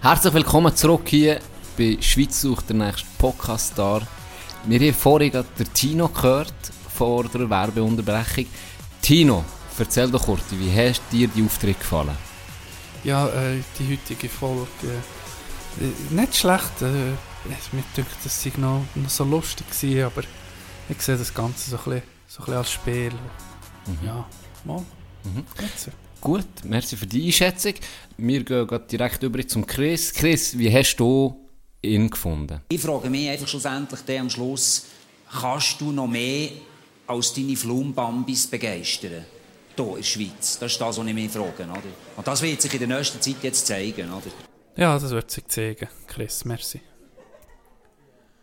Herzlich 0.00 0.32
willkommen 0.32 0.74
zurück 0.76 1.08
hier 1.08 1.40
bei 1.76 1.98
Schweiz 2.00 2.40
sucht 2.40 2.68
der 2.68 2.76
nächste 2.76 3.04
Podcast-Star. 3.18 4.02
Wir 4.64 4.78
haben 4.78 4.94
vorhin 4.94 5.32
gerade 5.32 5.48
den 5.58 5.74
Tino 5.74 6.06
gehört 6.06 6.54
vor 6.94 7.24
der 7.24 7.50
Werbeunterbrechung. 7.50 8.46
Tino, 9.02 9.44
erzähl 9.76 10.08
doch 10.08 10.24
kurz, 10.24 10.44
wie 10.52 10.70
hast 10.70 11.02
dir 11.10 11.26
die 11.26 11.42
Auftritt 11.42 11.80
gefallen? 11.80 12.16
Ja, 13.02 13.26
äh, 13.26 13.60
die 13.76 13.92
heutige 13.92 14.28
Folge. 14.28 14.68
Äh, 15.80 16.14
nicht 16.14 16.36
schlecht. 16.36 16.80
Äh, 16.80 17.14
mir 17.72 17.82
denkt, 17.96 18.16
das 18.22 18.40
sei 18.40 18.52
noch, 18.56 18.84
noch 18.94 19.10
so 19.10 19.24
lustig 19.24 19.68
gewesen, 19.68 20.04
aber 20.04 20.22
ich 20.88 21.02
sehe 21.02 21.16
das 21.16 21.34
Ganze 21.34 21.70
so 21.70 21.76
ein 21.76 21.82
bisschen, 21.82 22.02
so 22.28 22.38
ein 22.38 22.44
bisschen 22.44 22.58
als 22.58 22.70
Spiel. 22.70 23.12
Mhm. 23.84 24.06
Ja, 24.06 24.24
mal. 24.64 24.84
Mhm. 25.24 25.44
Jetzt. 25.60 25.90
Gut, 26.28 26.44
merci 26.64 26.94
für 26.94 27.06
die 27.06 27.24
Einschätzung. 27.24 27.72
Wir 28.18 28.44
gehen 28.44 28.80
direkt 28.92 29.22
über 29.22 29.48
zum 29.48 29.66
Chris. 29.66 30.12
Chris, 30.12 30.58
wie 30.58 30.70
hast 30.70 30.96
du 30.96 31.48
ihn 31.80 32.10
gefunden? 32.10 32.60
Ich 32.68 32.82
frage 32.82 33.08
mich 33.08 33.30
einfach 33.30 33.48
schlussendlich 33.48 34.00
dann 34.02 34.18
am 34.18 34.28
Schluss, 34.28 34.84
kannst 35.40 35.80
du 35.80 35.90
noch 35.90 36.06
mehr 36.06 36.50
als 37.06 37.32
deine 37.32 37.56
Flumbambis 37.56 38.46
begeistern? 38.46 39.24
Hier 39.74 39.86
in 39.86 39.94
der 39.94 40.02
Schweiz. 40.02 40.58
Das 40.58 40.70
ist 40.70 40.78
das, 40.78 40.98
was 40.98 41.06
ich 41.06 41.14
mich 41.14 41.30
frage. 41.30 41.62
Oder? 41.62 41.80
Und 42.14 42.26
das 42.26 42.42
wird 42.42 42.60
sich 42.60 42.74
in 42.74 42.86
der 42.86 42.98
nächsten 42.98 43.22
Zeit 43.22 43.42
jetzt 43.42 43.66
zeigen. 43.66 44.12
Oder? 44.12 44.30
Ja, 44.76 44.98
das 44.98 45.10
wird 45.10 45.30
sich 45.30 45.46
zeigen. 45.46 45.88
Chris, 46.06 46.44
merci. 46.44 46.82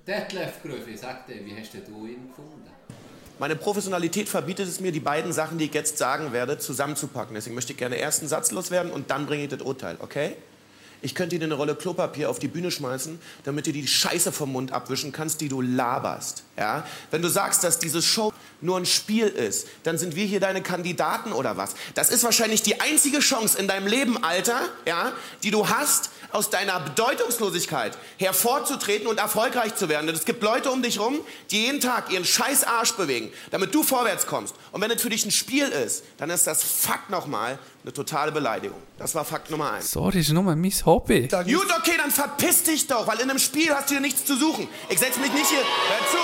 Detlef 0.08 0.64
Gröfi, 0.64 0.98
sag 0.98 1.28
dir, 1.28 1.46
wie 1.46 1.56
hast 1.56 1.72
du 1.72 2.08
ihn 2.08 2.30
gefunden? 2.30 2.75
Meine 3.38 3.58
Professionalität 3.58 4.30
verbietet 4.30 4.68
es 4.70 4.80
mir, 4.80 4.94
die 4.94 5.02
beiden 5.02 5.34
Sachen, 5.34 5.58
die 5.58 5.66
ich 5.66 5.74
jetzt 5.74 5.98
sagen 5.98 6.32
werde, 6.32 6.58
zusammenzupacken. 6.58 7.36
Deswegen 7.36 7.56
möchte 7.56 7.74
ich 7.74 7.78
gerne 7.78 7.98
erst 7.98 8.20
einen 8.22 8.30
Satz 8.30 8.52
loswerden 8.52 8.92
und 8.92 9.12
dann 9.12 9.26
bringe 9.26 9.44
ich 9.44 9.50
das 9.50 9.62
Urteil, 9.62 9.98
okay? 10.00 10.38
Ich 11.06 11.14
könnte 11.14 11.38
dir 11.38 11.46
eine 11.46 11.54
Rolle 11.54 11.76
Klopapier 11.76 12.32
auf 12.32 12.40
die 12.40 12.48
Bühne 12.48 12.72
schmeißen, 12.72 13.20
damit 13.44 13.68
du 13.68 13.72
die 13.72 13.86
Scheiße 13.86 14.32
vom 14.32 14.52
Mund 14.52 14.72
abwischen 14.72 15.12
kannst, 15.12 15.40
die 15.40 15.50
du 15.50 15.62
laberst. 15.62 16.42
Ja? 16.58 16.84
Wenn 17.12 17.22
du 17.22 17.30
sagst, 17.30 17.64
dass 17.64 17.78
diese 17.78 18.02
Show 18.02 18.34
nur 18.60 18.78
ein 18.78 18.88
Spiel 18.88 19.28
ist, 19.28 19.68
dann 19.84 20.00
sind 20.00 20.16
wir 20.16 20.26
hier 20.26 20.40
deine 20.40 20.64
Kandidaten 20.64 21.32
oder 21.32 21.58
was? 21.58 21.76
Das 21.94 22.10
ist 22.10 22.24
wahrscheinlich 22.24 22.64
die 22.64 22.82
einzige 22.82 23.20
Chance 23.20 23.60
in 23.60 23.68
deinem 23.68 23.86
Leben, 23.86 24.24
Alter, 24.24 24.60
ja, 24.88 25.12
die 25.44 25.52
du 25.52 25.70
hast, 25.70 26.10
aus 26.32 26.50
deiner 26.50 26.80
Bedeutungslosigkeit 26.80 27.96
hervorzutreten 28.18 29.06
und 29.06 29.20
erfolgreich 29.20 29.76
zu 29.76 29.90
werden. 29.90 30.10
Und 30.10 30.16
es 30.16 30.26
gibt 30.26 30.42
Leute 30.42 30.72
um 30.72 30.82
dich 30.82 31.00
rum, 31.00 31.20
die 31.52 31.66
jeden 31.66 31.82
Tag 31.82 32.12
ihren 32.12 32.26
scheiß 32.26 32.64
Arsch 32.64 32.94
bewegen, 32.94 33.32
damit 33.52 33.76
du 33.76 33.84
vorwärts 33.84 34.26
kommst. 34.26 34.56
Und 34.72 34.82
wenn 34.82 34.90
es 34.90 35.04
für 35.04 35.10
dich 35.10 35.24
ein 35.24 35.32
Spiel 35.32 35.68
ist, 35.68 36.04
dann 36.18 36.32
ist 36.32 36.48
das 36.48 36.64
Fakt 36.64 37.12
nochmal 37.12 37.60
eine 37.86 37.94
totale 37.94 38.32
Beleidigung. 38.32 38.82
Das 38.98 39.14
war 39.14 39.24
Fakt 39.24 39.52
Nummer 39.52 39.74
eins. 39.74 39.92
Sorry, 39.92 40.20
ist 40.20 40.32
nur 40.32 40.42
mein 40.42 40.64
Hobby. 40.86 41.28
Gut, 41.28 41.68
okay, 41.80 41.94
dann 41.98 42.10
verpiss 42.10 42.64
dich 42.64 42.88
doch, 42.88 43.06
weil 43.06 43.20
in 43.20 43.30
einem 43.30 43.38
Spiel 43.38 43.70
hast 43.76 43.90
du 43.90 43.94
hier 43.94 44.02
nichts 44.02 44.26
zu 44.26 44.36
suchen. 44.36 44.68
Ich 44.90 44.98
setz 44.98 45.18
mich 45.18 45.32
nicht 45.32 45.46
hier. 45.46 45.60
Hör 45.60 46.08
zu. 46.10 46.18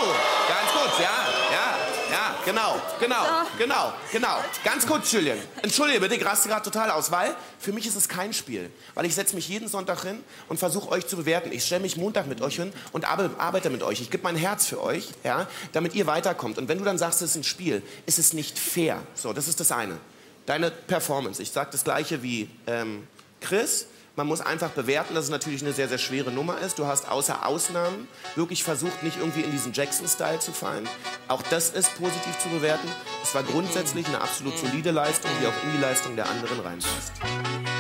Ganz 0.50 0.72
kurz, 0.74 0.98
ja, 0.98 1.28
ja, 1.52 1.78
ja, 2.12 2.36
genau, 2.46 2.82
genau, 3.00 3.24
genau, 3.60 3.94
genau. 4.12 4.38
Ganz 4.64 4.88
kurz, 4.88 5.12
Julian. 5.12 5.38
Entschuldige 5.62 6.00
bitte, 6.00 6.16
ich 6.16 6.26
raste 6.26 6.50
gerade 6.50 6.64
total 6.64 6.90
aus, 6.90 7.12
weil 7.12 7.36
für 7.60 7.72
mich 7.74 7.86
ist 7.86 7.96
es 7.96 8.10
kein 8.10 8.34
Spiel. 8.34 8.72
Weil 8.96 9.06
ich 9.06 9.14
setze 9.14 9.36
mich 9.36 9.48
jeden 9.48 9.68
Sonntag 9.68 10.02
hin 10.02 10.20
und 10.50 10.58
versuche 10.58 10.90
euch 10.90 11.06
zu 11.06 11.16
bewerten. 11.16 11.52
Ich 11.52 11.64
stelle 11.64 11.82
mich 11.82 11.96
Montag 11.96 12.26
mit 12.26 12.42
euch 12.42 12.56
hin 12.56 12.74
und 12.92 13.06
arbe- 13.08 13.30
arbeite 13.38 13.70
mit 13.70 13.84
euch. 13.84 14.02
Ich 14.02 14.10
gebe 14.10 14.24
mein 14.24 14.36
Herz 14.36 14.66
für 14.66 14.82
euch, 14.82 15.10
ja, 15.24 15.48
damit 15.74 15.94
ihr 15.94 16.08
weiterkommt. 16.08 16.58
Und 16.58 16.68
wenn 16.70 16.80
du 16.80 16.84
dann 16.86 16.98
sagst, 16.98 17.22
es 17.22 17.32
ist 17.32 17.36
ein 17.38 17.44
Spiel, 17.44 17.84
ist 18.08 18.18
es 18.18 18.34
nicht 18.34 18.58
fair. 18.58 19.04
So, 19.14 19.32
das 19.32 19.48
ist 19.48 19.60
das 19.60 19.72
eine. 19.72 20.00
Deine 20.46 20.72
Performance. 20.72 21.42
Ich 21.42 21.52
sage 21.52 21.70
das 21.72 21.84
gleiche 21.84 22.24
wie 22.24 22.50
ähm, 22.68 23.08
Chris. 23.42 23.88
Man 24.18 24.28
muss 24.28 24.42
einfach 24.42 24.70
bewerten, 24.72 25.16
dass 25.16 25.26
es 25.26 25.30
natürlich 25.30 25.62
eine 25.62 25.72
sehr, 25.72 25.88
sehr 25.88 25.98
schwere 25.98 26.32
Nummer 26.32 26.60
ist. 26.60 26.78
Du 26.78 26.86
hast 26.86 27.10
außer 27.10 27.46
Ausnahmen 27.46 28.08
wirklich 28.36 28.64
versucht, 28.64 29.04
nicht 29.04 29.18
irgendwie 29.18 29.42
in 29.42 29.52
diesen 29.52 29.72
Jackson-Style 29.72 30.40
zu 30.40 30.52
fallen. 30.52 30.88
Auch 31.30 31.42
das 31.44 31.70
ist 31.70 31.96
positiv 31.98 32.38
zu 32.40 32.50
bewerten. 32.50 32.88
Es 33.24 33.34
war 33.34 33.44
grundsätzlich 33.44 34.06
eine 34.08 34.20
absolut 34.20 34.58
solide 34.58 34.92
Leistung, 34.92 35.32
die 35.42 35.48
auch 35.48 35.64
in 35.64 35.72
die 35.78 35.82
Leistung 35.82 36.16
der 36.18 36.30
anderen 36.30 36.60
reinpasst. 36.60 37.14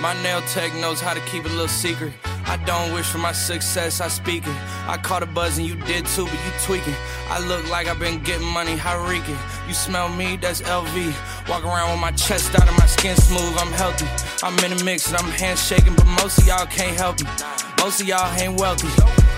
My 0.01 0.19
nail 0.23 0.41
tech 0.41 0.73
knows 0.73 0.99
how 0.99 1.13
to 1.13 1.19
keep 1.21 1.45
a 1.45 1.47
little 1.49 1.67
secret. 1.67 2.11
I 2.47 2.57
don't 2.65 2.91
wish 2.91 3.05
for 3.05 3.19
my 3.19 3.31
success, 3.31 4.01
I 4.01 4.07
speak 4.07 4.47
it. 4.47 4.55
I 4.87 4.97
caught 4.97 5.21
a 5.21 5.27
buzz 5.27 5.59
and 5.59 5.67
you 5.67 5.75
did 5.75 6.07
too, 6.07 6.25
but 6.25 6.33
you 6.33 6.51
tweaking. 6.63 6.95
I 7.29 7.39
look 7.47 7.69
like 7.69 7.87
I've 7.87 7.99
been 7.99 8.17
getting 8.23 8.47
money, 8.47 8.75
how 8.75 9.07
reeking. 9.07 9.37
You 9.67 9.75
smell 9.75 10.09
me, 10.09 10.37
that's 10.37 10.63
LV. 10.63 11.47
Walk 11.47 11.63
around 11.63 11.91
with 11.91 12.01
my 12.01 12.11
chest 12.13 12.55
out 12.55 12.67
and 12.67 12.77
my 12.79 12.87
skin 12.87 13.15
smooth, 13.15 13.55
I'm 13.59 13.71
healthy. 13.73 14.07
I'm 14.41 14.57
in 14.65 14.71
a 14.71 14.83
mix 14.83 15.07
and 15.07 15.17
I'm 15.17 15.31
handshaking, 15.31 15.95
but 15.95 16.07
most 16.07 16.39
of 16.39 16.47
y'all 16.47 16.65
can't 16.65 16.97
help 16.97 17.21
me. 17.21 17.29
Most 17.77 18.01
of 18.01 18.07
y'all 18.07 18.33
ain't 18.39 18.59
wealthy. 18.59 18.87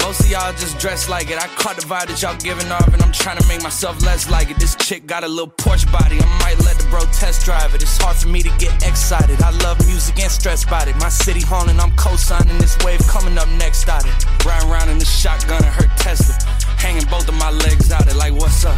Most 0.04 0.20
of 0.20 0.30
y'all 0.30 0.52
just 0.52 0.78
dress 0.80 1.08
like 1.08 1.32
it. 1.32 1.38
I 1.42 1.48
caught 1.56 1.78
the 1.78 1.88
vibe 1.88 2.08
that 2.08 2.22
y'all 2.22 2.36
giving 2.36 2.70
off, 2.72 2.88
and 2.94 3.02
I'm 3.02 3.14
trying 3.14 3.38
to 3.38 3.48
make 3.48 3.64
myself 3.64 4.04
less 4.04 4.30
like 4.30 4.52
it. 4.52 4.58
This 4.58 4.76
chick 4.76 5.08
got 5.08 5.24
a 5.24 5.28
little 5.28 5.48
Porsche 5.48 5.90
body. 5.92 6.20
I 6.20 6.28
might 6.44 6.60
let 6.66 6.78
the 6.78 6.86
bro 6.90 7.00
test 7.16 7.46
drive 7.46 7.74
it. 7.74 7.82
It's 7.82 7.98
hard 7.98 8.18
for 8.18 8.28
me 8.28 8.44
to 8.44 8.52
get 8.60 8.76
excited. 8.86 9.42
I 9.42 9.52
love 9.64 9.80
music 9.88 10.20
and 10.20 10.30
stress 10.30 10.66
about 10.66 10.90
it. 10.90 10.96
My 10.98 11.08
city 11.08 11.40
haunting, 11.40 11.80
I'm 11.80 11.96
co-signing 11.96 12.58
this 12.58 12.78
wave 12.84 13.00
coming 13.08 13.38
up 13.38 13.48
next 13.58 13.88
out 13.88 14.06
it. 14.06 14.46
Riding 14.46 14.70
around 14.70 14.90
in 14.90 15.00
the 15.00 15.06
shotgun 15.06 15.64
and 15.64 15.74
hurt 15.74 15.96
Tesla. 15.98 16.36
Hanging 16.78 17.08
both 17.08 17.30
of 17.30 17.36
my 17.36 17.52
legs 17.52 17.90
out 17.92 18.06
it 18.06 18.16
like 18.16 18.34
what's 18.34 18.66
up? 18.66 18.78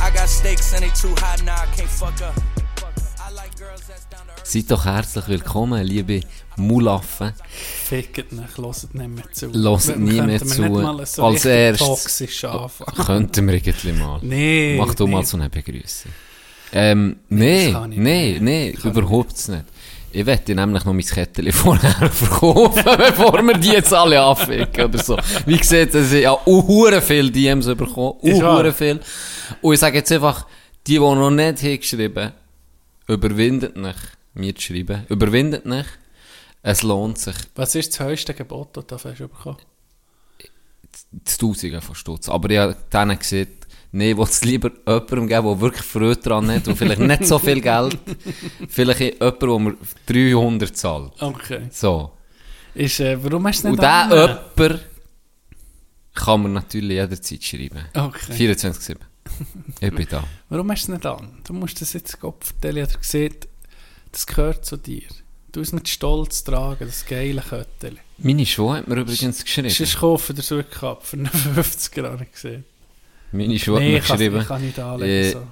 I 0.00 0.10
got 0.10 0.28
stakes 0.28 0.72
and 0.72 0.82
they 0.82 0.90
too 0.96 1.14
high 1.18 1.36
now. 1.44 1.60
I 1.60 1.66
can't 1.76 1.90
fuck 1.90 2.20
up. 2.22 2.34
Seid 4.42 4.70
doch 4.70 4.84
herzlich 4.84 5.28
willkommen, 5.28 5.84
liebe 5.86 6.22
Mulaffen. 6.60 7.32
Fickt 7.84 8.32
nicht, 8.32 8.56
hört 8.56 8.94
nicht 8.94 9.08
mehr 9.08 9.32
zu. 9.32 9.52
Hört 9.52 9.98
nie 9.98 10.20
mehr 10.20 10.38
zu. 10.38 10.62
Nicht 10.62 10.72
mal 10.72 11.06
so 11.06 11.24
Als 11.24 11.44
erstes- 11.44 12.44
anfangen. 12.44 13.06
Könnten 13.06 13.46
wir 13.46 13.54
irgendwie 13.54 13.92
mal. 13.92 14.20
Nee. 14.22 14.76
Mach 14.78 14.94
du 14.94 15.06
mal 15.06 15.20
nee. 15.20 15.24
so 15.26 15.36
eine 15.36 15.50
Begrüßung. 15.50 16.12
Ähm, 16.72 17.16
nee, 17.28 17.74
nee, 17.88 18.38
nicht. 18.38 18.42
nee, 18.42 18.74
überhaupt 18.84 19.48
nicht. 19.48 19.64
Ich 20.12 20.26
wette 20.26 20.54
nämlich 20.54 20.84
noch 20.84 20.92
mein 20.92 21.04
Kettchen 21.04 21.52
vorher 21.52 22.10
verkaufen, 22.10 22.84
bevor 22.98 23.42
wir 23.42 23.54
die 23.58 23.68
jetzt 23.68 23.92
alle 23.92 24.20
anficken 24.20 24.86
oder 24.86 24.98
so. 25.02 25.16
Wie 25.46 25.56
gesagt, 25.56 25.94
es 25.94 26.10
sind 26.10 26.22
ja 26.22 26.36
uhure 26.46 27.00
viel 27.00 27.30
DMs 27.30 27.66
bekommen, 27.66 28.14
uhure 28.22 28.72
viel. 28.72 29.00
Und 29.62 29.74
ich 29.74 29.80
sage 29.80 29.98
jetzt 29.98 30.10
einfach, 30.10 30.46
die, 30.86 30.94
die 30.94 30.98
noch 30.98 31.30
nicht 31.30 31.62
haben 31.62 31.78
geschrieben, 31.80 32.32
überwindet 33.06 33.76
nicht, 33.76 33.98
mir 34.34 34.54
zu 34.54 34.62
schreiben, 34.62 35.04
überwindet 35.08 35.66
nicht, 35.66 35.88
es 36.62 36.82
lohnt 36.82 37.18
sich. 37.18 37.36
Was 37.54 37.74
ist 37.74 37.92
das 37.98 38.06
höchste 38.06 38.34
Gebot, 38.34 38.76
das 38.76 38.86
du 38.86 38.94
hast 39.10 39.18
bekommen? 39.18 39.58
das 41.12 41.38
Tausende 41.38 41.80
von 41.80 41.94
Stutz. 41.94 42.28
Aber 42.28 42.50
ich 42.50 42.58
habe 42.58 42.76
denen 42.92 43.18
gesagt, 43.18 43.66
nee, 43.92 44.10
ich 44.12 44.16
will 44.16 44.24
es 44.24 44.44
lieber 44.44 44.70
jemandem 44.86 45.26
geben, 45.28 45.46
der 45.46 45.60
wirklich 45.60 45.84
Freude 45.84 46.20
dran 46.20 46.50
hat 46.50 46.66
und 46.68 46.76
vielleicht 46.76 47.00
nicht 47.00 47.26
so 47.26 47.38
viel 47.38 47.60
Geld. 47.60 47.98
Vielleicht 48.68 49.00
jemand, 49.00 49.42
der 49.42 49.58
mir 49.58 49.76
300 50.06 50.76
zahlt. 50.76 51.12
Okay. 51.20 51.68
So. 51.70 52.12
Ist, 52.74 53.00
äh, 53.00 53.22
warum 53.22 53.46
hast 53.46 53.62
du 53.64 53.68
Und 53.68 53.72
nicht 53.72 53.82
der 53.82 53.92
angenommen? 53.92 54.38
jemand 54.56 54.80
kann 56.14 56.42
man 56.42 56.52
natürlich 56.54 56.90
jederzeit 56.90 57.42
schreiben. 57.42 57.84
Okay. 57.94 58.50
24-7. 58.50 58.96
Ich 59.80 59.94
bin 59.94 60.06
da. 60.10 60.24
Warum 60.48 60.70
hast 60.70 60.88
du 60.88 60.92
es 60.92 60.98
nicht 60.98 61.06
an? 61.06 61.38
Du 61.44 61.52
musst 61.52 61.80
das 61.80 61.92
jetzt 61.92 62.18
Gott 62.20 62.44
vertellen. 62.44 62.84
Ich 62.84 62.90
habe 62.90 62.98
gesehen, 62.98 63.34
das 64.12 64.26
gehört 64.26 64.64
zu 64.64 64.76
dir. 64.76 65.08
Du 65.52 65.60
es 65.60 65.72
mit 65.72 65.88
Stolz 65.88 66.44
tragen, 66.44 66.86
das 66.86 67.04
geile 67.06 67.42
Köttel. 67.42 67.98
Meine 68.18 68.46
Schwester 68.46 68.74
hat 68.78 68.88
mir 68.88 68.96
übrigens 68.96 69.42
geschrieben. 69.44 69.70
Sonst 69.70 69.98
kaufen 69.98 70.36
dir 70.36 70.42
es 70.42 70.50
wirklich 70.50 70.82
ab. 70.82 71.04
Für 71.04 71.16
einen 71.18 71.26
50er 71.28 72.04
habe 72.12 72.24
ich 72.24 72.32
gesehen. 72.32 72.64
Meine 73.32 73.58
Schwester 73.58 73.80
Nee, 73.80 74.00
hat 74.00 74.04
ich 74.04 74.08
mir 74.10 74.16
geschrieben. 74.16 74.40
ich 74.42 74.48
kann 74.48 74.62
nicht 74.64 74.78
anlegen. 74.78 75.12
Äh, 75.12 75.30
so. 75.32 75.46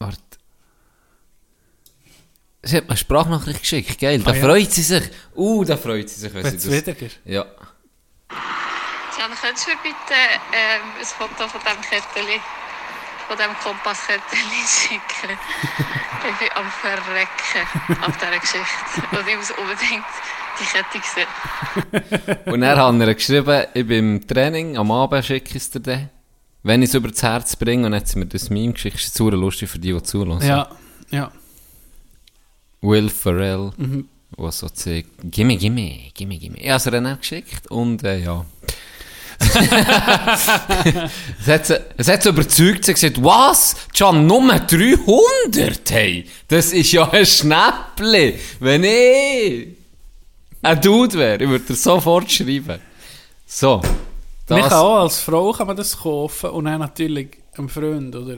Warte. 0.00 0.18
Sie 2.62 2.76
hat 2.76 2.84
mir 2.84 2.90
eine 2.90 2.96
Sprachnachricht 2.98 3.60
geschickt, 3.60 4.00
geil. 4.00 4.18
Da 4.20 4.32
Ah, 4.32 4.34
ja. 4.34 4.42
freut 4.44 4.72
sie 4.72 4.82
sich. 4.82 5.04
Uh, 5.36 5.64
da 5.64 5.76
freut 5.76 6.08
sie 6.08 6.20
sich, 6.20 6.34
wenn 6.34 6.42
Wenn 6.42 6.58
sie 6.58 6.68
es 6.76 6.84
das... 6.84 6.94
wieder 6.96 7.06
ist. 7.06 7.18
Ja. 7.24 7.44
Jan, 9.18 9.30
könntest 9.40 9.66
du 9.66 9.70
mir 9.70 9.76
bitte 9.82 10.18
ähm, 10.52 10.82
ein 10.98 11.04
Foto 11.04 11.48
von 11.48 11.60
diesem 11.60 11.80
Kettchen, 11.82 12.40
von 13.26 13.36
diesem 13.36 13.54
Kompasskettchen 13.62 14.38
schicken? 14.66 15.38
ich 16.28 16.38
bin 16.38 16.48
am 16.54 16.70
Verrecken 16.70 18.02
auf 18.02 18.16
dieser 18.16 18.38
Geschichte. 18.38 19.16
Und 19.16 19.28
ich 19.28 19.36
muss 19.36 19.50
unbedingt 19.52 20.04
die 20.58 20.64
Kette 20.64 21.00
sehen. 21.14 22.52
Und 22.52 22.62
er 22.62 22.76
hat 22.76 22.94
ihr 22.94 23.14
geschrieben, 23.14 23.64
ich 23.74 23.86
bin 23.86 24.16
im 24.16 24.26
Training, 24.26 24.76
am 24.76 24.90
Abend 24.90 25.24
schicke 25.24 25.50
ich 25.50 25.56
es 25.56 25.70
dir 25.70 25.80
dann. 25.80 26.10
Wenn 26.62 26.82
ich 26.82 26.88
es 26.88 26.94
über 26.94 27.08
das 27.08 27.22
Herz 27.22 27.54
bringe, 27.54 27.86
und 27.86 27.92
jetzt 27.94 28.16
mir 28.16 28.26
das 28.26 28.50
Meme 28.50 28.72
geschickt, 28.72 28.96
ist 28.96 29.14
es 29.14 29.18
lustig 29.20 29.70
für 29.70 29.78
die, 29.78 29.92
die 29.92 30.02
zulassen. 30.02 30.48
Ja, 30.48 30.68
ja. 31.10 31.30
Will 32.80 33.08
Ferrell, 33.08 33.72
Mhm. 33.76 34.08
was 34.36 34.58
so 34.58 34.66
sagt, 34.68 35.06
gimme, 35.22 35.56
gimme, 35.56 36.10
gimme, 36.14 36.38
gimme. 36.38 36.58
Ich 36.58 36.68
habe 36.68 36.96
es 36.96 37.12
auch 37.12 37.18
geschickt 37.20 37.70
und 37.70 38.02
äh, 38.02 38.18
ja. 38.18 38.44
Es, 39.38 39.56
hat 41.46 41.66
sie, 41.66 41.80
es 41.96 42.08
hat 42.08 42.22
sie 42.22 42.28
überzeugt, 42.28 42.84
sie 42.84 42.92
hat 42.92 43.00
gesagt, 43.00 43.22
was? 43.24 43.74
Can 43.96 44.26
Nummer 44.26 44.60
300? 44.60 45.90
Hey, 45.90 46.26
das 46.48 46.72
ist 46.72 46.92
ja 46.92 47.08
ein 47.10 47.26
Schnäppli. 47.26 48.38
Wenn 48.60 48.84
ich... 48.84 49.68
ein 50.62 50.80
Dude 50.80 51.18
wäre, 51.18 51.42
ich 51.42 51.48
würde 51.48 51.64
dir 51.66 51.74
sofort 51.74 52.30
schreiben. 52.30 52.78
So. 53.46 53.80
Man 54.48 54.60
Das, 54.60 54.68
kann 54.68 54.78
auch 54.78 54.98
als 55.00 55.18
Frau 55.20 55.52
kann 55.52 55.66
man 55.66 55.76
das 55.76 55.96
kaufen 55.98 56.50
und 56.50 56.66
dann 56.66 56.78
natürlich 56.80 57.28
einem 57.56 57.68
Freund 57.68 58.14
oder 58.14 58.36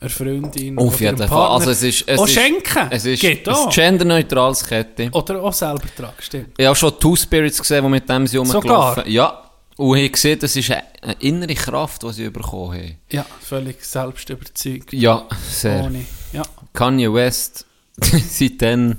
einer 0.00 0.10
Freundin 0.10 0.78
auf 0.78 0.94
oder 0.94 1.00
jeden 1.00 1.28
Fall. 1.28 1.48
Also 1.50 1.70
es 1.72 1.82
ist, 1.82 2.04
es 2.06 2.18
auch 2.18 2.26
ist, 2.26 2.32
schenken. 2.34 2.86
es 2.90 3.04
ist 3.04 3.20
Geht 3.20 3.46
ein 3.48 3.54
auch. 3.54 3.70
genderneutrales 3.74 4.66
Kette. 4.66 5.08
Oder 5.12 5.42
auch 5.42 5.52
selber 5.52 5.82
tragen, 5.96 6.12
stimmt. 6.20 6.48
Ich 6.56 6.66
habe 6.66 6.76
schon 6.76 6.98
Two 6.98 7.16
Spirits 7.16 7.58
gesehen, 7.58 7.84
die 7.84 7.90
mit 7.90 8.08
dem 8.08 8.26
sind 8.26 8.40
rumgelaufen? 8.52 9.02
Ja. 9.06 9.42
Und 9.76 9.96
ich 9.98 10.12
gesehen, 10.12 10.38
das 10.38 10.56
ist 10.56 10.70
eine, 10.70 11.14
innere 11.20 11.54
Kraft, 11.54 12.02
die 12.02 12.12
sie 12.12 12.30
bekommen 12.30 12.74
haben. 12.74 12.96
Ja, 13.10 13.24
völlig 13.40 13.82
selbst 13.84 14.28
überzeugt. 14.28 14.92
Ja, 14.92 15.26
sehr. 15.48 15.84
Ohne. 15.84 16.04
Ja. 16.32 16.42
Kanye 16.74 17.12
West, 17.12 17.64
seitdem 18.02 18.96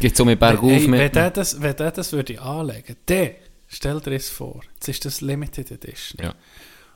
geht 0.00 0.14
es 0.14 0.20
um 0.20 0.28
den 0.28 0.38
Berg 0.38 0.62
auf 0.62 0.70
Hey, 0.70 0.82
wenn, 0.84 0.90
mit. 0.90 1.14
der 1.14 1.30
das, 1.30 1.60
wenn 1.60 1.76
der 1.76 1.90
das 1.92 2.12
würde 2.12 2.40
anlegen, 2.40 2.96
dann 3.06 3.30
stell 3.68 4.00
dir 4.00 4.10
das 4.10 4.28
vor. 4.28 4.60
Jetzt 4.74 4.88
ist 4.88 5.04
das 5.04 5.20
Limited 5.20 5.70
Edition. 5.70 6.24
Ja. 6.24 6.34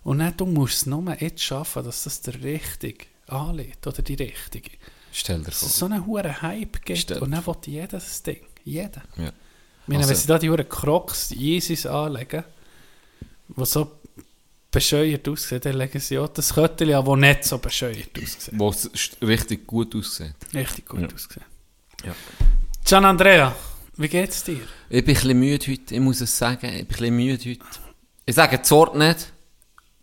Und 0.02 0.18
dann, 0.20 0.36
du 0.36 0.46
musst 0.46 0.74
es 0.78 0.86
nur 0.86 1.04
jetzt 1.20 1.42
schaffen, 1.42 1.84
dass 1.84 2.04
das 2.04 2.20
der 2.22 2.42
Richtige 2.42 3.04
anlegt 3.28 3.86
oder 3.86 4.02
die 4.02 4.14
Richtige. 4.14 4.70
Stell 5.12 5.38
dir 5.38 5.44
Dass 5.46 5.60
vor. 5.60 5.68
es 5.68 5.76
so 5.78 5.86
einen 5.86 6.06
hohen 6.06 6.42
Hype 6.42 6.84
gibt 6.84 6.98
Stimmt. 6.98 7.22
und 7.22 7.30
dann 7.30 7.46
will 7.46 7.54
jeder 7.66 7.86
das 7.88 8.22
Ding. 8.22 8.40
Jeder. 8.64 9.02
Ja. 9.16 9.28
Ich 9.28 9.32
meine, 9.86 9.98
Also- 10.00 10.10
wenn 10.10 10.16
sie 10.16 10.26
da 10.26 10.38
die 10.38 10.50
hohen 10.50 10.68
Crocs, 10.68 11.30
Yeezys 11.30 11.86
anlegen, 11.86 12.44
die 13.56 13.64
so 13.64 13.90
bescheuert 14.70 15.26
dann 15.64 15.74
legen 15.78 15.98
sie 16.00 16.18
auch 16.18 16.28
das 16.28 16.54
Köttel 16.54 16.92
an, 16.94 17.04
das 17.04 17.16
nicht 17.16 17.44
so 17.44 17.58
bescheuert 17.58 18.10
aussieht. 18.16 18.50
Wo 18.52 18.68
es 18.70 18.90
richtig 19.22 19.66
gut 19.66 19.94
aussieht. 19.94 20.34
Richtig 20.54 20.86
gut 20.86 21.00
Ja. 21.00 21.06
aussehen. 21.08 21.44
Ja. 22.04 22.14
Gian 22.84 23.04
Andrea, 23.04 23.54
wie 23.96 24.08
geht's 24.08 24.44
dir? 24.44 24.60
Ich 24.90 25.04
bin 25.04 25.14
ein 25.16 25.20
bisschen 25.20 25.38
müde 25.40 25.66
heute, 25.72 25.94
ich 25.94 26.00
muss 26.00 26.20
es 26.20 26.36
sagen. 26.36 26.66
Ich 26.66 26.70
bin 26.72 26.78
ein 26.80 26.86
bisschen 26.86 27.16
müde 27.16 27.50
heute. 27.50 27.64
Ich 28.26 28.34
sage 28.34 28.58
das 28.58 28.70
Wort 28.70 28.94
nicht, 28.96 29.32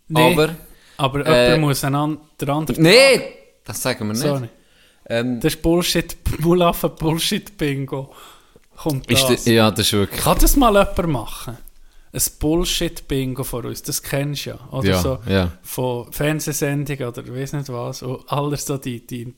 Nee, 0.08 0.32
aber... 0.32 0.54
Aber 0.98 1.26
äh, 1.26 1.44
jemand 1.52 1.62
muss 1.62 1.84
einen 1.84 1.94
an, 1.94 2.18
der 2.40 2.48
andere 2.48 2.80
Nee! 2.80 3.20
Das 3.64 3.82
sagen 3.82 4.06
wir 4.06 4.12
nicht. 4.14 4.22
Sorry. 4.22 4.48
Ähm, 5.08 5.40
Das 5.40 5.54
ist 5.54 5.62
Bullshit, 5.62 6.16
Mulaffen 6.40 6.90
Bullshit 6.96 7.56
Bingo. 7.56 8.14
Kommt 8.76 9.10
das. 9.10 9.44
der, 9.44 9.54
ja, 9.54 9.70
das 9.70 9.86
ist 9.86 9.92
wirklich... 9.92 10.20
Kann 10.20 10.38
das 10.38 10.56
mal 10.56 10.74
jemand 10.76 11.08
machen? 11.08 11.58
Ein 12.16 12.22
Bullshit-Bingo 12.40 13.44
von 13.44 13.66
uns, 13.66 13.82
das 13.82 14.02
kennst 14.02 14.46
du 14.46 14.50
ja. 14.50 14.68
Oder 14.70 14.88
Ja, 14.88 15.02
so 15.02 15.18
ja. 15.28 15.52
von 15.62 16.10
Fernsehsendungen 16.12 17.06
oder 17.06 17.22
weiß 17.28 17.52
nicht 17.52 17.68
was. 17.68 18.02
Und 18.02 18.22
alles 18.32 18.64
so 18.64 18.78
die, 18.78 19.06
die, 19.06 19.32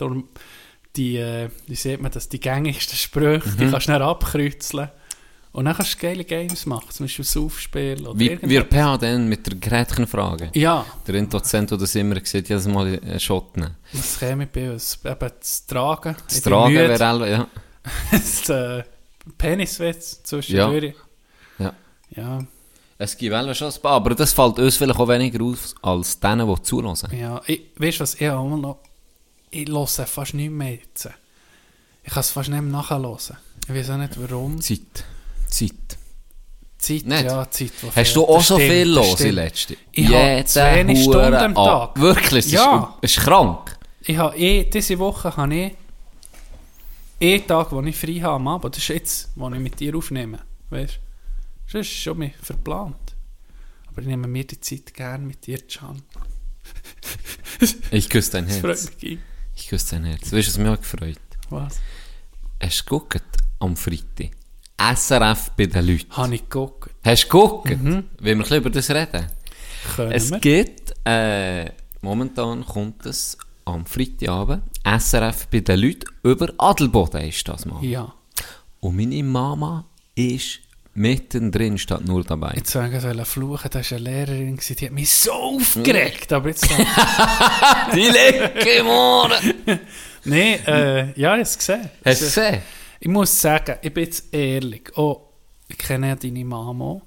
die, 0.95 1.17
äh, 1.17 1.49
wie 1.67 1.75
sieht 1.75 2.01
man 2.01 2.13
das, 2.13 2.29
die 2.29 2.39
gängigsten 2.39 2.97
Sprüche, 2.97 3.49
Mhm. 3.49 3.57
die 3.59 3.71
kannst 3.71 3.89
du 3.89 3.93
dann 3.93 4.03
abkreuzeln. 4.03 4.91
Und 5.51 5.65
dann 5.65 5.75
kannst 5.75 5.95
du 5.95 5.99
geile 5.99 6.25
Games 6.25 6.67
machen, 6.67 6.91
zum 6.91 7.07
Beispiel 7.07 7.25
Saufspiel 7.25 8.07
oder 8.07 8.17
Wie, 8.19 8.39
wie 8.43 8.61
PH 8.61 8.99
dann 8.99 9.29
mit 9.29 9.45
der 9.47 9.57
Gretchenfrage. 9.57 10.51
Ja, 10.55 10.85
Der 11.07 11.21
Dozent, 11.23 11.71
der 11.73 11.79
das 11.79 11.95
immer 11.97 12.15
sieht, 12.23 12.49
jedes 12.49 12.69
Mal 12.69 13.01
einen 13.03 13.19
Shot 13.19 13.57
nehmen. 13.57 13.75
was 13.93 14.19
käme 14.21 14.47
bei 14.47 14.71
uns? 14.71 14.99
Eben 15.05 15.17
das 15.41 15.67
Tragen. 15.67 16.15
Das 16.29 16.43
Tragen 16.43 16.75
wäre 16.75 17.11
auch, 17.11 17.27
ja. 17.27 17.49
das 18.13 18.49
äh, 18.51 18.85
Peniswitz 19.37 20.23
zwischendurch. 20.23 20.95
Ja. 21.59 21.73
Ja, 22.15 22.39
Es 23.01 23.17
gibt 23.17 23.33
wel 23.33 23.55
schon 23.55 23.69
ein 23.69 23.81
paar, 23.81 23.93
aber 23.93 24.15
das 24.15 24.33
fällt 24.33 24.59
uns 24.59 24.77
vielleicht 24.77 24.99
auch 24.99 25.07
weniger 25.09 25.45
auf 25.45 25.75
als 25.83 26.19
denen, 26.19 26.53
die 26.53 26.63
zulassen. 26.63 27.17
ja. 27.17 27.41
Ich, 27.47 27.63
weißt 27.77 27.99
du 27.99 28.03
was, 28.03 28.15
ich 28.17 28.27
habe 28.27 28.39
auch 28.39 28.57
noch, 28.57 28.79
ich 29.51 29.69
höre 29.69 29.87
fast 29.87 30.35
nicht 30.35 30.51
mehr 30.51 30.75
jetzt. 30.75 31.09
Ich 32.03 32.13
kann 32.13 32.21
es 32.21 32.31
fast 32.33 32.49
nicht 32.49 32.61
mehr 32.61 32.73
nachhören. 32.73 33.19
Ich 33.69 33.75
weiß 33.75 33.91
auch 33.91 33.97
nicht 33.99 34.15
warum. 34.21 34.61
Zeit. 34.61 34.81
Zeit. 35.47 35.73
Zeit, 36.79 37.07
Nicht? 37.07 37.25
ja, 37.25 37.51
Zeit. 37.51 37.73
die 37.83 37.91
Hast 37.95 38.17
du 38.17 38.25
auch 38.25 38.41
so 38.41 38.57
viel 38.57 38.89
los 38.89 39.21
in 39.21 39.35
letzter 39.35 39.75
Ich 39.93 40.09
habe 40.09 40.45
zu 40.45 40.61
wenig 40.61 41.03
Stunden 41.03 41.35
am 41.35 41.55
Tag. 41.55 42.01
Wirklich? 42.01 42.47
Es 42.47 42.53
Ja. 42.53 42.95
Ist, 43.03 43.11
es 43.13 43.17
ist 43.17 43.25
krank. 43.25 43.77
Ich 44.03 44.17
habe 44.17 44.37
eh, 44.37 44.65
diese 44.65 44.99
Woche 44.99 45.37
habe 45.37 45.55
ich 45.55 45.75
einen 47.21 47.47
Tag, 47.47 47.73
wo 47.73 47.83
ich 47.83 47.97
frei 47.97 48.15
habe 48.23 48.37
am 48.37 48.49
Abend. 48.49 48.77
Das 48.77 48.83
ist 48.83 48.89
jetzt, 48.89 49.29
wo 49.35 49.49
ich 49.51 49.59
mit 49.59 49.79
dir 49.79 49.95
aufnehme. 49.97 50.39
Weißt 50.71 50.95
du? 50.95 51.08
Das 51.73 51.81
ist 51.87 51.93
schon 51.93 52.19
mir 52.19 52.31
verplant. 52.43 53.17
Aber 53.89 54.01
ich 54.03 54.07
nehme 54.07 54.27
mir 54.29 54.45
die 54.47 54.61
Zeit 54.61 54.93
gerne 54.95 55.25
mit 55.27 55.47
dir, 55.47 55.59
Can. 55.67 56.03
Ich 57.91 58.09
küsse 58.09 58.33
dein 58.33 58.47
Herz. 58.49 58.61
freut 58.61 59.03
mich. 59.03 59.19
Ich 59.57 59.69
küsse 59.69 59.97
dein 59.97 60.05
Herz. 60.05 60.33
Weißt 60.33 60.49
du, 60.49 60.53
was 60.53 60.59
mich 60.59 60.69
auch 60.69 60.79
gefreut 60.79 61.19
Was? 61.51 61.81
Hast 62.63 62.81
du 62.81 62.85
geguckt 62.85 63.23
am 63.59 63.77
Freitag? 63.77 64.31
SRF 64.81 65.51
bei 65.57 65.67
den 65.67 65.87
Leuten. 65.87 66.11
Habe 66.17 66.35
ich 66.37 66.43
geguckt. 66.43 66.91
Hast 67.05 67.25
du 67.25 67.29
geguckt? 67.29 67.71
Wollen 67.71 68.09
wir 68.21 68.37
ein 68.37 68.53
über 68.59 68.71
das 68.71 68.91
reden? 68.91 69.27
Können 69.97 70.13
Es 70.13 70.31
wir? 70.31 70.39
gibt, 70.39 70.95
äh, 71.05 71.73
momentan 72.01 72.65
kommt 72.65 73.05
es 73.07 73.37
am 73.65 73.85
Freitagabend, 73.87 74.63
SRF 74.85 75.49
bei 75.49 75.61
den 75.61 75.81
Leuten, 75.81 76.05
über 76.23 76.53
Adelboden 76.59 77.23
ist 77.23 77.47
das 77.49 77.67
mal. 77.67 77.85
Ja. 77.85 78.15
Und 78.81 78.97
meine 78.97 79.23
Mama 79.25 79.85
ist 80.15 80.61
mittendrin, 80.99 81.79
statt 81.79 82.05
nur 82.05 82.25
dabei. 82.25 82.53
Jetzt 82.57 82.71
soll 82.71 82.93
ich 82.93 83.01
sollen 83.01 83.25
fluchen, 83.25 83.71
da 83.71 83.79
war 83.79 83.97
eine 83.97 83.99
Lehrerin, 83.99 84.59
die 84.59 84.87
hat 84.87 84.93
mich 84.93 85.13
so 85.13 85.33
aufgeregt. 85.33 86.33
Aber 86.33 86.49
jetzt... 86.49 86.69
Die 87.95 88.01
Lecke, 88.01 88.83
Morgen! 88.83 89.35
Nein, 90.25 90.67
äh, 90.67 91.07
ja, 91.13 91.15
ich 91.15 91.25
habe 91.27 91.41
es 91.41 91.59
gesehen. 91.59 91.91
Hast 92.05 92.21
du 92.21 92.27
es 92.27 92.35
gesehen? 92.35 92.63
Ich 93.01 93.09
muss 93.09 93.41
sagen, 93.41 93.77
ich 93.81 93.95
bin 93.95 94.05
jetzt 94.05 94.35
ehrlich. 94.35 94.91
Oh, 94.97 95.21
ich 95.69 95.79
kenne 95.79 96.09
ja 96.09 96.17
deine 96.17 96.45
Mama. 96.45 97.01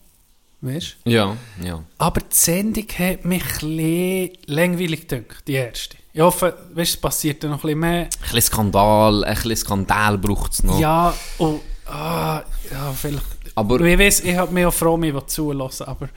Weißt? 0.61 0.97
Ja, 1.05 1.35
ja. 1.63 1.83
Aber 1.97 2.21
die 2.21 2.35
Sendung 2.35 2.85
hat 2.99 3.25
mich 3.25 3.43
ein 3.43 3.49
bisschen 3.49 4.29
langweilig 4.45 5.07
gedacht, 5.07 5.47
die 5.47 5.53
erste. 5.53 5.97
Ich 6.13 6.21
hoffe, 6.21 6.55
weißt, 6.73 6.91
es 6.91 6.97
passiert 6.97 7.43
dann 7.43 7.51
noch 7.51 7.59
ein 7.59 7.61
bisschen 7.61 7.79
mehr. 7.79 8.03
Ein 8.03 8.09
bisschen 8.21 8.41
Skandal, 8.41 9.23
ein 9.23 9.33
bisschen 9.33 9.55
Skandal 9.55 10.17
braucht 10.19 10.53
es 10.53 10.63
noch. 10.63 10.79
Ja, 10.79 11.13
und, 11.39 11.61
ah, 11.87 12.43
ja, 12.69 12.93
vielleicht. 12.93 13.40
Aber- 13.61 13.85
ich 13.85 13.97
weiß, 13.99 14.19
ich 14.21 14.35
habe 14.35 14.51
mich 14.51 14.65
auch 14.65 14.73
froh, 14.73 14.97
mich 14.97 15.13
zulassen, 15.27 15.87
aber 15.87 16.09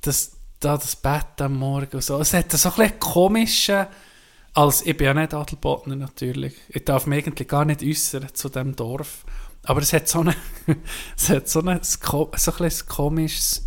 das, 0.00 0.32
da 0.60 0.76
das 0.76 0.96
Bett 0.96 1.40
am 1.40 1.56
Morgen 1.58 1.88
und 1.96 2.04
so, 2.04 2.18
es 2.20 2.34
hat 2.34 2.50
so 2.52 2.68
ein 2.70 2.74
bisschen 2.76 2.98
komische, 2.98 3.88
als 4.54 4.84
ich 4.84 4.96
bin 4.96 5.06
ja 5.06 5.14
nicht 5.14 5.34
Adelbodner 5.34 5.96
natürlich, 5.96 6.54
ich 6.68 6.84
darf 6.84 7.06
mich 7.06 7.26
eigentlich 7.26 7.48
gar 7.48 7.64
nicht 7.64 7.82
äußern 7.82 8.28
zu 8.34 8.48
dem 8.48 8.74
Dorf, 8.74 9.24
aber 9.64 9.80
es 9.80 9.92
hat 9.92 10.08
so 10.08 10.20
eine, 10.20 10.34
es 11.16 11.28
hat 11.28 11.48
so, 11.48 11.60
eine, 11.60 11.80
so 11.82 11.98
ein 12.12 12.30
bisschen 12.30 12.86
komisches, 12.88 13.66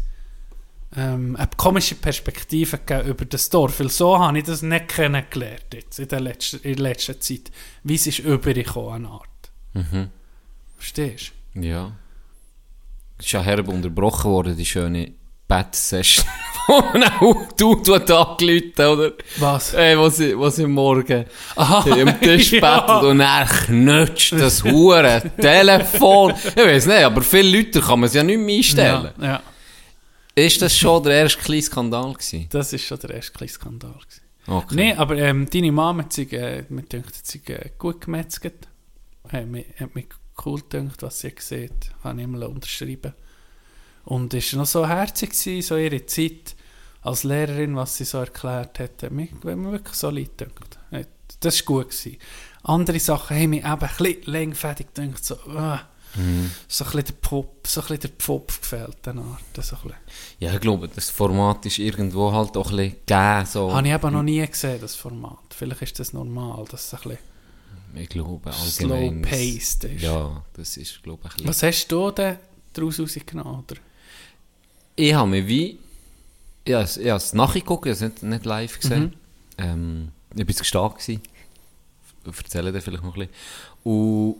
ähm, 0.95 1.35
eine 1.35 1.49
komische 1.57 1.95
Perspektive 1.95 2.79
über 3.05 3.25
das 3.25 3.49
Dorf, 3.49 3.79
weil 3.79 3.89
so 3.89 4.19
habe 4.19 4.37
ich 4.39 4.43
das 4.43 4.61
nicht 4.61 4.89
kennengelernt 4.89 5.65
jetzt 5.73 5.99
in 5.99 6.07
der 6.07 6.19
letzten, 6.19 6.57
in 6.57 6.75
der 6.75 6.83
letzten 6.83 7.19
Zeit, 7.21 7.51
wie 7.83 7.95
es 7.95 8.05
ist 8.07 8.19
übergekommen, 8.19 9.05
eine 9.05 9.09
Art. 9.09 9.51
Mhm. 9.73 10.09
Verstehst 10.77 11.31
du? 11.55 11.61
Ja. 11.61 11.93
Ist 13.23 13.31
ja 13.31 13.41
herb 13.41 13.69
unterbrochen 13.69 14.31
worden, 14.31 14.57
die 14.57 14.65
schöne 14.65 15.13
Bett-Session. 15.47 16.25
Wo 17.19 17.47
du, 17.57 17.75
du 17.75 17.95
hat 17.95 18.11
angerufen, 18.11 18.85
oder? 18.85 19.11
Was? 19.37 19.73
Ey, 19.73 19.97
was 19.97 20.19
was 20.19 20.59
ich 20.59 20.67
morgen 20.67 21.25
Aha, 21.55 21.85
am 21.89 22.19
Tisch 22.19 22.51
ja. 22.53 22.79
bettelt 22.81 23.03
und 23.03 23.19
er 23.21 23.45
knutscht 23.45 24.33
das 24.33 24.61
hure 24.63 25.21
Telefon. 25.39 26.33
Ich 26.49 26.55
weiß 26.55 26.85
nicht, 26.87 27.03
aber 27.03 27.21
viele 27.21 27.57
Leute 27.57 27.79
kann 27.79 28.01
man 28.01 28.07
es 28.07 28.13
ja 28.13 28.23
nicht 28.23 28.39
mehr 28.39 28.57
einstellen. 28.57 29.09
Ja, 29.21 29.25
ja, 29.25 29.41
Ist 30.35 30.61
das 30.61 30.77
schon 30.77 31.03
der 31.03 31.13
erste 31.21 31.41
kleine 31.41 31.61
Skandal 31.61 32.13
gewesen? 32.13 32.47
das 32.49 32.73
ist 32.73 32.83
schon 32.85 32.99
der 32.99 33.11
erste 33.11 33.31
kleine 33.31 33.51
Skandal. 33.51 33.91
Gewesen. 33.91 34.21
Okay. 34.47 34.75
Nee, 34.75 34.93
aber 34.95 35.17
ähm, 35.17 35.49
deine 35.49 35.71
Mama 35.71 36.03
hat 36.03 36.11
sich, 36.13 36.31
äh, 36.33 36.65
mir 36.67 36.83
dünkt, 36.83 37.15
hat 37.15 37.25
sich 37.25 37.47
äh, 37.49 37.71
gut 37.77 38.01
gemetzelt. 38.01 38.67
Hat 39.31 39.47
mich, 39.47 39.65
hat 39.79 39.95
mich 39.95 40.07
cool 40.45 40.61
gedünkt, 40.61 41.01
was 41.03 41.19
sie 41.19 41.33
sieht. 41.39 41.91
Habe 42.03 42.21
ich 42.21 42.27
mal 42.27 42.43
unterschrieben. 42.43 43.13
Und 44.05 44.33
ist 44.33 44.53
noch 44.53 44.65
so 44.65 44.87
herzig 44.87 45.31
gewesen, 45.31 45.61
so 45.65 45.77
ihre 45.77 46.05
Zeit 46.05 46.55
als 47.01 47.23
Lehrerin, 47.23 47.75
was 47.75 47.97
sie 47.97 48.05
so 48.05 48.17
erklärt 48.19 48.79
hat, 48.79 49.11
mich, 49.11 49.31
mich 49.31 49.43
wirklich 49.43 49.95
so 49.95 50.09
leid 50.09 50.37
gedünkt. 50.37 50.77
Hat- 50.91 51.07
Das 51.39 51.59
war 51.59 51.65
gut. 51.83 51.89
Gewesen. 51.89 52.17
Andere 52.63 52.99
Sachen 52.99 53.35
haben 53.37 53.49
mich 53.49 53.59
eben 53.63 53.67
ein 53.67 53.79
bisschen 53.79 54.23
längfädig 54.25 54.93
gedünkt, 54.93 55.23
so, 55.25 55.35
ah, 55.49 55.81
so 56.67 56.83
ein 56.85 56.91
bisschen 56.91 57.05
der 57.05 57.13
Pop, 57.13 57.65
so 57.67 57.81
ein 57.81 57.87
bisschen 57.87 58.01
der 58.01 58.09
Pfopf 58.11 58.61
gefällt, 58.61 58.97
dann 59.01 59.19
Art. 59.19 59.41
So 59.65 59.75
ein 59.75 59.81
bisschen. 59.81 59.97
Ja, 60.39 60.53
ich 60.53 60.59
glaube, 60.61 60.87
das 60.87 61.09
Format 61.09 61.65
ist 61.65 61.79
irgendwo 61.79 62.31
halt 62.31 62.55
auch 62.55 62.69
ein 62.71 62.77
bisschen 62.77 62.95
gegeben. 63.05 63.45
So. 63.47 63.73
Habe 63.73 63.87
ich 63.87 63.93
eben 63.93 64.13
noch 64.13 64.23
nie 64.23 64.45
gesehen, 64.47 64.79
das 64.79 64.95
Format. 64.95 65.39
Vielleicht 65.49 65.81
ist 65.81 65.99
das 65.99 66.13
normal, 66.13 66.65
dass 66.69 66.85
es 66.85 66.93
ein 66.93 66.99
bisschen 67.09 67.32
Ich 67.95 68.09
glaube, 68.09 68.49
allgemein. 68.51 69.23
slow-paced 69.23 69.83
ist. 69.85 70.01
Ja, 70.01 70.43
das 70.53 70.77
ist, 70.77 71.01
glaube 71.03 71.29
ich. 71.37 71.47
Was 71.47 71.61
hast 71.63 71.87
du 71.87 72.09
denn 72.11 72.37
daraus 72.73 72.99
rausgenommen? 72.99 73.59
Oder? 73.63 73.79
Ich 74.95 75.13
habe 75.13 75.29
mich 75.29 75.47
wie... 75.47 75.79
Ich 76.65 76.73
habe 76.73 76.83
es- 76.85 77.33
nachgeguckt, 77.33 77.85
ich 77.85 77.91
habe 77.95 78.05
es 78.05 78.13
nicht, 78.21 78.23
nicht 78.23 78.45
live 78.45 78.79
gesehen. 78.79 79.03
Mhm. 79.03 79.13
Ähm, 79.57 80.11
ich 80.33 80.39
war 80.47 80.53
gestanden. 80.55 80.93
gewesen. 80.97 81.21
Ich 82.25 82.37
erzähle 82.37 82.71
dir 82.71 82.81
vielleicht 82.81 83.03
noch 83.03 83.13
ein 83.15 83.19
bisschen. 83.27 83.33
Und 83.83 84.35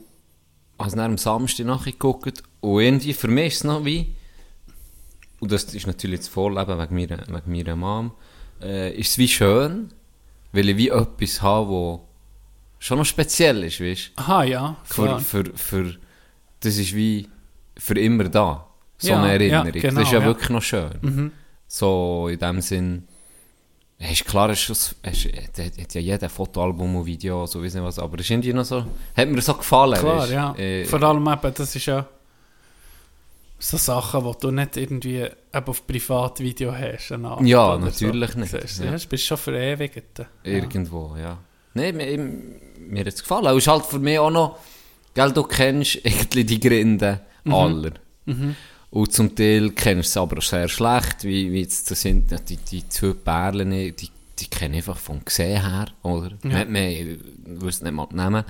habe 0.79 0.89
es 0.89 0.95
dann 0.95 1.11
am 1.11 1.17
Samstag 1.17 1.65
nachgeguckt 1.65 2.41
und 2.61 2.81
irgendwie 2.81 3.13
für 3.13 3.27
mich 3.27 3.47
ist 3.47 3.55
es 3.57 3.63
noch 3.65 3.83
wie, 3.85 4.15
und 5.39 5.51
das 5.51 5.65
ist 5.65 5.85
natürlich 5.85 6.21
das 6.21 6.29
Vorleben 6.29 6.79
wegen 6.79 6.95
meiner, 6.95 7.27
wegen 7.27 7.51
meiner 7.51 7.75
Mom, 7.75 8.11
äh, 8.61 8.93
ist 8.97 9.11
es 9.11 9.17
wie 9.17 9.27
schön, 9.27 9.89
weil 10.53 10.69
ich 10.69 10.77
wie 10.77 10.89
etwas 10.89 11.41
habe, 11.41 11.67
wo 11.67 12.07
schon 12.83 12.97
noch 12.97 13.05
speziell 13.05 13.63
ist, 13.63 13.79
weißt 13.79 14.11
du? 14.15 14.21
Aha, 14.21 14.43
ja. 14.43 14.75
Für, 14.83 15.19
für, 15.19 15.45
für, 15.55 15.95
das 16.59 16.77
ist 16.77 16.93
wie 16.93 17.29
für 17.77 17.97
immer 17.97 18.25
da. 18.25 18.67
So 18.97 19.07
Ja, 19.07 19.23
eine 19.23 19.27
ja, 19.45 19.59
Erinnerung. 19.59 19.81
genau, 19.81 19.99
das 20.01 20.09
ist 20.09 20.13
ja, 20.13 20.19
ja. 20.19 20.25
wirklich 20.25 20.49
noch 20.49 20.61
schön. 20.61 21.31
So 21.67 22.27
in 22.29 22.39
dem 22.39 22.61
Sinn. 22.61 23.07
Ja, 23.99 24.09
ist 24.09 24.25
klar, 24.25 24.49
es 24.49 24.67
hat, 24.69 25.93
ja 25.93 26.01
jeder 26.01 26.27
Fotoalbum 26.27 26.97
und 26.97 27.05
Video, 27.05 27.45
so 27.45 27.63
weiß 27.63 27.73
nicht 27.75 27.83
was, 27.83 27.99
aber 27.99 28.15
es 28.15 28.25
ist 28.25 28.31
irgendwie 28.31 28.51
noch 28.51 28.65
so, 28.65 28.85
hat 29.15 29.29
mir 29.29 29.41
so 29.41 29.53
gefallen. 29.53 29.99
Klar, 29.99 30.29
ja. 30.29 30.53
Äh, 30.55 30.83
Vor 30.83 31.01
allem 31.03 31.25
eben, 31.25 31.53
das 31.53 31.75
ist 31.75 31.85
ja 31.85 32.05
so 33.59 33.77
Sachen, 33.77 34.25
die 34.25 34.39
du 34.41 34.51
nicht 34.51 34.75
irgendwie 34.75 35.19
eben 35.21 35.67
auf 35.67 35.87
Privatvideo 35.87 36.73
hast. 36.73 37.11
Ja, 37.43 37.77
natürlich 37.77 38.31
so. 38.31 38.39
nicht, 38.39 38.53
du, 38.53 38.83
ja. 38.83 38.91
ja. 38.91 38.97
Bist 39.09 39.25
schon 39.25 39.37
verewigt. 39.37 40.19
Ja. 40.19 40.25
Irgendwo, 40.43 41.15
ja. 41.15 41.37
Nein, 41.73 41.95
mir, 42.79 43.05
es 43.07 43.21
gefallen. 43.21 43.45
Es 43.45 43.57
ist 43.57 43.67
halt 43.67 43.85
für 43.85 43.99
mich 43.99 44.19
auch 44.19 44.31
noch, 44.31 44.57
gell, 45.13 45.31
du 45.31 45.43
kennst 45.43 45.95
irgendwie 46.03 46.43
die 46.43 46.59
Gründe 46.59 47.21
Mhm. 47.45 47.53
aller. 47.53 47.91
Und 48.89 49.11
zum 49.11 49.35
Teil 49.35 49.71
kennst 49.71 50.15
du 50.15 50.19
es 50.19 50.23
aber 50.23 50.39
sehr 50.41 50.69
schlecht, 50.69 51.23
wie, 51.23 51.51
wie 51.51 51.61
jetzt, 51.61 51.89
das 51.91 52.01
sind 52.01 52.31
ja 52.31 52.37
die, 52.37 52.57
die 52.57 52.87
zwei 52.87 53.13
Perlen, 53.13 53.71
die, 53.71 54.09
die 54.39 54.47
kenne 54.47 54.77
ich 54.77 54.87
einfach 54.87 54.97
vom 54.97 55.23
Gesehen 55.25 55.61
her, 55.61 55.87
oder? 56.03 56.29
Nicht 56.43 56.69
mehr, 56.69 56.89
ich 56.89 57.19
wüsste 57.45 57.83
nicht 57.85 57.93
mal 57.93 58.07
die 58.11 58.15
Namen. 58.15 58.43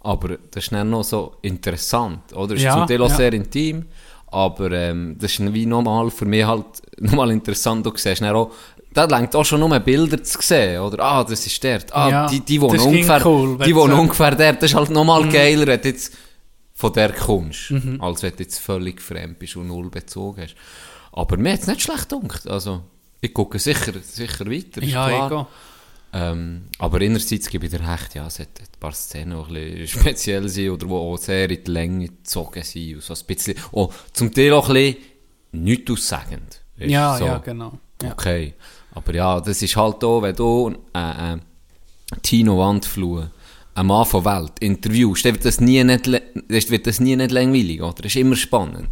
Aber 0.00 0.38
das 0.50 0.64
ist 0.64 0.72
dann 0.72 0.90
noch 0.90 1.02
so 1.02 1.36
interessant, 1.42 2.32
oder? 2.34 2.54
Es 2.54 2.60
ist 2.60 2.64
Ja, 2.66 2.74
zum 2.76 2.86
Teil 2.86 3.02
auch 3.02 3.08
ja. 3.08 3.16
sehr 3.16 3.32
intim, 3.32 3.86
aber 4.28 4.70
ähm, 4.70 5.16
das 5.18 5.32
ist 5.32 5.54
wie 5.54 5.66
nochmal 5.66 6.10
für 6.10 6.26
mich 6.26 6.44
halt 6.44 6.66
nochmal 7.00 7.30
interessant. 7.32 7.84
Du 7.86 7.92
siehst 7.96 8.20
dann 8.20 8.36
auch, 8.36 8.52
da 8.96 9.04
lenkt 9.04 9.36
auch 9.36 9.44
schon 9.44 9.60
nur 9.60 9.78
Bilder 9.80 10.22
zu 10.22 10.38
sehen, 10.40 10.80
oder? 10.80 11.02
Ah, 11.04 11.24
das 11.24 11.46
ist 11.46 11.62
dort. 11.62 11.94
Ah, 11.94 12.08
Ja, 12.10 12.26
die, 12.26 12.40
die 12.40 12.60
wohnen 12.60 12.80
ungefähr, 12.80 13.24
cool, 13.26 13.58
die 13.64 13.74
wohnen 13.74 13.90
sagst. 13.92 14.00
ungefähr 14.02 14.30
dort. 14.34 14.62
Das 14.62 14.70
ist 14.70 14.74
halt 14.76 14.90
nochmal 14.90 15.24
Mhm. 15.24 15.30
geiler, 15.32 15.66
wenn 15.66 15.80
du 15.80 15.88
jetzt 15.88 16.14
von 16.74 16.92
der 16.92 17.12
kommst, 17.12 17.72
als 18.00 18.22
wenn 18.22 18.32
du 18.36 18.42
jetzt 18.42 18.58
völlig 18.58 19.00
fremd 19.00 19.38
bist 19.38 19.56
und 19.56 19.68
null 19.68 19.90
Bezug 19.90 20.38
hast. 20.38 20.54
Aber 21.12 21.36
mir 21.36 21.52
hat 21.52 21.60
es 21.60 21.66
nicht 21.66 21.82
schlecht 21.82 22.08
gedacht. 22.08 22.46
Also, 22.48 22.82
ich 23.20 23.32
gucke 23.32 23.58
sicher, 23.58 23.92
sicher 24.02 24.46
weiter, 24.50 24.82
ist 24.82 24.90
Ja, 24.92 25.08
klar. 25.08 25.24
ich 25.24 25.30
gehe. 25.30 25.46
Ähm, 26.12 26.62
aber 26.78 27.00
innerseits 27.02 27.48
gebe 27.50 27.66
ich 27.66 27.72
dir 27.72 27.80
recht, 27.80 28.14
ja, 28.14 28.26
es 28.26 28.38
hat 28.38 28.48
ein 28.58 28.66
paar 28.80 28.92
Szenen, 28.92 29.36
die 29.50 29.56
ein 29.58 29.78
bisschen 29.80 30.00
speziell 30.00 30.48
sind 30.48 30.70
oder 30.70 30.86
die 30.86 30.92
auch 30.92 31.16
sehr 31.18 31.50
in 31.50 31.64
die 31.64 31.70
Länge 31.70 32.08
gezogen 32.08 32.62
sind. 32.62 32.94
Und 32.94 33.02
so 33.02 33.12
ein 33.14 33.26
bisschen, 33.26 33.54
oh, 33.72 33.90
zum 34.12 34.32
Teil 34.32 34.52
auch 34.54 34.68
ein 34.68 34.74
bisschen 34.74 34.96
nichts 35.52 35.90
aussagend. 35.90 36.60
Weisst 36.78 36.90
Ja, 36.90 37.16
so. 37.18 37.24
ja, 37.26 37.38
genau. 37.38 37.72
Ja. 38.02 38.12
Okay. 38.12 38.54
Aber 38.96 39.14
ja, 39.14 39.40
das 39.40 39.60
ist 39.62 39.76
halt 39.76 40.02
auch, 40.02 40.22
wenn 40.22 40.34
du 40.34 40.74
äh, 40.94 41.34
äh, 41.34 41.36
Tino 42.22 42.58
Wandflue, 42.58 43.30
ein 43.74 43.86
Mann 43.86 44.06
von 44.06 44.24
Welt, 44.24 44.52
interviewst, 44.60 45.26
dann 45.26 45.34
wird 45.34 45.44
das 45.44 45.60
nie 45.60 45.84
nicht, 45.84 46.06
das 46.48 46.70
wird 46.70 46.86
das 46.86 46.98
nie 46.98 47.14
nicht 47.14 47.30
langweilig, 47.30 47.82
oder? 47.82 47.92
Das 47.96 48.06
ist 48.06 48.16
immer 48.16 48.34
spannend. 48.36 48.88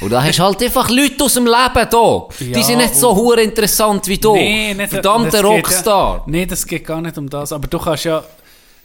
Und 0.00 0.10
da 0.10 0.22
hast 0.22 0.38
du 0.38 0.44
halt 0.44 0.62
einfach 0.62 0.88
Leute 0.90 1.24
aus 1.24 1.34
dem 1.34 1.46
Leben 1.46 1.88
da. 1.90 2.28
Die 2.38 2.52
Ja, 2.52 2.62
sind 2.62 2.78
nicht 2.78 2.94
so 2.94 3.16
hure 3.16 3.42
interessant 3.42 4.06
wie 4.06 4.18
du. 4.18 4.34
Nee, 4.34 4.74
nicht, 4.74 4.90
Verdammter 4.90 5.42
Rockstar. 5.42 6.18
Ja, 6.18 6.24
nee, 6.28 6.46
das 6.46 6.64
geht 6.64 6.86
gar 6.86 7.00
nicht 7.00 7.18
um 7.18 7.28
das. 7.28 7.52
Aber 7.52 7.66
du 7.66 7.80
kannst 7.80 8.04
ja, 8.04 8.22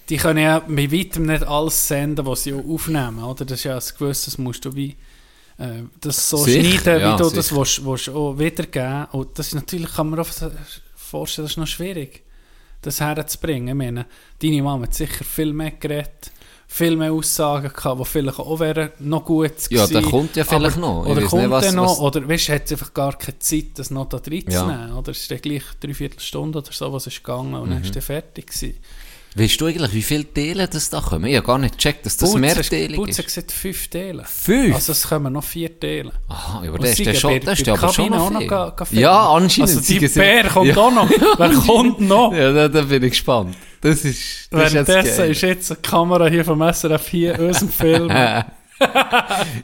die 0.10 0.18
können 0.18 0.40
ja 0.44 0.60
bei 0.68 0.92
weitem 0.92 1.28
nicht 1.28 1.44
alles 1.44 1.88
senden, 1.88 2.26
was 2.26 2.44
sie 2.44 2.54
auch 2.56 2.68
aufnehmen, 2.68 3.24
oder? 3.24 3.46
Das 3.46 3.60
ist 3.60 3.66
ja 3.66 3.76
ein 3.76 3.84
gewisses, 4.00 4.40
musst 4.40 4.66
du 4.66 4.76
wie, 4.76 4.96
äh, 5.58 5.84
das 6.02 6.30
so 6.30 6.38
Sicher, 6.38 6.80
schneiden, 6.82 7.02
ja, 7.02 7.14
wie 7.20 7.24
du 7.24 7.30
das 7.30 7.54
willst, 7.56 7.86
willst 7.86 8.10
auch 8.10 8.38
wiedergeben. 8.38 9.06
Und 9.12 9.38
das 9.38 9.48
ist 9.48 9.56
natürlich, 9.56 9.94
kann 9.94 10.10
man 10.10 10.20
auch 10.20 10.28
vorstellen, 10.96 11.46
das 11.46 11.52
ist 11.54 11.58
noch 11.58 11.68
schwierig, 11.68 12.24
das 12.82 13.00
herzubringen. 13.00 13.70
Ich 13.70 13.76
meine, 13.76 14.06
deine 14.42 14.62
Mama 14.64 14.84
hat 14.84 14.94
sicher 14.94 15.24
viel 15.24 15.54
mehr 15.54 15.72
geredet, 15.72 16.32
viel 16.68 16.96
mehr 16.96 17.14
Aussagen 17.14 17.72
gehabt, 17.72 18.00
die 18.02 18.06
vielleicht 18.06 18.40
auch 18.40 18.60
wären 18.60 18.90
noch 19.00 19.24
gut 19.24 19.52
Ja, 19.70 19.86
gewesen. 19.86 19.94
der 19.94 20.02
kommt 20.10 20.36
ja 20.36 20.44
vielleicht 20.44 20.78
noch. 20.78 21.06
Ich 21.06 21.12
Oder 21.12 21.22
kommt 21.28 21.64
der 21.64 21.72
noch, 21.74 21.92
was- 21.92 22.00
oder 22.00 22.28
weißt, 22.28 22.50
hat 22.50 22.72
einfach 22.72 22.94
gar 22.94 23.16
keine 23.18 23.38
Zeit, 23.40 23.66
das 23.78 23.92
noch 23.92 24.10
da 24.10 24.18
reinzunehmen. 24.18 24.90
Ja. 24.90 24.96
Oder 24.96 25.12
es 25.12 25.20
ist 25.22 25.30
dann 25.32 25.40
gleich 25.42 25.64
dreiviertel 25.80 26.20
Stunde 26.20 26.58
oder 26.58 26.72
so, 26.72 26.92
was 26.92 27.06
ist 27.08 27.18
gegangen 27.24 27.54
und 27.54 27.70
dann 27.70 27.78
Mhm. 27.80 27.84
ist 27.86 27.96
dann 27.96 28.02
fertig 28.02 28.48
gewesen. 28.48 28.76
Weißt 29.36 29.60
du 29.60 29.66
eigentlich, 29.66 29.94
wie 29.94 30.04
viele 30.04 30.32
Teile 30.32 30.68
das 30.68 30.92
da 30.92 31.02
kommen? 31.02 31.26
Ich 31.26 31.36
habe 31.36 31.48
gar 31.48 31.58
nicht 31.58 31.76
gecheckt, 31.78 32.06
dass 32.06 32.18
das 32.18 32.30
hast- 32.30 32.38
mehrteilig 32.40 33.00
hat 33.00 33.10
ist. 33.10 33.24
gesagt, 33.24 33.52
fünf 33.52 33.88
Teile. 33.88 34.24
Fünf? 34.26 34.76
Also 34.76 34.92
es 34.92 35.08
kommen 35.08 35.34
noch 35.34 35.44
vier 35.44 35.80
Teile. 35.80 36.12
Aha, 36.30 36.64
aber 36.68 36.78
das 36.78 36.92
ist 36.92 37.00
ja 37.00 37.14
schon, 37.16 37.40
das 37.40 37.60
ist 37.60 37.68
aber 37.68 37.92
schon 37.92 38.10
noch 38.12 38.26
auch 38.28 38.30
noch 38.30 38.46
ga-. 38.48 38.76
Ja, 38.92 39.30
anscheinend. 39.30 39.72
Also 39.76 39.82
die 39.82 40.08
Bär 40.08 40.44
kommt 40.50 40.68
ja. 40.68 40.78
auch 40.78 40.92
noch. 40.92 41.10
Wer 41.38 41.50
kommt 41.50 42.00
noch? 42.02 42.32
Ja, 42.32 42.52
da, 42.54 42.68
da 42.68 42.82
bin 42.84 43.02
ich 43.04 43.12
gespannt. 43.12 43.56
Das 43.82 44.06
ist, 44.06 44.48
das 44.52 44.68
ist 44.68 44.74
jetzt 44.76 44.88
Währenddessen 44.88 45.32
ist 45.32 45.42
jetzt 45.42 45.70
die 45.72 45.76
Kamera 45.78 46.28
hier 46.28 46.46
vom 46.46 46.62
SRF 46.62 47.08
hier 47.08 47.40
unserem 47.40 47.70
Film. 47.70 48.10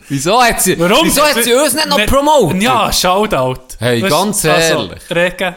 Wieso 0.10 0.42
hat 0.42 0.62
sie, 0.62 0.80
Warum? 0.80 1.06
wieso 1.06 1.22
hat 1.24 1.44
sie 1.44 1.54
uns 1.54 1.74
nicht 1.74 1.88
noch 1.88 1.98
Nicht- 1.98 2.10
promotet? 2.10 2.62
Ja, 2.64 2.92
Shoutout. 2.92 3.60
Hey, 3.80 4.02
Weißt, 4.02 4.12
ganz 4.12 4.46
also, 4.46 4.74
ehrlich. 4.74 5.00
Regen, 5.12 5.56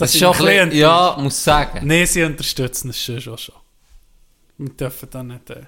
das 0.00 0.10
ist 0.10 0.14
ich 0.16 0.20
schon 0.20 0.34
ein 0.34 0.68
bisschen, 0.68 0.72
ja, 0.78 1.16
muss 1.18 1.42
sagen. 1.44 1.86
Nein, 1.86 2.06
sie 2.06 2.22
unterstützen 2.24 2.90
es 2.90 3.00
schon, 3.00 3.20
schon, 3.20 3.38
schon. 3.38 3.54
Wir 4.58 4.70
dürfen 4.70 5.08
da 5.10 5.22
nicht... 5.22 5.50
Äh, 5.50 5.64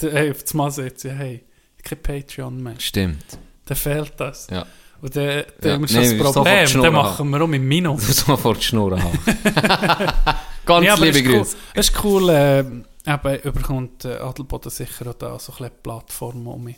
hey, 0.00 0.30
auf 0.30 0.42
das 0.42 0.54
Mal 0.54 0.70
sie, 0.70 1.10
hey, 1.10 1.44
kein 1.82 2.02
Patreon 2.02 2.62
mehr. 2.62 2.74
Stimmt. 2.78 3.38
Dann 3.66 3.76
fehlt 3.76 4.12
das. 4.16 4.48
Ja. 4.50 4.66
Und 5.00 5.16
dann, 5.16 5.44
dann 5.60 5.84
Ja, 5.84 6.00
nee, 6.00 6.18
das 6.18 6.32
sofort 6.32 6.34
Problem. 6.34 6.66
Schnurren 6.66 6.94
Dann 6.94 7.02
machen 7.02 7.30
wir 7.30 7.40
um 7.42 7.54
im 7.54 7.66
Minus. 7.66 8.06
Du 8.06 8.12
sofort 8.12 8.58
die 8.58 8.64
Schnur 8.64 9.00
haben. 9.00 9.18
Ganz 10.64 10.86
Ja, 10.86 10.94
liebe 10.94 11.08
es 11.10 11.16
ist 11.16 11.26
cool. 11.26 11.38
Grüße. 11.38 11.56
Es 11.74 11.88
ist 11.88 12.04
cool, 12.04 12.28
äh, 12.28 12.60
eben 12.60 13.42
überkommt 13.42 14.04
äh, 14.04 14.16
Adelboden 14.18 14.70
sicher 14.70 15.08
auch 15.08 15.14
da 15.14 15.38
so 15.38 15.52
ein 15.52 15.58
bisschen 15.58 15.72
Plattform 15.82 16.46
um 16.46 16.62
mich. 16.62 16.76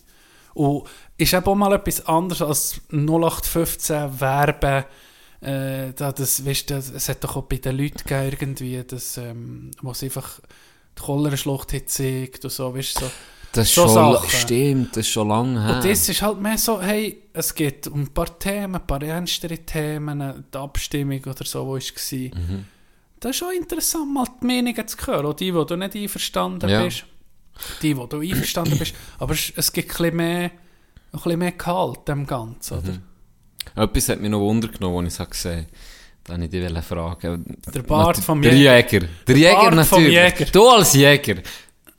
Und 0.54 0.84
ist 1.18 1.34
eben 1.34 1.44
auch 1.44 1.54
mal 1.54 1.74
etwas 1.74 2.06
anderes 2.06 2.40
als 2.40 2.80
0815 2.90 4.20
Werben. 4.20 4.84
Äh, 5.44 5.92
da 5.94 6.12
das, 6.12 6.44
weißt, 6.44 6.70
du, 6.70 6.74
es 6.76 7.08
hat 7.08 7.22
doch 7.24 7.36
auch 7.36 7.42
bei 7.44 7.56
den 7.56 7.76
Leuten 7.76 7.98
gegeben, 7.98 8.28
irgendwie, 8.40 8.82
das, 8.86 9.16
ähm, 9.18 9.70
was 9.82 10.02
einfach 10.02 10.40
die 10.98 11.02
Cholera-Schlucht 11.02 11.72
hat 11.72 11.80
gezeigt 11.82 12.44
und 12.44 12.50
so, 12.50 12.74
weißt 12.74 12.98
so. 12.98 13.10
Das 13.52 13.68
ist 13.68 13.74
so 13.76 13.82
schon, 13.86 14.14
Sachen. 14.14 14.30
stimmt, 14.30 14.90
das 14.96 15.06
ist 15.06 15.08
schon 15.12 15.28
lange 15.28 15.62
her. 15.64 15.76
Und 15.76 15.84
das 15.84 16.08
ist 16.08 16.22
halt 16.22 16.40
mehr 16.40 16.58
so, 16.58 16.80
hey, 16.82 17.22
es 17.32 17.54
geht 17.54 17.86
um 17.86 18.00
ein 18.02 18.08
paar 18.08 18.36
Themen, 18.38 18.74
ein 18.76 18.86
paar 18.86 19.00
ernstere 19.02 19.58
Themen, 19.58 20.44
die 20.52 20.58
Abstimmung 20.58 21.20
oder 21.24 21.44
so, 21.44 21.64
wo 21.66 21.76
es 21.76 21.92
war. 21.94 22.18
Mhm. 22.18 22.64
Das 23.20 23.30
ist 23.30 23.36
schon 23.36 23.54
interessant, 23.54 24.12
mal 24.12 24.26
die 24.42 24.46
Meinungen 24.46 24.88
zu 24.88 24.96
hören. 25.06 25.26
Auch 25.26 25.34
die, 25.34 25.54
wo 25.54 25.62
du 25.64 25.76
nicht 25.76 25.94
einverstanden 25.94 26.68
Ja. 26.68 26.82
bist. 26.82 27.04
Die, 27.80 27.96
wo 27.96 28.06
du 28.06 28.20
einverstanden 28.20 28.76
bist. 28.76 28.94
Aber 29.20 29.34
es, 29.34 29.52
es 29.54 29.72
gibt 29.72 29.88
ein 29.90 29.96
bisschen 29.96 30.16
mehr, 30.16 30.44
ein 30.46 30.50
bisschen 31.12 31.38
mehr 31.38 31.52
Gehalt 31.52 32.08
dem 32.08 32.26
Ganzen, 32.26 32.78
oder? 32.78 32.98
Etwas 33.76 34.08
hat 34.08 34.20
mich 34.20 34.30
noch 34.30 34.40
Wunder 34.40 34.68
genommen, 34.68 35.04
als 35.04 35.14
ich 35.14 35.20
es 35.20 35.30
gesehen 35.30 35.56
habe. 35.58 35.66
Da 36.24 36.32
wollte 36.40 36.56
ich 36.56 36.72
dich 36.72 36.84
fragen. 36.84 37.56
Der 37.74 37.82
Bart 37.82 38.16
vom 38.18 38.40
der 38.40 38.54
Jäger. 38.54 38.76
Jäger. 38.76 39.08
Der 39.26 39.36
Jäger 39.36 39.54
Bart 39.54 39.74
natürlich. 39.74 40.12
Jäger. 40.12 40.46
Du 40.52 40.68
als 40.68 40.94
Jäger. 40.94 41.36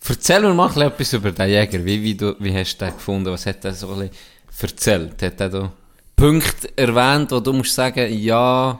Erzähl 0.08 0.42
mir 0.42 0.54
mal 0.54 0.82
etwas 0.82 1.14
über 1.14 1.32
den 1.32 1.50
Jäger. 1.50 1.84
Wie, 1.86 2.02
wie, 2.02 2.16
du, 2.16 2.36
wie 2.40 2.56
hast 2.56 2.78
du 2.78 2.86
den 2.86 2.94
gefunden? 2.94 3.32
Was 3.32 3.46
hat 3.46 3.64
er 3.66 3.74
so 3.74 3.92
ein 3.94 4.10
bisschen 4.10 4.70
erzählt? 4.70 5.22
Hat 5.22 5.42
er 5.42 5.50
da 5.50 5.72
Punkte 6.16 6.70
erwähnt, 6.78 7.32
wo 7.32 7.40
du 7.40 7.54
musst 7.54 7.76
sagen, 7.76 8.12
ja, 8.18 8.80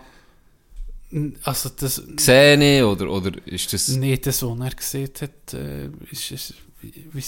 Also 1.44 1.70
das, 1.80 2.02
sehe 2.18 2.78
ich, 2.78 2.84
oder, 2.84 3.10
oder 3.10 3.32
ist 3.46 3.72
das... 3.72 3.90
nicht 3.90 4.26
das, 4.26 4.42
was 4.42 4.60
er 4.60 4.72
gesehen 4.72 5.10
hat, 5.22 5.54
äh, 5.54 5.90
ist, 6.12 6.32
ist, 6.32 6.54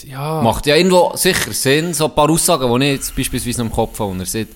ja. 0.04 0.42
Macht 0.42 0.66
ja 0.66 0.76
irgendwo 0.76 1.16
sicher 1.16 1.54
Sinn, 1.54 1.94
so 1.94 2.06
ein 2.06 2.16
paar 2.16 2.30
Aussagen, 2.30 2.80
die 2.80 2.86
ich 2.86 2.94
jetzt 2.94 3.16
beispielsweise 3.16 3.62
im 3.62 3.72
Kopf 3.72 4.00
habe, 4.00 4.12
und 4.12 4.20
er 4.20 4.26
sagt, 4.26 4.50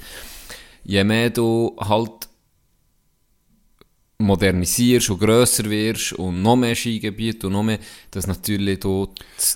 je 0.83 1.03
mehr 1.03 1.29
du 1.29 1.75
halt 1.79 2.29
modernisierst 4.21 5.09
und 5.09 5.19
grösser 5.19 5.69
wirst 5.69 6.13
und 6.13 6.41
noch 6.41 6.55
mehr 6.55 6.75
Skigebiete 6.75 7.47
und 7.47 7.53
noch 7.53 7.63
mehr, 7.63 7.79
dass 8.11 8.27
natürlich 8.27 8.79
du 8.79 9.09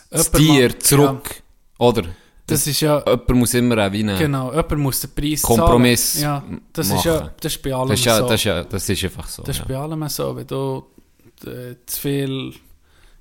das, 0.10 0.32
Tier 0.32 0.78
zurück, 0.80 1.42
oder? 1.78 2.04
Das 2.48 2.68
ist 2.68 2.80
ja, 2.82 3.00
Jemand 3.00 3.30
muss 3.32 3.54
immer 3.56 3.88
auch 3.88 3.92
wie 3.92 4.02
einen 4.02 4.20
genau, 4.20 4.52
jemand 4.52 4.78
muss 4.78 5.02
den 5.02 5.10
Preis 5.12 5.42
Kompromiss 5.42 6.20
zahlen. 6.20 6.52
Ja, 6.52 6.60
das 6.74 6.90
machen. 6.90 6.98
ist 7.00 7.06
ja, 7.06 7.34
das 7.40 7.56
ist 7.56 7.64
bei 7.64 7.74
allem 7.74 7.90
das 7.90 8.00
ist, 8.00 8.06
ja, 8.06 8.18
so. 8.18 8.28
das, 8.28 8.36
ist 8.36 8.44
ja, 8.44 8.64
das 8.64 8.90
ist 8.90 9.04
einfach 9.04 9.28
so. 9.28 9.44
Das 9.44 9.56
ist 9.56 9.60
ja. 9.62 9.66
bei 9.68 9.78
allem 9.84 10.10
so, 10.10 10.36
wenn 10.36 10.48
du 10.48 10.86
äh, 11.46 11.76
zu 11.88 12.02
viel, 12.02 12.54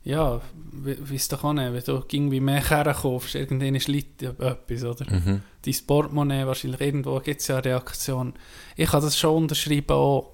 ja, 0.05 0.41
wie 0.83 1.17
es 1.17 1.29
doch 1.29 1.45
auch 1.45 1.53
nicht, 1.53 1.73
wenn 1.73 1.83
du 1.85 2.05
irgendwie 2.13 2.41
mehr 2.41 2.61
Kerne 2.61 2.95
kaufst, 2.95 3.35
irgendwann 3.35 3.75
ist 3.75 3.89
etwas, 3.89 4.85
oder? 4.85 5.11
Mhm. 5.11 5.43
Dein 5.63 5.87
Portemonnaie, 5.87 6.47
wahrscheinlich 6.47 6.81
irgendwo 6.81 7.19
gibt 7.21 7.41
es 7.41 7.49
ja 7.49 7.57
eine 7.57 7.65
Reaktion. 7.65 8.35
Ich 8.77 8.91
kann 8.91 9.03
das 9.03 9.19
schon 9.19 9.37
unterschreiben 9.37 9.93
auch. 9.93 10.31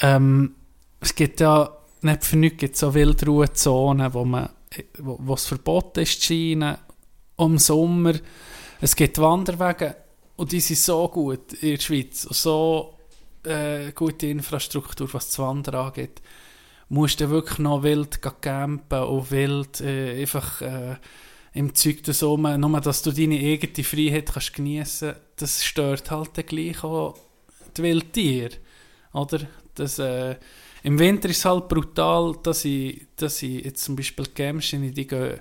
Ähm, 0.00 0.54
es 1.00 1.14
gibt 1.14 1.40
ja, 1.40 1.70
nicht 2.02 2.24
für 2.24 2.36
nichts 2.36 2.58
gibt 2.58 2.76
so 2.76 2.94
Wildruhezonen, 2.94 4.12
wo 4.14 4.24
man, 4.24 4.50
wo, 4.98 5.18
wo 5.20 5.34
es 5.34 5.46
verboten 5.46 6.00
ist, 6.00 6.20
zu 6.20 6.28
scheinen, 6.28 6.76
um 7.36 7.58
Sommer, 7.58 8.14
Es 8.80 8.94
gibt 8.94 9.18
Wanderwege 9.18 9.96
und 10.36 10.52
die 10.52 10.60
sind 10.60 10.78
so 10.78 11.08
gut 11.08 11.54
in 11.54 11.76
der 11.76 11.82
Schweiz. 11.82 12.22
So 12.22 12.94
äh, 13.42 13.92
gute 13.92 14.26
Infrastruktur, 14.26 15.12
was 15.12 15.28
das 15.28 15.38
Wandern 15.38 15.86
angeht. 15.86 16.20
Musst 16.88 17.20
du 17.20 17.30
wirklich 17.30 17.58
noch 17.58 17.82
wild 17.82 18.20
campen 18.40 19.02
und 19.02 19.30
wild 19.30 19.80
äh, 19.80 20.20
einfach 20.20 20.60
äh, 20.62 20.96
im 21.52 21.74
Zeug 21.74 22.02
das 22.04 22.22
um, 22.22 22.42
nur 22.42 22.80
dass 22.80 23.02
du 23.02 23.10
deine 23.10 23.38
eigene 23.38 23.84
Freiheit 23.84 24.32
kannst 24.32 24.54
geniessen 24.54 25.14
das 25.36 25.64
stört 25.64 26.10
halt 26.10 26.46
gleich 26.46 26.82
auch 26.82 27.16
die 27.76 27.82
Wildtiere. 27.82 28.56
Oder? 29.12 29.40
Das, 29.74 29.98
äh, 29.98 30.36
Im 30.82 30.98
Winter 30.98 31.28
ist 31.28 31.38
es 31.38 31.44
halt 31.44 31.68
brutal, 31.68 32.36
dass 32.42 32.64
ich, 32.64 33.06
dass 33.16 33.42
ich 33.42 33.64
jetzt 33.64 33.84
zum 33.84 33.96
Beispiel 33.96 34.26
Gämschen, 34.34 34.94
die 34.94 35.06
gehen 35.06 35.40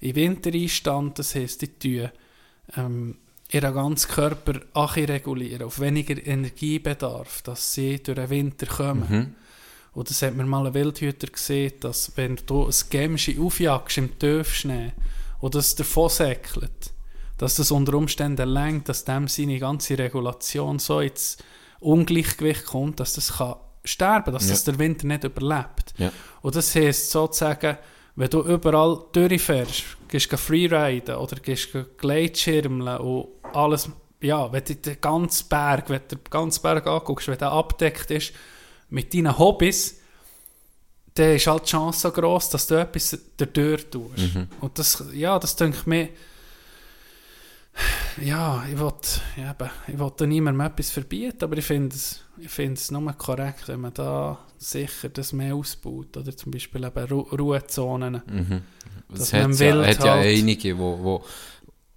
in 0.00 0.16
Wintereinstand, 0.16 1.18
das 1.18 1.34
heisst, 1.34 1.62
die 1.62 1.78
tun 1.78 2.10
ähm, 2.76 3.18
ihren 3.50 3.74
ganzen 3.74 4.10
Körper 4.10 4.60
regulieren, 4.74 5.62
auf 5.64 5.80
weniger 5.80 6.24
Energiebedarf, 6.24 7.42
dass 7.42 7.74
sie 7.74 8.02
durch 8.02 8.16
den 8.16 8.30
Winter 8.30 8.66
kommen. 8.66 9.06
Mhm. 9.08 9.34
Und 9.92 10.08
das 10.08 10.22
hat 10.22 10.34
mir 10.36 10.44
mal 10.44 10.66
ein 10.66 10.74
Wildhüter 10.74 11.26
gesehen, 11.26 11.72
dass 11.80 12.12
wenn 12.16 12.36
du 12.46 12.66
ein 12.66 12.74
Gämschi 12.90 13.38
aufjagst 13.40 13.98
im 13.98 14.18
Tiefschnee 14.18 14.92
und 15.40 15.54
das 15.54 15.74
davon 15.74 16.08
säckelt, 16.08 16.92
dass 17.38 17.56
das 17.56 17.70
unter 17.70 17.94
Umständen 17.94 18.48
lenkt, 18.48 18.88
dass 18.88 19.04
dem 19.04 19.26
seine 19.26 19.58
ganze 19.58 19.98
Regulation 19.98 20.78
so 20.78 21.00
ins 21.00 21.38
Ungleichgewicht 21.80 22.66
kommt, 22.66 23.00
dass 23.00 23.14
das 23.14 23.38
kann 23.38 23.56
sterben, 23.84 24.32
dass 24.32 24.44
Ja. 24.44 24.50
das 24.50 24.64
der 24.64 24.78
Winter 24.78 25.06
nicht 25.06 25.24
überlebt. 25.24 25.94
Ja. 25.96 26.12
Und 26.42 26.54
das 26.54 26.74
heisst 26.74 27.10
sozusagen, 27.10 27.78
wenn 28.14 28.28
du 28.28 28.42
überall 28.42 28.98
durchfährst, 29.12 29.84
gehst 30.08 30.30
du 30.30 30.36
freeriden 30.36 31.14
oder 31.16 31.36
gehst 31.36 31.72
du 31.72 31.84
Gleitschirmeln 31.96 32.98
und 32.98 33.28
alles, 33.54 33.88
ja, 34.20 34.52
wenn 34.52 34.64
du 34.64 34.74
den 34.76 35.00
ganzen 35.00 35.48
Berg, 35.48 35.88
wenn 35.88 36.02
du 36.08 36.16
den 36.16 36.24
ganzen 36.28 36.60
Berg 36.60 36.86
anguckst, 36.86 37.28
wenn 37.28 37.38
der 37.38 37.52
abdeckt 37.52 38.10
ist 38.10 38.32
mit 38.90 39.14
deinen 39.14 39.38
Hobbys, 39.38 40.00
dann 41.14 41.34
ist 41.36 41.46
halt 41.46 41.64
die 41.64 41.70
Chance 41.70 42.00
so 42.00 42.10
gross, 42.12 42.50
dass 42.50 42.66
du 42.66 42.74
etwas 42.76 43.18
dadurch 43.36 43.86
tust. 43.90 44.30
Und 44.60 44.78
das, 44.78 45.04
ja, 45.12 45.38
das 45.38 45.56
denke 45.56 45.88
mir, 45.88 46.08
ja, 48.22 48.64
ich 48.70 48.78
will, 48.78 48.92
eben, 49.38 49.70
ich 49.86 49.98
will 49.98 50.12
da 50.16 50.26
niemandem 50.26 50.60
etwas 50.66 50.90
verbieten, 50.90 51.44
aber 51.44 51.56
ich 51.56 51.64
finde 51.64 51.94
es, 51.96 52.20
ich 52.38 52.50
finde 52.50 52.74
es 52.74 52.90
nur 52.90 53.12
korrekt, 53.14 53.68
wenn 53.68 53.80
man 53.80 53.94
da 53.94 54.38
sicher 54.58 55.08
das 55.08 55.32
mehr 55.32 55.54
ausbaut. 55.54 56.16
Oder 56.16 56.36
zum 56.36 56.52
Beispiel 56.52 56.84
eben 56.84 57.04
Ru 57.06 57.20
Ruhezonen. 57.20 58.22
Mhm. 58.26 58.62
Man 59.08 59.20
hat 59.20 59.60
ja, 59.60 59.86
hat 59.86 60.04
ja 60.04 60.14
halt- 60.14 60.38
einige, 60.38 60.78
wo, 60.78 60.98
wo, 61.02 61.24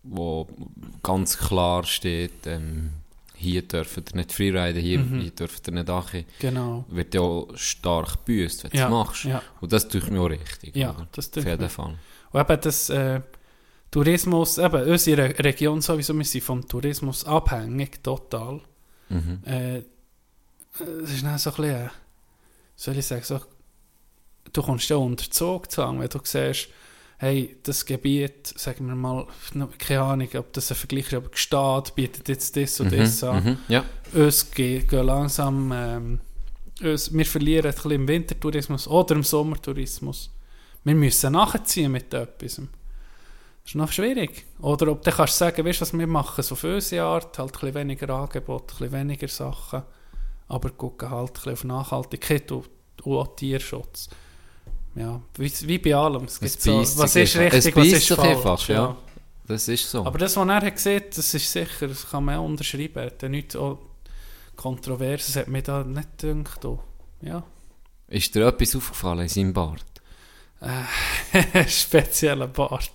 wo 0.04 0.48
ganz 1.02 1.38
klar 1.38 1.84
steht, 1.84 2.46
ähm, 2.46 2.92
hier 3.44 3.62
dürfen 3.62 4.04
ihr 4.10 4.16
nicht 4.18 4.32
freeriden, 4.34 4.82
hier, 4.82 5.00
Mhm. 5.00 5.20
hier 5.22 5.32
dürfen 5.32 5.62
ihr 5.68 5.74
nicht 5.74 5.90
ankommen. 5.90 6.26
Genau. 6.40 6.86
Wird 6.90 7.14
ja 7.14 7.22
auch 7.22 7.50
stark 7.56 8.26
gebüßt, 8.26 8.64
wenn 8.64 8.72
du 8.72 8.78
Ja, 8.78 8.86
es 8.86 8.92
machst. 8.92 9.24
ja. 9.26 9.42
Und 9.62 9.72
das 9.74 9.88
tut 9.88 10.10
mir 10.10 10.22
auch 10.22 10.30
richtig. 10.30 10.76
Ja, 10.76 10.92
oder? 10.92 11.08
das 11.12 11.28
Auf 11.28 11.34
tut 11.34 11.46
jeden 11.46 11.62
mir. 11.62 11.70
Fall. 11.70 11.96
Und 12.32 12.40
eben 12.50 12.62
das 12.62 12.90
äh, 12.90 13.22
Tourismus, 13.92 14.58
eben 14.58 14.84
unsere 14.90 15.30
Re- 15.30 15.44
Region 15.44 15.82
sowieso, 15.82 16.18
wir 16.18 16.26
sind 16.26 16.44
vom 16.44 16.68
Tourismus 16.68 17.26
abhängig, 17.26 18.02
total. 18.04 18.60
Mhm. 19.10 19.42
Äh, 19.46 19.78
es 21.04 21.12
ist 21.14 21.24
dann 21.24 21.38
so 21.38 21.52
ein 21.52 21.56
bisschen, 21.58 21.86
äh, 21.86 21.90
soll 22.76 22.98
ich 22.98 23.06
sagen, 23.06 23.24
so, 23.24 23.40
du 24.52 24.62
kommst 24.64 24.90
ja 24.90 24.96
unter 24.96 25.30
Zugzwang, 25.30 26.00
wenn 26.00 26.10
du 26.10 26.20
siehst, 26.24 26.70
hey, 27.24 27.56
das 27.64 27.86
Gebiet, 27.86 28.48
sagen 28.48 28.86
wir 28.88 28.96
mal, 28.96 29.26
keine 29.80 30.02
Ahnung, 30.02 30.28
ob 30.36 30.52
das 30.52 30.72
ein 30.72 30.76
Vergleich 30.76 31.08
ist, 31.08 31.14
aber 31.14 31.30
Gstaad 31.30 31.96
bietet 31.96 32.28
jetzt 32.28 32.58
das 32.58 32.80
und 32.82 32.92
das 32.92 33.24
an. 33.24 33.44
Mhm. 33.44 33.58
Ja. 33.70 33.86
Uns 34.14 34.52
geht, 34.52 34.90
gehen 34.90 35.06
langsam, 35.06 35.72
ähm, 35.74 36.20
uns, 36.82 37.14
wir 37.14 37.26
verlieren 37.26 37.68
ein 37.68 37.74
bisschen 37.74 37.92
im 37.92 38.08
Wintertourismus 38.10 38.90
oder 38.90 39.16
im 39.16 39.24
Sommertourismus. 39.24 40.32
Wir 40.84 40.96
müssen 40.96 41.32
nachziehen 41.32 41.94
mit 41.94 42.14
etwas. 42.14 42.56
Das 42.56 42.66
ist 43.68 43.76
noch 43.76 43.92
schwierig. 43.94 44.46
Oder 44.60 44.92
ob 44.92 45.02
du 45.02 45.12
kannst 45.12 45.38
sagen, 45.38 45.66
weißt 45.66 45.80
du, 45.80 45.82
was 45.84 45.98
wir 45.98 46.08
machen, 46.08 46.44
so 46.44 46.56
auf 46.56 46.64
unsere 46.66 47.06
Art, 47.06 47.40
halt 47.40 47.54
ein 47.54 47.60
bisschen 47.60 47.76
weniger 47.76 48.10
Angebot, 48.10 48.64
ein 48.64 48.68
bisschen 48.68 48.92
weniger 48.92 49.28
Sachen, 49.30 49.84
aber 50.50 50.72
gucken 50.72 51.10
halt 51.10 51.30
ein 51.30 51.34
bisschen 51.34 51.54
auf 51.54 51.64
Nachhaltigkeit 51.64 52.52
und, 52.52 52.70
und 53.04 53.18
auch 53.18 53.34
Tierschutz. 53.38 54.10
Ja, 54.96 55.22
wie, 55.38 55.52
wie 55.68 55.78
bei 55.80 55.96
allem. 55.96 56.26
Es 56.26 56.40
gibt 56.40 56.56
Es 56.56 56.64
so, 56.64 56.78
was 57.00 57.16
ist 57.16 57.36
richtig, 57.36 57.66
Es 57.66 57.76
was 57.76 57.88
ist 57.88 58.08
falsch. 58.14 58.30
einfach, 58.30 58.70
ja. 58.70 58.96
Das 59.48 59.68
ist 59.68 59.90
so. 59.90 60.06
Aber 60.06 60.18
das, 60.18 60.38
was 60.38 60.48
er 60.48 60.56
hat 60.56 60.76
gesehen 60.76 61.04
das 61.14 61.34
ist 61.34 61.52
sicher, 61.52 61.88
das 61.88 62.10
kann 62.10 62.24
man 62.26 62.36
auch 62.38 62.46
unterschreiben. 62.46 62.98
Er 63.00 63.06
hat 63.08 63.24
nichts 63.24 63.56
auch 63.56 63.80
Kontroverses, 64.56 65.36
hat 65.36 65.48
mir 65.48 65.62
da 65.62 65.84
nicht 65.84 66.20
gedacht. 66.20 66.66
Ja, 67.22 67.44
ist 68.08 68.36
dir 68.36 68.48
etwas 68.48 68.76
aufgefallen 68.76 69.22
in 69.22 69.30
seinem 69.30 69.54
Bart? 69.54 69.84
spezieller 71.68 72.48
Bart. 72.48 72.92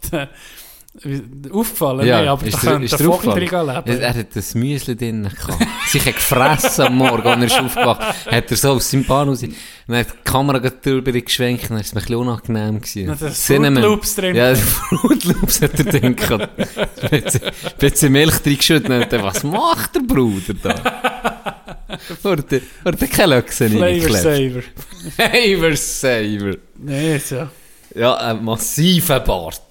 Aufgefallen, 1.53 2.07
Ja, 2.09 2.22
nee, 2.22 2.29
aber 2.29 2.44
ist 2.46 2.57
da 2.57 2.72
könnte 2.72 2.88
der 2.88 2.98
Vogel 3.07 3.31
drin 3.33 3.66
leben. 3.66 3.83
Er, 3.87 4.01
er 4.01 4.14
hat 4.14 4.35
das 4.35 4.55
Müsli 4.55 4.96
drin 4.96 5.22
gehabt. 5.29 5.64
Sich 5.87 6.05
hat 6.05 6.14
gefressen 6.16 6.87
am 6.87 6.96
Morgen, 6.96 7.22
als 7.29 7.40
er 7.40 7.46
ist 7.46 7.61
aufgewacht 7.61 8.01
hat 8.27 8.51
er 8.51 8.57
so 8.57 8.70
aus 8.72 8.90
seinem 8.90 9.05
Bahn 9.05 9.29
raus. 9.29 9.40
Dann 9.87 9.96
hat 9.96 10.07
die 10.09 10.24
Kamera 10.24 10.59
drüber 10.59 11.12
geschwenkt, 11.12 11.64
dann 11.64 11.77
war 11.77 11.81
es 11.81 11.92
mir 11.94 12.01
ein 12.01 12.05
bisschen 12.05 12.16
unangenehm. 12.16 12.81
Gewesen. 12.81 13.05
Na, 13.07 13.14
das 13.14 13.44
Cinnamon. 13.44 13.83
Loops 13.83 14.14
drin. 14.16 14.35
Ja, 14.35 14.55
Fruit 14.57 15.24
Loops 15.24 15.62
hat 15.62 15.79
er 15.79 15.85
drin 15.85 16.16
gehabt. 16.16 16.48
Ein 17.12 17.22
bisschen- 17.79 18.12
Milch 18.12 18.38
drin 18.38 18.57
geschüttet. 18.57 18.90
und 18.90 19.12
dann, 19.12 19.22
Was 19.22 19.44
macht 19.44 19.94
der 19.94 20.01
Bruder 20.01 20.55
da? 20.62 20.74
Wurde, 22.22 22.62
wurde 22.85 23.09
keine 23.09 23.37
Löchse 23.37 23.68
Flavor 23.68 23.87
reingeklebt. 23.87 24.22
Saver. 24.22 24.62
Flavor 25.16 25.77
Saver. 25.77 26.57
Nee, 26.79 27.18
so. 27.18 27.46
Ja, 27.94 28.14
ein 28.16 28.44
massiver 28.44 29.20
Bart. 29.20 29.62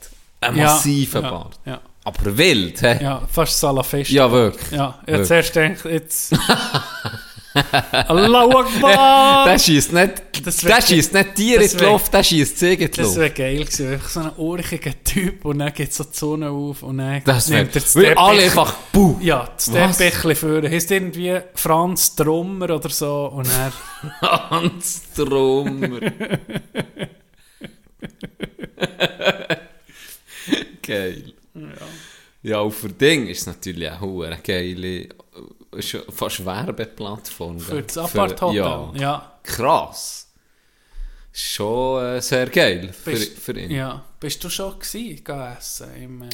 Ein 0.41 0.55
Ja, 0.55 0.63
massiver 0.65 1.21
ja, 1.21 1.29
Bart. 1.31 1.59
Ja, 1.65 1.81
Aber 2.03 2.37
wild, 2.37 2.81
hä? 2.81 2.99
ja, 3.01 3.21
fast 3.31 3.59
Salafest. 3.59 4.11
Ja, 4.11 4.31
wirklich. 4.31 4.71
Ja, 4.71 4.99
jetzt 5.07 5.31
erst 5.31 5.55
denkt 5.55 5.83
jetzt. 5.85 6.35
Allahu 7.91 8.55
Akbar! 8.59 9.45
Der 9.47 9.57
schießt 9.57 9.91
nicht, 9.91 10.45
Das 10.45 10.57
der 10.57 10.79
schießt 10.79 11.11
nicht 11.13 11.33
Tiere 11.33 11.63
das 11.63 11.73
in 11.73 11.79
die 11.79 11.85
Luft, 11.85 12.13
der 12.13 12.21
schießt 12.23 12.59
Ziegen 12.59 12.85
in 12.85 12.91
die 12.91 12.97
Das 12.97 13.07
Luft. 13.07 13.17
wäre 13.17 13.29
geil 13.31 13.65
gewesen, 13.65 13.93
einfach 13.93 14.09
so 14.09 14.19
ein 14.19 14.31
urchiger 14.37 14.91
Typ 15.03 15.43
und 15.43 15.57
dann 15.57 15.73
geht 15.73 15.91
so 15.91 16.03
die 16.03 16.15
Sonne 16.15 16.51
auf 16.51 16.83
und 16.83 16.99
dann 16.99 17.23
Das 17.25 17.47
nimmt 17.49 17.75
er 17.75 17.81
das 17.81 17.95
weil 17.95 18.13
alle 18.15 18.41
Teppich- 18.41 18.45
einfach, 18.45 18.73
buh. 18.91 19.17
Ja, 19.21 19.49
das? 19.55 19.97
Teppichli 19.97 20.35
führen. 20.35 20.71
Heißt 20.71 20.91
irgendwie 20.91 21.39
Franz 21.55 22.13
Trummer 22.15 22.69
oder 22.75 22.89
so 22.89 23.25
und 23.33 23.47
er 23.49 23.71
Hans 24.51 25.01
Trummer. 25.15 25.99
Geil. 30.87 31.33
Ja. 32.43 32.59
und 32.61 32.71
für 32.71 32.89
Ding 32.89 33.27
ist 33.27 33.41
es 33.41 33.45
natürlich 33.47 33.91
auch 33.91 34.23
eine 34.23 34.37
geile, 34.39 35.09
fast 36.09 36.45
Werbeplattform. 36.45 37.59
für 37.59 37.81
das 37.83 37.97
Aparthotel. 37.97 38.55
Ja. 38.57 38.93
ja. 38.95 39.39
Krass. 39.43 40.31
Schon 41.33 42.03
äh, 42.03 42.21
sehr 42.21 42.47
geil 42.49 42.91
für, 42.93 43.11
Bist, 43.11 43.37
für 43.37 43.59
ihn. 43.59 43.69
ja. 43.69 44.03
Bist 44.19 44.43
du 44.43 44.49
schon 44.49 44.79
gewesen, 44.79 45.23
essen? 45.57 45.95
Im, 45.95 46.21
äh, 46.23 46.29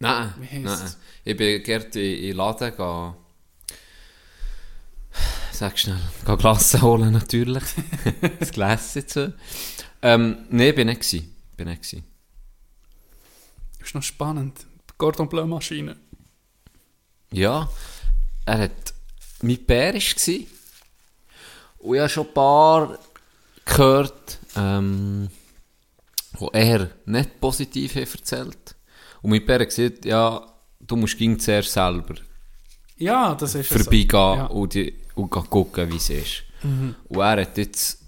Nein, 0.00 0.32
nein. 0.62 0.94
Ich 1.24 1.36
bin 1.36 1.62
gerne 1.62 1.84
in 1.86 1.90
den 2.22 2.36
Laden 2.36 2.76
gehen. 2.76 3.14
Sag 5.50 5.76
schnell. 5.76 5.98
Gehen 6.24 6.38
Glasse 6.38 6.80
holen 6.82 7.12
natürlich. 7.12 7.64
das 8.38 8.52
Gläschen 8.52 9.08
zu. 9.08 9.34
Ähm, 10.02 10.46
nein, 10.50 10.74
bin 10.74 10.86
nicht 10.86 11.00
gewesen. 11.00 11.34
Bin 11.56 11.66
nicht 11.66 11.82
gewesen. 11.82 12.04
Ist 13.88 13.94
noch 13.94 14.02
spannend. 14.02 14.66
Gordon 14.98 15.28
Bleu 15.28 15.46
Maschine. 15.46 15.96
Ja, 17.32 17.70
er 18.46 18.58
hat... 18.58 18.94
Mein 19.40 19.64
Bär 19.64 19.94
war. 19.94 20.46
Und 21.78 21.94
ich 21.94 22.00
habe 22.00 22.08
schon 22.08 22.26
ein 22.26 22.34
paar 22.34 22.98
gehört, 23.64 24.38
ähm, 24.56 25.30
die 26.40 26.48
eher 26.52 26.90
nicht 27.06 27.40
positiv 27.40 27.94
haben 27.94 28.10
erzählt. 28.10 28.74
Und 29.22 29.30
mein 29.30 29.46
Bär 29.46 29.60
hat 29.60 29.68
gesagt, 29.68 30.04
ja, 30.04 30.44
du 30.80 30.96
musst 30.96 31.16
ging 31.16 31.38
zuerst 31.38 31.72
selber 31.72 32.16
Ja, 32.96 33.34
das 33.36 33.54
ist 33.54 33.70
es. 33.70 33.82
vorbeigehen 33.82 34.08
Ja. 34.10 34.46
und, 34.46 34.74
die, 34.74 34.92
und 35.14 35.30
gucken, 35.30 35.92
wie 35.92 35.96
es 35.96 36.10
ist. 36.10 36.42
Und 37.08 37.20
er 37.20 37.42
hat 37.42 37.56
jetzt, 37.56 38.02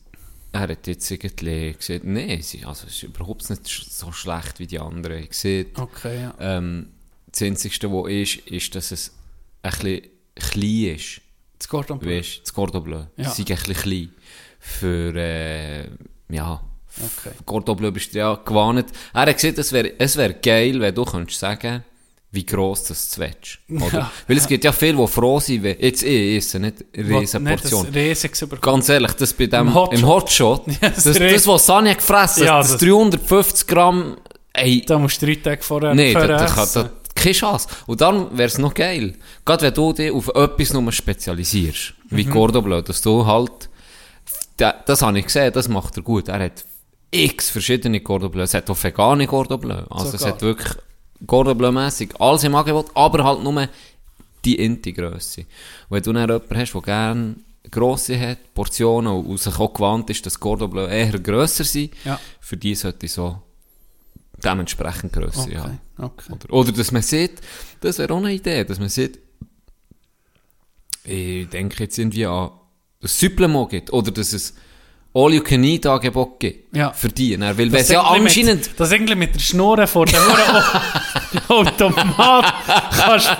er 0.52 0.60
hat 0.60 0.86
jetzt 0.86 1.10
irgendwie 1.10 1.72
gesagt, 1.72 2.04
nee, 2.04 2.40
sie, 2.40 2.64
also 2.64 2.86
es 2.86 2.94
ist 2.94 3.02
überhaupt 3.04 3.48
nicht 3.50 3.66
so 3.66 4.10
schlecht 4.12 4.58
wie 4.58 4.66
die 4.66 4.78
anderen. 4.78 5.24
Ich 5.24 5.34
sehe, 5.34 5.66
Okay, 5.76 6.22
ja. 6.22 6.34
ähm, 6.40 6.88
das 7.30 7.42
Einzige, 7.42 7.90
was 7.92 8.10
ist, 8.10 8.36
ist, 8.46 8.74
dass 8.74 8.90
es 8.90 9.12
ein 9.62 9.70
bisschen 9.70 10.02
klein 10.34 10.96
ist. 10.96 11.20
Das 11.58 11.68
Gordon 11.68 11.98
Bleu. 11.98 12.18
Weißt, 12.18 12.40
das 12.42 12.52
Cordon 12.54 12.82
Bleu. 12.82 13.02
Ja. 13.16 13.30
Sie 13.30 13.42
sind 13.42 13.50
ein 13.50 13.56
bisschen 13.56 13.74
klein. 13.74 14.12
Für, 14.58 15.14
äh, 15.16 15.88
ja, 16.30 16.60
Okay. 16.96 17.30
Cordon 17.46 17.76
Bleu 17.76 17.92
bist 17.92 18.12
du 18.14 18.18
ja 18.18 18.34
gewarnt. 18.34 18.86
Er 19.14 19.20
hat 19.22 19.34
gesagt, 19.36 19.58
es 19.58 19.70
wäre 19.72 19.92
es 19.96 20.16
wär 20.16 20.32
geil, 20.34 20.80
wenn 20.80 20.92
du 20.92 21.04
könntest 21.04 21.38
sagen, 21.38 21.84
wie 22.32 22.46
gross 22.46 22.84
das 22.84 23.10
du 23.10 23.20
willst. 23.22 23.58
Oder? 23.68 24.10
Weil 24.28 24.36
es 24.36 24.46
gibt 24.46 24.62
ja 24.64 24.72
viele, 24.72 24.96
die 24.98 25.06
froh 25.08 25.40
sind, 25.40 25.62
wenn, 25.64 25.76
jetzt 25.80 26.02
ich 26.02 26.36
esse 26.36 26.60
nicht 26.60 26.76
eine 26.96 27.08
riesen 27.20 27.42
Nicht 27.42 27.60
Portion. 27.62 27.86
ein 27.86 27.92
riesiges 27.92 28.42
über 28.42 28.56
Ganz 28.58 28.88
ehrlich, 28.88 29.12
das 29.14 29.32
bei 29.32 29.46
dem, 29.46 29.68
Im 29.68 29.74
Hotshot. 29.74 29.98
im 29.98 30.06
Hotshot, 30.06 30.66
Ja, 30.82 30.88
das, 30.90 31.04
das 31.04 31.18
das, 31.18 31.46
was 31.46 31.66
Sani 31.66 31.90
hat 31.90 31.98
gefressen, 31.98 32.44
Ja, 32.44 32.58
das, 32.58 32.72
das- 32.72 32.80
350 32.80 33.66
Gramm, 33.66 34.16
ey, 34.52 34.82
Da 34.86 34.98
musst 34.98 35.20
du 35.22 35.26
drei 35.26 35.34
Tage 35.36 35.62
vorher 35.62 35.94
nee, 35.94 36.12
da, 36.12 36.26
da, 36.26 36.44
essen. 36.44 36.82
da, 36.84 36.90
keine 37.14 37.34
Chance. 37.34 37.68
Und 37.86 38.00
darum 38.00 38.28
wäre 38.38 38.46
es 38.48 38.58
noch 38.58 38.74
geil, 38.74 39.14
gerade 39.44 39.62
wenn 39.66 39.74
du 39.74 39.92
dich 39.92 40.10
auf 40.12 40.28
etwas 40.28 40.72
nur 40.72 40.90
spezialisierst, 40.92 41.94
wie 42.10 42.24
Mhm. 42.24 42.30
Cordon 42.30 42.62
Bleu, 42.64 42.80
dass 42.82 43.02
du 43.02 43.26
halt, 43.26 43.68
da, 44.56 44.72
das 44.86 45.02
habe 45.02 45.18
ich 45.18 45.24
gesehen, 45.26 45.52
das 45.52 45.68
macht 45.68 45.96
er 45.96 46.02
gut, 46.04 46.28
er 46.28 46.38
hat 46.44 46.64
x 47.10 47.50
verschiedene 47.50 48.00
Cordon 48.00 48.30
Bleu, 48.30 48.42
es 48.42 48.54
hat 48.54 48.70
auch 48.70 48.80
vegane 48.82 49.26
Cordon 49.26 49.58
Bleu, 49.60 49.82
also 49.90 50.06
es 50.14 50.20
Sogar. 50.20 50.28
hat 50.34 50.42
wirklich 50.42 50.68
Cordon 51.26 51.56
Bleu-mässig 51.58 52.18
alles 52.20 52.44
im 52.44 52.54
Angebot, 52.54 52.86
aber 52.94 53.24
halt 53.24 53.42
nur 53.42 53.68
die 54.44 54.56
Inti-Grösse. 54.56 55.44
Wenn 55.88 56.02
du 56.02 56.12
dann 56.12 56.28
jemanden 56.28 56.56
hast, 56.56 56.72
der 56.74 56.80
gerne 56.82 57.36
grosse 57.70 58.18
hat, 58.18 58.54
Portionen, 58.54 59.12
und 59.26 59.38
sich 59.38 59.58
auch 59.58 59.72
gewandt 59.74 60.08
ist, 60.10 60.24
dass 60.24 60.40
Cordon 60.40 60.70
Bleu 60.70 60.86
eher 60.86 61.18
grösser 61.18 61.64
sind, 61.64 61.92
Ja. 62.04 62.18
für 62.40 62.56
die 62.56 62.74
sollte 62.74 63.06
ich 63.06 63.12
so 63.12 63.40
dementsprechend 64.42 65.12
grösser 65.12 65.42
Okay, 65.42 65.58
haben. 65.58 65.80
okay. 65.98 66.32
Oder, 66.32 66.52
oder 66.54 66.72
dass 66.72 66.90
man 66.90 67.02
sieht, 67.02 67.32
das 67.80 67.98
wäre 67.98 68.14
auch 68.14 68.18
eine 68.18 68.32
Idee, 68.32 68.64
dass 68.64 68.78
man 68.78 68.88
sieht, 68.88 69.18
ich 71.04 71.48
denke 71.48 71.82
jetzt 71.84 71.98
irgendwie 71.98 72.26
an 72.26 72.50
das 73.00 73.18
Supplement 73.18 73.70
gibt, 73.70 73.92
oder 73.92 74.10
dass 74.10 74.32
es 74.32 74.54
All-You-Can-Eat-Angebot 75.12 76.38
gibt. 76.38 76.76
Ja. 76.76 76.92
Für 76.92 77.08
die. 77.08 77.36
Dann, 77.36 77.58
weil 77.58 77.72
wenn 77.72 77.80
es 77.80 77.88
Das 77.88 77.94
ja 77.94 78.00
anscheinend... 78.02 78.68
Mit, 78.68 78.78
das 78.78 78.92
irgendwie 78.92 79.16
mit 79.16 79.34
der 79.34 79.40
Schnurre 79.40 79.88
vor 79.88 80.06
Hure- 80.06 80.64
Automat 81.48 82.54
kannst 82.96 83.30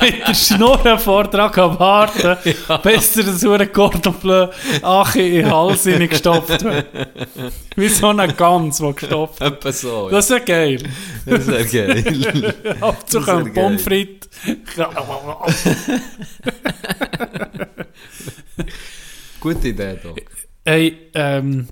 mit 0.00 0.26
der 0.26 0.34
Schnurre 0.34 0.98
vor 0.98 1.24
dran 1.24 1.78
warten, 1.78 2.36
bis 2.82 3.12
dir 3.12 3.24
das 3.24 3.42
Hure 3.44 3.66
Cordon 3.66 4.14
Bleu 4.14 4.48
Achi 4.82 5.36
in 5.38 5.44
den 5.44 5.52
Hals 5.52 5.86
reingestopft 5.86 6.64
wird. 6.64 6.86
Wie 7.76 7.88
so 7.88 8.08
eine 8.08 8.32
Gans, 8.32 8.78
die 8.78 8.92
gestopft 8.94 9.40
wird. 9.40 9.52
Etwa 9.52 9.72
so, 9.72 10.08
Das 10.08 10.24
ist 10.24 10.30
ja 10.30 10.38
geil. 10.38 10.82
Das 11.26 11.46
geil. 11.70 12.54
Abzug 12.80 13.26
wär 13.26 13.36
ein 13.36 13.52
Pommes 13.52 13.82
frites. 13.82 14.30
Gute 19.40 19.68
Idee, 19.68 19.98
doch. 20.02 20.16
Hey, 20.68 21.08
ähm, 21.14 21.66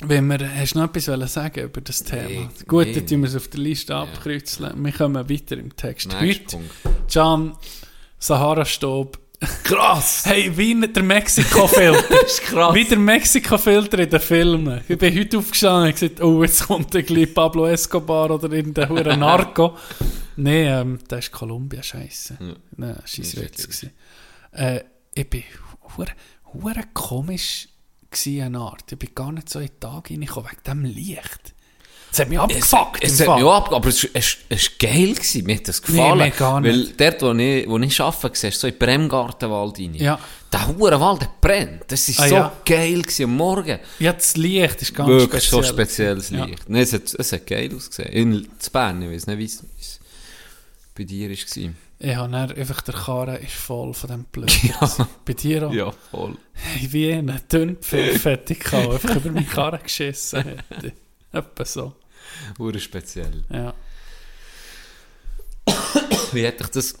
wenn 0.00 0.26
wir, 0.26 0.40
hast 0.56 0.74
du 0.74 0.80
noch 0.80 0.92
etwas 0.92 1.32
sagen 1.32 1.60
über 1.60 1.80
das 1.80 2.02
Thema? 2.02 2.26
Nee, 2.28 2.48
Gut, 2.66 2.86
nee. 2.86 2.94
dann 2.94 3.06
tun 3.06 3.20
wir 3.20 3.28
es 3.28 3.36
auf 3.36 3.46
der 3.46 3.60
Liste 3.60 3.94
abkreuzeln. 3.94 4.84
Wir 4.84 4.90
kommen 4.90 5.30
weiter 5.30 5.56
im 5.56 5.76
Text. 5.76 6.08
Nächster 6.08 6.58
Heute, 6.58 6.68
Punkt. 6.82 7.12
Can, 7.12 7.52
Sahara-Staub. 8.18 9.20
Krass! 9.62 10.24
Hey, 10.26 10.50
wie 10.56 10.74
der 10.80 11.02
Mexiko-Filter. 11.04 12.02
Das 12.22 12.32
ist 12.32 12.42
krass. 12.42 12.74
wie 12.74 12.84
der 12.84 12.98
Mexiko-Filter 12.98 14.00
in 14.00 14.10
den 14.10 14.20
Filmen. 14.20 14.80
Ich 14.88 14.98
bin 14.98 15.16
heute 15.16 15.38
aufgestanden 15.38 15.84
und 15.84 16.00
gesagt, 16.00 16.20
oh, 16.20 16.42
jetzt 16.42 16.66
kommt 16.66 16.96
ein 16.96 17.06
gleich 17.06 17.32
Pablo 17.32 17.68
Escobar 17.68 18.32
oder 18.32 18.50
irgendein 18.50 18.88
hure 18.88 19.16
Narco. 19.16 19.76
Nein, 20.34 20.54
ähm, 20.66 20.98
das 21.06 21.26
ist 21.26 21.30
Kolumbia, 21.30 21.84
scheiße. 21.84 22.36
Ja. 22.40 22.54
Nein, 22.76 22.96
ist 23.04 23.40
Witz. 23.40 23.86
Äh, 24.50 24.80
ich 25.14 25.30
bin 25.30 25.44
hure, 25.96 26.10
hure 26.52 26.82
komisch 26.92 27.68
gewesen, 28.10 28.42
eine 28.42 28.58
Art. 28.58 28.90
Ich 28.92 28.98
bin 28.98 29.10
gar 29.14 29.32
nicht 29.32 29.48
so 29.48 29.58
in 29.60 29.66
den 29.68 29.80
Tag 29.80 30.10
reingekommen, 30.10 30.50
wegen 30.50 30.62
dem 30.66 30.84
Licht. 30.84 31.54
Das 32.10 32.18
hat 32.20 32.28
mich 32.28 32.40
abgefuckt. 32.40 33.04
Es 33.04 33.20
im 33.20 33.28
hat 33.28 33.36
mich 33.36 33.44
Fall. 33.44 33.52
auch 33.52 33.66
ab, 33.66 33.72
aber 33.72 33.88
es 33.88 34.02
war 34.02 34.10
es, 34.14 34.36
es 34.48 34.62
ist 34.62 34.78
geil, 34.80 35.14
gewesen. 35.14 35.44
mir 35.46 35.54
hat 35.56 35.68
das 35.68 35.80
gefallen. 35.80 36.18
mir 36.18 36.30
gar 36.32 36.60
Weil 36.60 36.76
nicht. 36.78 37.00
dort, 37.00 37.22
wo 37.22 37.32
ich, 37.32 37.68
wo 37.68 37.78
ich 37.78 38.00
arbeite, 38.00 38.36
siehst 38.36 38.60
so 38.60 38.66
in 38.66 38.76
Bremgartenwald 38.76 39.78
rein. 39.78 39.94
Ja. 39.94 40.18
Der 40.52 40.66
Hurenwald, 40.66 41.22
der 41.22 41.28
brennt. 41.40 41.84
Das 41.86 42.08
war 42.18 42.24
Ah, 42.24 42.28
so 42.28 42.34
ja. 42.34 42.52
geil 42.64 43.02
gewesen 43.02 43.24
am 43.26 43.36
Morgen. 43.36 43.78
Ja, 44.00 44.12
das 44.12 44.36
Licht 44.36 44.82
ist 44.82 44.92
ganz 44.92 45.08
Wirklich 45.08 45.44
speziell. 45.44 45.62
so 45.62 45.68
spezielles 45.68 46.30
Ja. 46.30 46.44
Licht. 46.46 46.68
Nein, 46.68 46.82
es, 46.82 46.92
hat, 46.92 47.14
es 47.16 47.32
hat 47.32 47.46
geil 47.46 47.72
ausgesehen. 47.76 48.08
In 48.12 48.48
Bern, 48.72 49.02
ich 49.02 49.10
weiß 49.12 49.26
nicht, 49.28 49.38
es 49.52 49.62
wie 49.62 49.80
es 49.80 50.00
bei 50.96 51.04
dir 51.04 51.30
war. 51.30 51.70
Ich 52.02 52.16
habe 52.16 52.32
dann 52.32 52.50
einfach, 52.52 52.80
der 52.80 52.94
Karren 52.94 53.36
ist 53.36 53.52
voll 53.52 53.92
von 53.92 54.08
dem 54.10 54.24
Blödsinn. 54.24 54.72
Bei 55.26 55.34
dir 55.34 55.68
auch? 55.68 55.72
Ja, 55.72 55.90
voll. 56.10 56.36
Hey, 56.54 56.90
wie 56.92 57.12
einen 57.12 57.38
Dünnpfiff 57.52 58.24
hätte 58.24 58.54
ich 58.54 58.60
gehabt, 58.60 58.88
einfach 59.04 59.16
über 59.16 59.30
meinen 59.30 59.46
Karren 59.46 59.82
geschissen 59.82 60.42
hätte. 60.42 60.92
Etwa 61.32 61.64
so, 61.66 61.94
Hure 62.58 62.80
speziell. 62.80 63.44
ja. 63.50 63.74
Wie 66.32 66.44
hätte 66.44 66.64
ich 66.64 66.70
das... 66.70 66.94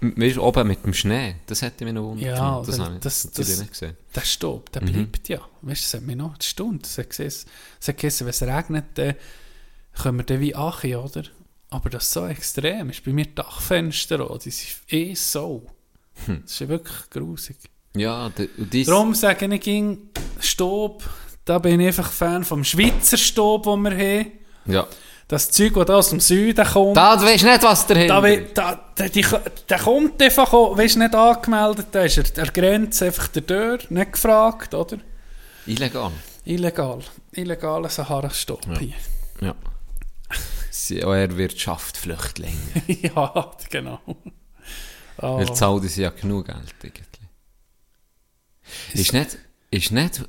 Weißt 0.00 0.36
du, 0.36 0.42
oben 0.44 0.68
mit 0.68 0.84
dem 0.84 0.94
Schnee, 0.94 1.36
das 1.46 1.60
hätte 1.62 1.84
mich 1.84 1.92
noch 1.92 2.04
wundert. 2.04 2.36
Ja, 2.38 2.62
das 2.64 2.78
habe 2.78 2.94
ich 2.94 3.00
das- 3.00 3.30
das- 3.32 3.58
nicht 3.58 3.72
gesehen. 3.72 3.96
Der 4.14 4.20
Staub, 4.20 4.70
der 4.70 4.82
Mhm. 4.82 4.92
bleibt 4.92 5.28
ja. 5.28 5.40
Weißt 5.62 5.82
du, 5.82 5.84
das 5.86 5.94
hat 5.94 6.02
mich 6.02 6.14
noch 6.16 6.34
eine 6.34 6.42
Stunde. 6.42 6.84
Es 6.84 6.96
hat 6.98 7.10
geheißen, 7.10 7.50
es 7.80 7.88
hat 7.88 7.98
geheißen, 7.98 8.24
wenn 8.26 8.30
es 8.30 8.42
regnet, 8.42 8.84
dann 8.94 9.14
können 10.00 10.18
wir 10.18 10.24
dann 10.24 10.40
wie 10.40 10.54
achi, 10.54 10.94
oder? 10.94 11.24
Aber 11.70 11.90
das 11.90 12.04
ist 12.04 12.12
so 12.12 12.26
extrem. 12.26 12.90
Ist 12.90 13.04
bei 13.04 13.12
mir 13.12 13.26
Dachfenster 13.26 14.20
auch. 14.30 14.38
Die 14.38 14.50
sind 14.50 14.76
eh 14.88 15.14
so. 15.14 15.66
Hm. 16.26 16.42
Das 16.42 16.52
ist 16.52 16.60
ja 16.60 16.68
wirklich 16.68 17.10
grusig. 17.10 17.56
Ja, 17.94 18.30
dies... 18.56 18.86
Darum 18.86 19.14
sage 19.14 19.52
ich, 19.54 19.60
ging 19.60 20.10
Staub, 20.40 21.02
da 21.44 21.58
bin 21.58 21.80
ich 21.80 21.88
einfach 21.88 22.10
Fan 22.10 22.44
vom 22.44 22.64
Schweizer 22.64 23.16
Staub, 23.16 23.64
den 23.64 23.82
wir 23.82 23.90
haben. 23.92 24.32
Ja. 24.66 24.86
Das 25.26 25.50
Zeug, 25.50 25.74
das 25.74 25.86
da 25.86 25.96
aus 25.96 26.10
dem 26.10 26.20
Süden 26.20 26.66
kommt. 26.66 26.96
Da, 26.96 27.16
du 27.16 27.24
weißt 27.24 27.44
nicht, 27.44 27.62
was 27.62 27.86
dahinter 27.86 28.22
Da, 28.22 28.36
da, 28.54 28.80
da, 28.94 29.08
die, 29.08 29.26
der 29.68 29.78
kommt 29.78 30.22
einfach, 30.22 30.52
weißt 30.52 30.96
nicht 30.96 31.14
angemeldet, 31.14 31.88
da 31.92 32.02
ist 32.02 32.16
er 32.16 32.22
der 32.24 32.46
Grenze 32.46 33.06
einfach 33.06 33.28
der 33.28 33.46
Tür, 33.46 33.78
nicht 33.90 34.12
gefragt, 34.12 34.72
oder? 34.72 34.96
Illegal. 35.66 36.12
Illegal. 36.44 37.00
Illegaler 37.32 37.90
Sahara-Stopp 37.90 38.66
Ja. 38.68 38.78
hier. 38.78 38.94
Ja. 39.42 39.54
Sie, 40.86 41.00
er 41.00 41.36
Wirtschaft 41.36 41.96
Flüchtlinge. 41.96 42.56
ja, 42.86 43.50
genau. 43.68 44.00
Oh. 45.20 45.38
Weil 45.38 45.52
zahlen 45.54 45.88
sie 45.88 46.02
ja 46.02 46.10
genug 46.10 46.46
Geld 46.46 46.74
irgendwie. 46.82 47.28
Ist 48.94 49.12
nicht, 49.12 49.38
ist 49.70 49.90
nicht 49.90 50.28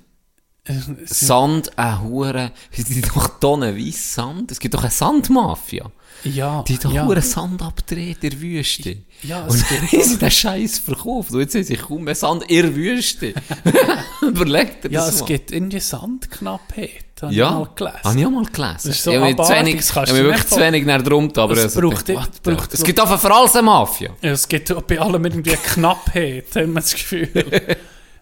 Sand 1.06 1.78
eine 1.78 2.02
Hure, 2.04 2.52
gibt 2.72 3.16
doch 3.16 3.40
tonnenweise 3.40 3.98
Sand, 3.98 4.52
es 4.52 4.60
gibt 4.60 4.74
doch 4.74 4.82
eine 4.82 4.92
Sandmafia. 4.92 5.90
ja, 6.24 6.64
Die 6.64 6.78
doch 6.78 6.94
ja. 6.94 7.06
Hure 7.06 7.22
Sand 7.22 7.62
abdrehen 7.62 8.16
in 8.22 8.30
der 8.30 8.40
Wüste. 8.42 8.98
Ja, 9.24 9.48
es 9.48 9.54
Und 9.56 9.66
dann 9.72 9.82
haben 9.92 10.04
sie 10.04 10.18
den 10.18 10.32
Scheiß 10.32 10.80
verkauft. 10.80 11.32
Und 11.32 11.40
jetzt 11.42 11.56
haben 11.56 11.64
sie 11.64 11.76
kaum 11.76 12.04
mehr 12.04 12.16
Sand 12.16 12.44
in 12.50 12.62
der 12.64 12.76
Wüste. 12.76 13.34
Überlegt 14.22 14.84
dir 14.86 14.92
Ja, 14.92 15.06
das 15.06 15.16
es 15.16 15.22
mal. 15.22 15.28
gibt 15.28 15.52
irgendwie 15.52 15.80
Sandknappheit, 15.80 17.04
habe 17.22 17.34
ja, 17.34 17.48
ich 17.50 17.54
mal 17.56 17.70
gelesen. 17.76 18.04
habe 18.04 18.20
ich 18.20 18.26
auch 18.26 18.30
mal 18.32 18.46
gelesen. 18.46 18.92
So 18.94 19.12
ich 19.12 19.18
habe 19.18 19.36
zu 19.44 19.50
wenig, 19.54 19.76
ich 19.76 19.96
habe 19.96 20.14
wirklich 20.14 20.48
zu 20.48 20.60
wenig 20.60 20.86
näher 20.86 21.02
drum 21.04 21.32
aber 21.36 21.54
Es 21.54 21.64
also 21.64 21.82
braucht- 21.82 22.06
gedacht, 22.06 22.32
what 22.46 22.58
braucht- 22.58 22.74
Es 22.74 22.84
gibt 22.84 23.00
einfach 23.00 23.20
für 23.20 23.34
alles 23.34 23.54
eine 23.56 23.64
Mafia. 23.64 24.12
Ja, 24.22 24.32
es 24.32 24.48
gibt 24.48 24.88
bei 24.88 25.00
allem 25.00 25.26
irgendwie 25.26 25.52
eine 25.52 25.60
Knappheit, 25.62 26.46
haben 26.56 26.74
wir 26.74 26.82
das 26.82 26.94
Gefühl. 26.94 27.78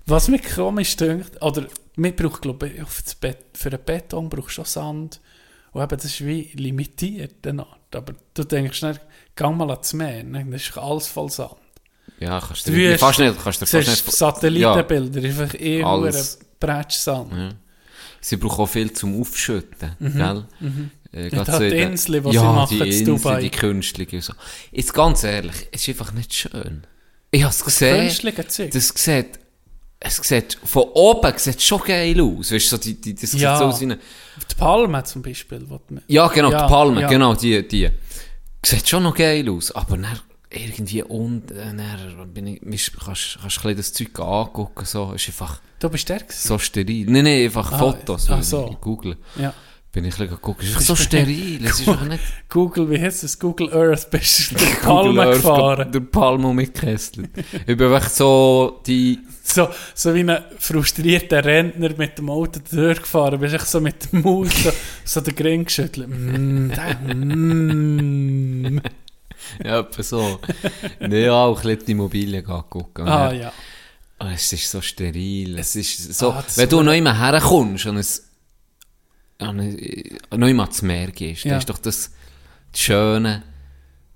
Was 0.06 0.28
mir 0.30 0.40
komisch 0.40 0.96
dünkt, 0.96 1.42
oder 1.42 1.66
mir 1.98 2.12
braucht, 2.16 2.42
glaube 2.42 2.70
ich, 2.70 2.82
auf 2.82 3.02
das 3.04 3.16
Bett, 3.16 3.40
für 3.54 3.70
einen 3.70 3.84
Beton 3.84 4.30
brauchst 4.30 4.58
du 4.58 4.62
auch 4.62 4.66
Sand. 4.66 5.20
Und 5.72 5.82
eben, 5.84 5.90
das 5.98 6.06
ist 6.06 6.26
wie 6.26 6.50
limitiert, 6.54 7.46
eine 7.46 7.64
Art. 7.68 7.96
Aber 7.96 8.14
du 8.34 8.44
denkst 8.44 8.82
nicht, 8.84 9.02
geh 9.36 9.50
mal 9.50 9.70
ans 9.70 9.94
Meer, 9.94 10.24
ne? 10.24 10.46
das 10.50 10.62
ist 10.70 10.78
alles 10.78 11.08
voll 11.08 11.30
Sand. 11.30 11.56
Ja, 12.20 12.40
kannst 12.40 12.66
du 12.68 12.72
Du 12.72 12.78
dir 12.78 12.92
wirst- 12.92 13.00
fast 13.02 13.20
nicht, 13.20 13.36
kannst 13.44 13.62
du 13.62 13.66
fast 13.66 13.88
nicht... 13.88 14.12
Satellitenbilder, 14.12 15.22
ist 15.24 15.40
einfach 15.40 15.60
eh 15.60 15.82
nur 15.82 16.08
ein. 16.08 16.16
Bretschsand. 16.60 17.32
Ja. 17.34 17.50
Sie 18.22 18.38
brauchen 18.38 18.62
auch 18.64 18.68
viel 18.70 18.92
zum 18.94 19.22
Aufschütten, 19.22 19.92
gell? 20.00 20.46
Äh, 21.14 21.24
Ja, 21.24 21.30
gerade 21.30 21.52
da 21.52 21.60
in 21.60 21.70
die 21.72 21.78
Inseln, 21.78 22.24
die 22.24 22.30
sie 22.32 22.36
ja, 22.36 22.52
machen 22.52 22.70
die 22.78 22.80
in 22.80 22.86
Inseln, 22.88 23.06
Dubai. 23.18 23.42
die 23.42 23.50
künstliche 23.52 24.16
und 24.18 24.22
so. 24.24 24.34
Jetzt 24.72 24.94
ganz 24.94 25.24
ehrlich, 25.24 25.68
es 25.72 25.82
ist 25.82 25.90
einfach 25.90 26.12
nicht 26.14 26.34
schön. 26.34 26.86
Ich 27.32 27.44
habe 27.44 27.52
es 27.54 27.64
gesehen, 27.64 28.08
das 28.74 28.88
sieht, 28.96 29.40
es 30.00 30.18
sieht, 30.18 30.58
von 30.64 30.84
oben 30.94 31.34
sieht 31.38 31.62
schon 31.62 31.82
geil 31.82 32.20
aus, 32.22 32.52
weißt 32.52 32.70
so 32.70 32.78
die, 32.78 33.00
die, 33.02 33.16
das 33.16 33.32
sieht 33.32 33.42
Ja. 33.42 33.58
so 33.58 33.66
aus 33.66 33.80
wie 33.82 33.86
eine, 33.86 33.98
Die 33.98 34.56
Palme 34.56 35.04
zum 35.04 35.22
Beispiel. 35.22 35.66
ja 36.08 36.28
genau, 36.28 36.52
Ja, 36.52 36.64
die 36.66 36.70
Palme, 36.72 37.02
ja. 37.02 37.08
genau, 37.08 37.34
die, 37.34 37.68
die. 37.68 37.90
Sieht 38.64 38.88
schon 38.88 39.04
noch 39.04 39.16
geil 39.16 39.50
aus, 39.50 39.72
aber 39.72 39.98
dann 39.98 40.20
irgendwie 40.50 41.04
unten, 41.04 41.56
dann 41.78 42.34
bin 42.34 42.48
ich, 42.48 42.62
mich- 42.62 42.92
kannst, 43.04 43.38
kannst 43.42 43.66
ein 43.66 43.76
das 43.78 43.92
Zeug 43.94 44.18
angucken, 44.20 44.86
so, 44.86 45.14
ist 45.14 45.28
einfach 45.28 45.60
Du 45.80 45.90
bist 45.90 46.08
der 46.10 46.20
gewesen? 46.20 46.48
so 46.48 46.58
steril. 46.58 47.06
Nein, 47.10 47.24
nein, 47.26 47.44
einfach 47.46 47.72
Ah, 47.72 47.78
Fotos, 47.78 48.30
wenn 48.30 48.42
so. 48.44 48.70
ich 48.72 48.82
google. 48.82 49.18
Ja. 49.36 49.54
Bin 49.98 50.06
ich 50.06 50.20
ein 50.20 50.30
geguckt. 50.30 50.62
Es 50.62 50.78
ist 50.78 50.86
so 50.86 50.96
steril. 50.96 51.66
Es 51.66 51.80
ist 51.80 51.88
nicht 51.88 52.24
Google, 52.50 52.88
wie 52.92 53.02
heißt 53.02 53.24
es? 53.24 53.40
Google 53.40 53.74
Earth, 53.74 54.12
bist 54.12 54.52
du 54.52 54.56
durch 54.56 54.80
Palme 54.82 55.24
Earth 55.24 55.38
gefahren. 55.38 55.92
Der 55.92 56.02
Palmo 56.02 56.54
mitgekesselt. 56.54 57.32
ich 57.36 57.76
bin 57.76 57.92
einfach 57.92 58.08
so 58.08 58.80
die... 58.86 59.18
So, 59.42 59.70
so 59.96 60.14
wie 60.14 60.20
ein 60.20 60.38
frustrierter 60.60 61.44
Rentner 61.44 61.90
mit 61.98 62.20
dem 62.20 62.30
Auto 62.30 62.60
durchgefahren. 62.72 63.40
Bist 63.40 63.56
echt 63.56 63.66
so 63.66 63.82
mit 63.82 64.14
dem 64.14 64.22
Maus 64.22 64.52
so, 64.64 64.72
so 65.04 65.22
den 65.22 65.36
Grin 65.36 65.66
geschüttelt. 65.66 66.08
Mm, 66.08 66.68
mm. 68.68 68.82
ja, 69.66 69.80
etwa 69.80 70.04
so. 70.04 70.40
Ja, 71.10 71.32
auch 71.32 71.58
ein 71.58 71.64
bisschen 71.64 71.86
die 71.88 71.92
Immobilien 71.94 72.44
gucken. 72.44 73.08
Ah, 73.08 73.32
ja. 73.32 73.52
Ah, 74.20 74.32
es 74.32 74.54
ist 74.54 74.70
so 74.70 74.80
steril. 74.80 75.58
Es 75.58 75.76
ist 75.76 76.14
so, 76.14 76.34
Ah, 76.34 76.44
wenn 76.56 76.70
du 76.70 76.84
noch 76.84 76.94
immer 76.94 77.18
herkommst 77.18 77.88
und 77.88 77.98
es 77.98 78.27
noch 79.40 80.48
immer 80.48 80.64
ans 80.64 80.82
Meer 80.82 81.12
gehst, 81.12 81.44
Ja. 81.44 81.52
dann 81.52 81.60
ist 81.60 81.70
doch 81.70 81.78
das, 81.78 82.12
das 82.72 82.82
Schöne. 82.82 83.44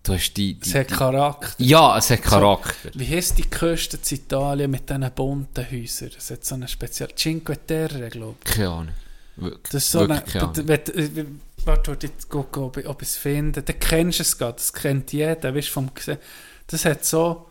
Du 0.04 0.14
hast 0.14 0.34
die, 0.34 0.56
die 0.56 0.68
Es 0.68 0.74
hat 0.74 0.88
Charakter. 0.88 1.54
ja, 1.64 1.96
es 1.98 2.10
hat 2.10 2.24
Charakter. 2.24 2.90
Wie 2.96 3.06
heisst 3.08 3.38
die 3.38 3.44
Küste 3.48 3.98
in 4.10 4.18
Italien 4.18 4.72
mit 4.72 4.90
diesen 4.90 5.12
bunten 5.12 5.64
Häusern? 5.72 6.10
Es 6.18 6.32
hat 6.32 6.44
so 6.44 6.56
eine 6.56 6.68
spezielle 6.68 7.14
Cinque 7.14 7.56
Terre, 7.68 8.10
glaube 8.10 8.36
ich. 8.44 8.52
Keine 8.52 8.70
Ahnung. 8.70 8.94
Wirklich, 9.36 9.72
Das 9.72 9.84
ist 9.84 9.92
so 9.92 10.00
eine... 10.00 10.22
keine 10.22 10.52
wenn- 10.68 11.38
Warte, 11.64 11.92
warte, 11.94 12.08
jetzt 12.08 12.28
gucken, 12.30 12.64
ob 12.64 12.78
ich, 12.78 12.88
ob 12.88 13.00
ich 13.04 13.10
es 13.10 13.16
finde. 13.18 13.62
Dann 13.62 13.78
kennst 13.80 14.18
du 14.18 14.24
es 14.24 14.36
gerade, 14.36 14.54
das 14.54 14.74
kennt 14.74 15.14
jeder, 15.14 15.54
weißt 15.54 15.70
vom 15.70 15.92
Das 16.66 16.84
hat 16.86 17.06
so... 17.06 17.48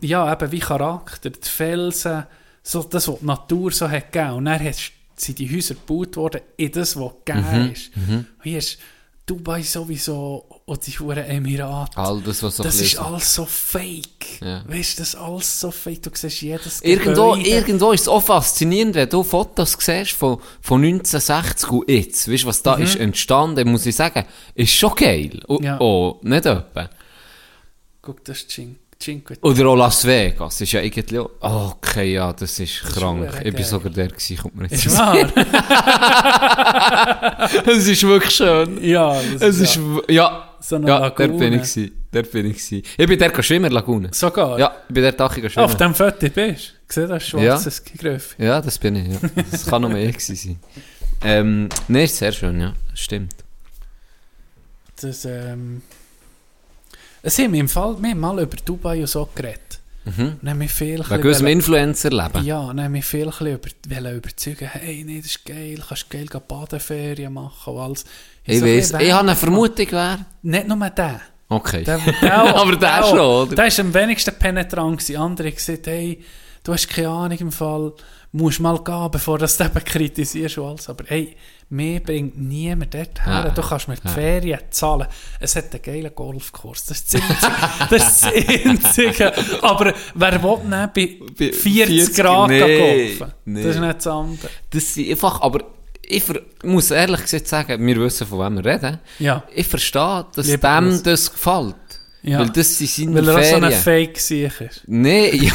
Ja, 0.00 0.30
eben 0.32 0.50
wie 0.50 0.58
Charakter. 0.58 1.30
Die 1.30 1.48
Felsen, 1.48 2.24
so 2.64 2.82
das, 2.82 3.06
was 3.06 3.20
die 3.20 3.24
Natur 3.24 3.70
so 3.70 3.88
hat 3.88 4.10
gegeben. 4.12 4.32
Und 4.34 4.44
dann 4.46 4.62
hast, 4.64 4.92
sind 5.16 5.38
die 5.38 5.54
Häuser 5.54 5.74
gebaut 5.74 6.16
worden 6.16 6.40
in 6.56 6.70
das, 6.72 6.96
was 6.96 7.12
gegeben 7.24 7.64
Mhm, 7.64 7.72
ist. 7.72 7.90
Und 7.96 8.26
hier 8.42 8.58
ist 8.58 8.78
Dubai 9.24 9.60
sowieso 9.62 10.44
und 10.66 10.86
die 10.86 10.92
Huren 10.92 11.24
Emirate. 11.24 11.96
All 11.96 12.20
das, 12.20 12.42
was 12.44 12.56
so 12.58 12.62
Das 12.62 12.80
ist 12.80 12.96
alles 12.96 13.34
so 13.34 13.44
fake. 13.44 14.40
Ja. 14.40 14.62
Weißt 14.68 14.98
du, 14.98 15.02
das 15.02 15.08
ist 15.08 15.14
alles 15.16 15.60
so 15.60 15.70
fake. 15.72 16.02
Du 16.02 16.10
siehst 16.14 16.42
jedes 16.42 16.80
Irgendwo, 16.82 17.32
Gebäude. 17.32 17.48
irgendwo 17.48 17.90
ist 17.92 18.02
es 18.02 18.08
auch 18.08 18.20
faszinierend, 18.22 18.94
wenn 18.94 19.08
du 19.08 19.24
Fotos 19.24 19.76
siehst 19.80 20.12
von, 20.12 20.38
von 20.60 20.80
1960 20.84 21.70
und 21.72 21.90
jetzt. 21.90 22.30
Weißt 22.30 22.44
du, 22.44 22.46
was 22.46 22.62
da 22.62 22.74
ist 22.76 22.94
entstanden, 22.96 23.68
muss 23.68 23.84
ich 23.86 23.96
sagen, 23.96 24.24
ist 24.54 24.72
schon 24.74 24.94
geil. 24.94 25.40
Oh, 25.48 25.58
Mhm. 25.58 25.64
Ja. 25.64 25.80
oh 25.80 26.20
nicht 26.22 26.46
etwa. 26.46 26.88
Guck, 28.02 28.24
das 28.24 28.38
ist 28.38 28.50
Cin 28.50 28.78
Cinque 29.06 29.36
Oder 29.42 29.66
auch 29.68 29.76
Las 29.76 30.04
Vegas, 30.04 30.60
ist 30.60 30.72
ja 30.72 30.80
irgendwie 30.80 31.18
auch, 31.20 31.30
oh, 31.40 31.72
okay, 31.76 32.14
ja, 32.14 32.32
das 32.32 32.58
ist 32.58 32.80
krank. 32.82 33.22
verdammt 33.24 33.46
Ich 33.46 33.54
bin 33.54 33.64
sogar 33.64 33.92
der 33.92 34.08
gewesen, 34.08 34.36
kommt 34.38 34.56
mir 34.56 34.66
jetzt 34.68 34.84
Ist 34.86 34.98
wahr? 34.98 35.16
Es 37.66 37.86
ist 37.86 38.02
wirklich 38.02 38.34
schön. 38.34 38.82
ja, 38.84 39.14
das 39.32 39.42
Es 39.42 39.56
ist 39.60 39.76
ist, 39.76 39.80
w- 39.80 40.12
ja, 40.12 40.48
So 40.60 40.76
ja, 40.78 40.98
Lagune. 40.98 41.28
dort 41.28 41.38
bin 41.38 41.52
ich 41.52 41.60
gewesen. 41.62 41.92
Dort 42.12 42.30
bin 42.32 42.46
ich 42.46 42.56
gewesen. 42.56 42.82
Ich 42.98 43.06
bin 43.06 43.18
der 43.18 43.42
schwimmen, 43.42 43.72
Lagune. 43.72 44.08
sogar. 44.12 44.58
Ja, 44.58 44.74
ich 44.88 44.94
bin 44.94 45.02
der 45.02 45.16
Tag 45.16 45.32
schwimmen. 45.34 45.58
Auf 45.58 45.76
dem 45.76 45.94
Foto 45.94 46.28
bist 46.28 46.36
du. 46.36 46.54
Siehst 46.88 47.10
das 47.10 47.26
schwarzes 47.26 47.82
Griff. 47.84 48.34
Ja, 48.38 48.60
das 48.60 48.78
bin 48.78 48.96
ich, 48.96 49.08
ja. 49.08 49.18
Das 49.50 49.66
kann 49.66 49.82
noch 49.82 49.88
mehr 49.90 50.06
gewesen 50.10 50.36
sein. 50.36 50.58
Ähm, 51.24 51.68
nee, 51.88 52.04
ist 52.04 52.16
sehr 52.18 52.32
schön, 52.32 52.60
ja. 52.60 52.72
Stimmt. 52.94 53.34
Das, 55.00 55.24
ähm... 55.24 55.82
Es 57.26 57.40
haben 57.40 57.54
wir 57.54 57.58
im 57.58 57.68
Fall, 57.68 57.96
mal 58.14 58.38
über 58.38 58.56
Dubai 58.64 59.00
und 59.00 59.08
so 59.08 59.28
geredet. 59.34 59.80
Mhm. 60.04 60.36
Und 60.40 60.48
haben 60.48 60.60
wir 60.60 60.68
viel... 60.68 61.00
Wegen 61.10 61.26
unserem 61.26 61.46
Influencer-Leben. 61.48 62.44
Ja, 62.44 62.68
dann 62.68 62.84
haben 62.84 62.94
wir 62.94 63.02
viel 63.02 63.26
über, 63.26 63.68
wollen 63.88 64.16
überzeugen, 64.16 64.68
hey, 64.70 65.02
nee, 65.04 65.16
das 65.16 65.26
ist 65.26 65.44
geil, 65.44 65.82
kannst 65.88 66.08
geil 66.08 66.26
gehen 66.26 66.40
Badeferien 66.46 67.32
machen 67.32 67.74
und 67.74 67.80
alles. 67.80 68.04
Ich 68.44 68.62
ein 68.62 68.68
weiss, 68.68 68.92
ich 68.92 69.10
habe 69.10 69.22
eine 69.22 69.34
Vermutung, 69.34 69.88
wer. 69.90 70.24
Nicht 70.42 70.68
nur 70.68 70.88
der. 70.88 71.20
Okay. 71.48 71.82
Der, 71.82 71.98
der 72.22 72.44
auch, 72.44 72.62
Aber 72.62 72.76
der 72.76 73.04
auch. 73.04 73.10
schon, 73.10 73.18
oder? 73.18 73.56
Der 73.56 73.66
ist 73.66 73.80
am 73.80 73.92
wenigsten 73.92 74.32
penetrant 74.38 75.00
gewesen. 75.00 75.16
Andere 75.16 75.48
haben 75.48 75.56
gesagt, 75.56 75.88
hey, 75.88 76.22
du 76.62 76.72
hast 76.72 76.88
keine 76.88 77.08
Ahnung 77.08 77.38
im 77.38 77.50
Fall, 77.50 77.92
musst 78.30 78.60
mal 78.60 78.78
gehen, 78.84 79.10
bevor 79.10 79.38
du 79.38 79.42
das 79.42 79.58
eben 79.58 79.84
kritisierst 79.84 80.58
und 80.58 80.68
alles. 80.68 80.88
Aber 80.88 81.02
hey, 81.08 81.36
mir 81.68 82.00
bringt 82.00 82.38
niemand 82.38 82.94
dort 82.94 83.26
her. 83.26 83.52
Du 83.54 83.60
kannst 83.62 83.88
mir 83.88 83.96
die. 83.96 84.08
Ferien 84.08 84.60
zahlen. 84.70 85.06
Es 85.40 85.56
hat 85.56 85.72
einen 85.72 85.82
geilen 85.82 86.14
Golfkurs. 86.14 86.86
Das 86.86 87.00
ist 87.00 87.14
das 87.90 88.22
Einzige. 88.24 89.24
ist. 89.28 89.62
Aber 89.64 89.92
wer 90.14 90.42
will 90.42 90.58
nicht 90.64 90.94
bei 90.94 91.18
Bei 91.38 91.52
40, 91.52 91.86
40 91.86 92.14
Grad 92.16 92.48
nee, 92.50 92.78
golfen? 93.18 93.34
nee. 93.46 93.62
Das 93.64 93.74
ist 93.74 93.80
nicht 93.80 93.96
das 93.96 94.06
andere. 94.06 94.48
Das 94.70 94.94
sind 94.94 95.10
einfach, 95.10 95.40
aber 95.40 95.64
ich 96.08 96.22
muss 96.62 96.92
ehrlich 96.92 97.22
gesagt 97.22 97.48
sagen, 97.48 97.84
wir 97.84 97.96
wissen, 97.96 98.26
von 98.28 98.38
wem 98.38 98.64
wir 98.64 98.72
reden. 98.72 98.98
Ja. 99.18 99.42
Ich 99.52 99.66
verstehe, 99.66 100.24
dass 100.36 100.46
Lieber 100.46 100.76
dem 100.80 100.88
Grüß. 100.90 101.02
das 101.02 101.32
gefällt. 101.32 101.74
Ja. 102.22 102.40
Weil 102.40 102.50
das 102.50 102.78
sind 102.78 102.88
seine 102.88 103.14
Weil 103.14 103.28
er 103.28 103.34
auch 103.34 103.38
so 103.38 103.48
Ferien. 103.48 103.64
ein 103.64 103.72
Fake 103.72 104.18
sich 104.18 104.60
ist. 104.60 104.82
Nee, 104.86 105.30
ja. 105.36 105.52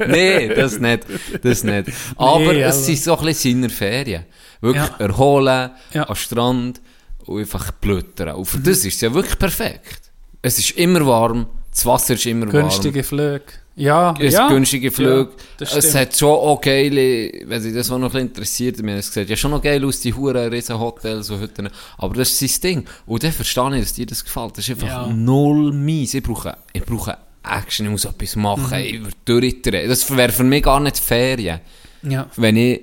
nee, 0.06 0.48
das 0.54 0.78
nicht. 0.78 1.04
Das 1.42 1.64
nicht. 1.64 1.88
Aber 2.16 2.38
Nee, 2.52 2.60
es 2.62 2.74
aber- 2.76 2.84
sind 2.84 2.98
so 2.98 3.16
ein 3.18 3.24
bisschen 3.24 3.54
seine 3.62 3.70
Ferien. 3.70 4.24
Wirklich 4.60 4.84
Ja. 4.84 4.96
erholen, 4.98 5.70
Ja. 5.92 6.02
Mhm. 6.04 6.08
am 6.10 6.14
Strand 6.16 6.80
und 7.26 7.40
einfach 7.40 7.70
blöttern. 7.72 8.34
Und 8.36 8.44
für 8.46 8.58
das 8.58 8.78
ist 8.84 8.94
es 8.96 9.00
ja 9.00 9.12
wirklich 9.14 9.38
perfekt. 9.38 10.10
Es 10.42 10.58
ist 10.58 10.72
immer 10.72 11.04
warm, 11.06 11.46
das 11.70 11.84
Wasser 11.86 12.14
ist 12.14 12.26
immer 12.26 12.46
warm. 12.52 12.68
Günstige 12.68 13.02
Flüge. 13.02 13.42
Ja, 13.78 14.14
Es 14.18 14.32
ja. 14.32 14.48
günstige 14.48 14.90
Flüge. 14.90 15.28
Ja, 15.60 15.66
es 15.76 15.94
hat 15.94 16.16
schon 16.16 16.30
auch 16.30 16.58
geile, 16.62 17.30
wenn 17.44 17.60
sich 17.60 17.74
das 17.74 17.90
auch 17.90 17.98
noch 17.98 18.06
ein 18.06 18.12
bisschen 18.12 18.28
interessiert, 18.28 18.82
mir 18.82 18.96
es 18.96 19.12
sieht 19.12 19.28
ja 19.28 19.36
schon 19.36 19.50
noch 19.50 19.60
geil 19.60 19.84
aus, 19.84 20.00
die 20.00 20.14
huren 20.14 20.48
riesen 20.50 20.78
Hotels 20.78 21.28
und 21.28 21.40
Hütten. 21.42 21.68
Aber 21.98 22.14
das 22.14 22.40
ist 22.40 22.62
sein 22.62 22.70
Ding. 22.76 22.84
Und 23.04 23.22
dann 23.22 23.32
verstehe 23.32 23.76
ich, 23.76 23.82
dass 23.82 23.92
dir 23.92 24.06
das 24.06 24.24
gefällt. 24.24 24.56
Das 24.56 24.66
ist 24.66 24.70
einfach 24.70 25.06
Ja. 25.08 25.12
null 25.12 25.72
mies. 25.74 26.14
Ich 26.14 26.22
brauche, 26.22 26.56
ich 26.72 26.82
brauche 26.84 27.18
Action, 27.42 27.84
ich 27.86 27.92
muss 27.92 28.06
etwas 28.06 28.34
machen, 28.36 28.78
Mhm. 28.78 28.84
ich 28.86 29.04
will 29.04 29.12
durchdrehen. 29.26 29.88
Das 29.90 30.16
wäre 30.16 30.32
für 30.32 30.44
mich 30.44 30.62
gar 30.62 30.80
nicht 30.80 30.98
Ferien. 30.98 31.60
Ja. 32.02 32.30
Wenn 32.36 32.56
ich, 32.56 32.80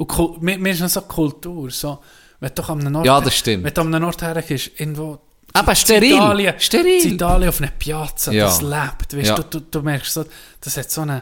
Und 0.00 0.06
Kul- 0.08 0.36
mir, 0.40 0.58
mir 0.58 0.72
ist 0.72 0.80
noch 0.80 0.88
so 0.88 1.02
Kultur, 1.02 1.70
so, 1.70 1.98
wenn 2.40 2.50
du 2.54 2.62
am 2.62 2.78
Nord, 2.78 3.04
Ja, 3.06 3.20
das 3.20 3.34
stimmt. 3.36 3.64
Wenn 3.64 3.74
du 3.74 3.80
am 3.82 3.90
Nord 3.90 4.22
hergehst, 4.22 4.70
irgendwo, 4.78 5.18
aber 5.52 5.74
steril. 5.74 6.14
Italien, 6.14 6.54
steril. 6.58 7.06
Italien 7.06 7.48
auf 7.50 7.60
einer 7.60 7.70
Piazza, 7.72 8.32
Ja. 8.32 8.46
das 8.46 8.62
lebt, 8.62 9.16
weißt, 9.16 9.28
Ja. 9.28 9.34
du, 9.34 9.42
du, 9.42 9.60
du 9.70 9.82
merkst 9.82 10.14
so, 10.14 10.24
das 10.60 10.76
hat 10.76 10.90
so 10.90 11.02
einen 11.02 11.20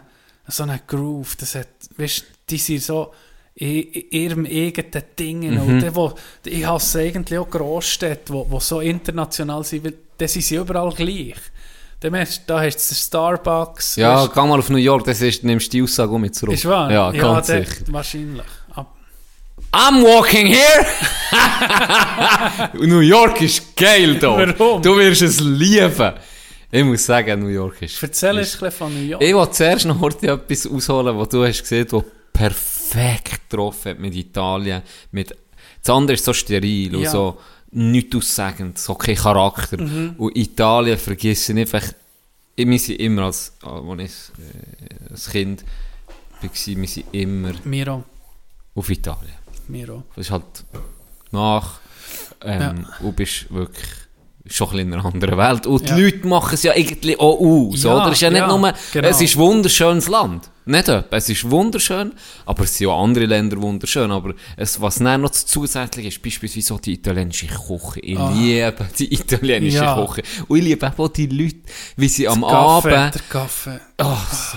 so 0.50 0.62
eine 0.62 0.80
Groove, 0.86 1.36
das 1.36 1.56
hat, 1.56 1.68
weißt, 1.96 2.24
die 2.48 2.56
sind 2.58 2.82
so 2.82 3.12
in, 3.56 3.82
in 3.82 4.04
ihrem 4.12 4.46
eigenen 4.46 5.02
Ding, 5.18 5.40
Mhm. 5.50 5.60
und 5.60 5.80
die, 5.80 5.94
wo, 5.94 6.14
ich 6.44 6.64
hasse 6.64 7.00
eigentlich 7.00 7.38
auch 7.38 7.50
Großstädte, 7.50 8.32
wo, 8.32 8.46
wo 8.48 8.60
so 8.60 8.80
international 8.80 9.64
sind, 9.64 9.84
weil 9.84 9.94
dann 10.16 10.28
sind 10.28 10.42
sie 10.44 10.54
überall 10.56 10.92
gleich. 10.94 11.34
Dann 12.00 12.12
merkst, 12.12 12.42
du, 12.42 12.52
da 12.54 12.60
hast 12.62 12.76
du 12.78 12.94
den 12.94 12.96
Starbucks, 12.96 13.96
Ja, 13.96 14.22
weisst, 14.22 14.32
geh 14.34 14.40
mal 14.40 14.58
auf 14.58 14.70
New 14.70 14.76
York, 14.76 15.04
das 15.04 15.20
ist, 15.20 15.42
nimmst 15.42 15.72
die 15.72 15.82
Aussage 15.82 16.16
mit 16.18 16.34
zurück. 16.34 16.54
ist 16.54 16.64
wahr? 16.64 16.90
Ja, 16.92 17.10
ganz 17.10 17.48
der- 17.48 17.64
sicher. 17.66 17.82
Wahrscheinlich. 17.88 18.44
I'm 19.72 20.02
walking 20.02 20.46
here! 20.46 20.86
New 22.74 23.00
York 23.00 23.40
ist 23.42 23.76
geil 23.76 24.18
da. 24.18 24.28
Warum? 24.36 24.82
Du 24.82 24.96
wirst 24.96 25.22
es 25.22 25.40
lieben. 25.40 26.14
Ich 26.70 26.84
muss 26.84 27.04
sagen, 27.04 27.40
New 27.40 27.48
York 27.48 27.82
ist... 27.82 28.02
Erzähl 28.02 28.38
ist 28.38 28.54
uns 28.54 28.62
ein 28.62 28.72
von 28.72 28.94
New 28.94 29.08
York. 29.10 29.22
Ich 29.22 29.34
will 29.34 29.50
zuerst 29.50 29.86
noch 29.86 30.00
heute 30.00 30.28
etwas 30.28 30.66
ausholen, 30.66 31.16
was 31.18 31.28
du 31.30 31.44
hast 31.44 31.60
gesehen, 31.62 31.86
was 31.90 32.04
perfekt 32.32 33.48
getroffen 33.48 33.90
hat 33.92 33.98
mit 33.98 34.14
Italien. 34.14 34.82
Mit, 35.12 35.34
das 35.82 35.94
andere 35.94 36.14
ist 36.14 36.24
so 36.24 36.32
steril 36.32 36.94
und 36.96 37.02
Ja. 37.02 37.10
so 37.10 37.38
nichts 37.70 38.16
aussagend, 38.16 38.78
so 38.78 38.94
kein 38.94 39.16
Charakter. 39.16 39.80
Mhm. 39.80 40.14
Und 40.18 40.36
Italien 40.36 40.98
vergessen 40.98 41.58
einfach... 41.58 41.82
Ich, 42.56 42.66
wir 42.66 42.78
sind 42.78 43.00
immer 43.00 43.22
als, 43.22 43.52
als 43.62 44.00
ich 44.00 44.44
äh, 44.44 45.10
als 45.12 45.30
Kind 45.30 45.64
war, 46.42 46.50
wir 46.52 46.88
sind 46.88 47.04
immer 47.12 47.52
Miro, 47.64 48.02
auf 48.74 48.90
Italien. 48.90 49.37
Miro. 49.68 50.02
Das 50.16 50.26
ist 50.26 50.30
halt 50.32 50.44
nach. 51.30 51.80
Ähm, 52.44 52.86
Und 53.00 53.16
bist 53.16 53.52
wirklich 53.52 53.86
schon 54.46 54.70
ein 54.70 54.78
in 54.78 54.94
einer 54.94 55.04
anderen 55.04 55.36
Welt. 55.36 55.66
Und 55.66 55.82
die 55.88 55.92
Ja. 55.92 55.96
Leute 55.98 56.26
machen 56.26 56.54
es 56.54 56.62
ja 56.62 56.72
irgendwie 56.74 57.18
auch 57.18 57.38
aus, 57.38 57.82
Ja, 57.82 57.94
oder? 57.96 58.06
Es 58.06 58.12
ist 58.12 58.20
ja 58.22 58.30
nicht 58.30 58.38
ja, 58.40 58.48
nur, 58.48 58.72
genau. 58.92 59.08
es 59.08 59.20
ist 59.20 59.34
ein 59.34 59.38
wunderschönes 59.40 60.08
Land. 60.08 60.50
Nicht 60.68 60.88
etwa. 60.88 61.16
Es 61.16 61.28
ist 61.30 61.50
wunderschön, 61.50 62.12
aber 62.44 62.64
es 62.64 62.76
sind 62.76 62.88
auch 62.88 63.02
andere 63.02 63.24
Länder 63.24 63.60
wunderschön. 63.62 64.10
Aber 64.10 64.34
es, 64.56 64.78
was 64.80 64.96
dann 64.98 65.22
noch 65.22 65.30
zusätzlich 65.30 66.06
ist, 66.06 66.22
beispielsweise 66.22 66.74
auch 66.74 66.80
die 66.80 66.92
italienische 66.92 67.46
Küche. 67.46 68.00
Ich 68.00 68.18
liebe 68.18 68.86
die 68.98 69.14
italienische 69.14 69.80
Ah. 69.82 69.98
Ja. 69.98 70.06
Küche. 70.06 70.22
Und 70.46 70.58
ich 70.58 70.64
liebe 70.64 70.92
auch 70.96 71.08
die 71.08 71.26
Leute, 71.26 71.56
wie 71.96 72.08
sie 72.08 72.28
am 72.28 72.42
Kaffee, 72.42 72.94
Abend... 72.94 73.14
der 73.14 73.22
Kaffee. 73.30 73.80
Oh, 74.00 74.16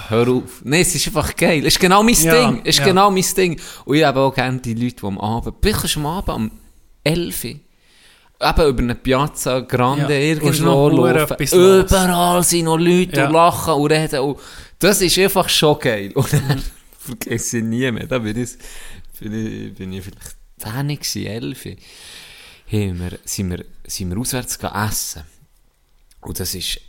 hör 0.09 0.27
auf. 0.27 0.61
Nein, 0.65 0.81
es 0.81 0.93
ist 0.95 1.07
einfach 1.07 1.35
geil. 1.35 1.59
Es 1.65 1.73
ist 1.75 1.79
genau 1.79 2.03
mein 2.03 2.15
Ja, 2.15 2.33
Ding. 2.51 2.61
Es 2.63 2.69
ist 2.75 2.79
ja. 2.79 2.85
genau 2.85 3.09
mein 3.09 3.25
Ding. 3.37 3.59
Und 3.85 3.95
ich 3.95 4.03
habe 4.03 4.19
auch 4.19 4.33
gerne 4.35 4.59
die 4.59 4.73
Leute, 4.73 4.95
die 4.97 5.05
am 5.05 5.17
Abend, 5.17 5.61
bisschen 5.61 6.05
am 6.05 6.11
Abend, 6.11 6.35
um 6.35 6.51
11 7.05 7.43
Uhr, 7.45 7.49
eben 7.49 8.67
über 8.69 8.81
eine 8.83 8.95
Piazza 8.95 9.59
Grande 9.61 10.13
Ja, 10.13 10.19
irgendwo 10.19 10.89
laufen. 10.89 11.37
Überall 11.39 12.43
sind 12.43 12.65
noch 12.65 12.77
Leute 12.77 13.15
Ja. 13.17 13.27
und 13.27 13.33
lachen 13.33 13.73
und 13.75 13.91
reden. 13.91 14.19
Und 14.19 14.37
das 14.81 15.01
ist 15.01 15.17
einfach 15.17 15.47
schon 15.49 15.79
geil. 15.79 16.11
Und 16.13 16.31
Mhm. 16.33 16.47
dann 16.47 16.63
vergesse 16.99 17.57
ich 17.59 17.63
nie 17.63 17.89
mehr. 17.91 18.07
Da 18.07 18.19
bin 18.19 18.37
ich, 18.37 18.49
bin 19.19 19.33
ich, 19.33 19.73
bin 19.73 19.93
ich 19.93 20.03
vielleicht 20.03 20.35
10 20.57 20.87
gewesen, 20.87 21.25
11 21.25 21.65
Uhr. 21.65 21.75
Haben 22.71 22.99
wir, 22.99 23.19
sind, 23.25 23.49
wir, 23.49 23.65
sind 23.85 24.09
wir 24.11 24.17
auswärts 24.17 24.57
essen. 24.57 25.23
Und 26.21 26.39
das 26.39 26.53
ist 26.55 26.79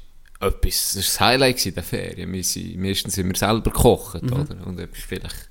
etwas, 0.40 0.92
das 0.92 0.96
war 0.96 1.02
das 1.02 1.20
Highlight 1.20 1.66
in 1.66 1.74
der 1.74 1.82
Ferien. 1.82 2.32
Wir 2.32 2.44
sind, 2.44 2.76
meistens 2.76 3.14
sind 3.14 3.28
wir 3.28 3.36
selber 3.36 3.70
gekocht, 3.70 4.22
Mhm. 4.22 4.32
oder? 4.32 4.66
Und 4.66 4.78
etwas 4.78 5.02
vielleicht 5.02 5.48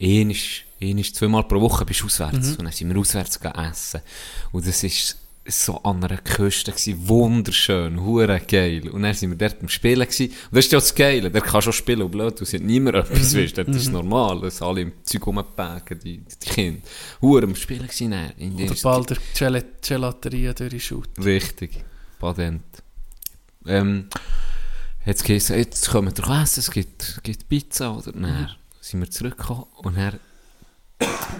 einisch, 0.00 0.64
einisch, 0.80 1.12
zweimal 1.14 1.44
pro 1.44 1.60
Woche 1.60 1.84
bist 1.84 2.00
du 2.00 2.06
auswärts. 2.06 2.48
Mhm. 2.48 2.56
Und 2.56 2.64
dann 2.64 2.72
sind 2.72 2.88
wir 2.92 2.98
auswärts 3.00 3.38
essen. 3.70 4.00
Und 4.50 4.66
das 4.66 4.82
ist 4.82 5.16
so 5.46 5.78
an 5.82 6.04
einer 6.04 6.18
Küste 6.18 6.70
gewesen, 6.70 7.08
wunderschön, 7.08 8.00
hure 8.00 8.40
geil. 8.40 8.88
Und 8.90 9.02
dann 9.02 9.12
sind 9.14 9.30
wir 9.30 9.36
dort 9.48 9.60
am 9.60 9.68
Spielen 9.68 10.06
gewesen. 10.06 10.28
Und 10.28 10.56
das 10.56 10.66
ist 10.66 10.72
ja 10.72 10.78
das 10.78 10.94
Geile, 10.94 11.30
der 11.30 11.40
kann 11.40 11.60
schon 11.62 11.72
spielen, 11.72 12.02
und 12.02 12.12
blöd, 12.12 12.40
du 12.40 12.44
sind 12.44 12.64
niemand 12.64 12.96
etwas, 12.96 13.34
weißt 13.36 13.58
du, 13.58 13.64
das 13.64 13.76
ist 13.76 13.90
normal, 13.92 14.40
dass 14.40 14.62
alle 14.62 14.82
im 14.82 14.92
Zeug 15.02 15.26
rumpacken, 15.26 15.98
die, 15.98 16.18
die 16.18 16.48
Kinder. 16.48 16.80
Hure 17.20 17.42
am 17.44 17.56
Spielen 17.56 17.82
gewesen, 17.86 18.12
dann. 18.12 18.30
in 18.36 18.54
Oder 18.54 18.66
der- 18.66 18.82
bald 18.82 19.10
der 19.10 19.18
Gel 19.36 19.64
Gelateria 19.82 20.52
durchschaut. 20.52 21.08
Richtig, 21.18 21.84
Badent. 22.20 22.62
Ähm, 23.66 24.08
jetzt 25.04 25.24
geheißen, 25.24 25.56
jetzt 25.56 25.88
kommen 25.90 26.08
wir 26.08 26.22
doch 26.22 26.30
essen, 26.42 26.60
es 26.60 26.70
gibt, 26.70 27.20
gibt 27.24 27.48
Pizza, 27.48 27.96
oder? 27.96 28.12
Dann 28.12 28.48
sind 28.80 29.00
wir 29.00 29.10
zurückgekommen 29.10 29.64
und 29.82 29.96
dann 29.96 30.18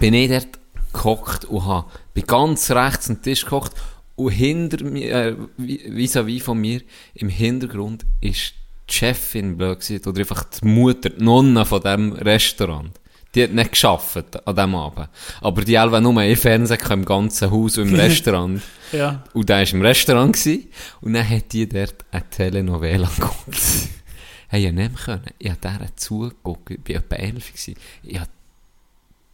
bin 0.01 0.15
ich 0.15 0.29
dort 0.29 0.59
gehockt 0.93 1.45
und 1.47 1.65
habe, 1.65 1.89
bin 2.15 2.25
ganz 2.27 2.71
rechts 2.71 3.09
am 3.09 3.23
Tisch 3.23 3.45
gehockt 3.45 3.73
und 4.17 4.31
hinter 4.31 4.85
mir, 4.85 5.11
äh, 5.15 5.37
vis- 5.59 5.85
vis-à-vis 5.89 6.43
von 6.43 6.61
mir, 6.61 6.83
im 7.15 7.29
Hintergrund 7.29 8.05
ist 8.21 8.55
die 8.89 8.95
Chefin, 8.95 9.57
blöd 9.57 10.07
oder 10.07 10.21
einfach 10.21 10.45
die 10.45 10.67
Mutter, 10.67 11.11
die 11.11 11.23
Nonna 11.25 11.65
von 11.65 11.81
diesem 11.81 12.13
Restaurant. 12.13 12.91
Die 13.35 13.43
hat 13.45 13.53
nicht 13.53 13.71
geschafft 13.73 14.47
an 14.47 14.55
diesem 14.55 14.75
Abend. 14.75 15.09
Aber 15.41 15.63
die 15.65 15.75
Elva 15.77 16.01
nur 16.03 16.23
im 16.23 16.37
Fernsehen 16.37 16.79
im 16.91 17.05
ganzen 17.07 17.51
Haus 17.51 17.79
und 17.79 17.89
im 17.89 17.95
Restaurant. 17.99 18.61
Ja. 18.93 19.25
Und 19.33 19.49
der 19.49 19.61
war 19.61 19.73
im 19.73 19.81
Restaurant 19.83 20.35
gewesen, 20.37 20.69
und 21.01 21.15
dann 21.15 21.27
hat 21.27 21.51
die 21.53 21.67
dort 21.67 21.95
eine 22.11 22.29
Telenovela 22.29 23.09
geguckt. 23.17 23.57
hey, 24.49 24.67
ich 24.67 24.73
nicht 24.73 24.97
können. 24.97 25.25
Ich 25.39 25.49
habe 25.51 25.59
dieser 25.63 25.97
zugeguckt. 25.97 26.71
Ich 26.73 26.95
war 26.95 26.97
etwa 26.97 27.15
11 27.17 27.47
gewesen. 27.53 27.75
Ich 28.03 28.21
hab, 28.21 28.29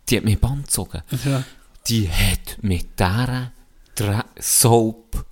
die 0.09 0.17
hat 0.19 0.25
mich 0.25 0.39
Band 0.39 0.67
gezogen. 0.67 1.03
ja. 1.25 1.43
Die 1.89 2.09
hat 2.09 2.59
mit 2.63 2.87
dieser 3.01 3.51
Dra 3.99 4.25
Soap 4.39 5.25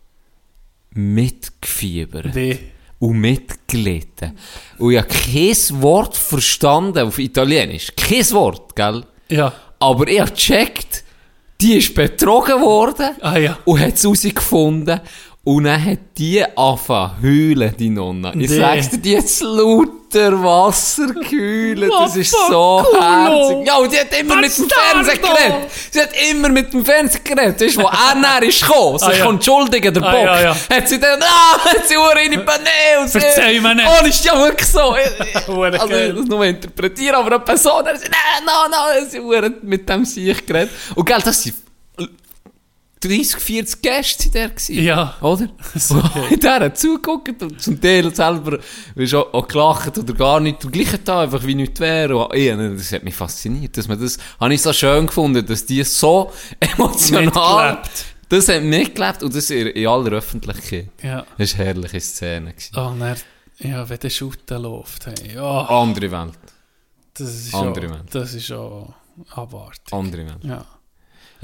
mitgefiebert. 0.91 2.35
Die. 2.35 2.59
Und 2.99 3.21
mitgelitten. 3.21 4.37
Und 4.79 4.93
ich 4.93 4.99
habe 4.99 5.09
kein 5.09 5.83
Wort 5.83 6.17
verstanden 6.17 7.07
auf 7.07 7.19
Italienisch. 7.19 7.93
Kein 7.95 8.29
Wort, 8.31 8.75
gell? 8.75 9.05
Ja. 9.29 9.53
Aber 9.79 10.09
ich 10.09 10.21
habe 10.21 10.31
gecheckt, 10.31 11.05
die 11.61 11.75
ist 11.75 11.95
betrogen 11.95 12.61
worden 12.61 13.17
Ah 13.21 13.37
ja. 13.37 13.59
und 13.65 13.81
hat 13.81 13.95
es 13.95 14.03
herausgefunden. 14.03 15.01
Und 15.47 15.63
dann 15.63 15.85
hat 15.85 15.99
die 16.19 16.45
angefangen 16.57 17.13
heulen, 17.23 17.73
die 17.79 17.89
Nonna. 17.89 18.31
Ich 18.31 18.51
Nee. 18.51 18.59
sag's 18.59 18.91
dir, 18.91 18.99
die 18.99 19.17
hat 19.17 19.41
lauter 19.43 20.43
Wasser 20.43 21.07
geheult. 21.07 21.89
Das 21.89 22.17
ist 22.17 22.33
so 22.49 22.85
herzig. 23.01 23.65
Ja, 23.65 23.77
und 23.77 23.93
die 23.93 23.97
hat 24.01 24.19
immer 24.19 24.37
mit 24.41 24.59
dem. 24.59 24.69
Fernsehen 24.69 25.21
geredet. 25.23 25.71
Sie 25.93 26.01
hat 26.01 26.09
immer 26.33 26.49
mit 26.49 26.73
dem 26.73 26.85
Fernsehen 26.85 27.23
geredet. 27.23 27.61
Weißt 27.61 27.77
du, 27.77 27.83
wo 27.83 27.87
er 27.87 28.15
näher 28.17 28.43
ist 28.49 28.61
gekommen, 28.61 28.99
sich 28.99 29.09
Ah, 29.09 29.13
ja. 29.19 29.29
entschuldigen, 29.31 29.95
der 29.95 30.01
Bock. 30.01 30.11
Ah, 30.11 30.41
ja, 30.41 30.41
ja. 30.43 30.57
Hat 30.77 30.89
sie 30.89 30.99
dann, 30.99 31.23
ah, 31.23 31.59
hat 31.65 31.87
sie 31.87 31.97
Uhr 31.97 32.17
in 32.19 32.33
die 32.33 32.39
sie- 33.07 33.21
Verzeih 33.21 33.61
mir 33.61 33.75
nicht. 33.77 33.87
Oh, 33.89 34.01
das 34.05 34.09
ist 34.17 34.25
ja 34.25 34.37
wirklich 34.43 34.69
so. 34.69 34.81
Also, 35.47 35.65
ich 35.97 36.15
das 36.17 36.27
nur 36.27 36.45
interpretieren, 36.45 37.15
aber 37.15 37.37
eine 37.37 37.41
Person, 37.45 37.85
der 37.85 37.97
sagt, 37.97 38.11
nein, 38.11 38.43
nein, 38.45 38.71
nein, 38.73 39.07
sie 39.09 39.19
haben 39.21 39.55
mit 39.63 39.89
dem 39.89 40.05
sich 40.05 40.45
geredet. 40.45 40.71
Und 40.97 41.05
gell, 41.07 41.21
das 41.25 41.41
sind 41.41 41.55
30, 43.01 43.37
40 43.41 43.83
Gäste 43.83 44.23
sind 44.23 44.35
der 44.35 44.49
gewesen. 44.49 44.83
Ja. 44.83 45.17
Oder? 45.21 45.49
So 45.75 46.03
ich 46.31 46.39
der 46.41 46.75
zugeguckt 46.75 47.43
und 47.43 47.61
zum 47.61 47.81
Teil 47.81 48.15
selber 48.15 48.59
auch, 49.15 49.35
auch 49.35 49.49
gelacht 49.49 49.99
oder 49.99 50.15
gar 50.15 50.41
nicht. 50.41 50.65
Und 50.65 50.73
gleich 50.73 50.89
da 51.05 51.21
einfach 51.21 51.45
wie 51.47 51.55
nichts 51.55 51.79
wäre. 51.81 52.29
Ja, 52.37 52.57
das 52.57 52.93
hat 52.93 53.05
mich 53.05 53.15
fasziniert. 53.15 53.77
Dass 53.77 53.87
man 53.89 54.01
das, 54.01 54.17
habe 54.41 54.55
ich 54.55 54.63
so 54.63 54.73
schön 54.73 55.07
gefunden, 55.07 55.45
dass 55.45 55.67
die 55.67 55.83
so 55.85 56.33
emotional, 56.61 57.25
Mitgelebt. 57.75 58.05
das 58.31 58.49
hat 58.49 58.63
mitgelebt 58.63 59.23
und 59.23 59.35
das 59.35 59.51
in, 59.51 59.67
in 59.69 59.87
aller 59.87 60.13
Öffentlichkeit. 60.13 60.89
Ja. 61.03 61.27
Das 61.37 61.53
war 61.53 61.61
eine 61.67 61.75
herrliche 61.75 62.01
Szene. 62.01 62.53
Gewesen. 62.53 62.73
Oh, 62.77 62.95
dann, 62.99 63.17
ja, 63.59 63.89
wenn 63.89 63.99
der 63.99 64.11
Shooter 64.11 64.59
läuft, 64.59 65.07
hey, 65.07 65.35
ja, 65.35 65.61
Andere 65.69 66.11
Welt. 66.11 66.39
das 67.15 67.29
ist 67.29 67.55
Andere 67.55 67.89
schon, 67.89 67.95
Welt. 67.95 68.15
das 68.15 68.35
ist 68.35 68.47
schon 68.47 68.95
abartig. 69.31 69.93
Andere 69.93 70.27
Welt. 70.27 70.45
Ja. 70.45 70.65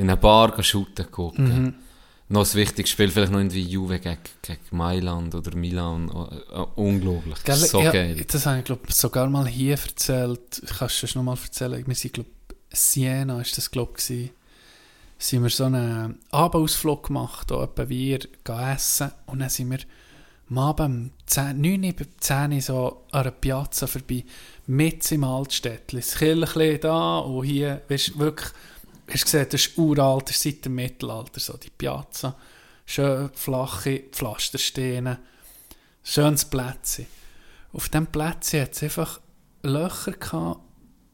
In 0.02 0.10
einer 0.10 0.16
Bar 0.16 0.60
shooten 0.64 1.08
gucken. 1.12 1.62
Mhm. 1.62 1.74
Noch 2.28 2.44
ein 2.44 2.54
wichtiges 2.54 2.90
Spiel, 2.90 3.08
vielleicht 3.08 3.30
noch 3.30 3.38
irgendwie 3.38 3.62
Juve 3.62 4.00
gegen, 4.00 4.18
gegen 4.42 4.60
Mailand 4.72 5.32
oder 5.32 5.54
Milan. 5.54 6.08
Äh, 6.08 6.60
äh, 6.60 6.66
unglaublich. 6.74 7.44
Gell, 7.44 7.54
so 7.54 7.80
ja, 7.80 7.92
geil. 7.92 8.24
Das 8.26 8.44
habe 8.46 8.58
ich, 8.58 8.64
glaube 8.64 8.92
sogar 8.92 9.30
mal 9.30 9.46
hier 9.46 9.78
erzählt. 9.78 10.60
Kannst 10.76 11.02
du 11.02 11.06
es 11.06 11.14
noch 11.14 11.22
mal 11.22 11.38
erzählen? 11.40 11.86
Wir 11.86 11.94
sind, 11.94 12.14
glaube 12.14 12.30
Siena 12.72 13.40
ist 13.40 13.56
das, 13.56 13.70
glaube 13.70 13.92
ich, 13.96 14.32
sind 15.18 15.42
wir 15.42 15.50
so 15.50 15.64
einen 15.66 16.18
Abendausflug 16.32 17.06
gemacht, 17.06 17.52
da 17.52 17.62
etwa 17.62 17.88
wir 17.88 18.18
gehen 18.18 18.58
essen 18.58 19.12
und 19.26 19.38
dann 19.38 19.50
sind 19.50 19.70
wir 19.70 19.78
am 20.50 20.58
Abend 20.58 21.10
um 21.10 21.10
10, 21.26 21.60
9 21.60 21.84
Uhr, 21.84 22.06
10 22.18 22.52
Uhr 22.54 22.60
so 22.60 23.02
an 23.12 23.20
einer 23.20 23.30
Piazza 23.30 23.86
vorbei, 23.86 24.24
mit 24.66 25.12
im 25.12 25.22
Altstädtli. 25.22 26.00
Das 26.00 26.16
Kirchchen 26.16 26.80
da 26.80 27.18
und 27.18 27.44
hier, 27.44 27.82
weißt 27.88 28.18
wirklich, 28.18 28.50
hast 29.08 29.24
gesehen, 29.24 29.46
das 29.50 29.66
ist 29.66 29.78
uralt, 29.78 30.28
das 30.28 30.36
ist 30.36 30.42
seit 30.42 30.64
dem 30.64 30.74
Mittelalter, 30.74 31.40
so 31.40 31.56
die 31.56 31.70
Piazza. 31.70 32.36
Schön 32.84 33.30
flache 33.34 34.04
Pflastersteine, 34.10 35.18
schönes 36.02 36.44
Plätzchen. 36.44 37.06
Auf 37.72 37.88
diesem 37.88 38.06
Plätzchen 38.06 38.62
hat 38.62 38.72
es 38.72 38.82
einfach 38.82 39.20
Löcher 39.62 40.12
gehabt, 40.12 40.60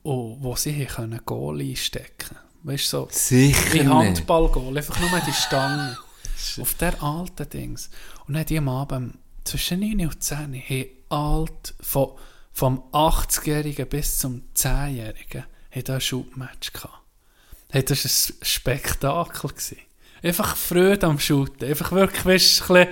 wo 0.03 0.55
sie 0.57 0.72
hier 0.72 0.87
können 0.87 1.20
Goal 1.24 1.61
einstecken 1.61 2.37
Weißt 2.62 2.92
du, 2.92 2.96
so 2.98 3.09
Sicher 3.11 3.72
wie. 3.72 3.87
Handballgoal, 3.87 4.77
einfach 4.77 4.98
nur 4.98 5.20
die 5.20 5.33
Stange. 5.46 5.96
Auf 6.61 6.74
der 6.74 7.03
alten 7.03 7.48
Dings. 7.48 7.90
Und 8.27 8.35
dann 8.35 8.46
die 8.46 8.59
am 8.59 8.68
Abend 8.68 9.18
zwischen 9.44 9.81
9 9.81 10.07
und 10.07 10.22
10 10.22 10.55
haben 10.55 10.87
alt, 11.09 11.74
von, 11.81 12.12
vom 12.53 12.83
80-Jährigen 12.92 13.88
bis 13.88 14.18
zum 14.18 14.42
10-Jährigen, 14.55 15.44
haben 15.70 15.85
da 15.85 15.94
ein 15.94 16.01
Shootmatch 16.01 16.72
gehabt. 16.72 17.08
Hey, 17.70 17.85
das 17.85 18.04
war 18.04 18.37
ein 18.37 18.44
Spektakel. 18.46 19.50
Gewesen. 19.50 19.76
Einfach 20.22 20.57
Freude 20.57 21.07
am 21.07 21.18
Shooten. 21.18 21.68
Einfach 21.68 21.92
wirklich, 21.92 22.24
weißt 22.24 22.68
du, 22.68 22.74
ein 22.74 22.88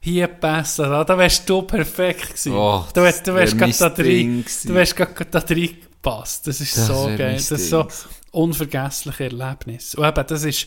hier 0.00 0.26
passen. 0.26 0.84
Da, 0.84 1.04
da 1.04 1.16
wärst 1.18 1.48
du 1.48 1.62
perfekt 1.62 2.28
gewesen. 2.28 2.52
Oh, 2.52 2.84
du 2.92 3.02
wärst, 3.02 3.26
du 3.26 3.34
wärst 3.34 3.58
wär 3.58 3.68
gerade 3.68 3.78
da 3.78 3.88
drin. 3.90 4.44
Du 4.64 4.74
wärst 4.74 4.96
gerade 4.96 5.24
da 5.30 5.40
drin 5.40 5.76
gepasst. 5.80 6.46
Das 6.46 6.60
ist 6.60 6.76
Das 6.76 6.86
so 6.86 7.06
geil. 7.16 7.34
Das 7.34 7.50
ist 7.50 7.68
so 7.70 7.84
gewesen. 7.84 8.08
unvergessliche 8.32 9.24
Erlebnis. 9.24 9.94
Und 9.94 10.04
eben, 10.06 10.26
das 10.26 10.44
ist, 10.44 10.66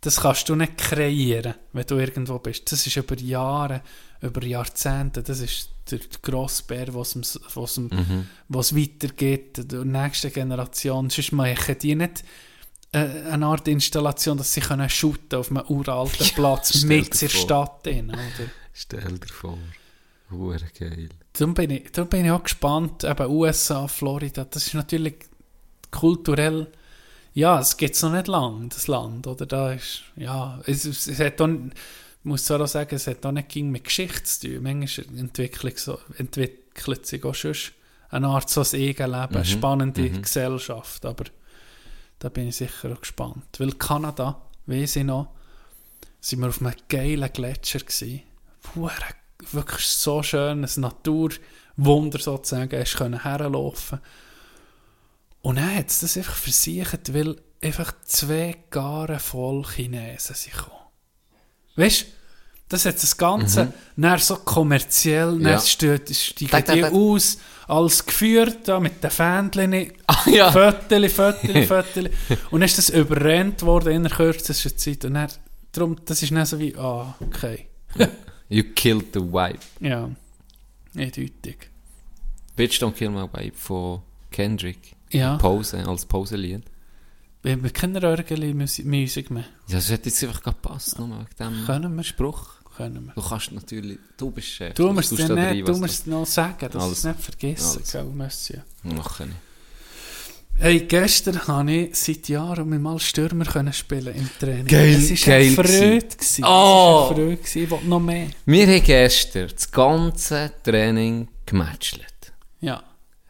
das 0.00 0.20
kannst 0.20 0.48
du 0.48 0.54
nicht 0.54 0.78
kreieren, 0.78 1.54
wenn 1.72 1.86
du 1.86 1.96
irgendwo 1.98 2.38
bist. 2.38 2.70
Das 2.70 2.86
ist 2.86 2.96
über 2.96 3.16
Jahre, 3.18 3.82
über 4.20 4.44
Jahrzehnte, 4.44 5.22
das 5.22 5.40
ist 5.40 5.70
der 5.90 5.98
grosse 6.22 6.62
Bär, 6.64 6.94
was 6.94 7.16
es 7.16 7.38
Mhm. 7.78 8.26
weitergeht, 8.48 9.72
der 9.72 9.84
nächste 9.84 10.30
Generation. 10.30 11.10
Sonst 11.10 11.32
machen 11.32 11.76
die 11.80 11.94
nicht 11.96 12.22
eine 12.92 13.46
Art 13.46 13.68
Installation, 13.68 14.36
dass 14.36 14.52
sie 14.52 14.60
können 14.60 14.88
shooten 14.88 15.38
auf 15.38 15.50
einem 15.50 15.64
uralten 15.68 16.26
Platz 16.34 16.78
stell 16.78 16.88
mit 16.88 17.20
der. 17.20 17.28
Stadt 17.28 17.86
drin. 17.86 18.10
Oder? 18.10 18.50
Stell 18.72 19.18
dir 19.18 19.32
vor. 19.32 19.58
Hure 20.30 20.58
geil. 20.78 21.08
Darum 21.32 21.54
bin, 21.54 21.70
ich, 21.70 21.90
darum 21.92 22.08
bin 22.08 22.24
ich 22.24 22.30
auch 22.30 22.42
gespannt, 22.42 23.04
eben 23.04 23.26
USA, 23.30 23.88
Florida, 23.88 24.44
das 24.44 24.66
ist 24.66 24.74
natürlich 24.74 25.14
kulturell, 25.90 26.66
ja, 27.34 27.58
es 27.60 27.76
gibt 27.76 28.00
noch 28.02 28.12
nicht 28.12 28.28
lang, 28.28 28.68
das 28.68 28.88
Land, 28.88 29.26
oder? 29.26 29.46
Da 29.46 29.72
ist, 29.72 30.02
ja, 30.16 30.60
es, 30.66 30.84
es, 30.84 31.06
es 31.06 31.18
hat 31.18 31.40
auch, 31.40 31.48
ich 31.48 32.24
muss 32.24 32.50
auch 32.50 32.66
sagen, 32.66 32.94
es 32.94 33.06
hat 33.06 33.24
auch 33.24 33.32
nicht 33.32 33.48
ging 33.48 33.70
mit 33.70 33.84
Geschichte 33.84 34.24
zu 34.24 34.48
tun. 34.48 34.62
Manchmal 34.62 35.06
entwickelt, 35.18 35.78
so, 35.78 35.98
entwickelt 36.18 37.06
sich 37.06 37.24
auch 37.24 37.34
schon 37.34 37.54
eine 38.10 38.28
Art 38.28 38.50
so 38.50 38.60
ein 38.60 38.66
Eigenleben, 38.66 39.36
eine 39.36 39.44
spannende 39.46 40.10
Gesellschaft, 40.10 41.06
aber 41.06 41.24
da 42.22 42.28
bin 42.28 42.48
ich 42.48 42.56
sicher 42.56 42.94
gespannt. 42.94 43.58
Weil 43.58 43.72
Kanada, 43.72 44.40
weiss 44.66 44.94
ich 44.94 45.02
noch, 45.02 45.34
sind 46.20 46.38
wir 46.38 46.50
auf 46.50 46.60
einem 46.60 46.74
geilen 46.88 47.32
Gletscher 47.32 47.80
gsi. 47.80 48.22
Wirklich 49.50 49.84
so 49.84 50.22
schön, 50.22 50.64
ein 50.64 50.80
Naturwunder 50.80 52.20
sozusagen, 52.20 52.78
hast 52.78 52.96
können 52.96 53.22
herlaufen. 53.22 53.98
Und 55.40 55.56
dann 55.56 55.74
hat 55.74 55.88
es 55.88 55.98
das 55.98 56.16
einfach 56.16 56.36
versichert, 56.36 57.12
weil 57.12 57.42
einfach 57.60 57.92
zwei 58.04 58.56
Garen 58.70 59.18
voll 59.18 59.64
Chinesen 59.64 60.36
sind 60.36 60.54
gekommen. 60.54 60.76
Weißt 61.74 62.02
du, 62.02 62.06
das 62.72 62.84
hat 62.86 63.02
das 63.02 63.16
Ganze 63.16 63.72
dann 63.96 64.18
so 64.18 64.36
kommerziell, 64.36 65.40
Ja. 65.42 65.60
dann 65.78 66.00
Tak, 66.50 66.64
tak, 66.66 66.74
die 66.74 66.84
aus, 66.84 67.38
als 67.68 68.04
geführt, 68.04 68.66
da, 68.68 68.80
mit 68.80 69.02
den 69.02 69.10
Fähnchen, 69.10 69.92
Ah, 70.06 70.28
ja. 70.30 70.50
Föteli, 70.50 71.08
Föteli, 71.08 71.66
Föteli. 71.66 72.10
Und 72.50 72.60
dann 72.60 72.62
ist 72.62 72.78
das 72.78 72.90
überrennt 72.90 73.62
worden 73.62 73.92
in 73.92 74.02
der 74.02 74.12
kürzesten 74.12 74.76
Zeit. 74.76 75.04
Und 75.04 75.14
dann, 75.14 75.28
darum, 75.72 75.96
das 76.04 76.22
ist 76.22 76.32
dann 76.32 76.46
so 76.46 76.58
wie, 76.58 76.74
ah, 76.76 77.14
okay. 77.20 77.66
You 78.48 78.64
killed 78.74 79.06
the 79.14 79.20
vibe. 79.20 79.58
Ja, 79.80 80.10
eindeutig. 80.96 81.70
Bitch 82.56 82.82
Don't 82.82 82.92
Kill 82.92 83.10
My 83.10 83.22
Vibe 83.32 83.56
von 83.56 84.02
Kendrick. 84.30 84.94
Ja. 85.10 85.36
Pose, 85.38 85.86
als 85.86 86.04
Poselied. 86.06 86.62
Wir 87.42 87.52
haben 87.52 87.72
keine 87.72 88.00
Röhrgeli-Musik 88.02 89.30
mehr. 89.30 89.44
Ja, 89.68 89.76
das 89.76 89.90
hätte 89.90 90.08
jetzt 90.10 90.22
einfach 90.22 90.42
gepasst, 90.42 90.98
nur 90.98 91.08
wegen 91.08 91.26
dem 91.40 91.66
Können 91.66 91.96
wir? 91.96 92.04
Spruch. 92.04 92.50
Können 92.76 93.06
wir. 93.06 93.12
Du 93.14 93.22
kannst 93.28 93.52
natürlich, 93.52 93.98
du 94.16 94.30
bist 94.30 94.48
Chef. 94.48 94.74
Du 94.74 94.92
musst 94.92 95.12
es 95.12 95.28
nicht, 95.28 95.68
du 95.68 95.76
musst 95.76 96.00
es 96.00 96.06
noch 96.06 96.26
sagen, 96.26 96.68
dass 96.70 96.82
Alles. 96.82 96.98
es 96.98 97.04
nicht 97.04 97.20
vergessen, 97.20 97.82
gell, 97.90 98.04
Monsieur. 98.04 98.64
Machen. 98.82 99.34
Hey, 100.58 100.80
gestern 100.80 101.46
habe 101.48 101.72
ich 101.72 101.96
seit 101.96 102.28
Jahren 102.28 102.68
mit 102.68 102.80
mal 102.80 102.98
Stürmer 102.98 103.44
können 103.44 103.72
spielen 103.72 104.14
im 104.14 104.28
Training. 104.38 104.66
Geil, 104.66 104.94
es 104.94 105.10
war 105.10 105.16
geil 105.34 105.46
eine 105.46 105.54
Freude. 105.54 106.06
gewesen. 106.06 106.44
Oh. 106.44 106.44
Es 106.44 106.46
war 106.46 107.10
eine 107.16 107.36
Freude. 107.38 107.76
Ich 107.80 107.84
noch 107.84 108.00
mehr. 108.00 108.26
Wir 108.46 108.66
haben 108.66 108.82
gestern 108.84 109.48
das 109.52 109.70
ganze 109.70 110.52
Training 110.62 111.28
gematcht. 111.46 112.00
Ja, 112.60 112.82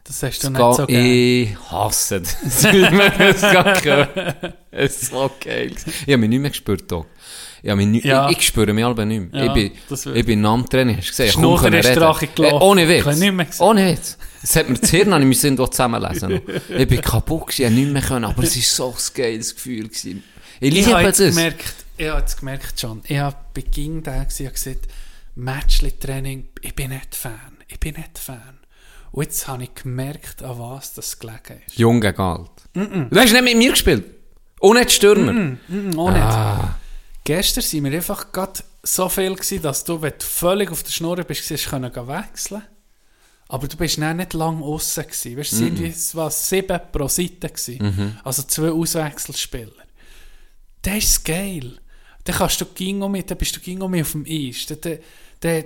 das 0.03 0.21
hast 0.21 0.43
du 0.43 0.49
Das 0.51 0.51
nicht 0.51 0.75
so 0.77 0.85
gerne. 0.85 1.13
ich 1.13 1.71
hasse 1.71 2.21
das. 2.21 2.37
Es 4.71 5.01
ist 5.03 5.11
so 5.11 5.31
geil. 5.39 5.71
Ich 5.85 6.01
habe 6.01 6.17
mich 6.17 6.29
nicht 6.29 6.39
mehr 6.39 6.49
gespürt. 6.51 6.91
Mich 7.63 7.87
nicht, 7.87 8.05
Ja. 8.05 8.29
ich, 8.29 8.37
ich 8.39 8.47
spüre 8.47 8.73
mich 8.73 8.83
aber 8.83 9.05
nicht 9.05 9.31
mehr. 9.31 9.45
Ja, 9.45 9.47
ich 9.47 9.53
bin, 9.71 9.79
das 9.89 10.05
ich 10.05 10.25
bin 10.25 10.45
am 10.45 10.69
Training, 10.69 10.97
hast 10.97 11.07
du 11.07 11.11
gesehen? 11.11 11.27
Ich 11.27 11.61
können 11.61 11.73
ist 11.79 11.87
reden. 11.87 12.43
Äh, 12.43 12.51
ohne 12.53 12.85
nicht 12.85 13.05
Witz. 13.05 13.59
Ohne 13.61 13.87
Witz. 13.91 14.17
Es 14.43 14.55
hat 14.57 14.67
mir 14.67 14.77
das 14.77 14.89
Hirn, 14.89 15.13
ich 15.21 15.25
müssen 15.27 15.55
hier 15.55 15.71
zusammenlesen. 15.71 16.41
Ich 16.69 16.87
bin 16.87 17.01
kaputt 17.01 17.47
gewesen, 17.47 17.61
ich 17.61 17.67
konnte 17.67 17.81
nicht 17.81 17.93
mehr 17.93 18.01
können, 18.01 18.25
aber 18.25 18.43
es 18.43 18.55
war 18.57 18.91
so 18.93 18.97
ein 18.97 19.13
geiles 19.15 19.55
Gefühl. 19.55 19.87
Gewesen. 19.87 20.23
Ich 20.59 20.67
Ich 20.75 20.85
liebe 20.85 20.97
habe 20.97 21.05
das. 21.05 21.19
jetzt 21.19 21.35
gemerkt, 21.35 21.73
ich 21.97 22.07
habe 22.09 22.19
jetzt 22.19 22.37
gemerkt 22.39 22.79
schon, 22.79 23.01
ich 23.07 23.17
habe 23.17 23.35
Beginn 23.53 24.03
da 24.03 24.23
gesagt, 24.25 24.87
Matchli-Training, 25.35 26.47
ich 26.61 26.75
bin 26.75 26.89
nicht 26.89 27.15
Fan, 27.15 27.57
ich 27.69 27.79
bin 27.79 27.95
nicht 27.95 28.19
Fan. 28.19 28.59
Und 29.11 29.23
jetzt 29.23 29.47
habe 29.47 29.63
ich 29.63 29.73
gemerkt, 29.75 30.43
an 30.43 30.57
was 30.59 30.93
das 30.95 31.17
gelegen 31.19 31.61
ist. 31.67 31.77
Jung 31.77 32.01
gegen 32.01 32.19
alt. 32.19 32.49
Du 32.73 33.09
hast 33.19 33.31
nicht 33.31 33.43
mit 33.43 33.57
mir 33.57 33.69
gespielt. 33.71 34.03
Nicht 34.61 34.91
Stürmer. 34.91 35.33
Mm, 35.33 35.99
auch 35.99 36.11
nicht. 36.11 36.82
Gestern 37.23 37.63
waren 37.63 37.91
wir 37.91 37.97
einfach 37.97 38.31
gerade 38.31 38.59
so 38.83 39.07
viel 39.07 39.33
gewesen, 39.35 39.61
dass 39.61 39.83
du, 39.83 40.01
wenn 40.01 40.11
du 40.11 40.25
völlig 40.25 40.71
auf 40.71 40.83
der 40.83 40.91
Schnur 40.91 41.15
bist, 41.23 41.49
hast 41.49 41.69
können 41.69 41.91
gehen 41.91 42.07
wechseln. 42.07 42.63
Aber 43.47 43.67
du 43.67 43.77
bist 43.77 43.97
dann 43.99 44.17
nicht 44.17 44.33
lang 44.33 44.61
aussen 44.61 45.03
gewesen. 45.03 45.37
Weißt, 45.37 45.53
mm. 45.53 45.83
es 45.85 46.15
waren 46.15 46.31
sieben 46.31 46.79
pro 46.91 47.07
Seite 47.07 47.49
gewesen. 47.49 48.19
Also 48.23 48.43
zwei 48.43 48.71
Auswechselspieler. 48.71 49.71
Das 50.81 50.97
ist 50.97 51.25
geil. 51.25 51.79
Dann 52.23 52.35
kannst 52.35 52.59
du 52.61 52.65
Gingo 52.65 53.09
mit, 53.09 53.29
dann 53.29 53.37
bist 53.37 53.55
du 53.55 53.59
Gingo 53.59 53.87
mit 53.87 54.01
auf 54.01 54.13
dem 54.13 54.25
Eis. 54.27 54.65
Dann, 54.65 54.79
dann, 54.81 54.99
dann, 55.41 55.63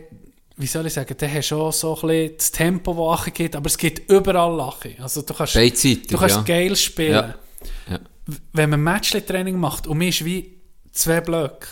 wie 0.58 0.66
soll 0.66 0.88
ich 0.88 0.94
sagen, 0.94 1.16
dann 1.18 1.34
hast 1.34 1.50
du 1.50 1.62
auch 1.62 1.72
so 1.72 1.96
ein 1.96 2.08
bisschen 2.08 2.38
das 2.38 2.52
Tempo, 2.52 3.16
das 3.16 3.34
geht, 3.34 3.56
aber 3.56 3.68
es 3.68 3.78
geht 3.78 4.10
überall 4.10 4.56
Lachen. 4.56 4.96
Also 5.00 5.22
du 5.22 5.34
kannst, 5.34 5.54
Beidseitig, 5.54 6.08
du 6.08 6.18
kannst 6.18 6.38
ja. 6.38 6.42
geil 6.42 6.76
spielen 6.76 7.14
Ja. 7.14 7.36
Ja. 7.90 8.00
wenn 8.54 8.72
man 8.72 8.82
Matchlet-Training 8.82 9.58
macht 9.58 9.88
und 9.88 9.98
man 9.98 10.08
ist 10.08 10.26
wie 10.26 10.57
zwei 10.98 11.22
Blöcke, 11.22 11.68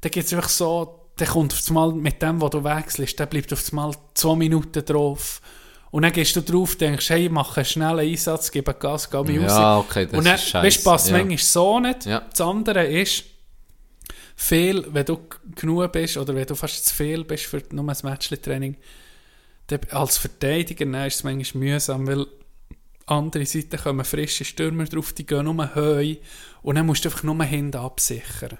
dann 0.00 0.10
gibt 0.10 0.26
es 0.26 0.32
einfach 0.32 0.48
so, 0.48 1.10
der 1.18 1.26
kommt 1.26 1.52
auf 1.52 1.68
einmal 1.68 1.92
mit 1.92 2.20
dem, 2.22 2.40
was 2.40 2.50
du 2.50 2.64
wechselst, 2.64 3.18
der 3.18 3.26
bleibt 3.26 3.52
auf 3.52 3.68
einmal 3.70 3.92
zwei 4.14 4.34
Minuten 4.36 4.84
drauf. 4.84 5.40
Und 5.90 6.02
dann 6.02 6.12
gehst 6.12 6.34
du 6.36 6.40
drauf, 6.40 6.76
denkst, 6.76 7.10
hey, 7.10 7.26
ich 7.26 7.30
mache 7.30 7.58
einen 7.60 7.64
schnellen 7.66 7.98
Einsatz, 7.98 8.50
gebe 8.50 8.72
Gas, 8.72 9.10
gehe 9.10 9.22
mich 9.24 9.42
Ja, 9.42 9.74
raus. 9.76 9.84
okay, 9.86 10.06
das 10.06 10.14
Und 10.14 10.24
dann, 10.24 10.34
ist 10.36 10.48
scheiße. 10.48 10.66
weißt 10.66 10.78
du, 10.86 10.90
passt 10.90 11.06
Ja. 11.10 11.18
manchmal 11.18 11.38
so 11.38 11.80
nicht. 11.80 12.06
Ja. 12.06 12.20
Das 12.30 12.40
andere 12.40 12.86
ist, 12.86 13.24
viel, 14.34 14.86
wenn 14.92 15.04
du 15.04 15.18
genug 15.54 15.92
bist, 15.92 16.16
oder 16.16 16.34
wenn 16.34 16.46
du 16.46 16.54
fast 16.54 16.86
zu 16.86 16.94
viel 16.94 17.24
bist 17.24 17.44
für 17.44 17.62
nur 17.72 17.86
ein 17.88 17.96
Matchlet-Training, 18.02 18.76
dann 19.66 19.80
als 19.90 20.16
Verteidiger 20.16 20.84
dann 20.86 21.06
ist 21.06 21.16
es 21.16 21.24
manchmal 21.24 21.62
mühsam, 21.64 22.06
weil 22.06 22.26
andere 23.06 23.46
Seiten 23.46 23.78
kommen 23.78 24.04
frische 24.04 24.44
Stürmer 24.44 24.84
drauf, 24.84 25.12
die 25.12 25.26
gehen 25.26 25.44
nur 25.44 25.74
heu 25.74 26.16
und 26.62 26.74
dann 26.76 26.86
musst 26.86 27.04
du 27.04 27.08
einfach 27.08 27.22
nur 27.22 27.42
hinten 27.44 27.78
absichern. 27.78 28.58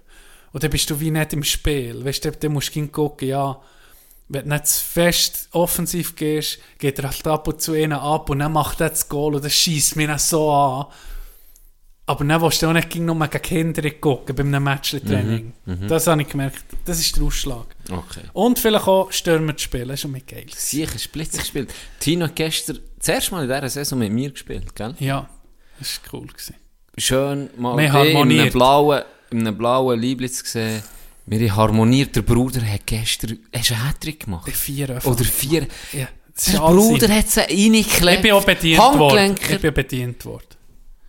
Und 0.53 0.63
dann 0.63 0.71
bist 0.71 0.91
du 0.91 1.01
wie 1.01 1.11
nicht 1.11 1.33
im 1.33 1.45
Spiel. 1.45 2.05
Weißt 2.05 2.25
du, 2.25 2.33
dann- 2.33 2.53
musst 2.53 2.75
du 2.75 2.87
gucken, 2.89 3.29
ja, 3.29 3.61
wenn 4.29 4.45
du 4.45 4.51
nicht 4.51 4.67
zu 4.67 4.85
fest 4.85 5.49
offensiv 5.53 6.17
gehst, 6.17 6.59
geht 6.79 6.99
er 6.99 7.11
halt 7.11 7.27
ab 7.27 7.49
und 7.49 7.61
zu 7.61 7.73
einen 7.73 7.93
ab 7.93 8.31
und 8.31 8.39
dann 8.41 8.53
macht 8.53 8.81
er 8.81 8.91
das 8.91 9.09
Goal 9.09 9.35
und 9.35 9.45
das 9.45 9.53
schießt 9.55 9.97
mich 9.97 10.07
dann 10.07 10.19
so 10.19 10.51
an. 10.51 10.87
Aber 12.05 12.25
dann 12.25 12.43
willst 12.43 12.61
du 12.61 12.67
auch 12.67 12.73
nicht 12.73 12.95
nur 12.97 13.29
gegen 13.29 13.43
Kinder 13.43 13.91
gucken 13.93 14.35
beim 14.35 14.63
Matchtraining. 14.63 15.53
Das 15.89 16.07
habe 16.09 16.23
ich 16.23 16.29
gemerkt. 16.29 16.65
Das 16.85 16.99
ist 16.99 17.17
der 17.17 17.23
Ausschlag. 17.23 17.67
Okay. 17.91 18.23
Und 18.33 18.59
vielleicht 18.59 18.89
auch 18.89 19.13
Stürmer 19.13 19.57
zu 19.57 19.65
spielen, 19.65 19.91
ist 19.91 20.01
schon 20.01 20.11
mit 20.11 20.27
geil. 20.27 20.47
Sicher, 20.55 20.99
Splitz 20.99 21.39
gespielt. 21.39 21.73
Tino 22.01 22.25
hat 22.25 22.37
gestern 22.37 22.81
das 22.99 23.09
erste 23.09 23.33
Mal 23.33 23.45
in 23.45 23.49
dieser 23.49 23.69
Saison 23.69 23.99
mit 24.01 24.13
mir 24.13 24.31
gespielt, 24.31 24.75
gell? 24.75 24.95
Ja, 24.99 25.29
das 25.79 26.01
war 26.05 26.21
cool. 26.21 26.27
Gewesen. 26.27 26.57
Schön 26.99 27.51
mal 27.57 27.79
in 27.79 28.17
einem 28.17 28.51
blauen, 28.51 29.03
in 29.31 29.41
einem 29.41 29.57
blauen 29.57 29.99
Lieblitz 29.99 30.43
gesehen. 30.43 30.83
Wir 31.27 31.41
haben 31.53 31.57
harmoniert. 31.57 32.17
Der 32.17 32.23
Bruder 32.23 32.61
hat 32.61 32.85
gestern, 32.85 33.39
hast 33.55 33.71
einen 33.71 33.89
Hattrick 33.89 34.25
gemacht? 34.25 34.51
Vier. 34.51 35.01
Oder 35.05 35.25
vier. 35.25 35.69
Ja, 35.93 36.09
das 36.35 36.47
Der 36.47 36.59
Bruder 36.59 37.09
hat 37.09 37.31
sie 37.31 37.41
reingeklebt. 37.41 38.17
Ich 38.17 38.23
bin 38.23 38.33
auch 38.33 38.45
bedient 38.45 38.79
worden. 38.81 39.37
Ich 39.49 39.61
bin 39.61 39.73
bedient 39.73 40.25
worden. 40.25 40.47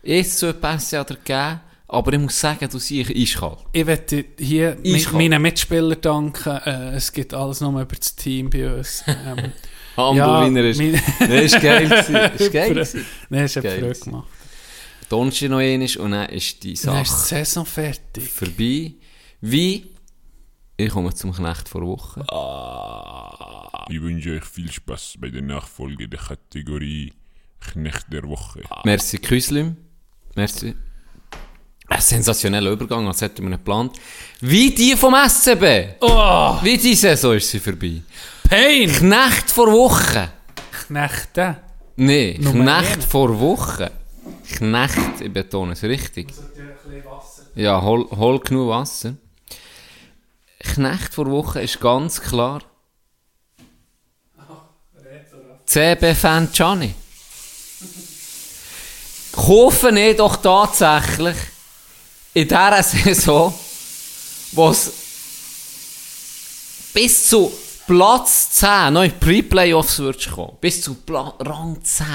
Jetzt 0.03 0.37
so 0.39 0.53
Pässe 0.53 0.99
hat 0.99 1.09
er 1.11 1.15
gegeben. 1.17 1.61
Aber 1.87 2.11
ich 2.13 2.19
muss 2.19 2.39
sagen, 2.39 2.67
du 2.71 2.79
siehst 2.79 3.11
eiskalt. 3.15 3.59
Ich 3.71 3.85
möchte 3.85 4.25
hier 4.39 4.77
Eiskalt. 4.83 5.13
meinen 5.15 5.41
Mitspielern 5.41 6.01
danken. 6.01 6.57
Äh, 6.65 6.95
es 6.95 7.11
geht 7.11 7.33
alles 7.33 7.61
nur 7.61 7.71
über 7.79 7.95
das 7.95 8.15
Team 8.15 8.49
bei 8.49 8.73
uns. 8.77 9.03
Ähm, 9.95 10.15
Handel, 10.25 10.53
wie 10.53 10.59
er 10.59 10.69
ist. 10.71 10.79
Nee, 11.19 11.45
ist 11.45 11.61
geil 11.61 11.87
gewesen. 11.87 12.15
Ist 12.39 12.51
geil 12.51 12.69
gewesen. 12.73 13.05
Nein, 13.29 13.43
es 13.43 13.55
hat 13.55 13.63
Geil 13.63 13.73
Freude 13.73 13.87
gewesen. 13.89 14.05
gemacht. 14.11 14.27
Donnerstag 15.09 15.49
noch 15.51 15.57
einmal 15.59 15.97
und 15.99 16.11
dann 16.11 16.29
ist 16.29 16.63
die 16.63 16.73
Dann 16.73 17.01
ist 17.03 17.11
die 17.11 17.15
Sache 17.19 17.27
Saison 17.45 17.65
fertig. 17.67 18.23
vorbei. 18.27 18.93
Wie? 19.41 19.85
Ich 20.77 20.89
komme 20.89 21.13
zum 21.13 21.31
Knecht 21.31 21.69
vor 21.69 21.83
Woche. 21.85 22.25
Ich 23.93 24.01
wünsche 24.01 24.31
euch 24.35 24.45
viel 24.45 24.71
Spaß 24.71 25.17
bei 25.19 25.29
der 25.29 25.43
Nachfolge 25.43 26.07
der 26.09 26.19
Kategorie 26.19 27.13
Knecht 27.59 28.11
der 28.11 28.23
Woche. 28.23 28.61
Merci 28.85 29.19
Küslim. 29.19 29.77
Merci. 30.35 30.75
Ein 31.87 32.01
sensationeller 32.01 32.71
Übergang, 32.71 33.07
als 33.07 33.21
hätten 33.21 33.43
wir 33.43 33.49
nicht 33.49 33.59
geplant. 33.59 33.95
Wie 34.41 34.71
die 34.73 34.95
vom 34.95 35.13
SCB. 35.15 35.95
Oh, 36.01 36.57
Wie 36.63 36.77
die 36.77 36.95
Saison 36.95 37.35
ist 37.35 37.49
sie 37.51 37.59
vorbei. 37.59 38.01
Pain! 38.49 38.91
Knecht 38.91 39.51
vor 39.51 39.71
Woche. 39.71 40.29
Knechte. 40.87 41.57
Nee, 41.95 42.37
Nummer 42.41 42.79
Knecht 42.79 42.93
einen. 42.93 43.01
vor 43.03 43.39
Woche. 43.39 43.91
Knecht, 44.57 45.21
ich 45.21 45.31
betone 45.31 45.73
es 45.73 45.83
richtig. 45.83 46.33
Ja, 47.55 47.81
hol, 47.81 48.09
hol 48.09 48.39
genug 48.39 48.69
Wasser. 48.69 49.15
Knecht 50.59 51.13
vor 51.13 51.29
Woche 51.29 51.61
ist 51.61 51.79
ganz 51.79 52.19
klar. 52.21 52.61
CB-Fan 55.65 56.49
Gianni. 56.51 56.93
Kaufen 59.33 59.97
ich 59.97 60.15
doch 60.17 60.35
tatsächlich 60.37 61.35
in 62.33 62.47
dieser 62.47 62.83
Saison, 62.83 63.53
wo 64.53 64.69
es 64.69 64.91
bis 66.93 67.27
zu 67.27 67.51
Platz 67.87 68.51
10 68.51 68.93
noch 68.93 69.03
in 69.03 69.11
Pre-Playoffs 69.19 69.99
würdest 69.99 70.31
kommen. 70.31 70.53
Bis 70.61 70.81
zu 70.81 70.95
Pla 70.95 71.33
Rang 71.39 71.83
10. 71.83 72.05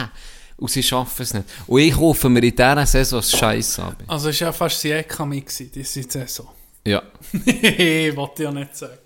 Und 0.57 0.71
sie 0.71 0.83
schaffen 0.83 1.23
es 1.23 1.35
nicht. 1.35 1.45
Und 1.67 1.81
ich 1.81 1.97
hoffe 1.97 2.29
mir 2.29 2.43
in 2.43 2.51
dieser 2.51 2.87
Saison 2.87 3.19
das 3.21 3.31
Scheiß 3.31 3.79
ab. 3.81 3.97
Also 4.07 4.29
es 4.31 4.41
war 4.41 4.49
ja 4.49 4.53
fast 4.53 4.83
die 4.83 4.91
Ekami, 4.91 5.45
diese 5.45 6.03
Saison. 6.03 6.49
Ja. 6.85 7.03
Hehehe, 7.45 8.17
wollte 8.17 8.43
ich 8.43 8.47
ja 8.49 8.53
nicht 8.53 8.77
sagen. 8.77 8.99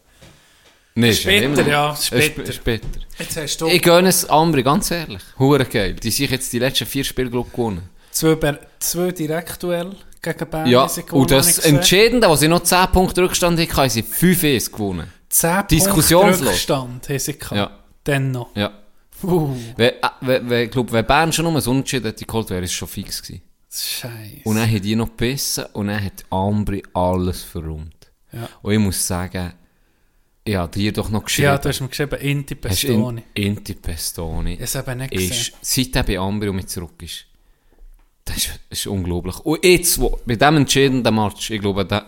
Nee, 0.95 1.15
Später, 1.15 1.67
ja, 1.67 1.97
später. 1.97 2.43
sp- 2.45 2.53
Später. 2.53 2.87
Jetzt 3.19 3.37
hast 3.39 3.57
du 3.63 3.67
Ich 3.69 3.81
gönne 3.81 4.11
es 4.11 4.27
Ambri, 4.29 4.63
ganz 4.63 4.91
ehrlich. 4.91 5.23
Hure 5.39 5.65
geil. 5.65 5.95
Die 5.95 6.11
sich 6.11 6.31
jetzt 6.31 6.53
die 6.53 6.59
letzten 6.59 6.87
vier 6.87 7.03
Spiele 7.05 7.31
gewonnen. 7.31 7.89
Zwei, 8.13 8.35
Ber- 8.37 8.61
zwei 8.79 9.11
Direktduell 9.11 9.97
gegen 10.23 10.51
Bern. 10.51 10.67
Ja, 10.69 10.89
und 11.11 11.31
das 11.31 11.59
ich. 11.59 11.65
Entscheidende, 11.65 12.29
wo 12.29 12.37
sie 12.37 12.49
noch 12.49 12.63
10 12.63 12.87
Punkte 12.93 13.23
Rückstand 13.23 13.59
hatten, 13.59 13.77
haben 13.77 13.91
sie 13.91 14.03
5-1 14.03 14.71
gewonnen. 14.71 15.13
10 15.29 15.67
Diskussionslos. 15.69 16.37
Punkte 16.39 16.53
Rückstand 16.53 17.09
haben 17.09 17.19
sie 17.19 17.39
gehabt. 17.39 17.57
Ja. 17.57 17.79
Dann 18.05 18.31
noch. 18.31 18.55
Ja. 18.55 18.71
Uh, 19.25 19.57
Wenn, 19.77 19.91
äh, 19.91 20.71
wenn, 20.71 21.07
Bern 21.07 21.33
schon 21.33 21.45
nur 21.45 21.55
ein 21.57 21.67
Unentschieden 21.67 22.07
hätte 22.07 22.25
geholt, 22.25 22.51
wäre 22.51 22.65
es 22.65 22.73
schon 22.73 22.89
fix 22.89 23.23
gewesen. 23.23 23.43
Scheiße. 23.71 24.41
Und 24.45 24.57
dann 24.57 24.69
haben 24.69 24.83
die 24.83 24.97
noch 24.97 25.09
gebissen 25.09 25.65
und 25.73 25.87
dann 25.87 26.05
hat 26.05 26.25
Ambri 26.31 26.83
alles 26.93 27.43
verräumt. 27.43 28.11
Ja. 28.33 28.49
Und 28.63 28.73
ich 28.73 28.79
muss 28.79 29.07
sagen, 29.07 29.53
ich 30.45 30.57
habe 30.57 30.73
dir 30.73 30.93
doch 30.93 31.09
noch 31.09 31.25
geschrieben. 31.25 31.47
Ja, 31.47 31.59
du 31.59 31.69
hast 31.69 31.81
mir 31.81 31.89
geschrieben, 31.89 32.21
Inti 32.21 32.55
Pestoni. 32.57 33.23
In, 33.35 33.45
Inti 33.47 33.75
Pestoni. 33.75 34.59
Ich 34.61 34.75
habe 34.75 34.97
nicht 34.97 35.15
ist, 35.15 35.31
gesehen. 35.31 35.55
seit 35.63 35.97
er 35.97 36.03
bei 36.03 36.19
Ambri 36.19 36.53
mit 36.53 36.69
zurück 36.69 37.01
ist, 37.03 37.27
das 38.25 38.37
ist, 38.37 38.49
das 38.71 38.79
ist 38.81 38.87
unglaublich. 38.87 39.39
Und 39.41 39.65
jetzt, 39.65 40.01
wo, 40.01 40.19
bei 40.25 40.37
diesem 40.37 40.57
entscheidenden 40.59 41.15
Match, 41.15 41.51
ich 41.51 41.61
glaube, 41.61 41.85
der, 41.85 42.07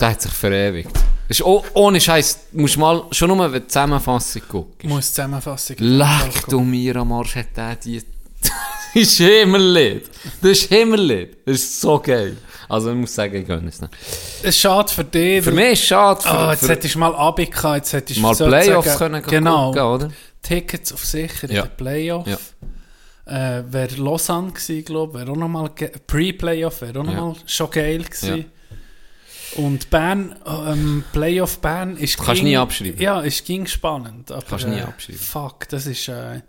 der 0.00 0.08
hat 0.10 0.22
sich 0.22 0.32
verewigt. 0.32 0.90
Das 1.28 1.38
ist, 1.38 1.46
oh, 1.46 1.64
ohne 1.74 2.00
Scheiß, 2.00 2.46
musst 2.52 2.76
mal 2.78 3.04
schon 3.12 3.28
nur 3.36 3.48
die 3.48 3.66
Zusammenfassung 3.66 4.42
gucken. 4.48 4.88
Muss 4.90 5.08
Zusammenfassung. 5.12 5.76
Leck 5.78 6.46
du 6.48 6.60
mir 6.60 6.96
am 6.96 7.12
Arsch, 7.12 7.36
hat 7.36 7.56
der 7.56 7.76
die... 7.76 8.02
ist 8.94 9.16
Himmellied. 9.18 10.10
Das 10.40 10.50
ist 10.52 10.68
Himmellied. 10.68 11.36
Das 11.46 11.56
ist 11.56 11.80
so 11.80 11.98
geil. 12.00 12.36
Also 12.68 12.90
ich 12.90 12.96
muss 12.96 13.14
sagen, 13.14 13.34
ich 13.36 13.46
gönne 13.46 13.68
es 13.68 13.80
nicht. 13.80 13.92
Es 14.42 14.48
ist 14.50 14.58
schade 14.58 14.90
für 14.92 15.04
dich. 15.04 15.44
Für 15.44 15.52
mich 15.52 15.72
ist 15.72 15.80
es 15.80 15.86
schade. 15.86 16.20
Für, 16.22 16.28
Ah, 16.30 16.50
jetzt 16.52 16.60
für 16.64 16.68
hättest 16.72 16.94
du 16.94 16.98
mal 16.98 17.14
Abi 17.14 17.46
gehabt, 17.46 17.76
jetzt 17.76 17.92
hättest 17.92 18.18
du 18.18 18.22
mal 18.22 18.34
Playoffs 18.34 18.96
können 18.98 19.22
Genau. 19.22 19.66
gucken, 19.72 19.82
oder? 19.82 20.08
Tickets 20.42 20.92
auf 20.92 21.04
sicher 21.04 21.48
in 21.48 21.56
Ja. 21.56 21.62
den 21.62 21.76
Playoff. 21.76 22.26
Ja. 22.26 22.38
Äh, 23.24 23.62
wäre 23.72 23.94
Lausanne 23.96 24.50
gewesen, 24.52 24.84
glaube 24.84 25.18
ich. 25.20 25.24
Wäre 25.24 25.32
auch 25.32 25.36
nochmal 25.40 25.70
Pre-Playoff, 26.06 26.80
wäre 26.82 27.00
auch 27.00 27.04
Ja. 27.06 27.12
nochmal 27.12 27.36
schon 27.46 27.70
geil 27.70 28.02
gewesen. 28.02 28.46
Und 29.56 29.90
Bern, 29.90 30.34
ähm, 30.46 31.04
Playoff 31.12 31.58
Bern 31.58 31.96
ist 31.98 32.16
kannst 32.16 32.36
ging- 32.40 32.44
nie 32.44 32.56
abschreiben. 32.56 32.98
Ja, 33.00 33.20
ist 33.20 33.44
ging 33.44 33.66
spannend. 33.66 34.32
Aber, 34.32 34.42
Kannst 34.48 34.66
nie 34.66 34.78
äh, 34.78 34.82
abschreiben. 34.82 35.20
Fuck, 35.20 35.68
das 35.68 35.86
ist 35.86 36.08
äh, 36.08 36.40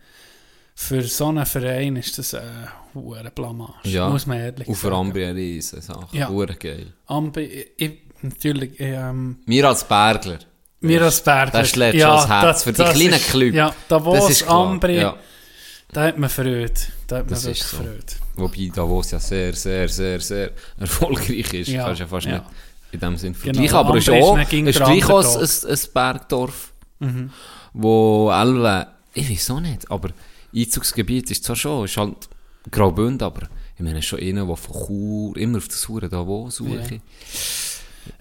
für 0.74 1.03
so 1.03 1.28
einen 1.28 1.45
Verein 1.45 1.97
ist 1.97 2.17
das 2.17 2.34
eine 2.34 2.69
äh, 2.95 3.30
Blamage. 3.36 3.74
Ja. 3.84 4.09
Muss 4.09 4.26
man 4.26 4.39
ehrlich 4.39 4.67
Und 4.67 4.76
für 4.76 4.88
sagen. 4.88 4.95
Ambri 4.95 5.26
eine 5.26 5.36
riesen 5.36 5.82
Sache. 5.82 6.07
Ja. 6.13 6.30
Hure 6.30 6.55
geil. 6.55 6.93
Ambi, 7.07 7.41
ich, 7.41 7.71
ich, 7.78 7.91
natürlich, 8.21 8.71
ähm, 8.80 9.39
Wir 9.45 9.67
als 9.67 9.84
Bergler. 9.84 10.39
wir 10.80 11.01
als 11.03 11.21
Berger. 11.21 11.51
Das 11.59 11.69
schlägt 11.69 11.99
schon 11.99 12.09
das 12.09 12.28
Herz 12.30 12.63
für 12.63 12.71
die 12.74 12.84
kleinen 12.84 13.13
ist, 13.13 13.30
Clubs. 13.32 13.55
Ja, 13.55 13.76
Davos, 13.89 14.15
Das 14.15 14.30
ist 14.30 14.45
klar, 14.45 14.65
Ambri, 14.65 14.95
ja. 14.97 15.15
Da 15.94 16.04
hat 16.06 16.18
man 16.18 16.30
Freude. 16.30 16.72
Da 17.08 17.18
hat 17.18 17.26
man 17.26 17.30
Das 17.34 17.46
ist 17.46 17.62
so. 17.70 17.78
Freude. 17.78 18.04
Wobei 18.36 18.72
Davos 18.74 19.12
ja 19.12 19.20
sehr, 19.20 19.54
sehr, 19.54 19.88
sehr, 19.88 20.20
sehr 20.20 20.52
erfolgreich 20.80 21.54
ist. 21.54 21.68
Ja, 21.70 21.86
Kannst 21.86 22.02
ja 22.02 22.08
fast 22.08 22.26
ja. 22.28 22.34
nicht 22.39 22.44
in 22.91 23.00
dem 23.00 23.18
Sinn 23.18 23.34
Genau, 23.34 23.44
vergleichen. 23.44 23.76
Aber 23.78 23.96
es 23.98 24.04
ist 24.08 24.10
auch, 24.14 24.38
es 24.38 24.52
ist 24.52 24.80
gleich 24.80 25.89
ein, 25.89 25.94
Bergdorf, 25.94 26.74
Mhm. 27.00 27.30
wo 27.74 28.30
Elbe, 28.32 28.88
ich 29.14 29.30
weiß 29.30 29.50
auch 29.52 29.60
nicht, 29.60 29.89
aber 29.91 30.10
Einzugsgebiet 30.56 31.30
ist 31.32 31.44
zwar 31.44 31.56
schon, 31.56 31.86
ist 31.86 31.98
halt 31.98 32.30
Graubünden, 32.72 33.26
aber 33.26 33.48
ich 33.76 33.82
meine 33.84 34.02
schon 34.02 34.20
einer, 34.20 34.46
der 34.46 34.56
von 34.56 34.86
Chur 34.88 35.38
immer 35.38 35.58
auf 35.58 35.68
das 35.68 35.88
Hure 35.89 36.08
Davos 36.08 36.58
suche. 36.58 36.76
Ja. 36.96 37.00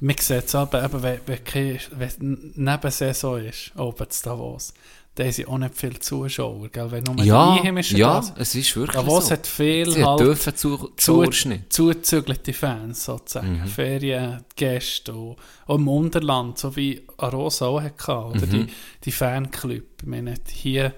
Man 0.01 0.17
sieht 0.19 0.47
es 0.47 0.55
aber, 0.55 0.85
eben, 0.85 1.03
wenn, 1.03 1.21
wenn, 1.27 1.45
kein- 1.45 1.79
wenn 1.97 2.53
Nebensaison 2.55 3.45
ist, 3.45 3.73
oben 3.77 4.09
zu 4.11 4.23
Davos, 4.25 4.73
da 5.15 5.25
haben 5.25 5.33
sie 5.33 5.45
auch 5.47 5.59
nicht 5.59 5.75
viele 5.75 5.99
Zuschauer, 6.01 6.69
gell? 6.69 6.91
Wenn 6.91 7.05
nur 7.05 7.19
Ja, 7.23 7.53
Einheimischen 7.55 7.99
ja, 7.99 8.15
da 8.15 8.23
sind. 8.23 8.39
es 8.39 8.55
ist 8.55 8.75
wirklich 8.77 8.95
Davos 8.97 9.27
so. 9.27 9.31
hat 9.33 9.47
viel 9.47 9.91
Sie 9.91 10.05
halt 10.05 10.21
dürfen 10.21 10.57
zu, 10.57 10.91
zu, 10.97 11.25
zuzügelte 11.69 12.53
Fans, 12.55 13.05
sozusagen. 13.05 13.61
Mhm. 13.61 13.67
Feriengäste 13.67 15.13
und 15.13 15.37
auch 15.67 15.75
im 15.77 15.89
Unterland, 15.89 16.59
so 16.59 16.75
wie 16.77 17.03
Arosa 17.19 17.67
auch 17.67 17.83
hatte, 17.83 18.11
oder 18.13 18.47
Mhm. 18.47 18.51
die, 18.51 18.67
die 19.05 19.13
Fanclub. 19.13 19.83
Ich 20.01 20.07
meine, 20.09 20.35
hier, 20.51 20.95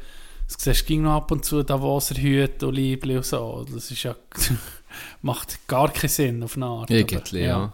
das 0.47 0.62
siehst 0.62 0.83
du 0.83 0.87
ging 0.87 1.03
noch 1.03 1.15
ab 1.17 1.31
und 1.33 1.45
zu 1.45 1.62
Davoser 1.62 2.15
Hüte 2.17 2.69
und 2.69 2.75
Liebli 2.75 3.17
und 3.17 3.25
so. 3.25 3.65
Das 3.73 3.91
ist 3.91 4.03
ja, 4.05 4.15
macht 5.23 5.67
gar 5.67 5.93
keinen 5.93 6.09
Sinn 6.11 6.43
auf 6.43 6.57
eine 6.57 6.67
Art. 6.67 6.91
Irgendwie, 6.91 7.41
ja. 7.41 7.73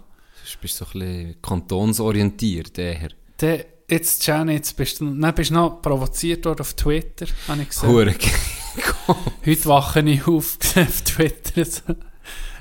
Du 0.53 0.63
bist 0.63 0.77
so 0.79 0.85
ein 0.87 0.91
bisschen 0.93 1.43
kantonsorientiert 1.43 2.79
eher. 2.79 3.11
Dann, 3.37 3.61
jetzt, 3.91 4.27
Jenny, 4.27 4.55
jetzt 4.55 4.77
bist 4.77 5.01
du, 5.01 5.07
dann 5.15 5.35
bist 5.35 5.51
du 5.51 5.55
noch 5.55 5.83
provoziert 5.83 6.45
worden 6.45 6.61
auf 6.61 6.75
Twitter, 6.75 7.27
habe 7.49 7.63
ich 7.63 7.69
gesehen. 7.69 7.89
Hure 7.89 8.15
Heute 9.47 9.67
wache 9.67 10.01
ich 10.01 10.27
auf 10.27 10.59
auf 10.77 11.03
Twitter. 11.03 11.97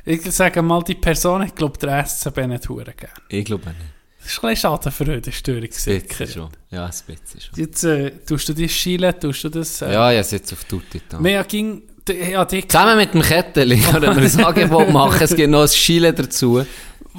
Ich 0.06 0.22
sage 0.32 0.62
mal, 0.62 0.84
die 0.84 0.96
Person, 0.96 1.44
ich 1.44 1.54
glaube, 1.54 1.78
der 1.78 2.06
SCB 2.06 2.48
nicht 2.48 2.68
hure 2.70 2.94
gern. 2.98 3.12
Ich 3.30 3.46
glaube 3.46 3.68
nicht. 3.70 3.78
Das 4.22 4.34
ist 4.34 4.44
ein 4.44 4.50
bisschen 4.50 4.70
schade 4.70 4.92
für 4.92 5.06
heute, 5.08 5.32
Störung 5.32 5.68
sicher. 5.72 6.28
schon. 6.28 6.50
Ja, 6.72 6.86
ein 6.86 6.90
bisschen 6.90 7.42
schon. 7.42 7.60
Jetzt 7.60 7.84
äh, 7.84 8.12
tust 8.26 8.50
du 8.50 8.54
die 8.54 8.68
Schiele, 8.70 9.18
tust 9.18 9.44
du 9.44 9.50
das... 9.50 9.82
Äh, 9.82 9.94
Ja, 9.94 10.06
habe 10.08 10.16
jetzt 10.16 10.54
auf 10.54 10.64
Tutti 10.66 11.02
da. 11.08 11.20
Mehr 11.20 11.44
ging... 11.44 11.84
Ja, 12.32 12.44
die, 12.44 12.68
Zusammen 12.68 12.98
mit 12.98 13.14
dem 13.14 13.22
Ketteli 13.22 13.78
können 13.80 14.16
wir 14.16 14.24
ein 14.24 14.44
Angebot 14.46 14.90
machen. 14.92 15.22
Es 15.22 15.36
gibt 15.36 15.50
noch 15.50 15.62
ein 15.62 15.68
Schiele 15.68 16.12
dazu. 16.12 16.66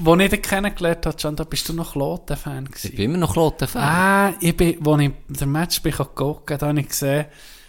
Wo 0.02 0.16
ich 0.16 0.30
dich 0.30 0.42
kennengelernt 0.42 1.06
habe, 1.06 1.16
Can, 1.16 1.36
da 1.36 1.44
bist 1.44 1.68
du 1.68 1.72
noch 1.72 1.92
Kloten-Fan 1.92 2.68
Ich 2.82 2.96
bin 2.96 3.06
immer 3.06 3.18
noch 3.18 3.32
Kloten-Fan. 3.32 3.82
Ah, 3.82 4.34
ich 4.40 4.56
bin, 4.56 4.76
wo 4.80 4.96
ich 4.96 5.10
den 5.28 5.52
Match 5.52 5.80
bin 5.82 5.92
gucken, 5.92 6.58
da 6.58 6.68
habe 6.68 6.80
ich 6.80 6.88
gesehen, 6.88 7.26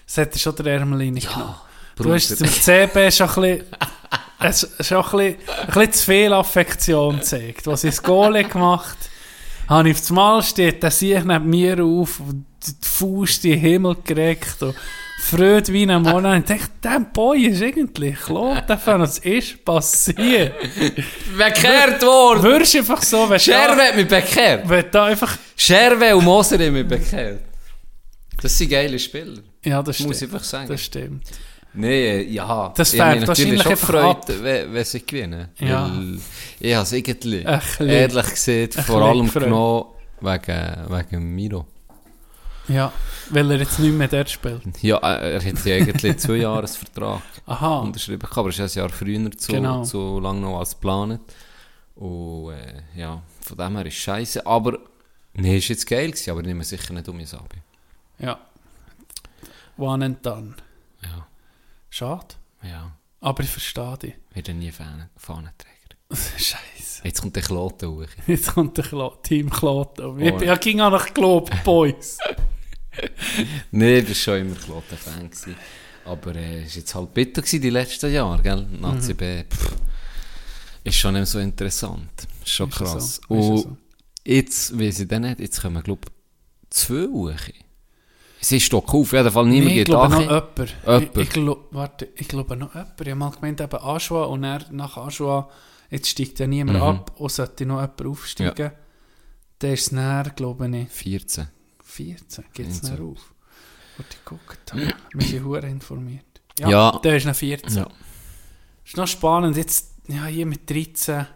es 0.07 0.17
hat 0.17 0.37
schon 0.37 0.55
der 0.55 0.65
Ärmel 0.67 0.99
reingenommen. 0.99 1.55
Du 1.95 2.13
hast 2.13 2.39
dem 2.39 2.47
CB 2.47 3.11
schon 3.11 3.29
ein 3.29 3.63
bisschen, 4.39 4.69
schon 4.83 4.97
ein 4.97 5.03
bisschen, 5.03 5.19
ein 5.19 5.67
bisschen 5.67 5.93
zu 5.93 6.05
viel 6.05 6.33
Affektion 6.33 7.17
gezeigt. 7.17 7.67
Was 7.67 7.83
ich 7.83 7.91
das 7.91 8.03
Goal 8.03 8.43
gemacht 8.49 8.97
habe, 9.67 9.89
ich 9.89 9.95
aufs 9.95 10.09
Mal 10.09 10.41
steht, 10.41 10.83
der 10.83 10.91
sich 10.91 11.23
neben 11.23 11.49
mir 11.49 11.83
auf 11.83 12.21
die 12.65 12.87
Faust 12.87 13.45
in 13.45 13.51
den 13.51 13.59
Himmel 13.59 13.97
gereckt 14.03 14.61
und 14.63 14.75
Freude 15.21 15.71
wie 15.71 15.83
ein 15.89 16.01
Monat. 16.01 16.39
Ich 16.39 16.57
dachte, 16.57 16.71
der 16.83 16.99
Boy 17.13 17.45
ist 17.45 17.61
irgendwie 17.61 18.11
Kloten-Fan. 18.11 19.01
Was 19.01 19.19
ist 19.19 19.63
passiert? 19.63 20.53
Bekehrt 21.37 22.01
worden! 22.01 22.43
Würdest 22.43 22.75
einfach 22.75 23.03
so, 23.03 23.29
wenn 23.29 23.39
Scherwe 23.39 23.81
hat 23.83 23.95
mich 23.95 24.07
bekehrt. 24.07 24.67
wenn 24.67 24.85
da 24.91 25.05
einfach... 25.05 25.37
Scherwe 25.55 26.15
und 26.15 26.25
Moser 26.25 26.57
haben 26.57 26.73
mich 26.73 26.87
bekehrt. 26.87 27.39
Das 28.41 28.57
sind 28.57 28.69
geile 28.69 28.97
Spieler. 28.97 29.43
Ja, 29.63 29.83
das 29.83 29.99
Muss 29.99 30.17
stimmt. 30.17 30.31
ich 30.31 30.35
einfach 30.35 30.43
sagen. 30.43 30.67
Das 30.67 30.81
stimmt. 30.81 31.23
Nee, 31.73 32.23
ja. 32.23 32.73
Das 32.75 32.91
färbt 32.91 33.27
wahrscheinlich 33.27 33.61
schon 33.61 33.71
gefreut, 33.71 34.25
wenn, 34.27 34.73
wenn 34.73 34.83
sie 34.83 35.05
gewinnen. 35.05 35.49
Ja. 35.59 35.89
Weil 35.89 36.17
ich 36.59 36.73
habe 36.75 36.83
es 36.83 36.89
bisschen. 36.89 37.45
ehrlich 37.87 38.29
gesagt, 38.29 38.73
vor 38.85 39.01
allem 39.03 39.31
genommen 39.31 39.85
wegen, 40.19 40.75
wegen 40.89 41.35
Miro. 41.35 41.67
Ja, 42.71 42.91
weil 43.29 43.51
er 43.51 43.57
jetzt 43.59 43.79
nicht 43.79 43.93
mehr 43.93 44.07
dort 44.07 44.29
spielt. 44.29 44.61
Ja, 44.81 44.97
äh, 44.97 45.33
er 45.33 45.43
hat 45.45 45.65
ja 45.65 45.75
eigentlich 45.75 46.17
zwei 46.17 46.35
Jahresvertrag 46.47 47.21
Aha. 47.45 47.79
unterschrieben, 47.79 48.27
aber 48.31 48.49
es 48.49 48.59
ist 48.59 48.77
ein 48.77 48.81
Jahr 48.81 48.89
früher 48.89 49.31
zu, 49.31 49.51
Genau. 49.51 49.83
zu 49.83 50.19
lang 50.19 50.41
noch 50.41 50.59
als 50.59 50.71
geplant. 50.71 51.21
Und 51.95 52.51
äh, 52.53 52.81
ja, 52.95 53.21
von 53.41 53.57
dem 53.57 53.75
her 53.77 53.85
ist 53.85 53.95
es 53.95 53.99
scheiße. 54.01 54.45
Aber, 54.45 54.77
nee, 55.33 55.57
ist 55.57 55.67
jetzt 55.67 55.85
geil 55.87 56.07
gewesen, 56.11 56.31
aber 56.31 56.41
ich 56.41 56.47
nehme 56.47 56.63
sicher 56.63 56.93
nicht 56.93 57.07
um 57.09 57.17
mein 57.17 57.27
Abi. 57.33 57.57
Ja. 58.19 58.39
One 59.77 60.05
and 60.05 60.25
done. 60.25 60.53
Ja, 61.03 61.27
Schade. 61.89 62.35
ja. 62.63 62.91
Aber 63.19 63.43
ich 63.43 63.49
verstehe 63.49 63.97
dich. 63.97 64.13
Ich 64.31 64.35
werde 64.37 64.53
nie 64.53 64.71
Fahnen- 64.71 65.09
Fahnenträger. 65.17 65.95
Scheiße. 66.11 67.01
Jetzt 67.03 67.21
kommt 67.21 67.35
der 67.35 67.43
Kloten 67.43 67.89
hoch. 67.89 68.05
Jetzt 68.27 68.53
kommt 68.53 68.77
der 68.77 68.83
Klo 68.85 69.11
Team 69.23 69.49
Kloten. 69.49 70.19
Ich 70.19 70.31
Oh. 70.33 70.37
bin 70.37 70.47
ja 70.47 70.55
ging 70.55 70.81
auch 70.81 70.91
nach 70.91 71.13
Globe 71.13 71.51
Boys. 71.63 72.17
Nee, 73.71 73.99
ich 73.99 74.07
war 74.09 74.15
schon 74.15 74.39
immer 74.41 74.55
Kloten-Fan. 74.55 75.29
gewesen. 75.29 75.55
Aber 76.05 76.35
äh, 76.35 76.63
es 76.63 76.71
war 76.71 76.77
jetzt 76.81 76.95
halt 76.95 77.13
bitter 77.13 77.41
gewesen, 77.41 77.61
die 77.61 77.69
letzten 77.69 78.11
Jahre, 78.11 78.41
gell? 78.41 78.65
Nazi 78.79 79.13
B. 79.13 79.43
Pff, 79.43 79.75
ist 80.83 80.95
schon 80.97 81.13
nicht 81.13 81.27
so 81.27 81.39
interessant. 81.39 82.09
Ist 82.43 82.49
schon 82.51 82.69
Ist 82.69 82.79
ja 82.79 82.85
krass. 82.85 83.15
so, 83.15 83.21
ist 83.21 83.21
ja 83.29 83.35
Und 83.37 83.57
so. 83.59 83.77
jetzt, 84.25 84.79
weiß 84.79 84.99
ich 85.01 85.07
dann 85.07 85.21
nicht, 85.23 85.39
jetzt 85.39 85.61
kommen, 85.61 85.81
glaube 85.83 86.01
ich, 86.05 86.69
zwei 86.71 87.05
hoch. 87.07 87.31
Es 88.43 88.51
ist 88.51 88.73
doch 88.73 88.91
auf 88.91 89.13
jeden 89.13 89.29
Fall 89.31 89.45
niemand 89.45 89.65
Nee, 89.65 89.69
ich 89.69 89.75
geht 89.75 89.85
glaube 89.85 90.09
noch 90.09 90.17
an. 90.17 90.23
jemand. 90.23 90.75
Jemand. 90.87 91.17
Ich, 91.17 91.21
ich, 91.21 91.29
glaub, 91.29 91.67
warte, 91.71 92.09
ich 92.15 92.27
glaube 92.27 92.57
noch 92.57 92.73
jemand. 92.73 92.99
Ich 93.01 93.07
habe 93.07 93.15
mal 93.15 93.29
gemeint, 93.29 93.61
eben 93.61 93.77
Aschua 93.83 94.23
und 94.23 94.43
er 94.43 94.65
nach 94.71 94.97
Aschua, 94.97 95.47
jetzt 95.91 96.07
steigt 96.09 96.39
ja 96.39 96.47
niemand 96.47 96.79
Mhm. 96.79 96.83
ab 96.83 97.11
und 97.19 97.31
sollte 97.31 97.65
noch 97.67 97.79
jemand 97.81 98.01
aufsteigen. 98.05 98.71
Der 99.61 99.73
ist 99.73 99.91
näher, 99.91 100.31
glaube 100.35 100.67
ich, 100.75 100.89
14. 100.89 101.47
14. 101.91 102.45
Geht 102.53 102.67
es 102.69 102.79
14. 102.79 102.95
näher 102.95 103.05
auf? 103.11 103.33
Warte, 103.97 104.15
ich 104.17 104.25
gucke 104.25 104.57
da. 104.65 104.75
Wir 105.13 105.27
sind 105.27 105.43
hure 105.45 105.67
informiert. 105.67 106.25
Ja, 106.59 106.69
Ja. 106.69 106.99
der 107.03 107.17
ist 107.17 107.25
noch 107.25 107.35
14. 107.35 107.77
Ja. 107.77 107.87
Ist 108.85 108.97
noch 108.97 109.07
spannend. 109.07 109.57
Jetzt, 109.57 109.91
ja, 110.07 110.25
hier 110.25 110.45
mit 110.45 110.69
13, 110.69 111.27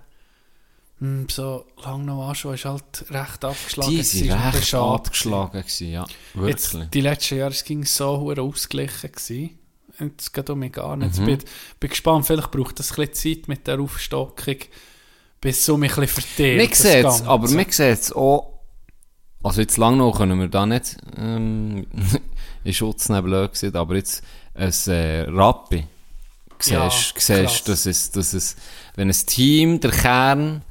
hm, 0.99 1.27
so 1.29 1.65
lang 1.83 2.05
noch 2.05 2.29
Aschua 2.29 2.53
ist 2.53 2.65
halt 2.65 3.05
recht 3.09 3.43
abgeschlagen. 3.43 3.91
Die 3.91 4.31
ein 4.31 4.51
recht 4.51 4.67
schade 4.67 4.93
abgeschlagen, 4.93 5.61
gewesen, 5.61 5.91
ja. 5.91 6.05
Wirklich. 6.33 6.73
Jetzt, 6.73 6.93
die 6.93 7.01
letzten 7.01 7.37
Jahre 7.37 7.51
es 7.51 7.63
ging 7.63 7.85
so 7.85 8.19
hure 8.19 8.41
ausgeglichen 8.41 9.11
gewesen. 9.11 9.59
Jetzt 9.99 10.33
geht 10.33 10.49
um 10.49 10.59
mich 10.59 10.71
gar 10.73 10.95
nicht. 10.97 11.17
Mhm. 11.19 11.27
Ich 11.29 11.37
bin, 11.39 11.49
bin 11.79 11.89
gespannt, 11.89 12.25
vielleicht 12.25 12.51
braucht 12.51 12.79
das 12.79 12.91
ein 12.97 13.07
bisschen 13.07 13.37
Zeit 13.39 13.47
mit 13.47 13.67
der 13.67 13.79
Aufstockung, 13.79 14.57
bis 15.39 15.65
so 15.65 15.77
mich 15.77 15.95
ein 15.97 16.01
bisschen 16.01 16.23
verteilt. 16.23 16.59
Wir 16.59 16.69
das 16.69 16.79
sehen 16.79 17.05
es, 17.05 17.21
aber 17.21 17.49
wir 17.49 17.65
sehen 17.71 17.93
es 17.93 18.11
auch, 18.13 18.54
also 19.45 19.61
jetzt 19.61 19.77
lang 19.77 19.97
noch 19.97 20.17
können 20.17 20.39
wir 20.39 20.47
da 20.47 20.65
nicht 20.65 20.97
ähm, 21.17 21.85
in 22.63 22.73
Schutz 22.73 23.09
nehmen, 23.09 23.23
blöd 23.25 23.51
gesagt, 23.51 23.75
aber 23.75 23.95
jetzt 23.95 24.23
ein 24.55 24.71
äh, 24.87 25.21
Rappi, 25.29 25.85
Ja, 26.65 26.89
siehst, 26.89 27.15
krass. 27.15 27.27
siehst 27.27 27.67
dass, 27.69 27.85
es, 27.85 28.11
dass 28.11 28.33
es, 28.33 28.55
wenn 28.95 29.09
ein 29.09 29.15
Team, 29.25 29.79
der 29.79 29.91
Kern, 29.91 30.61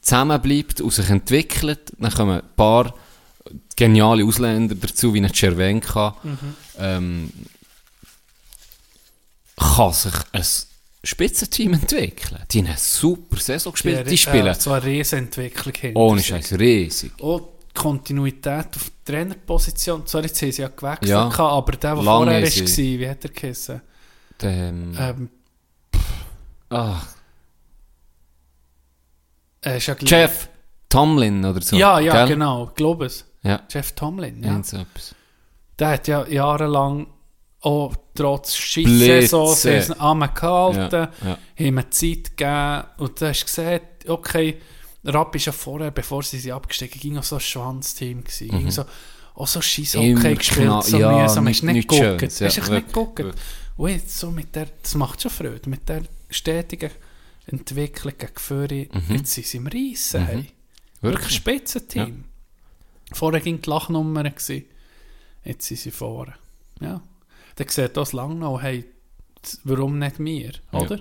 zusammenbleibt 0.00 0.80
und 0.80 0.90
sich 0.92 1.10
entwickelt, 1.10 1.92
dann 1.98 2.12
kommen 2.12 2.40
ein 2.40 2.48
paar 2.56 2.94
geniale 3.76 4.24
Ausländer 4.24 4.74
dazu, 4.74 5.12
wie 5.12 5.20
ein 5.20 5.32
Cervenka, 5.34 6.16
Mhm. 6.22 6.38
ähm, 6.78 7.32
kann 9.56 9.92
sich 9.92 10.14
ein 10.32 10.44
Spitzenteam 11.04 11.74
entwickeln. 11.74 12.40
Die 12.50 12.58
haben 12.60 12.66
eine 12.68 12.76
super 12.78 13.38
Saison 13.38 13.72
gespielt, 13.72 14.08
die, 14.10 14.18
spielen 14.18 14.46
Äh, 14.46 14.54
so 14.54 14.72
eine 14.72 14.84
Riesenentwicklung 14.84 15.74
hinter 15.74 16.00
ohne 16.00 16.20
sich. 16.20 16.28
Scheiß 16.28 16.52
riesig. 16.58 17.12
Die 17.16 17.22
Kontinuität 17.74 18.66
auf 18.76 18.90
der 19.06 19.14
Trainerposition. 19.14 20.06
Zwar 20.06 20.22
jetzt 20.22 20.40
haben 20.42 20.52
sie 20.52 20.62
ja 20.62 20.68
gewechselt, 20.68 21.08
Ja. 21.10 21.28
gehabt, 21.28 21.40
aber 21.40 21.72
der, 21.72 21.94
der 21.94 22.02
Lange 22.04 22.24
vorher 22.26 22.42
war, 22.42 22.76
wie 23.00 23.08
hat 23.08 23.24
er 23.24 23.30
geheißen? 23.30 23.80
Ähm, 24.42 24.94
Ähm, 24.98 25.28
er 29.60 29.76
ist 29.76 29.86
ja 29.86 29.96
Jeff 30.00 30.48
Tomlin 30.88 31.44
oder 31.44 31.60
so. 31.60 31.76
Ja, 31.76 31.98
ja, 32.00 32.12
gell? 32.24 32.28
genau, 32.34 32.70
glaube 32.74 33.06
es. 33.06 33.24
Ja, 33.42 33.60
Jeff 33.70 33.92
Tomlin, 33.92 34.42
ja. 34.42 34.50
etwas. 34.80 35.14
Der 35.78 35.88
hat 35.90 36.08
ja 36.08 36.26
jahrelang 36.26 37.06
auch 37.60 37.94
trotz 38.14 38.56
haben 39.98 40.22
ihn 40.22 40.34
gehalten, 40.34 41.08
Ja, 41.24 41.28
ja. 41.28 41.38
haben 41.66 41.90
Zeit 41.90 42.36
gegeben 42.36 42.84
und 42.98 43.20
du 43.20 43.28
hast 43.28 43.44
gesehen, 43.46 43.80
okay, 44.06 44.60
Rapp 45.04 45.34
ist 45.34 45.46
ja 45.46 45.52
vorher, 45.52 45.90
bevor 45.90 46.22
sie 46.22 46.38
sie 46.38 46.52
abgestiegen 46.52 47.00
ging 47.00 47.18
auch 47.18 47.22
so 47.24 47.36
ein 47.36 47.40
Schwanzteam 47.40 48.24
gewesen. 48.24 48.48
Ging 48.50 48.70
so, 48.70 48.84
auch 49.34 49.46
so 49.46 49.60
scheiß 49.60 49.94
Mhm. 49.94 50.16
Hockey 50.18 50.34
gespielt, 50.34 50.66
knapp, 50.66 50.82
so 50.84 50.98
ja, 50.98 51.22
mühsam, 51.22 51.44
nicht- 51.44 51.56
hast 51.56 51.62
nicht 51.62 51.74
nichts 51.74 51.94
geguckt. 51.96 52.22
Hast 52.22 52.40
ja, 52.40 52.46
echt 52.48 52.68
nicht 52.70 52.86
geguckt. 52.88 53.18
wirklich. 53.20 53.42
Und 53.76 53.90
jetzt 53.90 54.18
so 54.18 54.30
mit 54.30 54.54
der, 54.56 54.66
das 54.82 54.94
macht 54.96 55.22
schon 55.22 55.30
Freude, 55.30 55.70
mit 55.70 55.88
der 55.88 56.02
stetigen 56.30 56.90
Entwicklung 57.46 58.14
gegen 58.18 58.32
Führer, 58.36 58.72
jetzt 59.10 59.32
sind 59.34 59.46
sie 59.46 59.56
im 59.58 59.66
Reissen, 59.68 60.26
hey. 60.26 60.46
Wirklich 61.00 61.26
ein 61.26 61.28
Mhm. 61.28 61.36
Spitzenteam. 61.36 62.24
Vorher 63.12 63.40
ging 63.40 63.62
die 63.62 63.70
Lachnummer, 63.70 64.24
gewesen. 64.24 64.64
jetzt 65.44 65.66
sind 65.66 65.78
sie 65.78 65.90
vorne. 65.92 66.34
Ja. 66.80 67.00
Dann 67.54 67.68
sieht 67.68 67.96
das 67.96 68.12
lang 68.12 68.38
noch, 68.40 68.60
hey, 68.60 68.84
warum 69.64 69.98
nicht 70.00 70.18
wir, 70.18 70.52
Ja. 70.72 70.78
oder? 70.80 71.00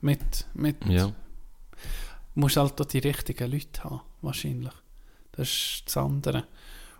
Mit, 0.00 0.46
mit, 0.54 0.76
Ja. 0.86 1.12
Musst 2.38 2.56
halt 2.56 2.80
auch 2.80 2.84
die 2.84 2.98
richtigen 2.98 3.50
Leute 3.50 3.84
haben, 3.84 4.00
wahrscheinlich. 4.22 4.72
Das 5.32 5.48
ist 5.48 5.82
das 5.86 5.96
andere. 5.96 6.44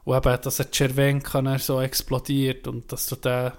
Und 0.05 0.17
eben, 0.17 0.41
dass 0.43 0.61
ein 0.61 0.67
Cervenka 0.73 1.59
so 1.59 1.81
explodiert 1.81 2.67
und 2.67 2.91
dass 2.93 3.07
du 3.07 3.17
den, 3.17 3.53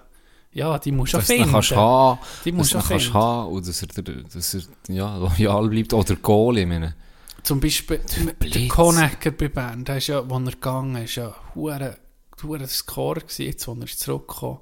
ja, 0.52 0.80
die 0.80 0.92
musst 0.92 1.14
du 1.14 1.22
finden. 1.22 1.52
kannst 1.52 1.76
haben, 1.76 2.20
Die 2.46 2.52
musst 2.52 2.74
du 2.74 2.80
kannst 2.80 3.14
haben 3.14 3.52
und 3.52 3.68
dass 3.68 3.82
er, 3.82 3.88
dass 3.88 4.54
er 4.54 4.62
ja, 4.88 5.18
loyal 5.18 5.70
bleibt. 5.70 5.94
Oder 5.94 6.16
Goalie, 6.16 6.64
ich 6.64 6.68
meine. 6.68 6.96
Zum 7.44 7.60
Beispiel 7.60 8.02
der. 8.42 8.68
Konecker 8.68 9.32
bei 9.32 9.48
Bern, 9.48 9.86
der 9.86 9.98
ist 9.98 10.08
ja, 10.08 10.20
als 10.20 10.32
er 10.32 10.52
gegangen 10.52 11.04
ist, 11.04 11.16
ja 11.16 11.34
hure 11.56 11.98
hure 12.42 12.68
Score 12.68 13.22
gewesen, 13.22 13.46
jetzt, 13.46 13.68
als 13.68 13.80
er 13.80 13.88
zurückgekommen 13.88 14.60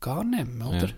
gar 0.00 0.24
nicht 0.24 0.46
mehr, 0.46 0.66
oder? 0.66 0.88
Ja. 0.88 0.94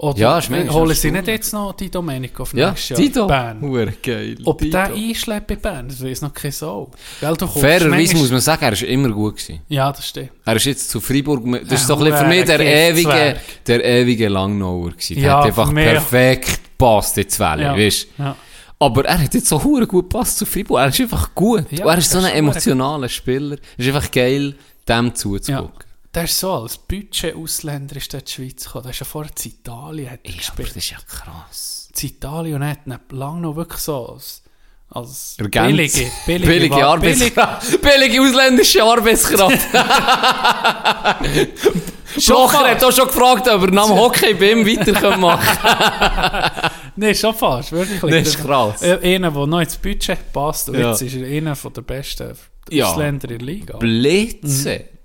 Oder 0.00 0.16
Ja, 0.18 0.38
ist 0.38 0.48
manchmal 0.48 0.74
holen 0.76 0.94
sie 0.94 1.10
nicht 1.10 1.26
jetzt 1.26 1.52
noch 1.52 1.72
die 1.72 1.90
Domenico 1.90 2.44
auf 2.44 2.54
Ja, 2.54 2.68
nächstes 2.70 2.90
Jahr 2.90 3.00
Tito. 3.00 3.26
Bern? 3.26 3.60
Hure 3.60 3.92
geil. 4.00 4.36
Ob 4.44 4.58
Tito. 4.60 4.70
der 4.70 4.92
einschlägt 4.94 5.48
bei 5.48 5.56
Bern, 5.56 5.88
das 5.88 6.04
weiß 6.04 6.22
noch 6.22 6.32
keine 6.32 6.52
Sau. 6.52 6.92
Weil 7.20 7.36
du 7.36 7.46
kommst 7.46 7.58
Fairerweise 7.60 8.16
muss 8.16 8.30
man 8.30 8.40
sagen, 8.40 8.64
er 8.64 8.72
ist 8.74 8.82
immer 8.84 9.08
gut 9.10 9.38
gewesen. 9.38 9.60
Ja, 9.68 9.90
das 9.90 10.08
stimmt. 10.08 10.30
Er 10.44 10.54
ist 10.54 10.66
jetzt 10.66 10.88
zu 10.88 11.00
Freiburg, 11.00 11.42
das 11.62 11.68
Ja, 11.70 11.74
ist 11.74 11.90
doch 11.90 11.98
ein 11.98 12.04
bisschen 12.04 12.18
für 12.18 12.26
mich 12.28 12.44
der 12.44 12.60
ewige, 12.60 13.36
der 13.66 13.84
ewige 13.84 14.28
Langnauer 14.28 14.90
gewesen. 14.92 15.14
Der 15.16 15.24
Ja, 15.24 15.38
hat 15.40 15.46
einfach 15.46 15.74
perfekt 15.74 16.60
gepasst 16.78 17.18
in 17.18 17.26
die 17.26 17.38
Welle, 17.40 17.62
Ja. 17.64 17.76
weißt 17.76 18.06
Ja. 18.18 18.36
Aber 18.78 19.04
er 19.04 19.18
hat 19.20 19.34
jetzt 19.34 19.48
so 19.48 19.60
hure 19.64 19.88
gut 19.88 20.08
gepasst 20.08 20.38
zu 20.38 20.46
Freiburg. 20.46 20.78
Er 20.78 20.88
ist 20.90 21.00
einfach 21.00 21.34
gut. 21.34 21.64
Ja, 21.72 21.86
er 21.90 21.98
ist 21.98 22.08
so 22.12 22.18
ein 22.18 22.24
ist 22.26 22.34
emotionaler 22.34 23.08
Spieler. 23.08 23.56
Es 23.76 23.84
ist 23.84 23.92
einfach 23.92 24.12
geil, 24.12 24.54
dem 24.86 25.12
zuzugucken. 25.12 25.87
Der 26.18 26.24
ist 26.24 26.40
so, 26.40 26.52
als 26.52 26.76
Budget-Ausländer 26.78 27.94
ist 27.94 28.12
der 28.12 28.18
in 28.18 28.26
die 28.26 28.32
Schweiz 28.32 28.64
gekommen. 28.64 28.82
Der 28.82 28.90
ist 28.90 28.98
ja 28.98 29.06
vorher 29.06 29.30
in 29.44 29.50
Italien 29.52 30.10
hat 30.10 30.18
Ja, 30.26 30.34
gespielt. 30.36 30.70
das 30.70 30.76
ist 30.78 30.90
ja 30.90 30.96
krass. 31.06 31.88
in 32.02 32.08
Italien 32.08 32.56
und 32.56 32.68
hat 32.68 32.78
ihn 32.86 32.98
lange 33.16 33.40
noch 33.42 33.54
wirklich 33.54 33.78
so 33.80 34.14
als, 34.14 34.42
als 34.90 35.36
billige, 35.38 36.10
billige, 36.26 36.46
billige 36.50 36.84
Arbeitskraft. 36.84 37.80
Billige 37.82 38.20
ausländische 38.20 38.82
Arbeitskraft. 38.82 39.60
Blocher 42.26 42.68
hat 42.68 42.82
auch 42.82 42.90
schon 42.90 43.06
gefragt, 43.06 43.46
ob 43.46 43.62
er 43.62 43.70
nach 43.70 43.86
dem 43.86 43.94
Hockey 43.96 44.34
bei 44.34 44.50
ihm 44.50 44.66
weiter 44.66 45.16
machen 45.18 45.46
kann. 45.62 46.70
Nein, 46.96 47.14
schon 47.14 47.32
fast, 47.32 47.70
wirklich. 47.70 48.00
Das 48.00 48.34
ist 48.34 48.42
krass. 48.44 48.82
Äh, 48.82 49.14
Einer, 49.14 49.30
der 49.30 49.46
noch 49.46 49.60
ins 49.60 49.76
Budget 49.76 50.32
passt 50.32 50.68
und 50.68 50.80
Ja. 50.80 50.90
jetzt 50.90 51.02
ist 51.02 51.14
er 51.14 51.28
einer 51.28 51.54
von 51.54 51.72
der 51.72 51.82
besten 51.82 52.32
Ja. 52.70 52.90
Ausländer 52.90 53.30
in 53.30 53.38
der 53.38 53.46
Liga. 53.46 53.76
Blitze. 53.78 54.80
Und 54.80 54.97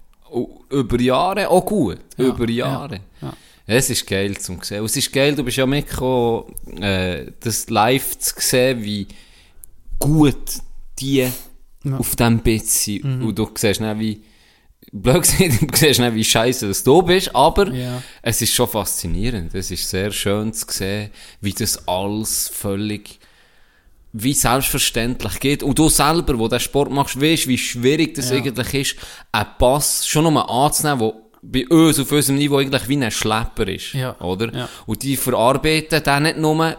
Über 0.69 0.99
Jahre 1.01 1.49
auch 1.49 1.65
gut. 1.65 1.99
Über 2.17 2.49
Jahre. 2.49 2.95
ja, 3.21 3.27
ja. 3.27 3.33
Es 3.65 3.89
ist 3.89 4.05
geil 4.07 4.35
zum 4.37 4.61
sehen. 4.61 4.79
Und 4.81 4.85
es 4.87 4.97
ist 4.97 5.13
geil, 5.13 5.35
du 5.35 5.43
bist 5.43 5.55
ja 5.57 5.65
mitgekommen, 5.65 6.53
äh, 6.81 7.31
das 7.39 7.69
live 7.69 8.17
zu 8.19 8.33
sehen, 8.39 8.83
wie 8.83 9.07
gut 9.99 10.35
die 10.99 11.27
auf 11.91 12.15
diesem 12.15 12.39
Bett 12.39 12.65
sind. 12.67 13.03
Mhm. 13.05 13.27
Und 13.27 13.39
du 13.39 13.49
siehst 13.55 13.79
nicht, 13.79 13.99
wie, 13.99 14.23
blöd 14.91 15.23
du 15.39 15.67
siehst 15.77 15.99
nicht, 15.99 16.13
wie 16.15 16.23
scheiße 16.23 16.67
dass 16.67 16.83
du 16.83 17.01
bist, 17.03 17.33
aber 17.35 17.71
Ja. 17.73 18.01
es 18.21 18.41
ist 18.41 18.53
schon 18.53 18.67
faszinierend. 18.67 19.53
Es 19.55 19.71
ist 19.71 19.89
sehr 19.89 20.11
schön 20.11 20.51
zu 20.53 20.65
sehen, 20.69 21.09
wie 21.39 21.53
das 21.53 21.87
alles 21.87 22.49
völlig 22.49 23.19
wie 24.13 24.33
selbstverständlich 24.33 25.39
geht. 25.39 25.63
Und 25.63 25.77
du 25.79 25.89
selber, 25.89 26.37
wo 26.37 26.47
den 26.47 26.59
Sport 26.59 26.91
machst, 26.91 27.19
weißt, 27.19 27.47
wie 27.47 27.57
schwierig 27.57 28.13
das 28.15 28.29
Ja. 28.29 28.37
eigentlich 28.37 28.73
ist, 28.73 28.95
einen 29.31 29.47
Pass 29.57 30.07
schon 30.07 30.23
nur 30.31 30.49
anzunehmen, 30.49 30.99
der 30.99 31.13
bei 31.41 31.67
uns 31.67 31.99
auf 31.99 32.11
unserem 32.11 32.37
Niveau 32.37 32.57
eigentlich 32.57 32.87
wie 32.87 33.03
ein 33.03 33.11
Schlepper 33.11 33.67
ist. 33.67 33.93
Ja. 33.93 34.15
Oder? 34.21 34.53
Ja. 34.55 34.69
Und 34.85 35.01
die 35.03 35.17
verarbeiten 35.17 36.01
dann 36.03 36.23
nicht 36.23 36.37
nur, 36.37 36.77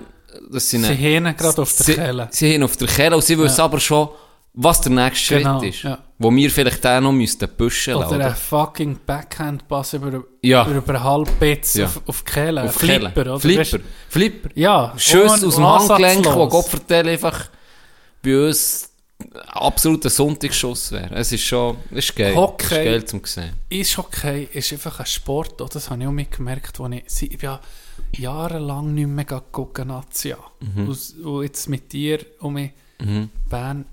dass 0.50 0.70
sie, 0.70 0.78
Sie 0.78 1.16
eine- 1.16 1.34
gerade 1.34 1.60
auf 1.62 1.74
der 1.76 1.86
sie, 1.86 1.94
Kelle. 1.94 2.28
Sie 2.30 2.54
haben 2.54 2.62
auf 2.62 2.76
der 2.76 2.88
Kelle 2.88 3.16
und 3.16 3.24
sie 3.24 3.36
wissen 3.38 3.60
aber 3.60 3.78
schon, 3.80 4.08
was 4.54 4.80
der 4.80 4.92
nächste 4.92 5.38
Genau, 5.38 5.60
Schritt 5.60 5.74
ist. 5.74 5.82
ja. 5.82 5.98
Wo 6.18 6.30
wir 6.34 6.48
vielleicht 6.50 6.84
den 6.84 7.02
noch 7.02 7.12
müssten 7.12 7.48
pushen 7.56 7.94
Oder 7.94 8.04
lassen. 8.18 8.22
ein 8.22 8.34
fucking 8.36 8.98
Backhand-Pass 9.04 9.94
über, 9.94 10.22
Ja. 10.42 10.66
über 10.68 10.94
einen 10.94 11.02
Halbbitz 11.04 11.74
Ja. 11.74 11.86
auf, 11.86 12.00
auf 12.06 12.24
Kehle. 12.24 12.62
Auf. 12.62 12.74
Flipper, 12.74 13.20
oder? 13.22 13.40
Flipper. 13.40 13.62
Weißt- 13.62 13.80
Flipper. 14.08 14.48
Ja. 14.54 14.94
Ohne- 15.14 15.30
aus 15.32 15.40
dem 15.56 15.66
Handgelenk, 15.66 16.24
wo. 16.26 16.48
Gott 16.48 16.68
vertelle 16.68 17.10
einfach 17.10 17.48
bei 18.22 18.46
uns 18.46 18.90
absolut 19.48 20.04
ein 20.04 20.10
Sonntagsschuss 20.10 20.92
wäre. 20.92 21.14
Es 21.16 21.32
ist 21.32 21.42
schon, 21.42 21.76
es 21.90 22.04
ist 22.10 22.16
geil. 22.16 22.34
Hockey. 22.36 22.64
Es 22.64 22.70
ist 22.70 22.84
geil 22.84 23.04
zum 23.06 23.24
sehen. 23.24 23.52
Eishockey 23.72 24.48
ist 24.52 24.72
einfach 24.72 25.00
ein 25.00 25.06
Sport, 25.06 25.60
oder? 25.60 25.70
das 25.72 25.90
habe 25.90 26.00
ich 26.02 26.06
auch 26.06 26.12
mitgemerkt, 26.12 26.78
als 26.80 27.22
ich, 27.22 27.32
ich 27.34 27.42
ja 27.42 27.60
jahrelang 28.16 28.94
nicht 28.94 29.08
mehr 29.08 29.24
gucken 29.24 29.88
Nazia. 29.88 30.36
Mhm. 30.60 30.88
Und, 30.88 31.24
und 31.24 31.42
jetzt 31.42 31.68
mit 31.68 31.92
dir 31.92 32.20
und 32.40 32.54
mit 32.54 32.72
Bern, 33.48 33.84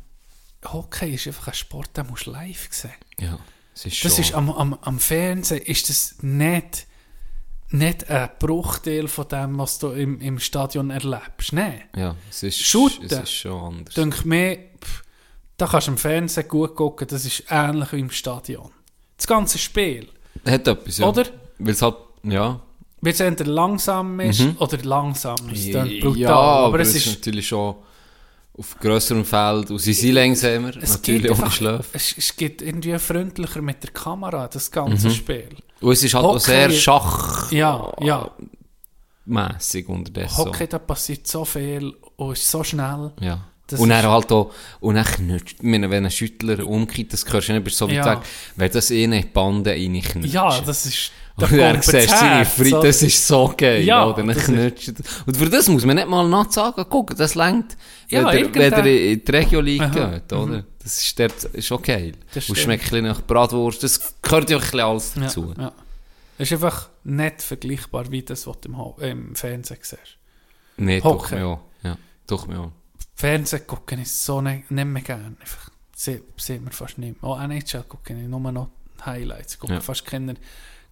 Hockey 0.66 1.14
ist 1.16 1.28
einfach 1.28 1.48
ein 1.50 1.54
Sport, 1.54 1.96
den 1.98 2.08
musst 2.08 2.28
du 2.28 2.32
live 2.32 2.68
sehen. 2.72 2.92
Ja, 3.20 3.40
es 3.74 3.86
ist 3.86 4.04
Das 4.06 4.16
schon. 4.16 4.24
ist 4.24 4.34
am, 4.34 4.50
am, 4.52 4.74
am 4.82 5.00
Fernsehen 5.00 5.62
ist 5.62 5.90
das 5.90 6.16
nicht, 6.22 6.88
nicht 7.70 8.10
ein 8.10 8.30
Bruchteil 8.40 9.08
von 9.08 9.28
dem, 9.28 9.58
was 9.58 9.80
du 9.80 9.90
im, 9.90 10.20
im 10.22 10.40
Stadion 10.40 10.90
erlebst. 10.92 11.54
Nein. 11.54 11.82
ja, 11.96 12.16
es 12.30 12.44
ist, 12.44 12.62
Shooten. 12.62 13.06
es 13.06 13.12
ist 13.14 13.32
schon 13.32 13.76
anders. 13.76 13.96
Denke 13.96 14.28
mir, 14.28 14.58
pff, 14.84 15.04
da 15.58 15.68
kannst 15.68 15.88
du 15.88 15.92
im 15.92 15.98
Fernsehen 15.98 16.48
gut 16.48 16.76
gucken, 16.76 17.08
das 17.08 17.26
ist 17.26 17.44
ähnlich 17.50 17.92
wie 17.94 18.00
im 18.00 18.12
Stadion. 18.12 18.72
Das 19.18 19.28
ganze 19.28 19.58
Spiel. 19.58 20.10
Hat 20.46 20.68
etwas, 20.68 20.98
ja. 20.98 21.08
Oder? 21.08 21.26
Weil 21.60 21.74
es 21.74 21.82
halt, 21.82 21.96
ja. 22.24 22.60
Weil 23.02 23.14
es 23.14 23.20
entweder 23.20 23.52
langsam 23.52 24.20
ist 24.20 24.42
oder 24.60 24.78
langsam. 24.84 25.36
Das 25.50 25.60
klingt 25.60 26.02
brutal. 26.02 26.12
Mhm. 26.12 26.18
Ja, 26.18 26.36
aber, 26.36 26.80
es 26.82 26.94
ist, 26.96 27.08
natürlich 27.08 27.48
schon 27.48 27.76
auf 28.62 28.80
grösserem 28.80 29.26
Feld. 29.26 29.72
Und 29.72 29.80
sie 29.80 29.94
sind 29.94 30.14
langsamer, 30.14 30.72
es 30.78 30.92
natürlich 30.94 31.32
ohne 31.32 31.52
Schläfe. 31.52 31.84
es, 31.94 32.16
es 32.18 32.36
geht 32.36 32.62
irgendwie 32.62 32.98
freundlicher 33.00 33.62
mit 33.62 33.82
der 33.84 33.92
Kamera, 33.92 34.48
das 34.48 34.70
ganze 34.72 35.08
Mhm. 35.10 35.14
Spiel. 35.14 35.50
Und 35.82 35.92
es 35.94 36.04
ist 36.04 36.14
halt 36.14 36.26
auch 36.26 36.36
Hockey- 36.36 36.46
sehr 36.46 36.70
schachmässig 36.72 37.58
Ja, 37.58 37.92
ja. 38.02 38.32
unterdessen. 39.90 40.38
Hockey, 40.38 40.68
da 40.68 40.80
passiert 40.80 41.26
so 41.28 41.44
viel 41.46 41.94
und 42.18 42.34
ist 42.34 42.50
so 42.50 42.64
schnell. 42.64 43.12
Ja. 43.20 43.46
Das 43.72 43.80
und 43.80 43.90
ist- 43.92 44.04
halt 44.04 44.32
auch, 44.32 44.52
und 44.80 44.96
dann 44.96 45.06
knutscht, 45.06 45.58
wenn 45.62 45.94
ein 45.94 46.12
Schüttler 46.12 46.66
umkippt, 46.68 47.14
das 47.14 47.26
hörst 47.32 47.50
du 47.50 47.60
nicht, 47.60 47.76
so 47.76 47.90
wie 47.90 47.96
Ja. 47.96 48.02
gesagt, 48.04 48.28
wenn 48.56 48.72
das 48.72 48.92
eh 48.92 49.08
die 49.08 49.22
Bande 49.28 49.72
reinknutscht. 49.72 50.34
Ja, 50.34 50.62
das 50.62 50.86
ist... 50.86 51.12
da 51.38 51.46
Und 51.48 51.58
kommt 51.58 51.84
siehst 51.86 52.10
seine 52.10 52.46
oder? 52.76 52.82
das 52.88 53.02
ist 53.02 53.26
so 53.26 53.54
geil, 53.58 53.84
Ja, 53.84 54.06
oder? 54.06 54.22
Dann 54.24 54.36
knutscht. 54.36 54.94
Und 55.26 55.38
für 55.38 55.50
das 55.50 55.68
muss 55.70 55.86
man 55.86 55.96
nicht 55.96 56.08
mal 56.08 56.28
nachsagen, 56.28 56.88
gucken, 56.90 57.16
das 57.18 57.36
längt, 57.36 57.78
Ja, 58.10 58.20
wenn, 58.20 58.26
der, 58.26 58.34
irgendein- 58.40 58.72
wenn 58.74 58.84
der 58.84 59.12
in 59.12 59.26
die 59.26 59.32
Regio 59.32 59.62
League 59.62 59.82
Aha, 59.82 60.10
geht, 60.20 60.34
oder? 60.34 60.66
Das 60.84 61.02
ist, 61.02 61.18
dort, 61.20 61.44
ist 61.46 61.68
schon 61.68 61.82
geil. 61.82 62.14
Das 62.34 62.50
Und 62.50 62.58
schmeckt 62.58 62.92
ein 62.94 63.04
nach 63.06 63.22
Bratwurst, 63.22 63.82
das 63.84 64.16
gehört 64.22 64.50
ja 64.50 64.58
ein 64.58 64.62
bisschen 64.62 64.80
alles 64.82 65.14
Ja, 65.16 65.22
dazu. 65.22 65.54
ja. 65.58 65.72
Es 66.38 66.50
ist 66.52 66.54
einfach 66.54 66.90
nicht 67.04 67.42
vergleichbar 67.44 68.12
wie 68.12 68.24
das, 68.24 68.46
was 68.48 68.60
du 68.62 68.70
im, 69.00 69.10
im 69.30 69.36
Fernsehen 69.36 69.78
siehst. 69.82 70.18
Nee, 70.78 71.00
doch 71.00 71.06
Hockey. 71.32 71.42
auch. 71.44 71.60
Ja, 71.84 71.98
doch 72.28 72.50
auch. 72.50 72.72
Fernsehen 73.22 73.68
gucken 73.68 74.02
ist 74.02 74.26
so 74.26 74.42
nicht, 74.42 74.72
nicht 74.72 74.86
mehr 74.86 75.02
gerne. 75.04 75.36
Einfach, 75.40 75.70
sie- 75.96 76.22
sieht 76.38 76.62
man 76.64 76.72
fast 76.72 76.98
nicht 76.98 77.22
mehr. 77.22 77.30
Auch 77.30 77.40
NHL 77.42 77.84
gucke 77.88 78.14
ich 78.14 78.28
nur 78.28 78.40
noch 78.52 78.70
Highlights. 79.06 79.54
Ich 79.54 79.60
gucke 79.60 79.74
Ja. 79.74 79.80
fast 79.82 80.06
keine 80.06 80.36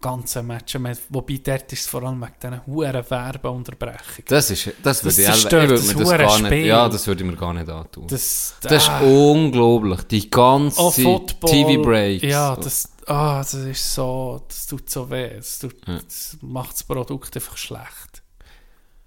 ganzen 0.02 0.48
Matches 0.48 0.80
mehr. 0.80 0.96
Wobei 1.10 1.42
dort 1.44 1.74
ist 1.74 1.82
es 1.82 1.88
vor 1.88 2.04
allem 2.04 2.22
wegen 2.22 2.34
diesen 2.42 2.66
hohen 2.68 2.94
Werbeunterbrechungen. 3.10 4.24
Das 4.28 4.50
ist, 4.50 4.72
das 4.82 5.04
würde 5.04 5.24
Das 5.24 5.38
ich, 5.38 5.46
ich 5.46 5.52
würde 5.52 5.68
das 5.74 5.88
das 5.88 6.18
gar 6.18 6.42
nicht, 6.50 6.66
ja, 6.66 6.88
das 6.88 7.08
würde 7.08 7.24
ich 7.24 7.30
mir 7.30 7.36
gar 7.36 7.54
nicht 7.54 7.68
antun. 7.70 8.08
Das, 8.08 8.56
Das 8.62 8.72
ist 8.84 8.90
ah, 8.90 9.02
unglaublich. 9.02 10.04
Die 10.04 10.30
ganze 10.30 10.80
oh. 10.82 10.92
TV-Breaks. 10.92 12.24
Ja, 12.24 12.56
das, 12.56 12.90
ah, 13.08 13.40
das 13.40 13.54
ist 13.56 13.94
so, 13.94 14.42
das 14.48 14.68
tut 14.68 14.90
so 14.90 15.10
weh. 15.10 15.36
Das, 15.36 15.60
tut, 15.60 15.76
Ja. 15.88 16.00
das 16.00 16.38
macht 16.42 16.74
das 16.74 16.84
Produkt 16.84 17.36
einfach 17.36 17.58
schlecht. 17.58 18.24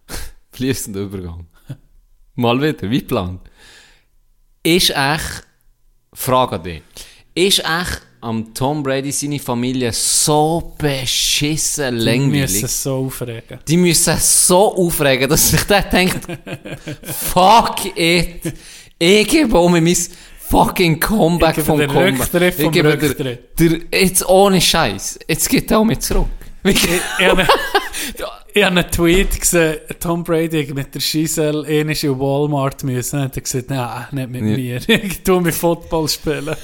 Fließender 0.52 1.00
Übergang. 1.00 1.46
Mal 2.34 2.60
wieder, 2.60 2.90
wie 2.90 3.00
geplant. 3.00 3.40
Ist 4.62 4.90
echt, 4.90 5.46
Frage 6.14 6.56
an 6.56 6.62
dich, 6.62 6.82
ist 7.34 7.58
echt 7.58 8.02
am 8.20 8.54
Tom 8.54 8.82
Brady 8.82 9.10
seine 9.10 9.38
Familie 9.40 9.92
so 9.92 10.74
beschissen 10.78 11.98
Die 11.98 12.04
langweilig? 12.04 12.62
müssen 12.62 12.68
so 12.68 12.94
aufregen. 13.06 13.58
Die 13.66 13.76
müssen 13.76 14.16
so 14.18 14.76
aufregen, 14.76 15.28
dass 15.28 15.50
sich 15.50 15.62
der 15.64 15.82
denkt, 15.82 16.20
fuck 17.02 17.96
it, 17.96 18.52
ich 18.98 19.26
gebe 19.28 19.58
um 19.58 19.72
mein 19.72 19.96
fucking 20.48 21.00
Comeback 21.00 21.56
vom 21.64 21.80
Comeback. 21.86 22.54
Ich 22.58 22.70
gebe 22.70 22.96
der, 22.96 23.02
Rücktritt. 23.02 23.58
der, 23.58 24.00
jetzt 24.00 24.28
ohne 24.28 24.60
Scheiß, 24.60 25.18
jetzt 25.26 25.48
geht 25.48 25.70
er 25.70 25.80
auch 25.80 25.84
mit 25.84 26.02
zurück. 26.02 26.28
Ich, 26.64 26.88
habe 27.20 27.46
einen 28.54 28.90
Tweet 28.90 29.40
gesehen, 29.40 29.78
Tom 29.98 30.22
Brady 30.22 30.64
hat 30.66 30.74
mit 30.74 30.94
der 30.94 31.00
Giselle 31.00 31.66
ähnlich 31.68 32.04
in 32.04 32.18
Walmart 32.18 32.84
müssen. 32.84 33.20
Hat 33.20 33.36
er 33.36 33.42
gesagt, 33.42 33.70
nein, 33.70 34.06
nicht 34.12 34.30
mit 34.30 34.42
Ja. 34.42 34.56
mir. 34.56 34.80
Ich 35.04 35.22
tue 35.22 35.40
mit 35.40 35.54
Football 35.54 36.08
spielen. 36.08 36.46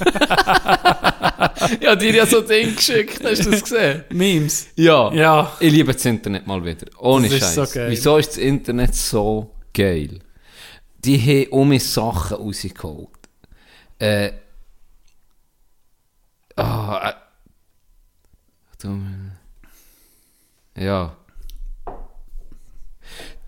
ja, 1.80 1.96
dir 1.96 2.14
ja 2.14 2.26
so 2.26 2.40
Ding 2.42 2.76
geschickt, 2.76 3.20
hast 3.24 3.44
du 3.46 3.50
das 3.50 3.62
gesehen? 3.62 4.04
Memes. 4.10 4.68
Ja. 4.76 5.12
Ja. 5.12 5.52
Ich 5.58 5.72
liebe 5.72 5.92
das 5.92 6.04
Internet 6.04 6.46
mal 6.46 6.64
wieder. 6.64 6.86
Ohne 6.98 7.28
Scheiß. 7.28 7.54
so. 7.54 7.64
Wieso 7.74 8.16
ist 8.18 8.30
das 8.30 8.38
Internet 8.38 8.94
so 8.94 9.50
geil? 9.74 10.20
Die 11.04 11.18
haben 11.18 11.50
um 11.52 11.68
mich 11.70 11.84
Sachen 11.84 12.36
rausgeholt. 12.36 13.08
Äh. 13.98 14.30
Ah, 16.56 17.10
äh. 17.10 17.14
Ja. 20.78 21.16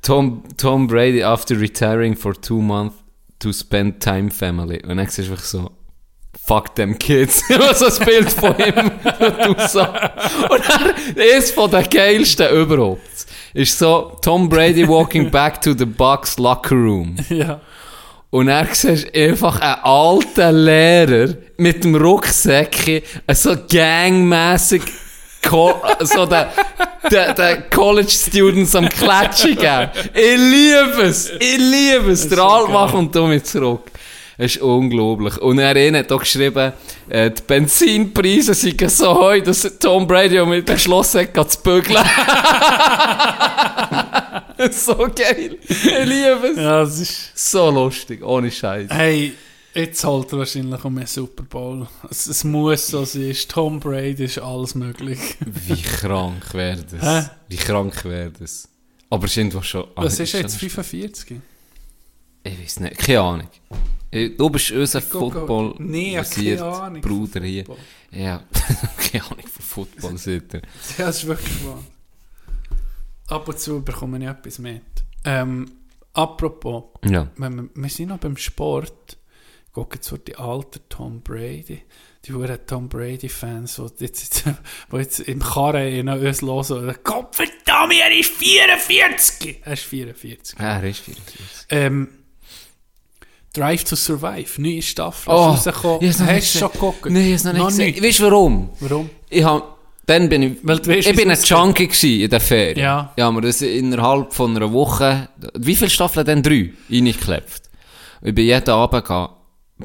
Tom, 0.03 0.43
Tom 0.57 0.87
Brady 0.87 1.23
after 1.23 1.59
retiring 1.59 2.17
for 2.17 2.35
two 2.35 2.61
months 2.61 2.97
to 3.39 3.53
spend 3.53 4.01
time 4.01 4.31
family. 4.31 4.83
Und 4.83 4.97
dann 4.97 5.07
siehst 5.07 5.29
du 5.29 5.33
einfach 5.33 5.45
so, 5.45 5.71
fuck 6.47 6.75
them 6.75 6.99
kids. 6.99 7.43
Was 7.49 7.83
ein 7.83 8.07
Bild 8.07 8.33
von 8.33 8.55
ihm. 8.59 8.91
so. 9.69 9.81
Und 9.81 11.17
er 11.17 11.39
ist 11.39 11.55
von 11.55 11.71
den 11.71 11.85
geilsten 11.89 12.49
überhaupt. 12.55 13.27
Ist 13.53 13.79
so, 13.79 14.17
Tom 14.23 14.49
Brady 14.49 14.87
walking 14.87 15.31
back 15.31 15.61
to 15.61 15.75
the 15.75 15.85
Bucks 15.85 16.39
locker 16.39 16.77
room. 16.77 17.17
Ja. 17.29 17.61
Und 18.31 18.49
er 18.49 18.67
siehst 18.73 19.13
einfach 19.15 19.61
einen 19.61 19.83
alten 19.83 20.65
Lehrer 20.65 21.35
mit 21.57 21.83
dem 21.83 21.97
Rucksäckchen, 21.97 23.03
so 23.33 23.57
gangmässig, 23.69 24.83
Co- 25.43 25.81
so 26.01 26.27
den, 26.27 26.47
den, 27.11 27.35
den 27.35 27.65
College 27.71 28.11
Students 28.11 28.75
am 28.75 28.89
Klatschen 28.89 29.57
geben. 29.57 29.91
Ich 30.15 30.37
liebe 30.37 31.03
es! 31.03 31.31
Ich 31.31 31.59
liebe 31.59 32.11
es! 32.13 32.29
Der 32.29 32.39
Altmach 32.41 32.93
und 32.95 33.15
damit 33.15 33.47
zurück. 33.47 33.91
Es 34.37 34.57
ist 34.57 34.63
unglaublich. 34.63 35.37
Und 35.39 35.59
er 35.59 35.99
hat 35.99 36.11
auch 36.13 36.21
geschrieben, 36.21 36.73
äh, 37.11 37.31
die 37.31 37.43
Benzinpreise 37.47 38.55
sind 38.55 38.91
so 38.91 39.15
hoch, 39.15 39.35
dass 39.45 39.71
Tom 39.79 40.07
Brady 40.07 40.43
mit 40.47 40.65
beschlossen 40.65 41.29
hat, 41.37 41.53
zu 41.53 41.61
bügeln. 41.61 42.03
so 44.71 44.95
geil. 45.15 45.59
Ich 45.69 45.85
liebe 45.85 46.49
es. 46.53 46.57
Ja, 46.57 46.81
das 46.81 47.01
ist... 47.01 47.51
So 47.53 47.71
lustig, 47.71 48.25
ohne 48.25 48.51
Scheiß. 48.51 48.89
Hey, 48.91 49.35
jetzt 49.75 50.05
holt 50.05 50.33
er 50.33 50.39
wahrscheinlich 50.39 50.85
um 50.85 50.97
einen 50.99 51.07
Super 51.07 51.43
Bowl. 51.45 51.87
Es, 52.11 52.27
es 52.27 52.45
muss 52.45 52.87
so 52.89 53.05
sein. 53.05 53.23
Ist 53.31 53.51
Tom 53.51 53.81
Brady 53.81 54.25
ist 54.25 54.39
alles 54.39 54.75
möglich. 54.75 55.19
Wie 55.41 55.81
krank 55.81 56.53
wäre 56.55 56.83
das? 56.85 57.03
Hä? 57.27 57.31
Wie 57.49 57.57
krank 57.57 58.05
wäre 58.05 58.31
das? 58.33 58.69
Aber 59.11 59.25
es 59.27 59.35
sind 59.35 59.55
doch 59.55 59.65
schon. 59.65 59.85
ah, 59.95 60.05
Was 60.05 60.19
ist 60.21 60.33
jetzt 60.33 60.57
45? 60.57 61.41
Ich 62.43 62.59
weiß 62.63 62.81
nicht, 62.81 62.99
keine 62.99 63.21
Ahnung. 63.21 63.49
Ich- 64.11 64.37
Du 64.37 64.51
bist 64.51 64.71
unser 64.73 65.01
Football 65.01 65.75
Nee, 65.79 66.17
basiert 66.17 66.59
keine 66.61 66.73
Ahnung 66.73 67.01
Bruder 67.01 67.41
hier. 67.43 67.65
Football. 67.65 67.85
Ja, 68.13 68.43
keine 69.11 69.25
Ahnung 69.25 69.47
von 69.47 69.63
Football 69.65 70.19
seht 70.19 70.55
ihr. 70.55 70.63
Ja, 70.99 71.07
das 71.07 71.19
ist 71.19 71.27
wirklich 71.27 71.65
wahr. 71.65 71.83
Ab 73.29 73.47
und 73.49 73.59
zu 73.59 73.83
bekomme 73.83 74.19
ich 74.19 74.25
etwas 74.27 74.59
mit. 74.59 74.83
Ähm, 75.25 75.71
apropos, 76.13 76.85
Ja. 77.05 77.29
wir, 77.37 77.69
wir 77.73 77.89
sind 77.89 78.09
noch 78.09 78.19
beim 78.19 78.37
Sport, 78.37 79.17
gucken 79.73 79.97
jetzt 79.97 80.09
so 80.09 80.17
die 80.17 80.37
alten 80.37 80.81
Tom 80.89 81.21
Brady, 81.23 81.83
die 82.25 82.33
huren 82.33 82.59
Tom 82.67 82.89
Brady-Fans, 82.89 83.81
die 83.99 84.05
jetzt, 84.05 84.45
die 84.93 84.97
jetzt 84.97 85.21
im 85.21 85.41
Karren 85.41 86.05
noch 86.07 86.21
uns 86.21 86.43
hören, 86.43 86.97
Gott 87.05 87.35
verdammt, 87.35 87.95
er 87.95 88.19
ist 88.19 88.33
44! 88.33 89.59
Er 89.65 89.73
ist 89.73 89.83
44. 89.85 90.59
Ja, 90.59 90.79
er 90.79 90.85
ist 90.91 91.01
44. 91.01 91.67
Ähm, 91.71 92.09
Drive 93.53 93.83
to 93.85 93.97
Survive, 93.97 94.61
neue 94.63 94.81
Staffel, 94.83 95.33
Oh, 95.33 95.55
ist 95.55 95.67
rausgekommen. 95.67 96.09
Hast 96.09 96.55
du 96.55 96.59
schon 96.61 96.71
geguckt? 96.73 97.07
Nein, 97.07 97.27
ich 97.27 97.33
hab's 97.33 97.45
noch 97.45 97.53
nicht 97.53 97.67
gesehen. 97.67 97.87
nicht. 97.87 98.03
Weißt 98.05 98.19
du 98.21 98.25
warum? 98.25 98.71
Warum? 98.79 99.11
Ich 99.29 99.43
hab, 99.43 99.77
dann 100.07 100.29
bin 100.29 100.43
ich, 100.43 100.59
Weil 100.63 100.79
weißt, 100.87 101.09
ich 101.09 101.17
bin 101.17 101.31
ein 101.33 101.39
Junkie 101.43 101.89
gewesen 101.89 102.21
in 102.21 102.31
der 102.31 102.41
Ferien. 102.41 102.79
Ja. 102.79 103.13
Ja, 103.17 103.27
aber 103.29 103.41
das 103.41 103.61
innerhalb 103.63 104.33
von 104.33 104.55
einer 104.57 104.73
Woche, 104.73 105.29
wie 105.59 105.75
viele 105.75 105.91
Staffeln 105.91 106.25
denn? 106.27 106.43
Drei, 106.45 106.73
reingeklebt. 106.89 107.63
Ich 108.23 108.35
bin 108.35 108.47
jeden 108.47 108.71
Abend 108.71 109.03
gegangen, 109.05 109.31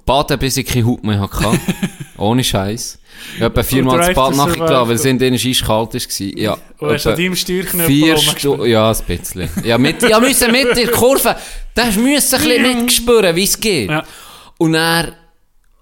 baden, 0.06 0.40
bis 0.40 0.58
ich 0.58 0.66
keine 0.66 0.86
Haut 0.86 1.04
mehr 1.04 1.20
hatte. 1.20 1.60
Ohne 2.18 2.44
Scheiß. 2.44 3.00
Ich 3.36 3.42
habe 3.42 3.64
viermal 3.64 4.00
das 4.00 4.14
Bad 4.14 4.36
nachgelassen, 4.36 4.88
weil 4.88 4.96
es 4.96 5.06
in 5.06 5.20
denen 5.20 5.38
eiskalt 5.38 5.94
war. 5.94 6.40
Ja. 6.40 6.58
Und 6.80 6.94
hast 6.94 7.08
an 7.08 7.16
deinem 7.16 7.36
Steuerknöpfel 7.36 7.86
Vier? 7.88 8.18
Stunden, 8.18 8.66
ja, 8.66 8.92
ein 8.92 8.98
bisschen. 9.06 9.50
Ja, 9.64 9.78
mit, 9.78 10.02
ja, 10.02 10.20
müssen 10.20 10.52
mit 10.52 10.76
der 10.76 10.92
Kurve. 10.92 11.36
Da 11.74 11.86
hast 11.86 11.98
du 11.98 12.06
ein 12.06 12.14
bisschen 12.14 12.62
mitspüren, 12.62 13.36
wie 13.36 13.44
es 13.44 13.60
geht. 13.60 13.90
Ja. 13.90 14.04
Und 14.58 14.76
er, 14.76 15.14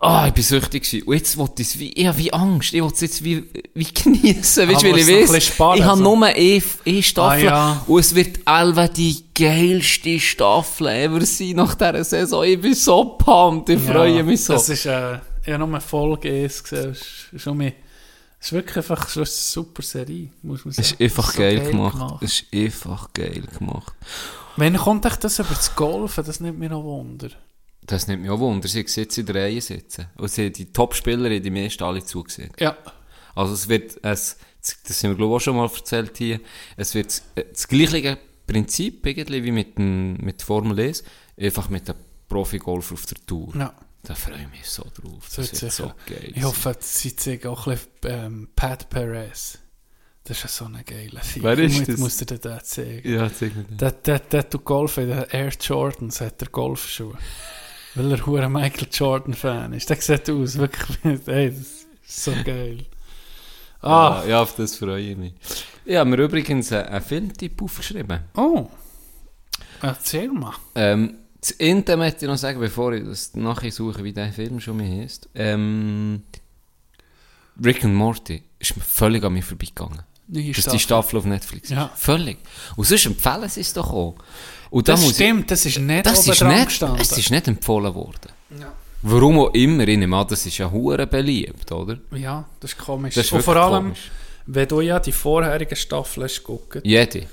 ah, 0.03 0.27
ich 0.27 0.33
bin 0.33 0.43
süchtig 0.43 0.83
gewesen. 0.83 1.07
Und 1.07 1.15
jetzt 1.15 1.37
wollte 1.37 1.61
ich 1.61 1.67
es 1.69 1.79
wie, 1.79 1.91
ich 1.93 2.05
habe 2.07 2.17
wie 2.17 2.33
Angst. 2.33 2.73
Ich 2.73 2.81
wollte 2.81 2.95
es 2.95 3.01
jetzt 3.01 3.23
wie, 3.23 3.43
wie 3.73 3.83
geniessen. 3.85 4.69
Weißt 4.69 4.83
Ah, 4.83 4.87
du, 4.87 4.91
weil 4.93 4.99
ich 4.99 5.29
weiss, 5.31 5.45
sparen, 5.47 5.79
ich 5.79 5.83
habe 5.85 6.01
nur 6.01 6.25
eine, 6.25 6.63
eine 6.85 7.03
Staffel. 7.03 7.47
Ah, 7.49 7.75
ja. 7.75 7.83
Und 7.87 7.99
es 7.99 8.13
wird 8.15 8.39
Elva 8.45 8.87
die 8.87 9.23
geilste 9.33 10.19
Staffel 10.19 10.87
ever 10.87 11.25
sein 11.25 11.55
nach 11.55 11.75
dieser 11.75 12.03
Saison. 12.03 12.43
Ich 12.43 12.61
bin 12.61 12.73
so 12.73 13.05
pumped. 13.17 13.69
Ich 13.69 13.81
freue 13.81 14.23
mich 14.23 14.43
so. 14.43 14.53
Das 14.53 14.69
ist, 14.69 14.85
äh, 14.85 15.19
ich 15.45 15.49
habe 15.49 15.59
nur 15.59 15.67
eine 15.67 15.81
Folge 15.81 16.31
1 16.31 16.63
gesehen. 16.63 16.91
Es 16.91 17.01
ist, 17.31 17.47
es 18.39 18.51
wirklich 18.51 18.75
einfach 18.77 19.07
so 19.07 19.21
eine 19.21 19.25
super 19.25 19.81
Serie, 19.83 20.29
muss 20.41 20.65
man 20.65 20.71
es 20.71 20.89
sagen. 20.89 20.89
ist 20.89 21.01
einfach 21.01 21.31
So 21.31 21.37
geil, 21.39 21.59
gemacht. 21.71 22.21
Es 22.21 22.41
ist 22.41 22.45
einfach 22.53 23.13
geil 23.13 23.43
gemacht. 23.57 23.93
Wenn 24.57 24.75
kommt 24.75 25.05
echt 25.05 25.23
das 25.23 25.39
über 25.39 25.49
das 25.55 25.73
Golfen? 25.75 26.25
Das 26.25 26.41
nimmt 26.41 26.59
mich 26.59 26.69
noch 26.69 26.83
Wunder. 26.83 27.29
Das 27.85 28.07
nimmt 28.07 28.21
mich 28.21 28.31
auch 28.31 28.39
Wunder. 28.39 28.67
Sie 28.67 28.85
sitzt 28.87 29.17
in 29.17 29.25
der 29.25 29.35
Reihe 29.35 29.61
sitzen. 29.61 30.07
Und 30.15 30.29
sie 30.29 30.51
die 30.51 30.71
Top-Spieler 30.71 31.29
in 31.31 31.43
die 31.43 31.49
meisten 31.51 31.83
alle 31.83 32.03
zugesehen. 32.03 32.51
Ja. 32.59 32.77
Also 33.35 33.53
es 33.53 33.67
wird, 33.67 33.97
es, 34.03 34.37
das 34.87 35.03
haben 35.03 35.11
wir 35.11 35.15
glaube 35.17 35.33
ich 35.33 35.35
auch 35.35 35.41
schon 35.41 35.55
mal 35.57 35.69
erzählt 35.69 36.17
hier, 36.17 36.39
es 36.77 36.93
wird 36.93 37.07
das, 37.07 37.23
das 37.51 37.67
gleiche 37.67 38.17
Prinzip 38.45 39.05
irgendwie 39.05 39.43
wie 39.43 39.51
mit, 39.51 39.77
dem, 39.77 40.13
mit 40.17 40.41
Formel 40.41 40.79
1, 40.79 41.03
einfach 41.39 41.69
mit 41.69 41.87
dem 41.87 41.95
Profi-Golf 42.27 42.91
auf 42.91 43.05
der 43.05 43.25
Tour. 43.25 43.53
ja. 43.55 43.73
Da 44.05 44.15
freue 44.15 44.41
ich 44.41 44.49
mich 44.49 44.69
so 44.69 44.83
drauf. 44.83 45.29
Das, 45.33 45.49
wird 45.49 45.61
wird 45.61 45.71
so 45.71 45.93
geil. 46.05 46.33
Ich 46.35 46.43
hoffe, 46.43 46.75
sie 46.81 47.15
zeigen 47.15 47.47
auch 47.47 47.67
ein 47.67 47.79
bisschen 48.01 48.25
ähm, 48.25 48.49
Pat 48.53 48.89
Perez. 48.89 49.59
Das 50.25 50.37
ist 50.37 50.43
ja 50.43 50.49
so 50.49 50.65
ein 50.65 50.83
geiler 50.85 51.21
Film. 51.21 51.45
Wer 51.45 51.59
ist 51.59 51.77
Jetzt 51.77 51.87
das? 51.87 51.97
musst 51.99 52.19
du 52.19 52.25
dir 52.25 52.37
das 52.37 52.65
zeigen. 52.65 53.09
Ja, 53.09 53.33
zeig 53.33 53.55
mir 53.55 53.63
den. 53.63 53.77
Der, 53.77 53.91
der, 53.93 54.19
der 54.19 54.49
tut 54.49 54.65
Golfen, 54.65 55.07
der 55.07 55.33
Air 55.33 55.53
Jordans 55.57 56.19
hat 56.19 56.41
der 56.41 56.49
Golfschuhe. 56.49 57.17
Weil 57.95 58.11
er 58.11 58.25
hure 58.25 58.49
Michael 58.49 58.87
Jordan 58.91 59.33
Fan 59.33 59.73
ist. 59.73 59.89
Der 59.89 59.97
sieht 60.01 60.29
aus, 60.29 60.57
wirklich, 60.57 60.97
ey, 61.27 61.49
das 61.49 61.59
ist 61.59 61.85
so 62.23 62.31
geil. 62.43 62.85
Ah, 63.81 64.21
Ja, 64.23 64.29
ja, 64.29 64.41
auf 64.41 64.55
das 64.55 64.75
freue 64.75 65.01
ich 65.01 65.17
mich. 65.17 65.33
Ich 65.85 65.95
habe 65.95 66.09
mir 66.09 66.17
übrigens 66.17 66.71
einen, 66.71 67.01
Filmtipp 67.01 67.61
aufgeschrieben. 67.61 68.19
oh. 68.35 68.67
Erzähl 69.81 70.29
mal. 70.29 70.53
Ähm, 70.75 71.17
das 71.41 71.51
Ende 71.51 71.97
möchte 71.97 72.23
ich 72.23 72.31
noch 72.31 72.37
sagen, 72.37 72.61
bevor 72.61 72.93
ich 72.93 73.03
das 73.03 73.35
nachher 73.35 73.69
suche, 73.69 74.01
wie 74.05 74.13
der 74.13 74.31
Film 74.31 74.61
schon 74.61 74.77
mal 74.77 74.87
heisst. 74.89 75.27
Ähm, 75.35 76.23
Rick 77.61 77.83
and 77.83 77.93
Morty 77.93 78.43
ist 78.59 78.77
mir 78.77 78.83
völlig 78.83 79.23
an 79.25 79.33
mir 79.33 79.43
vorbeigegangen. 79.43 80.03
Neue 80.29 80.53
Das 80.53 80.59
ist 80.59 80.71
die 80.71 80.79
Staffel 80.79 81.17
auf 81.17 81.25
Netflix. 81.25 81.69
Ja. 81.69 81.91
Völlig. 81.95 82.37
Und 82.77 82.85
sonst 82.85 83.05
empfehlen 83.05 83.49
sie 83.49 83.59
es 83.59 83.73
doch 83.73 83.91
auch. 83.91 84.15
Und 84.73 84.87
da 84.87 84.93
Das 84.93 85.01
muss 85.03 85.13
stimmt, 85.13 85.51
das 85.51 85.65
ist 85.67 85.77
Ich, 85.77 85.83
nicht 85.83 86.03
das 86.05 86.27
ist 86.27 86.41
nicht, 86.43 86.65
gestanden. 86.65 86.99
es 86.99 87.15
ist 87.15 87.29
nicht 87.29 87.47
empfohlen 87.47 87.93
worden. 87.93 88.31
Warum 89.03 89.37
auch 89.37 89.53
immer, 89.53 89.87
ich 89.87 89.97
nehme 89.97 90.17
an, 90.17 90.27
das 90.27 90.45
ist 90.47 90.57
ja 90.57 90.71
hure 90.71 91.05
beliebt, 91.05 91.71
oder? 91.71 91.99
Ja, 92.11 92.49
das 92.59 92.71
ist 92.71 92.77
komisch. 92.79 93.13
Das 93.13 93.25
ist 93.25 93.33
Und 93.33 93.43
vor 93.43 93.55
allem, 93.57 93.83
komisch. 93.89 94.09
wenn 94.47 94.67
du 94.67 94.81
ja 94.81 94.99
die 94.99 95.11
vorherigen 95.11 95.75
Staffeln 95.75 96.23
hast 96.23 96.39
geguckt, 96.39 96.79
Jede. 96.83 97.27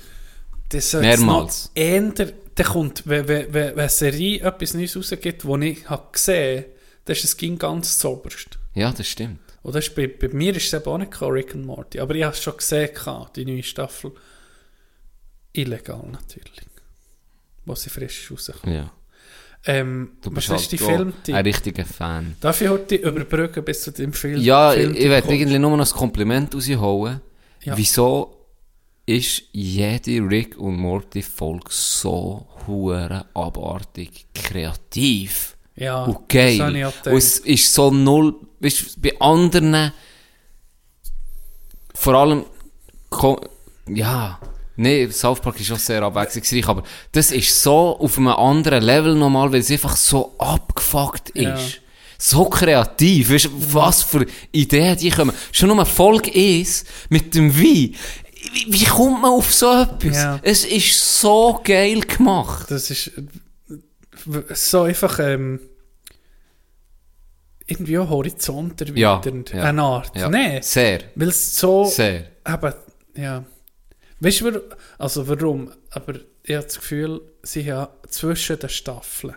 das 0.69 0.93
Mehrmals. 0.93 1.71
noch 1.75 1.81
ändern. 1.81 2.31
Dann 2.53 2.67
kommt, 2.67 3.03
wenn, 3.07 3.27
wenn, 3.27 3.51
wenn, 3.53 3.79
eine 3.79 3.89
Serie 3.89 4.41
etwas 4.41 4.73
Neues 4.75 4.95
rausgibt, 4.95 5.43
das 5.43 5.61
ich 5.61 5.89
habe 5.89 6.03
gesehen 6.11 6.57
habe, 6.59 6.65
dann 7.05 7.15
ist 7.15 7.23
es 7.23 7.37
ging 7.37 7.57
ganz 7.57 7.97
zoberst. 7.97 8.59
Ja, 8.75 8.91
das 8.91 9.07
stimmt. 9.07 9.39
Und 9.63 9.73
das 9.75 9.87
ist 9.87 9.95
bei, 9.95 10.05
bei 10.07 10.27
mir 10.27 10.55
ist 10.55 10.67
es 10.67 10.73
eben 10.73 10.85
auch 10.85 10.97
nicht 10.99 11.11
gekommen, 11.11 11.31
Rick 11.31 11.55
and 11.55 11.65
Morty. 11.65 11.99
Aber 12.01 12.13
ich 12.13 12.23
habe 12.23 12.35
es 12.35 12.43
schon 12.43 12.57
gesehen, 12.57 12.89
die 13.35 13.45
neue 13.45 13.63
Staffel. 13.63 14.11
Illegal 15.53 16.03
natürlich. 16.11 16.51
Wo 17.65 17.75
sie 17.75 17.89
frisch 17.89 18.31
rauskommt. 18.31 18.73
Ja. 18.73 18.91
Ähm, 19.65 20.13
Du 20.21 20.31
bist 20.31 20.49
ist 20.49 20.71
die 20.71 20.77
halt 20.79 20.89
auch 20.89 20.95
Filmtipp? 20.97 21.35
ein 21.35 21.45
richtiger 21.45 21.85
Fan. 21.85 22.35
Darf 22.41 22.61
ich 22.61 22.67
heute 22.69 22.95
überbrücken 22.95 23.63
bis 23.63 23.83
zu 23.83 23.91
dem 23.91 24.11
Film? 24.13 24.41
Ja, 24.41 24.73
ich, 24.73 24.79
Filmtipp 24.79 25.03
ich 25.03 25.09
werde 25.09 25.33
irgendwie 25.33 25.59
nur 25.59 25.77
noch 25.77 25.85
ein 25.91 25.97
Kompliment 25.97 26.55
rausholen. 26.55 27.21
Ja. 27.63 27.77
Wieso 27.77 28.37
ist 29.05 29.43
jede 29.51 30.19
Rick 30.27 30.57
und 30.57 30.77
Morty 30.77 31.21
Folge 31.21 31.65
so 31.69 32.47
hure 32.65 33.25
abartig 33.35 34.25
kreativ 34.33 35.55
Ja, 35.75 36.05
und 36.05 36.27
geil? 36.27 36.91
Und 37.05 37.13
es 37.13 37.37
ist 37.39 37.71
so 37.71 37.91
null, 37.91 38.35
weißt, 38.61 38.99
bei 38.99 39.13
anderen, 39.19 39.91
vor 41.93 42.15
allem, 42.15 42.45
ja, 43.87 44.39
nee, 44.75 45.07
South 45.09 45.39
Park 45.41 45.59
ist 45.59 45.71
auch 45.71 45.79
sehr 45.79 46.01
abwechslungsreich, 46.03 46.67
aber 46.67 46.83
das 47.11 47.31
ist 47.31 47.61
so 47.61 47.97
auf 47.99 48.17
einem 48.17 48.27
anderen 48.29 48.83
Level 48.83 49.15
nochmal, 49.15 49.51
weil 49.51 49.59
es 49.61 49.71
einfach 49.71 49.95
so 49.95 50.35
abgefuckt 50.37 51.29
ist. 51.31 51.43
Ja. 51.43 51.57
So 52.17 52.45
kreativ, 52.45 53.31
weißt, 53.31 53.45
du, 53.45 53.73
was 53.73 54.03
für 54.03 54.25
Ideen 54.51 54.95
die 54.97 55.09
kommen. 55.09 55.33
Schon 55.51 55.69
nur 55.69 55.85
Folge 55.85 56.31
1 56.33 56.85
mit 57.09 57.33
dem 57.33 57.57
Wie. 57.57 57.95
Wie, 58.53 58.73
wie 58.73 58.85
kommt 58.85 59.21
man 59.21 59.31
auf 59.31 59.51
so 59.53 59.81
etwas? 59.81 60.15
Ja. 60.17 60.39
Es 60.43 60.63
ist 60.65 61.19
so 61.19 61.59
geil 61.63 62.01
gemacht. 62.01 62.69
Das 62.69 62.91
ist 62.91 63.11
so 64.53 64.83
einfach 64.83 65.17
ähm, 65.19 65.59
irgendwie 67.65 67.97
auch 67.97 68.09
Horizont 68.09 68.81
erweiternd. 68.81 69.51
ja. 69.53 69.63
Eine 69.63 69.81
Art. 69.81 70.15
Ja. 70.15 70.29
Nee, 70.29 70.59
Sehr, 70.61 70.99
weil 71.15 71.29
es 71.29 71.55
so... 71.55 71.85
sehr. 71.85 72.25
Aber, 72.43 72.75
ja. 73.15 73.43
Weißt 74.21 74.41
du, 74.41 74.45
warum- 74.45 74.61
also 74.97 75.27
warum? 75.27 75.71
Aber 75.89 76.13
ich 76.43 76.55
habe 76.55 76.63
das 76.65 76.75
Gefühl, 76.75 77.21
sie 77.43 77.71
haben 77.71 77.91
zwischen 78.09 78.57
den 78.59 78.69
Staffeln 78.69 79.35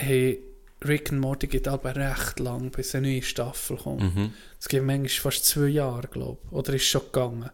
hey, 0.00 0.40
Rick 0.86 1.10
and 1.12 1.20
Morty 1.20 1.48
geht 1.48 1.66
aber 1.66 1.94
recht 1.96 2.38
lang, 2.38 2.70
bis 2.70 2.94
eine 2.94 3.08
neue 3.08 3.22
Staffel 3.22 3.76
kommt. 3.76 4.14
Mhm. 4.14 4.32
Es 4.60 4.68
geht 4.68 4.82
manchmal 4.84 5.08
fast 5.32 5.44
zwei 5.44 5.66
Jahre, 5.68 6.06
glaube 6.06 6.38
ich. 6.46 6.52
Oder 6.52 6.74
ist 6.74 6.84
schon 6.84 7.02
gegangen. 7.02 7.50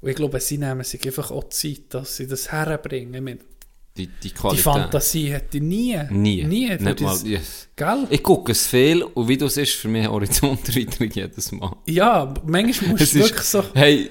Und 0.00 0.08
ich 0.10 0.16
glaube, 0.16 0.40
sie 0.40 0.58
nehmen 0.58 0.82
sich 0.82 1.04
einfach 1.06 1.30
auch 1.30 1.48
Zeit, 1.50 1.82
dass 1.90 2.16
sie 2.16 2.26
das 2.26 2.50
herbringen. 2.50 3.22
Meine, 3.22 3.38
Die, 3.96 4.08
die 4.08 4.32
Die. 4.34 4.56
Fantasie 4.56 5.32
hätte 5.32 5.58
ich 5.58 5.62
nie. 5.62 5.96
Nie. 6.10 6.42
Nie. 6.42 6.68
Nicht 6.70 6.80
mal, 6.82 6.94
das- 6.96 7.22
yes. 7.24 7.68
Gell? 7.76 8.08
Ich 8.10 8.24
gucke 8.24 8.50
es 8.50 8.66
viel 8.66 9.04
und 9.04 9.28
wie 9.28 9.36
du 9.38 9.46
es 9.46 9.56
ist, 9.56 9.74
für 9.74 9.86
mich 9.86 10.08
Horizonterweiterung 10.08 11.10
jedes 11.12 11.52
Mal. 11.52 11.76
Ja, 11.86 12.34
manchmal 12.44 12.90
musst 12.90 13.02
Es 13.04 13.12
du 13.12 13.18
ist- 13.20 13.24
wirklich 13.26 13.46
so, 13.46 13.62
Hey, 13.72 14.10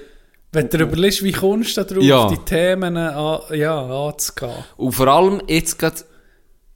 wenn 0.54 0.68
du 0.68 0.78
überlegst, 0.78 1.22
wie 1.22 1.32
kommst 1.32 1.76
du 1.76 1.82
da 1.82 1.94
drauf, 1.94 2.02
Ja. 2.04 2.28
die 2.28 2.38
Themen 2.44 2.96
an, 2.96 3.40
ja, 3.56 4.06
anzugehen. 4.06 4.52
und 4.76 4.92
vor 4.92 5.08
allem 5.08 5.42
jetzt 5.48 5.78
gerade, 5.78 5.96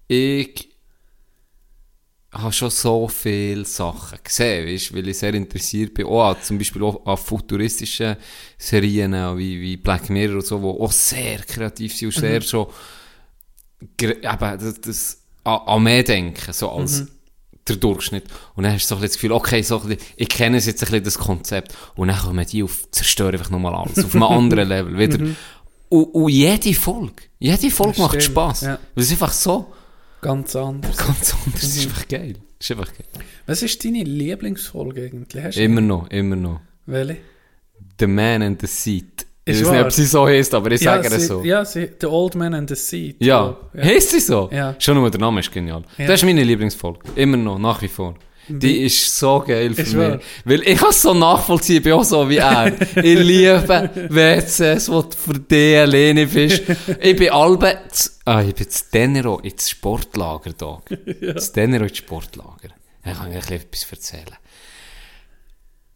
ich 0.09 0.69
habe 2.33 2.53
schon 2.53 2.71
so 2.71 3.09
viele 3.09 3.65
Sachen 3.65 4.19
gesehen, 4.23 4.67
weißt, 4.69 4.95
weil 4.95 5.09
ich 5.09 5.19
sehr 5.19 5.33
interessiert 5.35 5.95
bin. 5.95 6.07
Auch 6.07 6.31
an, 6.31 6.37
zum 6.43 6.59
Beispiel 6.59 6.83
auch 6.83 7.05
an 7.07 7.17
futuristischen 7.17 8.17
Serien 8.59 9.13
wie, 9.39 9.61
wie 9.61 9.77
Black 9.79 10.11
Mirror 10.11 10.37
und 10.37 10.47
so, 10.47 10.59
die 10.59 10.65
auch 10.83 10.93
sehr 10.93 11.39
kreativ 11.39 11.97
sind 11.97 12.09
und 12.09 12.21
sehr 12.21 12.41
schon 12.43 12.67
gre- 13.97 14.19
eben, 14.19 14.61
das, 14.61 14.81
das, 14.81 15.19
an, 15.45 15.61
an 15.67 15.83
mehr 15.83 16.03
denken, 16.03 16.53
so 16.53 16.71
als 16.71 17.07
der 17.69 17.77
Durchschnitt. 17.77 18.25
Und 18.55 18.65
dann 18.65 18.73
hast 18.73 18.85
du 18.85 18.89
so 18.89 18.95
ein 18.97 19.01
bisschen 19.01 19.09
das 19.11 19.15
Gefühl, 19.15 19.33
okay, 19.33 19.63
so 19.63 19.81
ein 19.81 19.89
bisschen, 19.89 20.03
ich 20.17 20.29
kenne 20.29 20.57
jetzt 20.57 20.69
ein 20.69 20.75
bisschen 20.75 21.05
das 21.05 21.19
Konzept. 21.19 21.75
Und 21.97 22.09
dann 22.09 22.19
kommen 22.19 22.47
die 22.47 22.63
auf, 22.63 22.91
zerstören 22.91 23.35
einfach 23.35 23.51
nochmal 23.51 23.75
alles, 23.75 24.05
auf 24.05 24.15
einem 24.15 24.23
anderen 24.25 24.69
Level, 24.69 24.99
wieder. 24.99 25.25
Und, 25.91 26.05
und 26.15 26.29
jede 26.29 26.75
Folge, 26.75 27.23
jede 27.39 27.71
Folge 27.71 27.93
Das 27.93 27.99
macht 28.01 28.11
stimmt, 28.23 28.25
Spass. 28.25 28.61
ja. 28.63 28.79
Weil 28.95 29.05
es 29.05 29.11
einfach 29.11 29.33
so 29.33 29.73
Ganz 30.21 30.57
anders. 30.57 30.97
ganz 30.97 31.35
anders 31.47 31.63
ist. 31.63 31.87
einfach 31.87 32.09
geil. 32.09 32.35
ist 32.59 32.71
einfach 32.73 32.89
geil. 32.93 33.25
Was 33.47 33.63
ist 33.63 33.85
deine 33.85 34.03
Lieblingsfolge 34.03 35.05
eigentlich? 35.05 35.45
Hast 35.45 35.57
Immer 35.59 35.81
noch, 35.81 36.11
immer 36.11 36.35
noch. 36.37 36.61
Welche? 36.87 37.19
The 38.01 38.07
Man 38.09 38.43
and 38.43 38.61
the 38.61 38.67
Seat. 38.67 39.27
Ich 39.49 39.61
weiß 39.65 39.71
nicht, 39.73 39.83
ob 39.85 39.93
sie 39.93 40.05
so 40.05 40.27
heißt, 40.27 40.55
aber 40.55 40.71
ich 40.73 40.81
sage 40.81 41.09
es 41.09 41.27
so. 41.27 41.43
Ja, 41.43 41.65
sie, 41.65 41.91
The 42.01 42.07
Old 42.07 42.35
Man 42.35 42.55
and 42.55 42.69
the 42.69 42.75
Seed. 42.77 43.17
Ja, 43.21 43.57
Ja. 43.75 43.83
heisst 43.85 44.11
sie 44.11 44.21
so? 44.21 44.49
Ja. 44.53 44.75
Schon 44.79 44.97
nur 44.97 45.11
der 45.11 45.21
Name 45.21 45.41
ist 45.41 45.51
genial. 45.53 45.83
Ja. 45.97 46.07
Das 46.07 46.21
ist 46.21 46.25
meine 46.25 46.43
Lieblingsfolge. 46.45 47.01
Immer 47.17 47.37
noch, 47.37 47.59
nach 47.59 47.81
wie 47.83 47.89
vor. 47.89 48.15
Die 48.51 48.81
ist 48.87 49.19
so 49.19 49.41
geil 49.47 49.75
für 49.75 49.83
Ist 49.83 49.93
mich. 49.93 50.09
wahr. 50.09 50.21
Weil 50.47 50.63
ich 50.63 50.79
kann 50.79 50.89
es 50.89 51.03
so 51.03 51.13
nachvollziehen, 51.13 51.77
ich 51.77 51.83
bin 51.83 51.93
auch 51.93 52.05
so 52.05 52.29
wie 52.31 52.39
er. 52.39 52.69
ich 52.97 53.19
liebe 53.19 53.91
WCs, 54.09 54.89
wo 54.91 55.03
du 55.03 55.15
für 55.15 55.35
dich 55.39 55.77
alleine 55.77 56.27
bist. 56.27 56.63
Ich 57.01 57.15
bin 57.17 57.29
alle, 57.29 57.79
ah, 58.25 58.41
ich 58.43 58.55
bin 58.55 58.71
zu 58.71 58.85
Denero 58.91 59.39
ins 59.41 59.69
Sportlager 59.69 60.53
da. 60.57 60.81
ja. 61.21 61.37
Zu 61.37 61.53
Denero 61.53 61.85
ins 61.85 61.99
Sportlager. 61.99 62.71
Da 63.05 63.13
kann 63.13 63.31
ich 63.31 63.37
ein 63.37 63.41
bisschen 63.43 63.57
etwas 63.57 63.87
erzählen. 63.93 64.37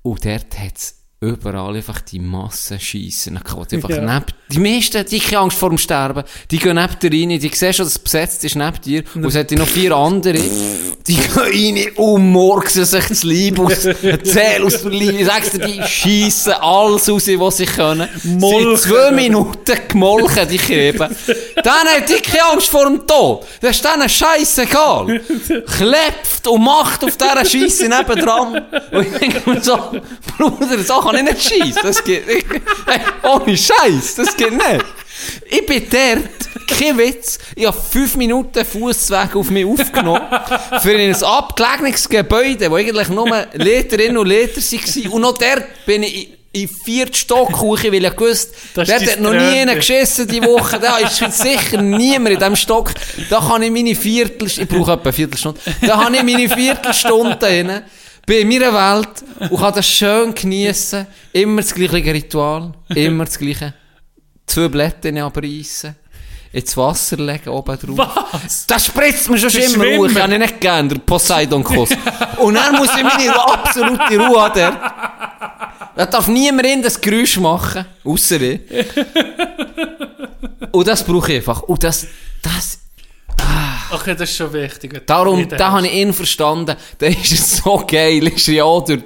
Und 0.03 0.24
dort 0.24 0.59
hat 0.59 0.76
es 0.76 1.01
überall 1.22 1.76
einfach 1.76 2.00
die 2.00 2.18
Massen 2.18 2.78
schiessen 2.80 3.40
gehabt. 3.42 3.72
Einfach 3.72 3.88
Ja. 3.88 4.00
neben, 4.00 4.26
die 4.50 4.58
meisten, 4.58 5.06
die 5.06 5.18
haben 5.20 5.26
keine 5.28 5.38
Angst 5.40 5.56
vor 5.58 5.68
dem 5.70 5.78
Sterben. 5.78 6.24
Die 6.50 6.58
gehen 6.58 6.74
neben 6.76 6.98
dir 6.98 7.10
rein, 7.12 7.38
die 7.40 7.48
sehen 7.48 7.72
schon, 7.72 7.86
dass 7.86 7.92
es 7.94 7.98
besetzt 7.98 8.44
ist 8.44 8.56
neben 8.56 8.80
dir. 8.80 9.04
Und 9.14 9.24
es 9.26 9.36
hat 9.36 9.50
noch 9.52 9.68
vier 9.68 9.92
andere. 9.96 10.38
Die 11.07 11.16
gehen 11.16 11.32
rein 11.36 11.92
und 11.96 12.30
murksen 12.30 12.84
sich 12.84 13.05
das 13.07 13.24
Leib 13.24 13.59
aus, 13.59 13.84
erzählen 14.03 14.64
aus 14.64 14.82
der 14.82 14.92
Leib. 14.92 15.14
Ich 15.18 15.26
sag's 15.26 15.50
dir, 15.50 15.59
die 15.59 15.82
schiessen 15.82 16.53
alles 16.53 17.09
raus, 17.09 17.26
was 17.26 17.57
sie 17.57 17.66
können. 17.66 18.09
Molken. 18.22 18.76
Seit 18.76 18.90
zwei 18.90 19.11
Minuten 19.11 19.78
gemolken, 19.88 20.48
die 20.48 20.59
Käben. 20.59 21.14
Dann 21.62 21.88
hat 21.88 22.09
die 22.09 22.20
keine 22.20 22.53
Angst 22.53 22.68
vor 22.68 22.86
dem 22.86 23.05
Tod. 23.07 23.44
Das 23.61 23.76
ist 23.76 23.84
denen 23.84 24.09
scheißegal. 24.09 25.20
Klebt 25.76 26.46
und 26.46 26.62
macht 26.62 27.05
auf 27.05 27.16
dieser 27.16 27.44
Scheisse 27.44 27.88
nebendran. 27.88 28.62
Und 28.92 29.07
ich 29.07 29.18
denke 29.18 29.50
mir 29.50 29.61
so, 29.61 29.76
Bruder, 30.36 30.82
so 30.84 31.00
kann 31.00 31.16
ich 31.16 31.22
nicht 31.22 31.42
schiessen. 31.42 31.82
Das 31.82 32.03
geht, 32.05 32.28
ich, 32.28 32.44
hey, 32.86 33.00
ohne 33.22 33.57
Scheiß, 33.57 34.14
das 34.16 34.36
geht 34.36 34.53
nicht. 34.53 34.84
Ich 35.50 35.66
bin 35.66 35.84
dort, 35.90 36.68
kein 36.78 36.96
Witz, 36.98 37.38
ich 37.54 37.66
habe 37.66 37.76
fünf 37.90 38.16
Minuten 38.16 38.64
Fußweg 38.64 39.36
auf 39.36 39.50
mich 39.50 39.64
aufgenommen, 39.66 40.22
für 40.80 40.96
ein 40.96 41.14
abgelegenes 41.22 42.08
Gebäude, 42.08 42.70
wo 42.70 42.76
eigentlich 42.76 43.08
nur 43.08 43.46
Leterinnen 43.54 44.18
und 44.18 44.26
Leter 44.26 44.60
waren. 44.60 45.10
Und 45.12 45.20
noch 45.22 45.38
dort 45.38 45.64
bin 45.86 46.02
ich 46.02 46.28
in- 46.54 46.68
vierten 46.68 47.14
Stock 47.14 47.60
hoch, 47.60 47.82
weil 47.82 48.04
ich 48.04 48.16
gewusst, 48.16 48.54
Das 48.74 48.88
ist 48.88 49.12
hat 49.12 49.20
noch 49.20 49.32
nie 49.32 49.38
einer 49.38 49.76
geschissen 49.76 50.26
die 50.28 50.42
Woche, 50.42 50.78
da 50.78 50.98
ist 50.98 51.16
sicher 51.38 51.80
niemand 51.80 52.28
in 52.34 52.38
diesem 52.38 52.56
Stock. 52.56 52.92
Da 53.30 53.40
kann 53.40 53.62
ich 53.62 53.70
meine 53.70 53.94
Viertelstunde, 53.94 54.70
ich 54.70 54.78
brauche 54.78 54.92
etwa 54.92 55.02
eine 55.04 55.12
Viertelstunde, 55.14 55.60
da 55.80 56.04
habe 56.04 56.14
ich 56.16 56.22
meine 56.22 56.48
Viertelstunde 56.50 57.46
hin, 57.46 57.80
bin 58.26 58.38
in 58.42 58.48
meiner 58.60 58.72
Welt 58.98 59.50
und 59.50 59.58
kann 59.58 59.74
das 59.74 59.88
schön 59.88 60.34
geniessen. 60.34 61.06
Immer 61.32 61.62
das 61.62 61.74
gleiche 61.74 62.12
Ritual, 62.12 62.72
immer 62.94 63.24
das 63.24 63.38
gleiche. 63.38 63.72
Zwei 64.53 64.68
Blätter 64.68 65.24
abreißen, 65.24 65.94
ins 66.53 66.76
Wasser 66.76 67.16
legen, 67.16 67.48
oben 67.48 67.78
drauf. 67.78 68.28
Was? 68.32 68.66
Das 68.66 68.84
spritzt 68.86 69.30
mir 69.30 69.38
schon 69.38 69.50
immer 69.61 69.84
hoch. 69.96 70.07
Ich 70.11 70.20
habe 70.20 70.34
ihn 70.34 70.40
nicht 70.40 70.61
gern, 70.61 70.88
der 70.88 70.98
Poseidon-Kuss. 70.98 71.90
Und 72.38 72.55
dann 72.55 72.76
muss 72.76 72.90
ich 72.94 73.03
meine 73.03 73.34
absolute 73.48 74.18
Ruhe 74.18 74.42
haben 74.42 74.55
dort. 74.55 74.92
Da 75.96 76.07
darf 76.07 76.28
niemand 76.28 76.66
in 76.66 76.82
das 76.82 77.00
Geräusch 77.00 77.38
machen, 77.38 77.86
ausser 78.05 78.40
ich. 78.42 78.61
Und 80.70 80.86
das 80.86 81.05
brauche 81.05 81.30
ich 81.32 81.36
einfach. 81.38 81.62
Und 81.62 81.82
das, 81.82 82.07
das, 82.42 82.78
Okay, 83.90 84.14
das 84.14 84.30
ist 84.30 84.36
schon 84.36 84.53
wichtig. 84.55 85.07
darum, 85.07 85.46
da 85.48 85.72
habe 85.72 85.86
ich 85.86 85.92
ihn 85.94 86.12
verstanden. 86.14 86.76
Da 86.98 87.07
ist 87.07 87.30
es 87.32 87.57
so 87.59 87.84
geil. 87.86 88.26
Ist 88.28 88.46
ja 88.46 88.64
auch 88.64 88.82
durch, 88.84 89.03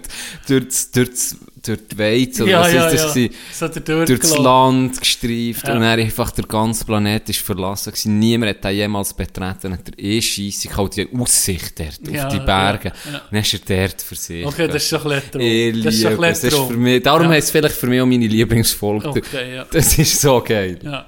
durch, 0.46 0.90
durch, 0.92 1.10
das- 1.10 1.36
durch 1.68 1.80
die 1.90 1.98
Weiz, 1.98 2.40
oder 2.40 2.50
Ja, 2.50 2.60
was 2.60 2.72
ja, 2.72 2.86
ist 2.88 3.02
das 3.04 3.14
ja. 3.16 3.28
So 3.52 3.68
durch 3.68 4.20
das. 4.20 4.38
Land 4.38 5.00
gestreift 5.00 5.66
Ja. 5.66 5.74
und 5.74 5.80
dann 5.80 5.98
einfach 5.98 6.30
der 6.30 6.44
ganze 6.46 6.84
Planet 6.84 7.28
ist 7.28 7.40
verlassen 7.40 7.90
gewesen. 7.92 8.18
Niemand 8.18 8.50
hat 8.50 8.64
den 8.64 8.76
jemals 8.76 9.12
betreten. 9.14 9.72
Hat 9.72 9.88
er 9.88 9.98
eh 9.98 10.20
scheisse 10.22 10.68
gehabt, 10.68 10.96
die 10.96 11.08
Aussicht 11.18 11.78
dort 11.78 12.08
Ja, 12.08 12.26
auf 12.26 12.32
die 12.32 12.40
Berge. 12.40 12.92
ja, 13.12 13.20
dann 13.30 13.40
ist 13.40 13.52
er 13.68 13.86
dort 13.88 14.02
für 14.02 14.14
sich. 14.14 14.46
Okay, 14.46 14.66
das 14.66 14.76
ist 14.76 14.88
schon 14.88 15.12
ein 15.12 15.20
bisschen 15.32 15.82
Das 15.82 15.94
ist 15.94 16.02
schon 16.02 16.12
ein 16.12 16.32
bisschen 16.32 16.48
ist 16.48 16.56
für 16.58 16.76
mich, 16.76 17.02
darum 17.02 17.22
Ja. 17.24 17.28
heisst 17.30 17.46
es 17.46 17.50
vielleicht 17.52 17.74
für 17.74 17.86
mich 17.86 18.00
auch 18.00 18.06
meine 18.06 18.26
Lieblingsfolge. 18.26 19.08
Okay. 19.08 19.62
Das 19.70 19.98
ist 19.98 20.20
so 20.20 20.40
geil. 20.42 20.78
Ja. 20.82 21.06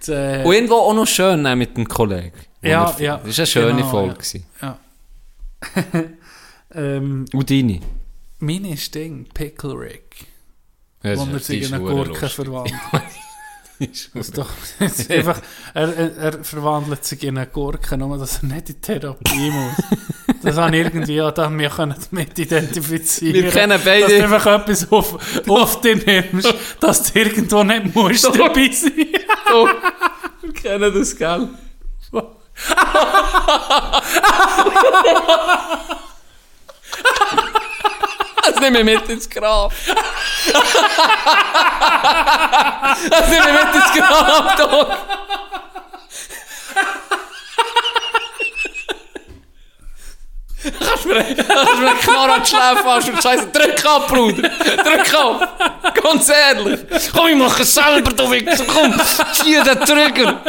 Das, 0.00 0.08
äh, 0.08 0.42
Und 0.44 0.52
irgendwo 0.54 0.74
auch 0.74 0.94
noch 0.94 1.06
schön 1.06 1.42
mit 1.58 1.76
dem 1.76 1.86
Kollegen. 1.88 2.32
Ja, 2.62 2.94
ja, 2.98 3.20
Das 3.24 3.36
war 3.36 3.38
eine 3.38 3.46
schöne 3.46 3.74
genau, 3.76 3.90
Folge. 3.90 4.16
ja. 4.62 4.78
ähm, 6.74 7.24
Und 7.32 7.50
deine? 7.50 7.80
Meine 8.44 8.74
ist 8.74 8.94
Ding, 8.94 9.26
Pickle 9.32 9.72
Rick. 9.78 10.26
Ja, 11.02 11.16
wo 11.16 11.24
er 11.32 11.38
sich 11.38 11.62
in 11.68 11.74
eine 11.74 11.84
Gurke 11.84 12.28
verwandelt. 12.28 12.74
Das 14.14 14.30
doch, 14.30 14.48
das 14.78 15.10
einfach, 15.10 15.40
er, 15.74 15.92
er, 15.96 16.16
er 16.16 16.44
verwandelt 16.44 17.04
sich 17.04 17.24
in 17.24 17.36
eine 17.36 17.48
Gurke, 17.48 17.98
nur 17.98 18.16
dass 18.18 18.38
er 18.40 18.46
nicht 18.46 18.70
in 18.70 18.80
Therapie 18.80 19.50
muss. 19.50 19.74
Das 20.42 20.56
habe 20.56 20.76
ich 20.76 20.84
irgendwie, 20.84 21.16
ja, 21.16 21.32
da 21.32 21.50
wir 21.50 21.68
können 21.70 21.96
damit 22.10 22.38
identifizieren. 22.38 23.34
Wir 23.34 23.50
kennen 23.50 23.80
beide- 23.84 24.02
Dass 24.02 24.12
du 24.12 24.22
einfach 24.22 24.46
etwas 24.46 24.92
auf, 24.92 25.48
auf 25.48 25.80
dich 25.80 26.06
nimmst, 26.06 26.54
dass 26.78 27.12
du 27.12 27.18
irgendwo 27.18 27.64
nicht 27.64 27.92
musst 27.94 28.24
dabei 28.26 28.70
sein. 28.70 28.92
Wir 30.40 30.52
kennen 30.52 30.94
das, 30.94 31.16
gell? 31.16 31.48
Nehme 38.64 38.78
ich 38.78 38.84
mit 38.84 39.08
ins 39.10 39.28
Grab. 39.28 39.74
Nehme 43.28 43.46
ich 43.46 43.52
mit 43.52 43.74
ins 43.74 43.92
Grab, 43.92 44.56
Dog. 44.56 44.88
Kannst 50.80 51.04
du 51.04 51.08
mir, 51.08 51.22
kannst 51.22 51.78
mir 51.78 51.90
einen 51.90 52.30
an 52.30 52.42
die 52.42 52.48
Schläfe 52.48 52.82
fassen 52.82 53.14
und 53.14 53.22
scheiße, 53.22 53.48
drück 53.48 53.84
ab, 53.84 54.08
Bruder. 54.08 54.48
Drück 54.48 55.14
ab. 55.14 55.92
Ganz 56.02 56.28
ehrlich. 56.30 56.80
Komm, 57.14 57.26
ich 57.28 57.36
mache 57.36 57.62
es 57.64 57.74
selber, 57.74 58.12
du 58.14 58.30
Wichser. 58.30 58.64
Komm, 58.66 58.98
zieh 59.34 59.62
den 59.62 59.80
Trigger. 59.80 60.40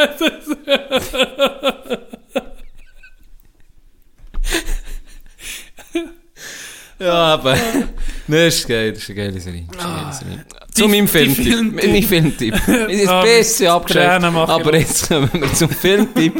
Ja, 6.98 7.12
aber. 7.34 7.56
Nein, 8.26 8.48
ist 8.48 8.66
geil, 8.66 8.92
das 8.92 9.02
ist 9.02 9.10
eine 9.10 9.16
geile 9.16 9.40
Serie. 9.40 9.64
Das 9.70 9.76
ist 9.78 9.84
eine 9.84 9.96
geile 9.96 10.12
Serie. 10.14 10.44
Zu 10.72 10.88
meinem 10.88 11.08
Filmtipp. 11.08 11.44
Filmtipp. 11.44 11.90
Mein 11.92 12.02
Filmtipp. 12.02 12.56
Sind 12.66 13.08
Ah, 13.08 13.20
ein 13.20 13.26
bisschen 13.38 13.68
abgeschreckt. 13.68 14.24
Aber 14.24 14.76
jetzt 14.76 15.08
kommen 15.08 15.30
wir 15.32 15.52
zum 15.54 15.70
Filmtipp. 15.70 16.34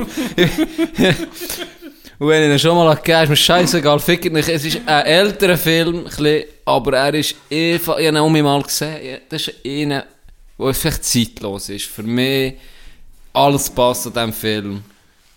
Und 2.19 2.29
wenn 2.29 2.45
ich 2.45 2.51
ihn 2.53 2.59
schon 2.59 2.77
mal 2.77 2.95
gegeben 2.97 3.23
ist 3.25 3.29
mir 3.29 3.37
scheißegal, 3.37 3.99
fickt 4.01 4.33
nicht. 4.33 4.49
Es 4.49 4.65
ist 4.65 4.81
ein 4.87 5.05
älterer 5.05 5.59
Film, 5.59 6.07
aber 6.65 6.97
er 6.97 7.15
ist 7.15 7.35
einfach, 7.53 7.99
ich 7.99 8.07
habe 8.07 8.17
ihn 8.17 8.17
auch 8.17 8.29
mal 8.31 8.63
gesehen, 8.63 9.19
das 9.29 9.49
ist 9.49 9.55
einer, 9.67 10.05
der 10.59 10.75
vielleicht 10.75 11.05
zeitlos 11.05 11.69
ist. 11.69 11.85
Für 11.87 12.03
mich, 12.03 12.55
alles 13.35 13.69
passt 13.69 14.07
an 14.07 14.13
diesem 14.15 14.33
Film. 14.33 14.83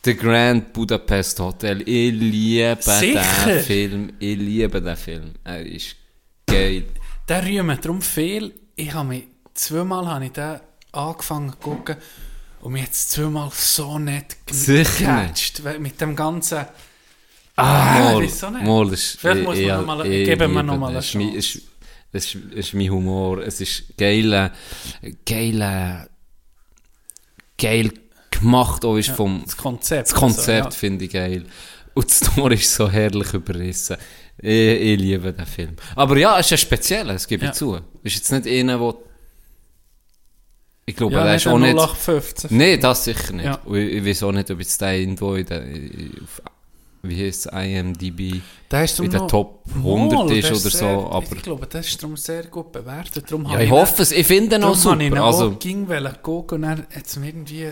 The 0.04 0.16
Grand 0.16 0.72
Budapest 0.74 1.40
Hotel. 1.40 1.82
Ich 1.82 2.12
liebe 2.14 2.78
diesen 3.02 3.60
Film. 3.64 4.14
Ich 4.20 4.38
liebe 4.38 4.82
den 4.82 4.96
Film. 4.96 5.34
Er 5.44 5.66
ist 5.66 5.96
geil. 6.46 6.86
Der 7.28 7.46
rühmt 7.46 7.84
darum 7.84 8.02
viel. 8.02 8.54
Ich 8.76 8.94
habe 8.94 9.10
mich, 9.10 9.24
zweimal 9.54 10.08
habe 10.08 10.26
ich 10.26 10.32
den 10.32 10.60
angefangen 10.94 11.52
zu 11.52 11.58
gucken 11.58 11.98
und 12.62 12.72
mich 12.74 12.84
jetzt 12.84 13.12
zweimal 13.12 13.50
so 13.54 14.00
nett 14.00 14.38
gecatcht, 14.46 15.62
Mit 15.80 16.00
dem 16.02 16.16
ganzen... 16.16 16.60
Ah, 17.58 18.14
Ah, 18.16 18.20
wieso 18.22 18.50
nicht? 18.52 18.64
mal, 18.66 18.94
ist, 18.94 19.20
Vielleicht 19.20 19.44
muss 19.44 19.58
man 19.60 19.68
noch 19.82 19.86
mal- 19.86 20.04
geben 20.10 20.54
wir 20.54 20.64
noch 20.64 20.78
mal 20.78 20.88
eine 20.88 20.96
das 20.96 21.08
ist 21.10 21.16
mein- 21.16 21.32
Chance. 21.34 21.38
ist- 21.58 21.62
Das 22.12 22.26
ist, 22.26 22.36
ist 22.54 22.74
mein 22.74 22.90
Humor. 22.90 23.40
Es 23.40 23.60
ist 23.62 23.96
geil, 23.98 24.52
geil, 25.26 26.10
geil 27.58 27.92
gemacht 28.40 28.84
auch 28.86 28.96
ist 28.98 29.10
vom, 29.10 29.42
Das 29.46 29.56
Konzept. 29.58 30.08
das 30.12 30.14
Konzept 30.16 30.66
also, 30.68 30.78
finde 30.78 31.06
ich 31.06 31.12
geil. 31.12 31.46
Und 31.94 32.10
die 32.10 32.14
Story 32.14 32.56
ist 32.56 32.74
so 32.74 32.90
herrlich 32.90 33.34
überrissen. 33.34 33.98
Ich, 34.38 34.48
ich 34.50 35.00
liebe 35.00 35.34
den 35.34 35.46
Film. 35.46 35.76
Aber 35.96 36.18
ja, 36.18 36.40
es 36.40 36.46
ist 36.48 36.52
ein 36.54 36.58
spezieller, 36.60 37.14
das 37.14 37.28
gebe 37.28 37.46
ich 37.46 37.52
zu. 37.52 37.76
Es 37.76 38.14
ist 38.14 38.30
jetzt 38.30 38.32
nicht 38.32 38.48
einer, 38.48 38.78
der... 38.78 38.94
Ich 40.86 40.96
glaube, 40.96 41.14
Ja, 41.16 41.26
nicht 41.26 41.36
ist 41.46 41.48
auch 41.48 41.60
nicht... 41.60 41.74
0815. 41.76 42.58
Nein, 42.58 42.80
das 42.80 43.04
sicher 43.04 43.34
nicht. 43.34 43.46
Ja. 43.46 43.60
Ich, 43.68 43.74
ich 43.94 44.06
weiß 44.06 44.24
auch 44.24 44.32
nicht, 44.32 44.50
ob 44.50 44.60
jetzt 44.60 44.80
der 44.82 44.98
irgendwo 44.98 45.36
in 45.36 45.46
der... 45.46 45.62
Auf, 46.24 46.42
wie 47.04 47.26
heisst 47.26 47.46
es? 47.46 47.54
IMDb 47.54 48.42
Der 48.72 48.84
ist 48.84 49.00
in 49.00 49.10
der 49.10 49.22
noch- 49.22 49.28
Top 49.28 49.64
100 49.76 50.20
Mal, 50.20 50.32
ist 50.36 50.44
der 50.46 50.52
oder 50.52 50.60
so. 50.62 50.70
sehr- 50.70 50.88
Aber 51.12 51.36
Ich 51.36 51.42
glaube, 51.44 51.68
das 51.68 51.88
ist 51.88 52.02
darum 52.02 52.18
sehr 52.18 52.44
gut 52.46 52.72
bewertet. 52.72 53.26
Darum 53.32 53.46
ja, 53.52 53.60
ich 53.60 53.70
hoffe 53.70 54.02
es. 54.02 54.12
Ich 54.12 54.26
finde 54.28 54.56
ihn 54.58 54.64
auch 54.64 54.74
ich 54.74 54.80
super. 54.80 55.22
auch 55.22 55.28
Also, 55.28 55.52
ging 55.52 55.88
gucken 56.24 56.56
und 56.56 56.62
dann 56.64 56.80
hat 56.94 57.06
es 57.06 57.16
irgendwie... 57.18 57.70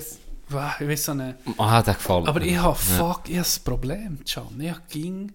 Wow, 0.49 0.79
ich 0.79 0.87
weiß 0.87 1.09
auch 1.09 1.13
nicht. 1.15 1.35
ah, 1.57 1.81
der 1.81 1.93
gefällt 1.95 2.27
Aber 2.27 2.39
mir. 2.39 2.45
ich 2.45 2.57
habe, 2.57 2.77
Ja. 2.89 2.97
fuck, 2.97 3.21
ich 3.29 3.37
habe 3.37 3.47
ein 3.47 3.63
Problem, 3.63 4.19
Can. 4.25 4.59
Ich 4.61 4.75
ging... 4.89 5.31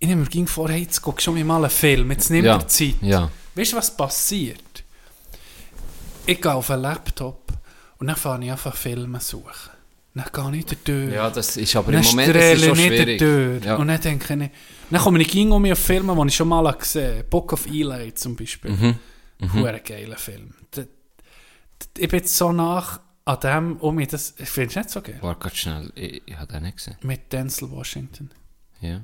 Ich 0.00 0.08
nehme 0.08 0.22
mir 0.22 0.28
ging 0.28 0.46
vor, 0.46 0.68
hey, 0.68 0.82
jetzt 0.82 1.00
guck 1.00 1.20
schon 1.22 1.42
mal 1.46 1.56
einen 1.58 1.70
Film, 1.70 2.10
jetzt 2.10 2.28
nimm 2.30 2.44
Ja. 2.44 2.58
dir 2.58 2.66
Zeit. 2.66 2.96
Ja. 3.00 3.30
Weißt 3.54 3.72
du, 3.72 3.76
was 3.76 3.96
passiert? 3.96 4.84
Ich 6.26 6.40
gehe 6.40 6.52
auf 6.52 6.70
einen 6.70 6.82
Laptop 6.82 7.52
und 7.98 8.06
dann 8.08 8.16
fange 8.16 8.46
ich 8.46 8.52
einfach 8.52 8.74
Filme 8.74 9.20
suchen. 9.20 9.70
Dann 10.14 10.52
gehe 10.52 10.60
ich 10.60 10.66
durch. 10.84 11.12
ja, 11.12 11.28
das 11.30 11.56
ist 11.56 11.74
aber 11.76 11.92
im 11.92 12.02
Moment 12.04 12.34
das 12.34 12.44
ist 12.54 12.64
schon 12.64 12.76
schwierig. 12.76 13.18
durch. 13.18 13.64
Ja. 13.64 13.76
Und 13.76 13.88
dann 13.88 14.00
denke 14.00 14.34
ich, 14.44 14.50
dann 14.90 15.00
komme 15.00 15.20
ich 15.22 15.28
ging 15.28 15.50
um 15.52 15.64
auf 15.70 15.78
Filme, 15.78 16.14
die 16.14 16.26
ich 16.28 16.36
schon 16.36 16.48
mal 16.48 16.70
gesehen 16.72 17.14
habe. 17.18 17.24
Book 17.24 17.52
of 17.52 17.66
Eli 17.66 18.14
zum 18.14 18.36
Beispiel. 18.36 18.70
Mhm. 18.70 18.98
Ein 19.64 19.80
geiler 19.84 20.16
Film. 20.16 20.54
Ich 21.98 22.08
bin 22.08 22.18
jetzt 22.20 22.36
so 22.36 22.52
nach 22.52 23.00
an 23.26 23.40
dem, 23.40 23.76
um 23.78 23.94
mich 23.94 24.08
das, 24.08 24.34
ich 24.38 24.48
finde 24.48 24.70
es 24.70 24.76
nicht 24.76 24.90
so 24.90 25.00
geil. 25.00 25.18
Warte 25.20 25.40
ganz 25.40 25.56
schnell, 25.56 25.92
ich, 25.94 26.22
ich 26.26 26.36
habe 26.36 26.52
den 26.52 26.62
nicht 26.64 26.76
gesehen. 26.76 26.96
Mit 27.02 27.32
Denzel 27.32 27.70
Washington. 27.70 28.30
Ja. 28.80 29.00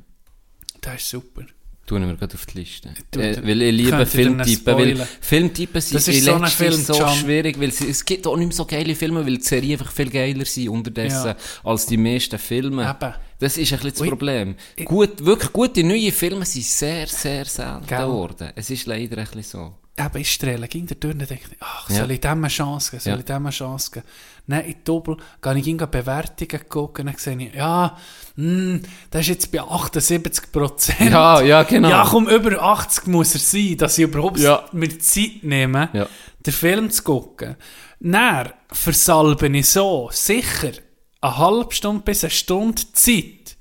Der 0.84 0.94
ist 0.94 1.08
super. 1.08 1.42
Tun 1.86 2.06
wir 2.06 2.14
gerade 2.14 2.34
auf 2.34 2.46
die 2.46 2.58
Liste. 2.58 2.90
Du- 3.10 3.18
Äh, 3.18 3.42
weil 3.44 3.62
ich 3.62 3.74
liebe 3.74 4.06
Filmtypen. 4.06 4.76
Weil. 4.76 5.08
Filmtypen 5.20 5.80
sind 5.80 6.06
in 6.06 6.22
so 6.22 6.34
ein 6.34 6.42
letzter 6.42 6.56
Film, 6.56 6.80
so 6.84 6.92
Can. 6.98 7.16
schwierig, 7.16 7.58
weil 7.60 7.72
sie, 7.72 7.88
es 7.88 8.04
gibt 8.04 8.26
auch 8.28 8.36
nicht 8.36 8.48
mehr 8.48 8.56
so 8.56 8.64
geile 8.64 8.94
Filme, 8.94 9.26
weil 9.26 9.38
die 9.38 9.42
Serien 9.42 9.72
einfach 9.80 9.90
viel 9.90 10.08
geiler 10.10 10.44
sind 10.44 10.68
unterdessen 10.68 11.26
Ja. 11.30 11.36
als 11.64 11.86
die 11.86 11.96
meisten 11.96 12.38
Filme. 12.38 12.88
Eben. 12.88 13.14
Das 13.40 13.56
ist 13.56 13.72
ein 13.72 13.78
bisschen 13.78 13.90
das 13.92 14.00
Ui. 14.02 14.08
Problem. 14.08 14.54
Gut, 14.84 15.24
wirklich 15.24 15.52
gute 15.52 15.82
neue 15.82 16.12
Filme 16.12 16.44
sind 16.44 16.64
sehr, 16.64 17.06
sehr 17.08 17.44
selten 17.46 17.86
geworden. 17.86 18.50
Es 18.54 18.70
ist 18.70 18.86
leider 18.86 19.16
ein 19.18 19.24
bisschen 19.24 19.42
so. 19.42 19.74
Eben, 20.06 20.18
ich 20.18 20.32
strehle, 20.32 20.66
ging 20.68 20.86
der 20.86 20.96
durch 20.96 21.14
und 21.14 21.28
denke, 21.28 21.44
ich, 21.50 21.56
ach, 21.60 21.90
Ja. 21.90 21.96
soll 21.96 22.10
ich 22.12 22.20
dem 22.20 22.30
eine 22.38 22.48
Chance 22.48 22.90
geben, 22.92 23.02
soll 23.02 23.12
Ja. 23.14 23.18
ich 23.18 23.24
dem 23.24 23.36
eine 23.46 23.50
Chance 23.50 23.90
geben? 23.92 24.06
Nein, 24.46 24.64
in 24.66 24.76
Doppel 24.84 25.16
gehe 25.42 25.56
ich 25.58 25.64
gegen 25.64 25.78
Bewertungen 25.90 26.68
gucken, 26.68 27.06
dann 27.06 27.16
sehe 27.16 27.36
ich, 27.38 27.54
ja, 27.54 27.96
hm, 28.36 28.82
das 29.10 29.20
ist 29.22 29.28
jetzt 29.28 29.52
bei 29.52 29.60
78 29.60 30.50
Prozent. 30.52 31.10
Ja, 31.10 31.40
ja, 31.42 31.62
genau. 31.64 31.88
Ja, 31.90 32.06
komm, 32.08 32.28
über 32.28 32.60
80 32.62 33.06
muss 33.08 33.34
er 33.34 33.40
sein, 33.40 33.76
dass 33.76 33.98
ich 33.98 34.04
überhaupt 34.04 34.38
Ja. 34.38 34.64
mir 34.72 34.98
Zeit 34.98 35.42
nehme, 35.42 35.88
Ja. 35.92 36.06
den 36.44 36.52
Film 36.52 36.90
zu 36.90 37.02
gucken. 37.02 37.56
Dann 38.00 38.50
versalbe 38.72 39.48
ich 39.48 39.68
so 39.70 40.08
sicher 40.12 40.72
eine 41.20 41.36
halbe 41.36 41.74
Stunde 41.74 42.02
bis 42.02 42.24
eine 42.24 42.30
Stunde 42.30 42.82
Zeit 42.92 43.56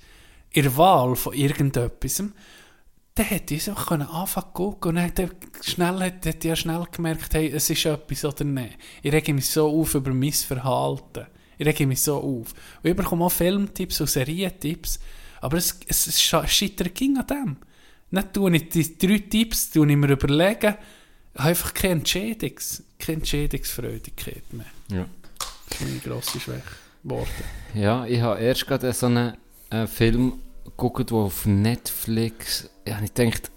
in 0.51 0.63
der 0.63 0.77
Wahl 0.77 1.15
von 1.15 1.33
irgendetwas. 1.33 2.23
Dann 3.19 3.27
hätte 3.27 3.53
ich 3.53 3.69
einfach 3.69 3.87
können 3.87 4.07
anfangen 4.07 4.47
zu 4.47 4.53
gucken 4.53 4.89
und 4.91 4.95
dann 4.95 5.03
hätte 5.03 5.23
er 5.23 5.29
schnell, 5.61 5.99
hätte 5.99 6.29
ich 6.29 6.43
ja 6.45 6.55
schnell 6.55 6.85
gemerkt, 6.89 7.33
hey, 7.33 7.51
es 7.51 7.69
ist 7.69 7.85
etwas 7.85 8.23
oder 8.23 8.45
nicht. 8.45 8.77
Ich 9.03 9.11
rege 9.11 9.33
mich 9.33 9.49
so 9.49 9.67
auf 9.67 9.93
über 9.93 10.13
mein 10.13 10.31
Verhalten. 10.31 11.25
Ich 11.57 11.67
rege 11.67 11.85
mich 11.85 12.01
so 12.01 12.15
auf. 12.15 12.53
Und 12.81 12.89
ich 12.89 12.95
bekomme 12.95 13.25
auch 13.25 13.31
Filmtipps 13.33 13.99
und 13.99 14.09
Serientipps, 14.09 15.01
aber 15.41 15.57
es, 15.57 15.77
es, 15.85 16.07
es 16.07 16.21
scheitert 16.21 16.95
ging 16.95 17.17
an 17.17 17.27
dem. 17.27 17.57
Nicht 18.11 18.31
tue 18.31 18.55
ich 18.55 18.69
die 18.69 18.97
drei 18.97 19.17
Tipps, 19.17 19.69
tue 19.69 19.91
ich 19.91 19.97
mir 19.97 20.11
überlegen, 20.11 20.75
ich 21.33 21.39
habe 21.41 21.49
einfach 21.49 21.73
keine 21.73 21.95
Entschädigungs, 21.95 22.83
keine 22.97 23.17
Entschädigungsfreudigkeit 23.17 24.53
mehr. 24.53 24.65
Ja. 24.89 25.05
Das 25.67 25.81
ist 25.81 25.85
meine 25.85 25.99
grosse 25.99 26.39
Schwäche 26.39 26.63
geworden. 27.03 27.27
Ja, 27.73 28.05
ich 28.05 28.21
habe 28.21 28.39
erst 28.39 28.65
gerade 28.65 28.93
so 28.93 29.07
einen 29.07 29.35
äh, 29.71 29.87
Film 29.87 30.39
geguckt, 30.63 31.09
der 31.09 31.17
auf 31.17 31.45
Netflix. 31.45 32.69
Ja, 32.89 32.99
ich 33.03 33.13
dachte, 33.13 33.49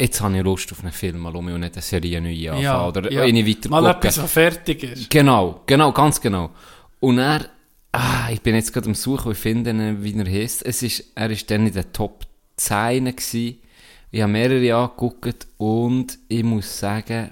jetzt 0.00 0.20
habe 0.20 0.36
ich 0.36 0.42
Lust 0.42 0.72
auf 0.72 0.80
einen 0.82 0.92
Film 0.92 1.18
mal 1.18 1.36
um 1.36 1.46
und 1.46 1.60
nicht 1.60 1.74
eine 1.74 1.82
Serie 1.82 2.20
neu 2.20 2.50
anfangen 2.50 2.88
oder 2.88 3.12
ja. 3.12 3.22
eine 3.22 3.46
weiter 3.46 3.68
Mal 3.68 3.86
etwas, 3.86 4.18
was 4.20 4.32
fertig 4.32 4.82
ist. 4.82 5.10
Genau, 5.10 5.62
genau, 5.66 5.92
ganz 5.92 6.20
genau. 6.20 6.50
Und 6.98 7.18
er, 7.18 7.46
ah, 7.92 8.30
ich 8.32 8.40
bin 8.40 8.56
jetzt 8.56 8.72
gerade 8.72 8.88
am 8.88 8.94
Suchen, 8.94 9.30
ich 9.30 9.38
finde 9.38 9.70
ihn, 9.70 10.02
wie 10.02 10.18
er 10.18 10.28
heißt. 10.28 10.66
Es 10.66 10.82
ist, 10.82 11.04
er 11.14 11.30
ist 11.30 11.48
dann 11.52 11.68
in 11.68 11.72
den 11.72 11.92
Top 11.92 12.26
10 12.56 13.04
gewesen. 13.04 13.58
Ich 14.10 14.20
habe 14.20 14.32
mehrere 14.32 14.74
angeguckt 14.74 15.46
und 15.56 16.18
ich 16.26 16.42
muss 16.42 16.80
sagen, 16.80 17.30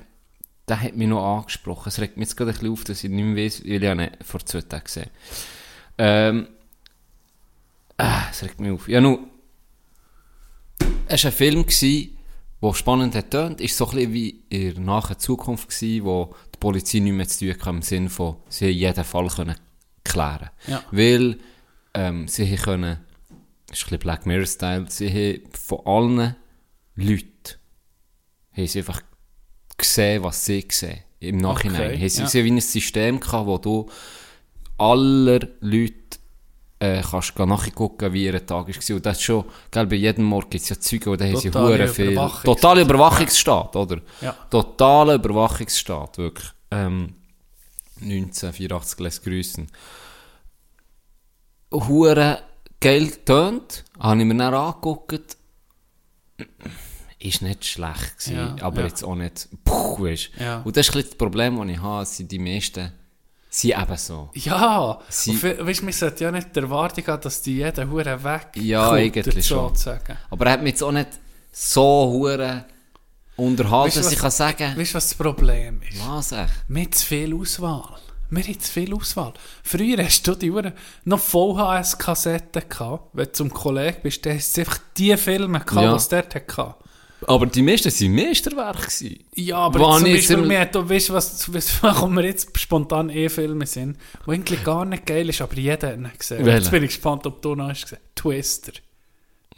der 0.68 0.80
hat 0.80 0.96
mich 0.96 1.08
noch 1.08 1.38
angesprochen. 1.38 1.88
Es 1.88 1.98
regt 1.98 2.16
mich 2.16 2.28
jetzt 2.28 2.36
gerade 2.36 2.52
ein 2.52 2.54
bisschen 2.54 2.72
auf, 2.72 2.84
dass 2.84 3.02
ich 3.02 3.10
nicht 3.10 3.24
mehr 3.24 3.44
weiss, 3.44 3.64
weil 3.64 3.82
ich 3.82 3.88
habe 3.88 4.04
ihn 4.04 4.10
vor 4.24 4.46
zwei 4.46 4.60
Tagen 4.60 4.84
gesehen 4.84 5.10
ähm, 5.98 6.46
ah, 7.96 8.28
es 8.30 8.44
regt 8.44 8.60
mich 8.60 8.70
auf. 8.70 8.88
Ja, 8.88 9.00
nun, 9.00 9.28
es 11.06 11.24
war 11.24 11.30
ein 11.30 11.36
Film, 11.36 11.66
der 12.62 12.74
spannend 12.74 13.14
hat. 13.14 13.34
Es 13.34 13.80
war 13.80 13.86
so 13.86 13.86
ein 13.86 13.96
bisschen 13.96 14.12
wie 14.12 14.44
in 14.48 14.74
der 14.74 14.82
nahen 14.82 15.18
Zukunft, 15.18 15.68
gewesen, 15.68 16.04
wo 16.04 16.34
die 16.54 16.58
Polizei 16.58 16.98
nicht 16.98 17.12
mehr 17.12 17.28
zu 17.28 17.46
tun 17.46 17.54
hatte, 17.54 17.70
im 17.70 17.82
Sinne 17.82 18.10
von, 18.10 18.36
sie 18.48 18.68
jeden 18.68 19.04
Fall 19.04 19.28
können 19.28 19.56
klären 20.04 20.50
Ja. 20.66 20.82
Weil 20.90 21.38
ähm, 21.94 22.28
sie 22.28 22.54
können 22.56 22.98
ist 23.70 23.82
ein 23.82 23.84
bisschen 23.84 23.98
Black 23.98 24.26
Mirror-Style, 24.26 24.86
sie 24.88 25.10
haben 25.10 25.52
von 25.52 25.80
allen 25.84 26.36
Leuten, 26.96 27.58
haben 28.52 28.66
sie 28.66 28.78
einfach 28.78 29.02
gesehen, 29.76 30.22
was 30.22 30.44
sie 30.44 30.66
sehen, 30.70 31.00
im 31.20 31.36
Nachhinein. 31.36 31.92
Okay, 31.92 32.00
haben 32.00 32.08
sie, 32.08 32.38
ja. 32.38 32.44
wie 32.44 32.50
ein 32.50 32.60
System 32.60 33.20
gehabt, 33.20 33.46
wo 33.46 33.58
du 33.58 33.90
aller 34.78 35.40
Leute 35.60 36.07
äh, 36.80 37.02
kannst 37.02 37.34
gehen 37.34 37.48
nachgucken, 37.48 38.12
wie 38.12 38.24
ihr 38.26 38.46
Tag 38.46 38.68
war. 38.68 38.96
Und 38.96 39.06
das 39.06 39.16
ist 39.18 39.22
schon, 39.22 39.44
gell, 39.70 39.86
bei 39.86 39.96
jedem 39.96 40.24
Morgen 40.24 40.50
gibt 40.50 40.70
es 40.70 40.90
ja 40.90 41.10
und 41.10 41.20
da 41.20 41.24
haben 41.24 41.36
sie 41.36 41.50
Totale 41.50 41.78
hure 41.78 41.88
viel. 41.88 42.14
Totaler 42.44 42.82
Überwachungsstaat, 42.82 43.76
oder? 43.76 44.00
Ja. 44.20 44.36
Totaler 44.50 45.14
Überwachungsstaat, 45.14 46.18
wirklich. 46.18 46.48
Ähm, 46.70 47.14
1984 48.00 49.00
lässt 49.00 49.24
grüßen. 49.24 49.66
Hure 51.72 52.42
geil 52.80 53.10
tönt, 53.24 53.84
habe 53.98 54.20
ich 54.20 54.26
mir 54.26 54.36
dann 54.36 54.54
angeguckt. 54.54 55.36
Ist 57.18 57.42
nicht 57.42 57.64
schlecht 57.64 58.18
gewesen, 58.18 58.36
Ja, 58.36 58.56
aber 58.60 58.82
ja. 58.82 58.86
jetzt 58.86 59.02
auch 59.02 59.16
nicht, 59.16 59.48
puh, 59.64 60.04
weißt. 60.04 60.30
Ja. 60.38 60.62
Und 60.62 60.76
das 60.76 60.88
ist 60.88 60.94
ein 60.94 61.02
das 61.02 61.14
Problem, 61.16 61.58
das 61.58 61.68
ich 61.68 61.82
habe, 61.82 62.06
sind 62.06 62.30
die 62.30 62.38
meisten, 62.38 62.92
sind 63.50 63.70
eben 63.80 63.96
so. 63.96 64.30
Ja, 64.34 64.98
Sie- 65.08 65.42
we- 65.42 65.66
weißt, 65.66 65.82
man 65.82 65.92
sollte 65.92 66.24
ja 66.24 66.30
nicht 66.30 66.54
die 66.54 66.60
Erwartung 66.60 67.06
haben, 67.06 67.22
dass 67.22 67.40
die 67.42 67.56
jeden 67.56 67.90
Huren 67.90 68.22
weg 68.24 68.48
Ja, 68.56 68.90
eigentlich 68.92 69.46
schon. 69.46 69.68
sozusagen. 69.68 70.16
Aber 70.30 70.46
er 70.46 70.52
hat 70.52 70.62
mich 70.62 70.72
jetzt 70.72 70.82
auch 70.82 70.92
nicht 70.92 71.08
so 71.52 71.82
hure 72.12 72.64
unterhalten, 73.36 73.86
Weißt 73.88 73.96
dass 73.98 74.12
ich 74.12 74.22
was- 74.22 74.38
kann 74.38 74.56
sagen, 74.58 74.76
Weißt 74.78 74.92
du, 74.92 74.96
was 74.96 75.08
das 75.08 75.14
Problem 75.14 75.80
ist? 75.82 75.98
was 76.06 76.32
echt? 76.32 76.52
Wir 76.68 76.82
haben 76.82 76.92
zu 76.92 77.06
viel 77.06 77.34
Auswahl. 77.34 77.96
Wir 78.30 78.44
haben 78.44 78.60
zu 78.60 78.70
viel 78.72 78.94
Auswahl. 78.94 79.32
Früher 79.62 80.04
hast 80.04 80.26
du 80.26 80.34
die 80.34 80.50
Uhren 80.50 80.72
noch 81.04 81.18
VHS-Kassetten 81.18 82.68
gehabt. 82.68 83.08
Wenn 83.14 83.24
du 83.24 83.32
zum 83.32 83.50
Kollegen 83.52 83.98
bist, 84.02 84.26
dann 84.26 84.34
hast 84.36 84.54
du 84.56 84.60
einfach 84.60 84.78
die 84.96 85.16
Filme 85.16 85.60
gehabt, 85.60 85.72
Ja. 85.82 85.90
die 85.92 85.96
es 85.96 86.08
dort 86.08 86.34
hatte. 86.34 86.74
Aber 87.26 87.46
die 87.46 87.62
meisten 87.62 87.90
waren 87.90 88.14
Meisterwerke. 88.14 88.78
gewesen. 88.82 89.24
Ja, 89.34 89.56
aber 89.58 89.80
Wann 89.80 90.06
jetzt 90.06 90.26
zum 90.28 90.38
ich 90.40 90.46
Beispiel, 90.46 90.50
wir 90.50 90.60
haben, 90.60 90.88
weißt 90.90 91.08
du, 91.08 91.12
was, 91.14 91.52
was 91.52 91.80
kommen 91.98 92.16
wir 92.16 92.24
jetzt 92.24 92.56
spontan 92.58 93.10
E-Filme 93.10 93.66
sind, 93.66 93.96
die 94.26 94.30
eigentlich 94.30 94.62
gar 94.62 94.84
nicht 94.84 95.04
geil 95.04 95.28
ist, 95.28 95.40
aber 95.40 95.54
jeder 95.56 95.88
hat 95.88 95.96
ihn 95.96 96.10
gesehen. 96.16 96.44
Welcher? 96.44 96.58
Jetzt 96.58 96.70
bin 96.70 96.82
ich 96.84 96.90
gespannt, 96.90 97.26
ob 97.26 97.42
du 97.42 97.54
noch 97.54 97.68
hast 97.68 97.82
gesehen. 97.82 97.98
Twister. 98.14 98.72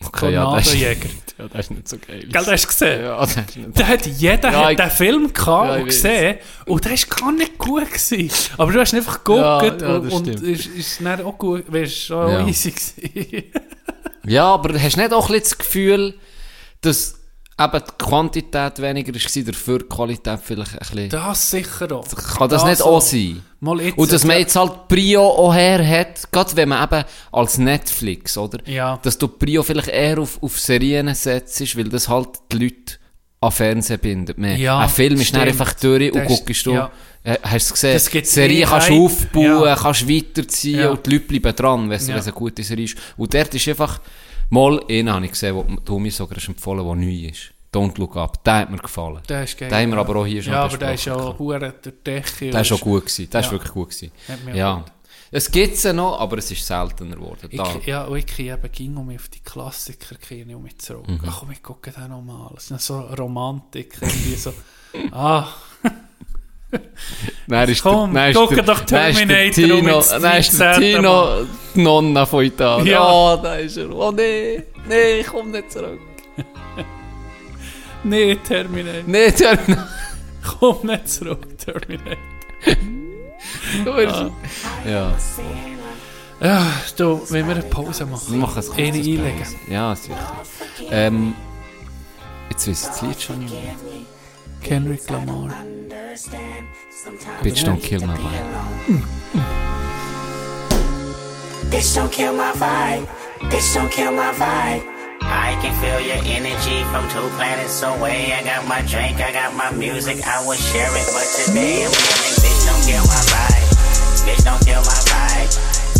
Okay, 0.03 0.33
ja, 0.33 0.55
das 0.57 0.73
ist, 0.73 0.81
ja, 1.39 1.49
das 1.53 1.61
ist 1.67 1.71
nicht 1.73 1.87
so 1.89 1.99
geil. 1.99 2.21
Gell, 2.21 2.31
das 2.31 2.47
hast 2.49 2.65
du 2.65 2.69
gesehen? 2.69 3.05
Ja, 3.05 3.21
das 3.21 3.37
ist 3.37 3.57
nicht 3.59 3.85
hat 3.87 4.07
jeder 4.07 4.51
Ja, 4.51 4.71
hat 4.71 4.79
den 4.79 4.91
Film 4.91 5.31
gehabt 5.31 5.69
Ja, 5.69 5.75
und 5.77 5.85
gesehen 5.87 6.39
und 6.65 6.85
der 6.87 6.93
ist 6.93 7.11
gar 7.11 7.33
nicht 7.33 7.59
gut 7.59 7.87
gewesen. 7.87 8.31
Aber 8.57 8.73
du 8.73 8.81
hast 8.81 8.95
einfach 8.95 9.23
geguckt 9.23 9.41
Ja, 9.43 9.77
ja, 9.77 9.97
und, 9.99 10.11
stimmt. 10.11 10.41
ist, 10.41 10.67
ist 10.69 11.07
auch 11.07 11.37
gut, 11.37 11.65
wärst 11.71 12.11
auch 12.13 12.31
Ja. 12.31 12.47
easy 12.47 12.71
gewesen. 12.71 13.45
Ja, 14.27 14.45
aber 14.55 14.79
hast 14.81 14.97
du 14.97 15.01
nicht 15.01 15.13
auch 15.13 15.29
ein 15.29 15.33
bisschen 15.33 15.43
das 15.43 15.59
Gefühl, 15.59 16.15
dass 16.83 17.20
eben 17.61 17.83
die 17.87 18.05
Quantität 18.05 18.81
weniger 18.81 19.13
war, 19.15 19.43
dafür 19.45 19.79
die 19.79 19.85
Qualität 19.85 20.41
vielleicht 20.43 20.73
ein 20.73 20.79
bisschen... 20.79 21.09
das 21.11 21.51
sicher 21.51 21.93
auch. 21.93 22.07
Kann 22.37 22.49
das 22.49 22.65
nicht 22.65 22.83
auch 22.83 22.97
auch 22.97 23.01
sein? 23.01 23.43
Und 23.61 24.13
dass 24.13 24.25
man 24.25 24.39
jetzt 24.39 24.57
halt 24.57 24.89
Prio 24.89 25.23
auch 25.23 25.55
her 25.55 25.87
hat, 25.87 26.33
gerade 26.33 26.57
wenn 26.57 26.71
man 26.71 26.83
eben 26.83 27.05
als 27.33 27.59
Netflix, 27.59 28.39
oder? 28.39 28.59
Ja. 28.67 28.99
Dass 29.03 29.19
du 29.19 29.29
Prio 29.29 29.63
vielleicht 29.63 29.89
eher 29.89 30.19
auf, 30.19 30.43
auf 30.43 30.59
Serien 30.59 31.15
setzt, 31.15 31.77
weil 31.77 31.85
das 31.89 32.09
halt 32.09 32.29
die 32.53 32.59
Leute 32.59 32.95
an 33.43 33.53
Fernsehen 33.53 33.99
bindet. 33.99 34.39
Mehr. 34.39 34.57
Ja, 34.57 34.79
Ein 34.81 34.89
Film 34.89 35.21
ist 35.21 35.29
stimmt. 35.29 35.45
einfach 35.45 35.73
durch 35.75 36.13
und 36.13 36.19
Das 36.21 36.29
guckst 36.29 36.67
du, 36.67 36.73
ja. 36.75 36.91
äh, 37.25 37.37
hast 37.43 37.71
du 37.71 37.75
gesehen, 37.75 37.95
Das 37.95 38.11
gibt 38.11 38.27
Serie 38.27 38.67
kannst 38.67 38.89
du 38.91 39.05
aufbauen, 39.07 39.65
Ja. 39.65 39.77
kannst 39.77 40.09
weiterziehen 40.09 40.89
und 40.89 41.07
die 41.07 41.11
Leute 41.11 41.25
bleiben 41.27 41.57
dran, 41.57 41.89
wenn 41.91 41.97
es 41.97 42.09
eine 42.09 42.33
gute 42.33 42.63
Serie 42.63 42.85
ist. 42.85 42.97
Und 43.17 43.33
dort 43.33 43.55
ist 43.55 43.67
einfach, 43.69 44.01
mal 44.51 44.81
einen 44.89 45.13
habe 45.13 45.25
ich 45.25 45.33
gesehen, 45.33 45.81
du 45.85 45.99
mir 45.99 46.13
sogar 46.13 46.37
hast 46.37 46.49
empfohlen 46.49 46.85
der 46.85 46.95
neu 46.95 47.29
ist. 47.29 47.53
Don't 47.73 47.97
Look 47.99 48.17
Up. 48.17 48.43
Der 48.45 48.55
hat 48.57 48.71
mir 48.71 48.79
gefallen. 48.79 49.21
Der 49.29 49.45
ist 49.45 49.57
geil. 49.57 49.69
Den 49.69 49.79
haben 49.79 49.91
wir 49.91 49.97
ja. 49.97 50.01
aber 50.03 50.17
auch 50.17 50.27
hier 50.27 50.43
schon 50.43 50.53
Ja, 50.53 50.65
aber 50.65 50.77
der 50.77 50.95
ist 50.95 51.05
ja 51.05 51.39
hure 51.39 51.59
der 51.73 51.93
Decke. 51.93 52.51
Der 52.51 52.61
ist 52.63 52.73
auch 52.73 52.81
gut 52.81 53.07
gewesen. 53.07 53.31
Der 53.31 53.41
ist 53.41 53.47
Ja. 53.47 53.53
wirklich 53.53 53.73
gut 53.73 53.91
gewesen. 53.91 54.13
Auch 54.51 54.55
Ja. 54.55 54.75
gut. 54.75 54.85
Es 55.33 55.49
gibt 55.49 55.75
es 55.75 55.85
noch, 55.93 56.19
aber 56.19 56.39
es 56.39 56.51
ist 56.51 56.67
seltener 56.67 57.15
geworden. 57.15 57.49
Ich, 57.49 57.87
ja, 57.87 58.05
und 58.07 58.17
ich 58.19 58.27
gehe 58.27 58.53
eben 58.53 58.73
ging 58.73 58.97
um 58.97 59.15
auf 59.15 59.29
die 59.29 59.39
Klassiker 59.39 60.17
gehe 60.17 60.57
um 60.57 60.65
mich 60.65 60.79
zurück. 60.79 61.07
Mhm. 61.09 61.21
Ach 61.25 61.39
komm, 61.39 61.53
ich 61.53 61.63
gucke 61.63 61.93
den 61.93 62.09
nochmal. 62.09 62.51
Es 62.57 62.69
ist 62.73 62.85
so 62.87 62.99
Romantik, 62.99 63.97
irgendwie 64.01 64.35
so. 64.35 64.53
Ah, 65.13 65.43
ist 65.43 65.70
Komm, 67.83 68.15
der, 68.15 68.23
dann 68.23 68.31
ist 68.31 68.37
guck 68.37 68.55
der, 68.55 68.63
doch 68.63 68.81
dann 68.81 69.11
ist 69.11 69.19
der 69.19 69.51
Terminator 69.51 69.53
Tino, 69.53 70.21
dann 70.21 70.39
ist 70.39 70.61
der 70.61 70.73
13. 70.75 70.81
Tino 70.81 71.47
die 71.75 71.81
Nonna 71.81 72.27
von 72.27 72.45
Italien. 72.45 72.87
Ja. 72.87 73.13
Oh, 73.13 73.37
da 73.43 73.57
ist 73.57 73.77
er. 73.77 73.91
Oh 73.91 74.11
nee, 74.13 74.63
nee, 74.89 75.25
komm 75.25 75.51
nicht 75.51 75.73
zurück. 75.73 76.01
nee, 78.05 78.37
Terminator. 78.37 79.03
Nee, 79.07 79.31
der, 79.33 79.59
Komm 80.43 80.79
nicht 80.87 81.09
zurück, 81.09 81.59
Terminator. 81.59 82.17
du 83.85 83.95
bist, 83.95 84.15
ja. 84.87 85.13
Ja, 86.43 86.67
du, 86.97 87.21
wenn 87.29 87.47
wir 87.47 87.57
eine 87.57 87.65
Pause 87.65 88.07
machen. 88.07 88.33
Wir 88.33 88.39
machen 88.39 88.59
es 88.59 88.71
Eine 88.71 88.87
einlegen. 88.87 89.47
Ja, 89.69 89.95
sicher. 89.95 90.17
Ähm, 90.91 91.35
jetzt 92.51 92.67
wisst 92.67 92.85
ihr 92.85 92.91
das 92.91 93.03
Lied 93.03 93.23
schon 93.23 93.39
nicht 93.41 93.53
mehr. 93.53 93.75
Kendrick 94.63 95.11
Lamar. 95.11 95.51
Bitch, 97.43 97.65
don't 97.65 97.81
kill 97.81 98.07
my 98.07 98.17
vibe. 98.17 99.03
Bitch, 101.71 101.95
don't 101.95 102.13
kill 102.13 102.35
my 102.35 102.53
vibe. 102.53 103.07
Bitch, 103.51 103.75
don't 103.75 103.91
kill 103.91 104.13
my 104.13 104.33
vibe. 104.33 104.83
I 105.23 105.57
can 105.63 105.73
feel 105.81 106.01
your 106.01 106.21
energy 106.25 106.83
from 106.91 107.09
two 107.11 107.29
planets 107.37 107.83
away. 107.83 108.33
I 108.33 108.43
got 108.45 108.67
my 108.67 108.83
drink, 108.83 109.21
I 109.21 109.33
got 109.33 109.55
my 109.55 109.71
music, 109.73 110.27
I 110.27 110.45
will 110.47 110.57
share 110.57 110.91
it. 110.91 111.07
But 111.13 111.27
today 111.45 111.85
I'm 111.85 111.93
feeling, 111.93 112.37
bitch, 112.43 112.67
don't 112.67 112.83
kill 112.85 113.05
my 113.07 113.23
vibe. 113.33 113.69
Bitch, 114.27 114.45
don't 114.45 114.63
kill 114.65 114.83
my 114.83 115.01
vibe. 115.09 115.51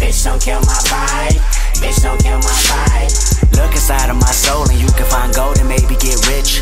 Bitch, 0.01 0.25
don't 0.25 0.41
kill 0.41 0.61
my 0.61 0.81
vibe. 0.91 1.39
Bitch, 1.81 2.03
don't 2.03 2.21
kill 2.21 2.39
my 2.39 2.59
vibe. 2.69 3.13
Look 3.57 3.73
inside 3.73 4.11
of 4.11 4.17
my 4.17 4.33
soul 4.33 4.69
and 4.69 4.79
you 4.79 4.89
can 4.93 5.07
find 5.07 5.35
gold 5.35 5.59
and 5.59 5.69
maybe 5.69 5.97
get 5.97 6.17
rich. 6.29 6.61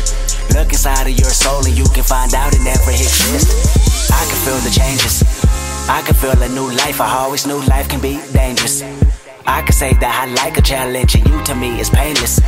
Look 0.53 0.69
inside 0.71 1.07
of 1.07 1.17
your 1.17 1.29
soul 1.29 1.65
and 1.65 1.77
you 1.77 1.85
can 1.89 2.03
find 2.03 2.33
out 2.33 2.53
it 2.53 2.61
never 2.63 2.91
exists. 2.91 4.11
I 4.11 4.25
can 4.25 4.39
feel 4.45 4.59
the 4.65 4.71
changes. 4.71 5.23
I 5.89 6.01
can 6.01 6.15
feel 6.15 6.37
a 6.41 6.49
new 6.49 6.69
life. 6.75 7.01
I 7.01 7.09
always 7.17 7.45
knew 7.45 7.59
life 7.67 7.87
can 7.89 8.01
be 8.01 8.19
dangerous. 8.33 8.81
I 9.45 9.61
can 9.61 9.73
say 9.73 9.93
that 9.93 10.13
I 10.23 10.25
like 10.33 10.57
a 10.57 10.61
challenge 10.61 11.15
and 11.15 11.25
you 11.27 11.41
to 11.43 11.55
me 11.55 11.79
is 11.79 11.89
painless. 11.89 12.39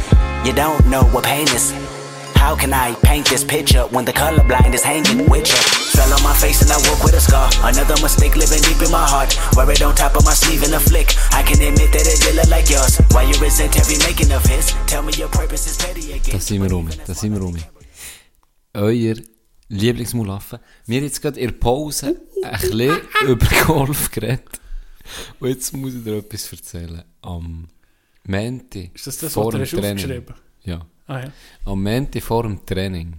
You 0.45 0.53
don't 0.53 0.85
know 0.87 1.03
what 1.13 1.23
pain 1.23 1.47
is. 1.49 1.73
How 2.35 2.55
can 2.55 2.73
I 2.73 2.95
paint 3.03 3.27
this 3.29 3.43
picture 3.43 3.83
when 3.93 4.03
the 4.03 4.13
colorblind 4.13 4.73
is 4.73 4.81
hanging 4.81 5.29
with 5.29 5.47
you? 5.47 5.59
Fell 5.93 6.11
on 6.11 6.23
my 6.23 6.33
face 6.33 6.61
and 6.63 6.71
I 6.71 6.77
woke 6.89 7.03
with 7.03 7.13
a 7.13 7.21
scar. 7.21 7.49
Another 7.63 7.95
mistake 8.01 8.35
living 8.35 8.61
deep 8.61 8.81
in 8.81 8.91
my 8.91 9.05
heart. 9.07 9.37
Wear 9.55 9.69
it 9.69 9.81
on 9.83 9.93
top 9.93 10.15
of 10.15 10.25
my 10.25 10.33
sleeve 10.33 10.63
in 10.63 10.73
a 10.73 10.79
flick. 10.79 11.13
I 11.31 11.43
can 11.43 11.61
admit 11.61 11.93
that 11.93 12.05
it 12.09 12.19
did 12.19 12.35
look 12.35 12.49
like 12.49 12.69
yours. 12.69 12.97
Why 13.11 13.23
you 13.23 13.37
resent 13.39 13.77
every 13.77 13.97
making 13.99 14.31
of 14.31 14.43
his? 14.45 14.73
Tell 14.87 15.03
me 15.03 15.13
your 15.13 15.29
purpose 15.29 15.67
is 15.67 15.77
petty 15.77 16.13
again. 16.13 16.33
Da 16.33 16.39
sind 16.39 16.61
wir 16.61 16.69
rum. 16.71 16.89
Da 17.05 17.13
sind 17.13 17.33
wir 17.33 17.41
rum. 17.41 17.57
Euer 18.73 19.15
Lieblingsmulaffe. 19.69 20.59
Wir 20.85 20.97
haben 20.97 21.05
jetzt 21.05 21.21
gerade 21.21 21.39
in 21.39 21.49
der 21.49 21.57
Pause 21.57 22.21
ein 22.43 22.59
bisschen 22.61 22.97
über 23.27 23.47
Golf 23.65 24.11
geredet. 24.11 24.59
Und 25.39 25.49
jetzt 25.49 25.73
muss 25.73 25.95
ich 25.95 26.03
dir 26.03 26.17
etwas 26.17 26.51
erzählen. 26.51 27.03
Am 27.21 27.67
Menti. 28.23 28.91
Ist 28.93 29.07
das 29.07 29.17
das, 29.17 29.33
vor 29.33 29.53
was 29.53 29.69
du 29.69 29.77
dem 29.77 29.81
Training. 29.81 29.97
aufgeschrieben? 29.97 30.35
Ja. 30.63 30.85
Ah 31.07 31.19
ja. 31.19 31.31
Am 31.65 31.81
Menti 31.81 32.21
vor 32.21 32.43
dem 32.43 32.65
Training 32.65 33.15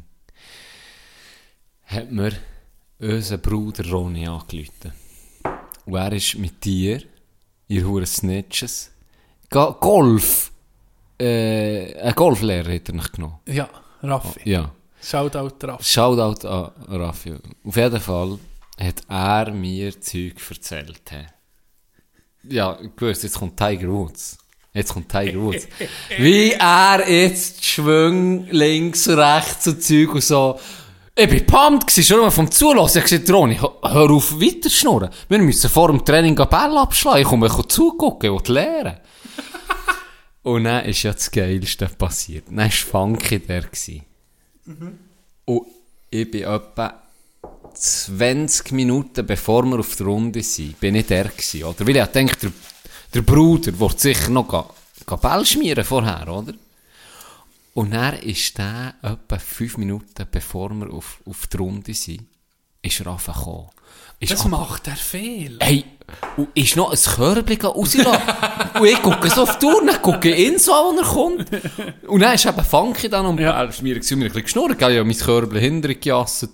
hat 1.86 2.10
mir 2.10 2.32
unser 2.98 3.38
Bruder 3.38 3.88
Ronny 3.90 4.26
angerufen. 4.26 4.92
Und 5.84 5.94
er 5.96 6.12
ist 6.12 6.38
mit 6.38 6.64
dir, 6.64 7.02
ihr 7.68 7.84
Huren 7.86 8.06
Snitches, 8.06 8.92
Golf, 9.50 10.52
äh, 11.18 11.94
ein 12.00 12.14
Golflehrer 12.14 12.72
hat 12.72 12.88
er 12.88 12.94
nicht 12.94 13.12
genommen. 13.12 13.38
Ja, 13.46 13.68
Raffi. 14.02 14.48
Ja. 14.48 14.72
Shoutout 15.02 15.66
Raffi. 15.66 15.84
Shoutout 15.84 16.46
an 16.46 16.70
Raffi. 16.88 17.34
Auf 17.64 17.76
jeden 17.76 18.00
Fall 18.00 18.38
hat 18.78 19.02
er 19.08 19.52
mir 19.52 20.00
Zeug 20.00 20.34
erzählt. 20.48 21.02
Ja, 22.44 22.78
ich 22.80 23.00
wusste, 23.00 23.26
jetzt 23.26 23.38
kommt 23.38 23.56
Tiger 23.56 23.88
Woods. 23.88 24.38
Jetzt 24.72 24.94
kommt 24.94 25.08
Tiger 25.08 25.40
Woods. 25.40 25.66
Wie 26.18 26.52
er 26.52 27.08
jetzt 27.08 27.64
Schwung 27.64 28.46
links, 28.50 29.08
rechts 29.08 29.66
und 29.66 29.82
Zeug 29.82 30.14
und 30.14 30.22
so. 30.22 30.58
Ich 31.14 31.28
bin 31.28 31.46
pumped 31.46 31.88
gewesen, 31.88 32.04
schon 32.04 32.20
mal 32.20 32.30
vom 32.30 32.50
Zulassen. 32.50 32.98
Ich 32.98 33.04
gesagt, 33.04 33.30
Ronny, 33.30 33.56
hör 33.56 34.10
auf 34.10 34.40
weiter 34.40 34.70
schnurren. 34.70 35.10
Wir 35.28 35.38
müssen 35.38 35.68
vor 35.68 35.88
dem 35.88 36.04
Training 36.04 36.38
einen 36.38 36.48
Ball 36.48 36.78
abschlagen. 36.78 37.20
Ich 37.20 37.28
komme 37.28 37.48
mal 37.48 37.68
zugucken, 37.68 38.34
ich 38.34 38.48
will 38.48 38.54
lernen. 38.54 38.96
und 40.42 40.64
dann 40.64 40.86
ist 40.86 41.02
ja 41.02 41.12
das 41.12 41.30
Geilste 41.30 41.88
passiert. 41.88 42.46
Dann 42.48 42.56
war 42.56 42.70
Funky 42.70 43.40
der. 43.40 43.62
Gewesen. 43.62 44.11
Und 45.44 45.66
ich 46.10 46.30
bin 46.30 46.42
etwa 46.42 47.02
20 47.74 48.72
Minuten 48.72 49.26
bevor 49.26 49.64
wir 49.64 49.78
auf 49.78 49.96
der 49.96 50.06
Runde 50.06 50.42
sind, 50.42 50.78
bin 50.78 50.94
ich 50.94 51.06
der 51.06 51.24
gewesen, 51.24 51.64
oder? 51.64 51.86
Weil 51.86 51.96
ich 51.96 52.04
dachte, 52.04 52.36
der, 52.42 52.52
der 53.14 53.22
Bruder 53.22 53.78
wird 53.78 54.00
sicher 54.00 54.30
noch 54.30 54.74
Ball 55.20 55.46
schmieren 55.46 55.84
vorher, 55.84 56.28
oder? 56.28 56.54
Und 57.74 57.92
dann 57.92 58.18
ist 58.18 58.58
der 58.58 58.94
etwa 59.02 59.38
fünf 59.38 59.78
Minuten, 59.78 60.26
bevor 60.30 60.70
wir 60.74 60.92
auf, 60.92 61.20
auf 61.24 61.46
die 61.46 61.56
Runde 61.56 61.94
sind, 61.94 62.26
ist 62.82 63.00
er 63.00 63.06
einfach 63.06 63.38
gekommen. 63.38 63.70
Ist 64.20 64.32
Das 64.32 64.46
macht 64.46 64.86
er 64.86 64.96
viel. 64.96 65.58
Hey, 65.60 65.84
und 66.36 66.48
ist 66.54 66.76
noch 66.76 66.90
ein 66.92 66.98
Körbchen 66.98 67.60
rausgelassen. 67.66 68.22
und 68.80 68.86
ich 68.86 69.02
gucke 69.02 69.30
so 69.30 69.42
auf 69.42 69.58
die 69.58 69.66
Uhr, 69.66 69.82
dann 69.86 70.00
gucke 70.02 70.30
ich 70.30 70.46
ihn 70.48 70.58
so 70.58 70.72
an, 70.72 70.96
wenn 70.96 71.04
er 71.04 71.10
kommt. 71.10 72.08
Und 72.08 72.20
dann 72.20 72.34
ist 72.34 72.46
eben 72.46 72.64
Funky 72.64 73.08
dann 73.08 73.26
um 73.26 73.38
ja. 73.38 73.64
Gewesen, 73.64 73.80
und 73.80 73.84
mir 73.84 73.94
ein 73.96 74.00
bisschen 74.00 74.42
geschnurrt, 74.42 74.76
ich 74.78 74.82
habe 74.82 75.04
mein 75.04 75.16
Körbchen 75.16 75.58
hinterher 75.60 75.96
gejasset. 75.96 76.50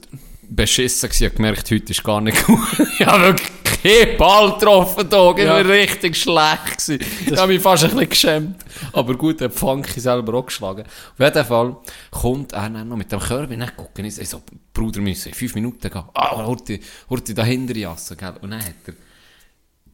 Beschissen 0.51 1.11
gewesen, 1.11 1.27
ich 1.27 1.35
gemerkt, 1.35 1.71
heute 1.71 1.93
ist 1.93 2.03
gar 2.03 2.23
nicht 2.23 2.47
gut. 2.47 2.59
ich 2.99 3.07
habe 3.07 3.23
wirklich 3.25 3.49
keinen 3.83 4.17
Ball 4.17 4.53
getroffen, 4.53 5.07
da. 5.11 5.31
Ich 5.33 5.45
Ja. 5.45 5.51
war 5.55 5.65
richtig 5.67 6.17
schlecht 6.17 6.79
gewesen. 6.79 7.05
Ich 7.27 7.37
habe 7.37 7.53
mich 7.53 7.61
fast 7.61 7.85
ein 7.85 7.91
bisschen 7.91 8.09
geschämt. 8.09 8.57
Aber 8.95 9.15
gut, 9.15 9.43
hat 9.43 9.53
Funky 9.53 10.01
selber 10.01 10.39
auch 10.39 10.47
geschlagen. 10.47 10.85
Auf 10.87 11.21
jeden 11.21 11.45
Fall 11.45 11.77
kommt 12.11 12.53
er 12.53 12.71
dann 12.71 12.89
noch 12.89 12.97
mit 12.97 13.13
dem 13.13 13.21
Körbchen, 13.21 13.61
dann 13.61 13.77
gucke 13.77 14.01
ich, 14.01 14.15
so, 14.29 14.41
Bruder, 14.73 14.97
wir 14.97 15.03
müssen 15.03 15.29
in 15.29 15.35
fünf 15.35 15.55
Minuten 15.55 15.91
gehen. 15.91 16.05
Ah, 16.15 16.37
Horti, 16.37 16.81
Horti 17.11 17.35
dahinter 17.35 17.77
jassen, 17.77 18.17
gell. 18.17 18.35
Und 18.41 18.51
dann 18.51 18.61
hat 18.65 18.75
er 18.87 18.95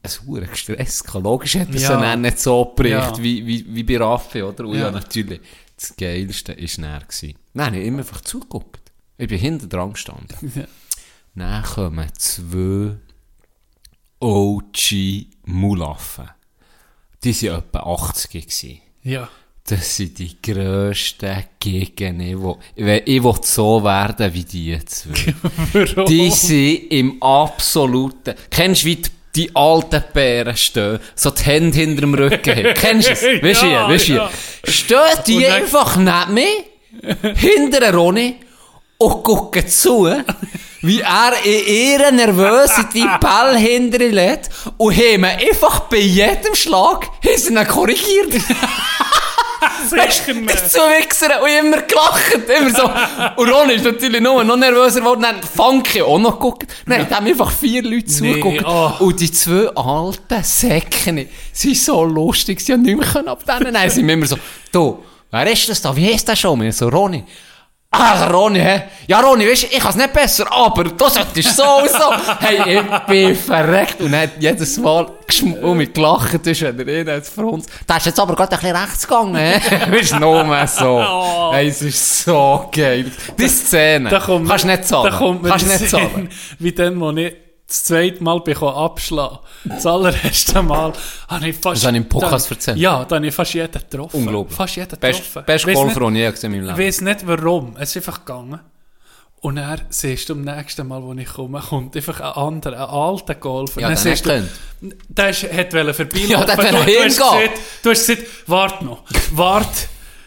ein 0.05 0.26
hohen 0.26 0.48
Stress. 0.55 1.02
Logisch 1.14 1.56
hat 1.56 1.68
er 1.74 1.81
Ja. 1.81 1.90
ja. 1.93 2.01
dann 2.01 2.20
nicht 2.20 2.39
so 2.40 2.64
berichtet 2.76 3.16
Ja. 3.18 3.22
wie, 3.22 3.47
wie, 3.47 3.66
wie 3.74 3.82
bei 3.82 3.97
Raffi, 3.98 4.43
oder? 4.43 4.64
Und 4.66 4.74
ja. 4.76 4.85
Ja. 4.86 4.90
natürlich, 4.90 5.40
das 5.76 5.97
Geilste 5.97 6.52
war. 6.56 7.01
Gewesen. 7.01 7.35
Nein, 7.55 7.74
ich 7.74 7.78
habe 7.81 7.86
immer 7.86 7.98
einfach 7.98 8.20
zugeguckt. 8.20 8.93
Ich 9.16 9.28
bin 9.28 9.39
hinten 9.39 9.68
dran 9.68 9.93
gestanden. 9.93 10.36
Ja. 10.55 10.64
Dann 11.36 11.64
kommen 11.64 12.09
zwei 12.16 12.97
OG 14.20 15.26
Mulaffen. 15.47 16.31
Die 17.24 17.43
waren 17.43 17.59
etwa 17.59 17.81
80 17.81 18.31
gewesen. 18.31 18.78
Ja. 19.02 19.28
Das 19.66 19.97
sind 19.97 20.18
die 20.18 20.40
grössten. 20.43 21.44
Ich 21.64 21.98
will, 21.98 23.02
ich 23.06 23.22
will, 23.24 23.35
so 23.43 23.82
werden 23.82 24.32
wie 24.35 24.44
die 24.44 24.78
zwei. 24.85 25.35
Warum? 25.72 26.06
Die 26.06 26.31
sind 26.31 26.93
im 26.93 27.22
absoluten. 27.22 28.35
Kennst 28.51 28.82
du, 28.82 28.86
wie 28.86 28.97
die, 28.97 29.10
die 29.36 29.51
alten 29.55 30.02
Bären 30.12 30.56
stehen? 30.56 30.98
So 31.15 31.31
die 31.31 31.43
Hände 31.43 31.77
hinter 31.77 32.01
dem 32.02 32.15
Rücken 32.15 32.56
haben. 32.56 32.74
Kennst 32.74 33.09
du 33.09 33.12
es? 33.12 33.23
Weißt 33.43 33.62
du, 33.62 33.66
Ja, 33.66 33.89
weißt 33.89 34.09
du? 34.09 34.12
ja. 34.15 34.31
Stehen 34.65 34.98
die 35.27 35.43
dann- 35.43 35.52
einfach 35.52 35.97
neben 35.97 36.35
mir, 36.35 37.35
hinter 37.35 37.81
der 37.81 37.94
Ronny, 37.94 38.36
und 38.98 39.23
gucken 39.24 39.66
zu, 39.69 40.09
wie 40.82 41.01
er 41.01 41.32
in 41.44 41.66
ihrer 41.66 42.11
Nervosität 42.12 43.20
Ball 43.20 43.56
hinter 43.59 44.01
ihn 44.01 44.12
lädt, 44.12 44.48
und 44.78 44.97
haben 44.97 45.24
einfach 45.24 45.81
bei 45.81 45.97
jedem 45.98 46.55
Schlag, 46.55 47.09
haben 47.24 47.69
korrigiert. 47.69 48.35
Sicher 49.89 50.35
nicht. 50.35 50.70
zwei 50.70 50.98
Wichser 50.98 51.43
und 51.43 51.48
immer 51.48 51.82
gelacht. 51.82 52.35
Immer 52.48 52.70
so. 52.70 52.90
Und 53.43 53.51
Ronny 53.51 53.74
ist 53.74 53.85
natürlich 53.85 54.20
nur 54.20 54.43
noch 54.44 54.56
nervöser 54.56 55.01
geworden. 55.01 55.22
Dann 55.22 55.43
Funky 55.43 56.02
auch 56.02 56.18
noch 56.18 56.32
geguckt. 56.32 56.66
Dann 56.86 57.09
haben 57.10 57.26
einfach 57.26 57.51
vier 57.51 57.82
Leute 57.82 58.06
zugeguckt. 58.06 58.64
oh. 58.66 58.93
Und 59.01 59.20
die 59.20 59.31
zwei 59.31 59.68
alten 59.74 60.43
Säcken, 60.43 61.28
sie 61.52 61.74
sind 61.74 61.78
so 61.78 62.05
lustig, 62.05 62.60
sie 62.60 62.72
haben 62.72 62.82
nicht 62.82 62.98
mehr 62.98 63.06
können 63.09 63.28
ab 63.28 63.44
denen. 63.44 63.72
Dann 63.74 63.90
sind 63.90 64.06
wir 64.06 64.14
immer 64.14 64.26
so, 64.26 64.36
du, 64.72 65.02
wer 65.31 65.51
ist 65.51 65.68
das 65.68 65.81
da? 65.82 65.94
Wie 65.94 66.12
heißt 66.12 66.28
der 66.28 66.36
schon? 66.36 66.60
Wir 66.60 66.72
so, 66.72 66.89
Ronny. 66.89 67.24
Ah, 67.97 68.27
Ronny, 68.27 68.59
hä? 68.61 68.83
Ja, 69.07 69.21
Ronny, 69.21 69.47
weißt 69.49 69.65
du, 69.65 69.66
ich 69.69 69.79
kann 69.79 69.91
es 69.91 69.97
nicht 69.97 70.12
besser, 70.12 70.51
aber 70.51 70.85
du 70.85 71.09
solltest 71.09 71.57
so 71.57 71.62
und 71.62 71.91
so. 71.91 72.12
Hey, 72.41 72.79
ich 72.79 72.99
bin 73.07 73.37
verreckt. 73.37 74.01
Und 74.01 74.12
er 74.12 74.23
hat 74.23 74.31
jedes 74.41 74.79
Mal 74.79 75.07
geschm- 75.29 75.61
und 75.61 75.77
mit 75.77 75.95
gelacht, 75.95 76.47
ist, 76.47 76.62
wenn 76.62 76.89
er 76.89 77.01
ihn 77.03 77.11
hat 77.11 77.27
für 77.27 77.47
uns. 77.47 77.66
Da 77.87 77.99
ist 77.99 78.07
jetzt 78.07 78.19
aber 78.19 78.35
gerade 78.35 78.53
ein 78.57 78.61
bisschen 78.61 78.77
rechts 78.77 79.07
gegangen, 79.07 79.37
hä? 79.37 79.61
Weißt 79.91 80.12
du, 80.12 80.19
nur 80.19 80.43
mehr 80.45 80.66
so. 80.66 81.51
Hey, 81.53 81.69
es 81.69 81.83
ist 81.83 82.25
so 82.25 82.69
geil. 82.73 83.11
Die 83.39 83.49
Szene. 83.49 84.09
Da 84.11 84.19
kommt, 84.19 84.49
Kannst 84.49 84.65
du 84.65 84.69
nicht 84.69 84.85
zahlen. 84.87 85.11
Da 85.11 85.16
kommt 85.19 85.45
Kannst 85.45 85.66
nicht 85.66 85.91
zahlen. 85.91 86.29
Wie 86.59 86.73
dann, 86.73 87.01
wo 87.01 87.11
ich 87.12 87.33
das 87.66 87.85
zweite 87.85 88.23
Mal 88.23 88.41
bekommen 88.41 88.77
abschlagen. 88.77 89.39
Das 89.65 89.86
allererste 89.86 90.62
Mal 90.62 90.93
habe 91.28 91.49
ich 91.49 91.57
fast... 91.57 91.77
Das 91.82 91.86
habe 91.86 91.97
ich 91.97 92.03
im 92.03 92.09
Podcast 92.09 92.51
da- 92.51 92.55
erzählt. 92.55 92.77
Ja, 92.78 93.05
da 93.05 93.16
habe 93.16 93.27
ich 93.27 93.35
fast 93.35 93.55
jeden 93.55 93.73
getroffen. 93.73 94.16
Unglaublich. 94.19 94.57
Fast 94.57 94.77
jeden 94.77 94.99
Best, 94.99 95.19
getroffen. 95.24 95.45
best 95.47 95.66
Weiss 95.66 95.74
Golfer, 95.74 96.01
nicht- 96.11 96.16
den 96.20 96.27
ich 96.27 96.31
gesehen 96.32 96.53
in 96.55 96.61
meinem 96.61 96.70
Ich 96.70 96.77
Leben. 96.77 96.89
weiß 96.89 97.01
nicht 97.01 97.27
warum. 97.27 97.77
Es 97.78 97.91
ist 97.91 97.97
einfach 97.97 98.24
gegangen. 98.24 98.61
Und 99.41 99.59
er 99.59 99.77
siehst 99.91 100.28
du, 100.31 100.32
am 100.32 100.41
nächsten 100.41 100.86
Mal, 100.89 101.03
wo 101.03 101.12
ich 101.12 101.27
komme, 101.27 101.61
kommt 101.61 101.95
einfach 101.97 102.19
ein 102.20 102.32
anderer, 102.32 102.89
ein 102.89 102.95
alter 102.95 103.35
Golfer. 103.35 103.81
Ja, 103.82 103.91
Dann 103.91 104.03
nicht 104.11 104.24
du, 104.24 104.49
der 105.09 105.28
ist, 105.31 105.43
hat 105.53 105.73
wollen 105.74 105.93
vorbeilaufen. 105.93 106.31
Ja, 106.31 106.45
der 106.45 106.57
du, 106.57 106.62
wollte 106.62 106.70
du, 106.73 106.78
hast 106.78 106.86
hingehen. 106.86 107.09
gesagt, 107.09 107.61
du 107.82 107.91
hast 107.91 108.07
gesagt, 108.07 108.23
warte 108.47 108.85
noch, 108.86 109.03
warte. 109.32 109.69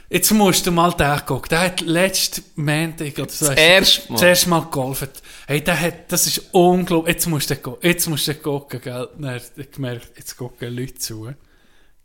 Jetzt 0.09 0.31
musst 0.31 0.65
du 0.65 0.71
mal 0.71 0.91
den 0.93 1.25
gucken. 1.25 1.49
Der 1.49 1.59
hat 1.59 1.81
letzten 1.81 2.43
Montag 2.55 3.17
oder 3.19 3.29
so. 3.29 3.47
Das 3.47 3.57
erste 3.57 4.11
Mal. 4.11 4.15
Das 4.15 4.21
erste 4.23 4.49
Mal 4.49 4.61
gegolft. 4.61 5.21
Hey, 5.47 5.61
der 5.61 5.79
hat, 5.79 5.93
das 6.11 6.27
ist 6.27 6.41
unglaublich. 6.53 7.15
Jetzt 7.15 7.27
musst 7.27 7.49
du 7.49 7.55
gucken. 7.57 7.89
Jetzt 7.89 8.07
musst 8.07 8.27
du 8.27 8.35
gucken, 8.35 8.79
gell. 8.81 9.09
Dann 9.17 9.29
habe 9.31 9.41
ich 9.57 9.71
gemerkt, 9.71 10.11
jetzt 10.17 10.38
gucken 10.38 10.75
Leute 10.75 10.95
zu. 10.95 11.29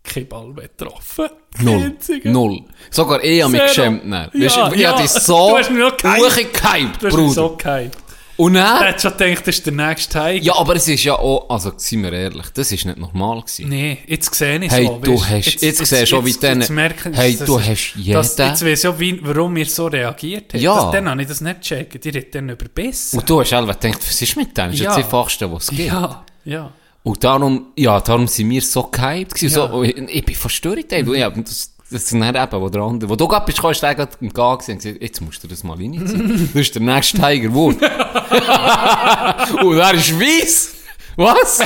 Kein 0.03 0.27
Ball 0.27 0.49
mehr 0.49 0.67
getroffen. 0.69 1.29
Null. 1.61 1.97
Null. 2.25 2.65
Sogar 2.91 3.23
ich 3.23 3.41
habe 3.41 3.53
mich 3.53 3.63
geschämt. 3.63 4.03
Ja, 4.05 4.25
Weißt 4.33 4.75
ich 4.75 4.81
ja. 4.81 4.91
habe 4.93 5.03
dich 5.03 5.11
so 5.13 5.39
hochgehypt, 5.39 6.03
Du 6.03 6.09
hast 6.09 6.37
mich 6.37 7.13
Bruder. 7.13 7.33
so 7.33 7.57
gehypt. 7.57 7.99
Und 8.39 8.57
Er 8.57 8.63
dann... 8.65 8.81
hat 8.89 9.01
schon 9.03 9.17
gedacht, 9.17 9.47
das 9.47 9.57
ist 9.57 9.67
der 9.67 9.73
nächste 9.75 10.13
Tiger. 10.13 10.43
Ja, 10.45 10.57
aber 10.57 10.75
es 10.77 10.89
ist 10.89 11.05
ja 11.05 11.15
auch, 11.19 11.49
also, 11.51 11.73
seien 11.77 12.03
wir 12.03 12.13
ehrlich, 12.13 12.47
das 12.55 12.73
ist 12.73 12.85
nicht 12.87 12.99
normal 12.99 13.41
gewesen. 13.43 13.69
Nee, 13.69 13.99
jetzt 14.07 14.35
sehe 14.35 14.59
ich 14.65 14.71
Hey, 14.73 14.87
so. 14.87 14.99
du 15.03 15.15
weisst. 15.21 15.31
hast- 15.33 15.63
jetzt 15.63 15.79
siehst 15.79 15.93
du 15.93 16.07
schon, 16.07 16.25
wie 16.25 16.31
jetzt, 16.31 16.43
denen- 16.43 16.61
jetzt 16.63 17.05
Hey, 17.17 17.37
das 17.37 17.47
du 17.47 17.59
ist- 17.59 17.69
hast 17.69 17.93
Das, 17.95 18.05
jeden- 18.05 18.49
jetzt 18.49 18.65
weiss 18.65 18.85
ich 18.85 18.89
auch, 18.89 18.99
wie, 18.99 19.19
warum 19.23 19.55
wir 19.55 19.67
so 19.67 19.87
reagiert 19.87 20.55
haben. 20.55 20.61
Ja. 20.63 20.75
Das, 20.85 20.93
dann 20.93 21.09
habe 21.11 21.23
ich 21.23 21.29
das 21.29 21.41
nicht 21.41 21.61
gecheckt. 21.61 22.05
Die 22.05 22.13
hat 22.19 22.35
dann 22.35 22.49
überbissen. 22.49 23.19
Und 23.19 23.29
du 23.29 23.41
hast 23.41 23.51
selber 23.51 23.75
gedacht, 23.75 23.99
was 24.07 24.23
ist 24.23 24.37
mit 24.37 24.49
dem? 24.57 24.67
Das 24.67 24.75
ist 24.75 24.81
Ja. 24.81 24.89
das 24.97 24.97
Einfachste, 25.05 25.53
was 25.53 25.65
es 25.65 25.69
gibt. 25.71 25.89
Ja, 25.89 26.25
ja. 26.45 26.73
Und 27.05 27.25
darum, 27.25 27.67
ja, 27.77 28.01
darum 28.01 28.29
sind 28.29 28.49
wir 28.49 28.63
so 28.63 28.85
gehypt 28.85 29.35
gewesen. 29.35 29.59
Ja. 29.59 29.69
So, 29.69 29.83
ich, 29.83 29.97
ich 29.99 30.25
bin 30.25 30.35
verstört, 30.37 30.93
ey. 30.93 31.03
Du, 31.03 31.15
ja, 31.15 31.29
das, 31.31 31.72
das 31.93 32.05
ist 32.05 32.13
nicht 32.13 32.35
eben, 32.35 32.61
wo 32.61 32.69
der 32.69 32.83
andere, 32.83 33.11
wo 33.11 33.17
du 33.17 33.29
gerade 33.29 33.45
bist, 33.47 33.61
kannst 33.61 33.83
du 33.83 33.95
gerade 33.95 34.13
im 34.21 34.33
Gang 34.33 34.59
gewesen 34.59 34.73
und 34.73 34.83
gesagt, 34.83 35.03
jetzt 35.03 35.21
musst 35.21 35.45
du 35.45 35.49
das 35.49 35.63
mal 35.63 35.77
reinziehen. 35.77 36.51
das 36.53 36.63
ist 36.63 36.75
der 36.75 36.83
nächste 36.83 37.19
Tiger 37.19 37.53
Woods. 37.55 37.83
und 39.63 39.79
er 39.79 39.95
ist 39.95 40.19
weiss. 40.19 40.75
Was? 41.17 41.61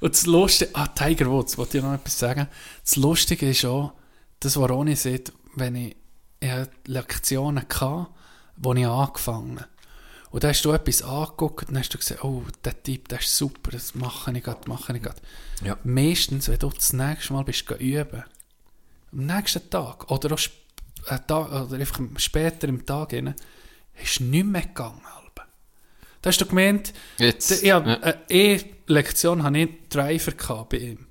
Und 0.00 0.14
das 0.14 0.26
Lustige, 0.26 0.70
ah, 0.74 0.88
Tiger 0.88 1.30
Woods, 1.30 1.56
wollte 1.56 1.78
ich 1.78 1.84
noch 1.84 1.94
etwas 1.94 2.18
sagen. 2.18 2.48
Das 2.84 2.96
Lustige 2.96 3.48
ist 3.48 3.64
auch, 3.64 3.92
das, 4.40 4.58
was 4.58 4.70
Ronny 4.70 4.96
sieht, 4.96 5.32
wenn 5.54 5.76
ich, 5.76 5.96
ich 6.40 6.50
Lektionen 6.86 7.62
hatte, 7.62 8.08
wo 8.56 8.74
ich 8.74 8.86
angefangen 8.86 9.60
habe. 9.60 9.68
Und 10.32 10.42
da 10.44 10.48
hast 10.48 10.64
du 10.64 10.72
etwas 10.72 11.02
angeguckt 11.02 11.68
und 11.68 11.74
dann 11.74 11.82
hast 11.82 11.92
du 11.94 11.98
gesagt, 11.98 12.24
oh, 12.24 12.42
der 12.64 12.82
Typ, 12.82 13.08
der 13.08 13.20
ist 13.20 13.36
super, 13.36 13.70
das 13.70 13.94
mache 13.94 14.32
ich 14.32 14.42
gerade, 14.42 14.66
mache 14.68 14.96
ich 14.96 15.02
gerade. 15.02 15.20
Ja. 15.62 15.76
Meistens, 15.84 16.48
wenn 16.48 16.58
du 16.58 16.70
das 16.70 16.92
nächste 16.94 17.34
Mal 17.34 17.44
bist, 17.44 17.70
üben, 17.70 18.24
am 19.12 19.26
nächsten 19.26 19.68
Tag 19.70 20.10
oder 20.10 20.34
auch 20.34 20.40
Tag, 21.26 21.50
oder 21.52 21.76
einfach 21.78 22.00
später 22.16 22.68
im 22.68 22.86
Tag, 22.86 23.12
rein, 23.12 23.34
ist 24.02 24.20
nicht 24.20 24.46
mehr 24.46 24.62
gegangen. 24.62 25.00
Da 26.22 26.28
hast 26.28 26.40
du 26.40 26.46
gemeint, 26.46 26.92
Jetzt. 27.18 27.62
ja, 27.64 27.78
Ja. 27.84 28.00
eine 28.00 28.18
E-Lektion 28.28 29.42
hatte 29.42 29.58
ich 29.58 29.70
Driver 29.88 30.30
gehabt 30.30 30.68
bei 30.68 30.76
ihm. 30.76 31.06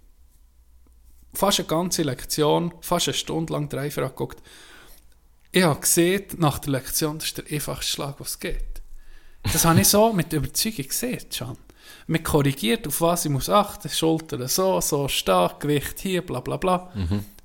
Fast 1.33 1.59
eine 1.59 1.67
ganze 1.67 2.03
Lektion, 2.03 2.73
fast 2.79 3.09
eine 3.09 3.13
Stunde 3.13 3.51
lang 3.51 3.67
Driver 3.67 4.03
angeguckt. 4.03 4.41
Ich 5.51 5.63
habe 5.63 5.81
gesehen, 5.81 6.23
nach 6.37 6.59
der 6.59 6.71
Lektion, 6.71 7.17
das 7.19 7.27
ist 7.27 7.37
der 7.39 7.45
einfachste 7.51 7.91
Schlag, 7.91 8.15
was 8.19 8.39
geht. 8.39 8.81
Das 9.43 9.65
habe 9.65 9.81
ich 9.81 9.89
so 9.89 10.13
mit 10.13 10.31
Überzeugung 10.31 10.87
gesehen, 10.87 11.25
schon. 11.29 11.57
Man 12.07 12.23
korrigiert, 12.23 12.87
auf 12.87 13.01
was 13.01 13.25
ich 13.25 13.31
muss 13.31 13.49
achten, 13.49 13.89
Schultern 13.89 14.47
so, 14.47 14.79
so 14.79 15.09
stark, 15.09 15.59
Gewicht 15.59 15.99
hier, 15.99 16.25
bla 16.25 16.39
bla 16.39 16.55
bla. 16.55 16.93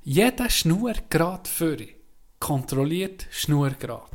Jeder 0.09 0.49
Schnurgrad 0.49 1.49
für 1.49 1.79
kontrolliert 2.39 3.27
Schnurgrad. 3.33 4.13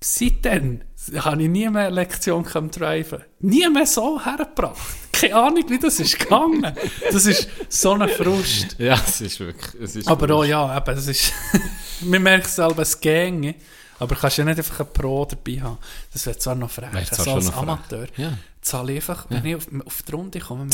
Seitdem 0.00 0.82
habe 1.16 1.42
ich 1.42 1.48
nie 1.48 1.68
mehr 1.68 1.88
eine 1.88 1.94
Lektion 1.96 2.44
Driven. 2.44 3.24
Nie 3.40 3.68
mehr 3.68 3.84
so 3.84 4.24
hergebracht. 4.24 4.78
Keine 5.10 5.34
Ahnung, 5.34 5.64
wie 5.66 5.80
das 5.80 5.98
ist 5.98 6.20
gegangen. 6.20 6.72
Das 7.10 7.26
ist 7.26 7.48
so 7.68 7.94
ein 7.94 8.08
Frust. 8.08 8.76
Ja, 8.78 8.94
es 8.94 9.20
ist 9.20 9.40
wirklich, 9.40 9.82
es 9.82 9.96
ist 9.96 10.06
Aber 10.06 10.32
auch 10.32 10.44
ja, 10.44 10.76
eben, 10.76 10.96
es 10.96 11.08
ist... 11.08 11.32
Man 12.02 12.22
merkt 12.22 12.46
selber, 12.46 12.82
es 12.82 13.00
ginge. 13.00 13.56
Aber 13.98 14.14
du 14.14 14.20
kannst 14.20 14.36
ja 14.36 14.44
nicht 14.44 14.58
einfach 14.58 14.78
einen 14.78 14.92
Pro 14.92 15.24
dabei 15.24 15.62
haben. 15.62 15.78
Das 16.12 16.26
wäre 16.26 16.38
zwar 16.38 16.54
noch 16.54 16.70
frech. 16.70 16.92
Zwar 17.10 17.18
Also 17.18 17.30
als 17.32 17.46
noch 17.46 17.54
frech. 17.54 17.62
Amateur. 17.62 18.06
Ja. 18.18 18.38
Zahle 18.60 18.92
einfach, 18.92 19.26
wenn 19.30 19.44
ich 19.46 19.56
auf, 19.56 19.66
auf 19.84 20.02
die 20.04 20.12
Runde 20.12 20.38
komme, 20.38 20.68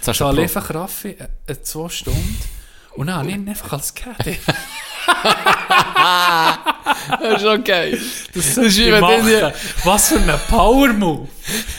zahle 0.00 0.40
einfach 0.40 0.72
Raffi 0.72 1.08
äh, 1.08 1.28
äh, 1.48 1.60
zwei 1.60 1.90
Stunden 1.90 2.61
und 2.96 3.06
dann 3.06 3.16
habe 3.16 3.28
ich 3.30 3.34
ihn 3.36 3.48
einfach 3.48 3.72
als 3.72 3.94
Caddy. 3.94 4.38
Das 7.20 7.42
ist 7.42 7.46
okay. 7.46 7.98
Das, 8.34 8.56
ist 8.56 8.78
wenn 8.92 9.00
machen. 9.00 9.26
die- 9.26 9.86
Was 9.86 10.08
für 10.08 10.16
ein 10.18 10.40
Power-Move. 10.48 11.28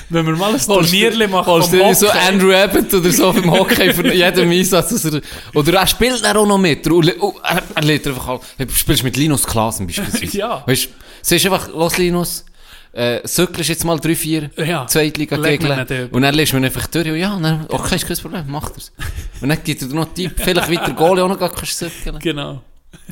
Wenn 0.09 0.25
wir 0.25 0.35
mal 0.35 0.53
ein 0.53 0.59
Turnierli 0.59 1.27
machen 1.27 1.61
vom 1.61 1.71
dir 1.71 1.95
so 1.95 2.07
Hockey. 2.07 2.17
Andrew 2.27 2.53
Abbott 2.53 2.93
oder 2.93 3.11
so 3.11 3.31
vom 3.33 3.51
Hockey 3.51 3.93
für 3.93 4.13
jeden 4.13 4.51
Einsatz. 4.51 5.03
er- 5.05 5.21
Oder 5.53 5.79
er 5.79 5.87
spielt 5.87 6.23
dann 6.23 6.37
auch 6.37 6.45
noch 6.45 6.57
mit. 6.57 6.85
Und 6.87 7.07
Er, 7.43 7.63
er 7.75 7.81
lädt 7.83 8.07
einfach 8.07 8.39
du 8.57 8.67
spielst 8.73 9.03
mit 9.03 9.15
Linus 9.17 9.45
Klasen 9.45 9.87
beispielsweise. 9.87 10.25
Ja. 10.37 10.63
Weißt 10.65 10.85
du, 10.85 10.89
siehst 11.21 11.45
einfach, 11.45 11.67
los 11.69 11.97
Linus, 11.97 12.45
äh, 12.93 13.27
söckelst 13.27 13.69
jetzt 13.69 13.83
mal 13.85 13.99
drei, 13.99 14.15
vier 14.15 14.49
Ja. 14.57 14.85
Zweitliga 14.87 15.35
Leg 15.35 15.61
mir 15.61 15.69
Gegner. 15.69 15.83
nicht 15.83 15.91
über. 16.05 16.15
Und 16.15 16.21
dann 16.21 16.35
lässt 16.35 16.53
man 16.53 16.63
einfach 16.63 16.87
durch. 16.87 17.07
Und 17.09 17.17
ja, 17.17 17.37
dann, 17.39 17.65
okay, 17.69 17.95
ist 17.95 18.07
kein 18.07 18.17
Problem, 18.17 18.49
macht 18.51 18.73
er's. 18.75 18.91
Und 19.41 19.49
dann 19.49 19.63
gibt 19.63 19.81
er 19.81 19.87
noch 19.89 20.13
Tipp, 20.13 20.33
vielleicht 20.35 20.71
weiter 20.71 20.93
Goalie 20.93 21.23
auch 21.23 21.27
noch 21.27 21.39
gar 21.39 21.51
kannst 21.51 21.75
söckeln. 21.77 22.19
Genau. 22.19 22.61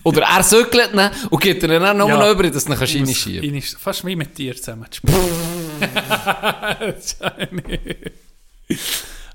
Oder 0.03 0.21
er 0.23 0.43
söckelt 0.43 0.93
ihn 0.93 1.09
und 1.29 1.41
gibt 1.41 1.63
dir 1.63 1.79
dann 1.79 1.97
noch 1.97 2.07
Ja. 2.07 2.17
mal 2.17 2.31
über, 2.31 2.49
dass 2.49 2.65
du 2.65 2.71
ihn 2.71 2.77
kannst 2.77 2.95
reinschieben 2.95 3.55
ich- 3.55 3.75
Fast 3.77 4.05
wie 4.05 4.15
mit 4.15 4.37
dir 4.37 4.55
zusammen 4.55 4.85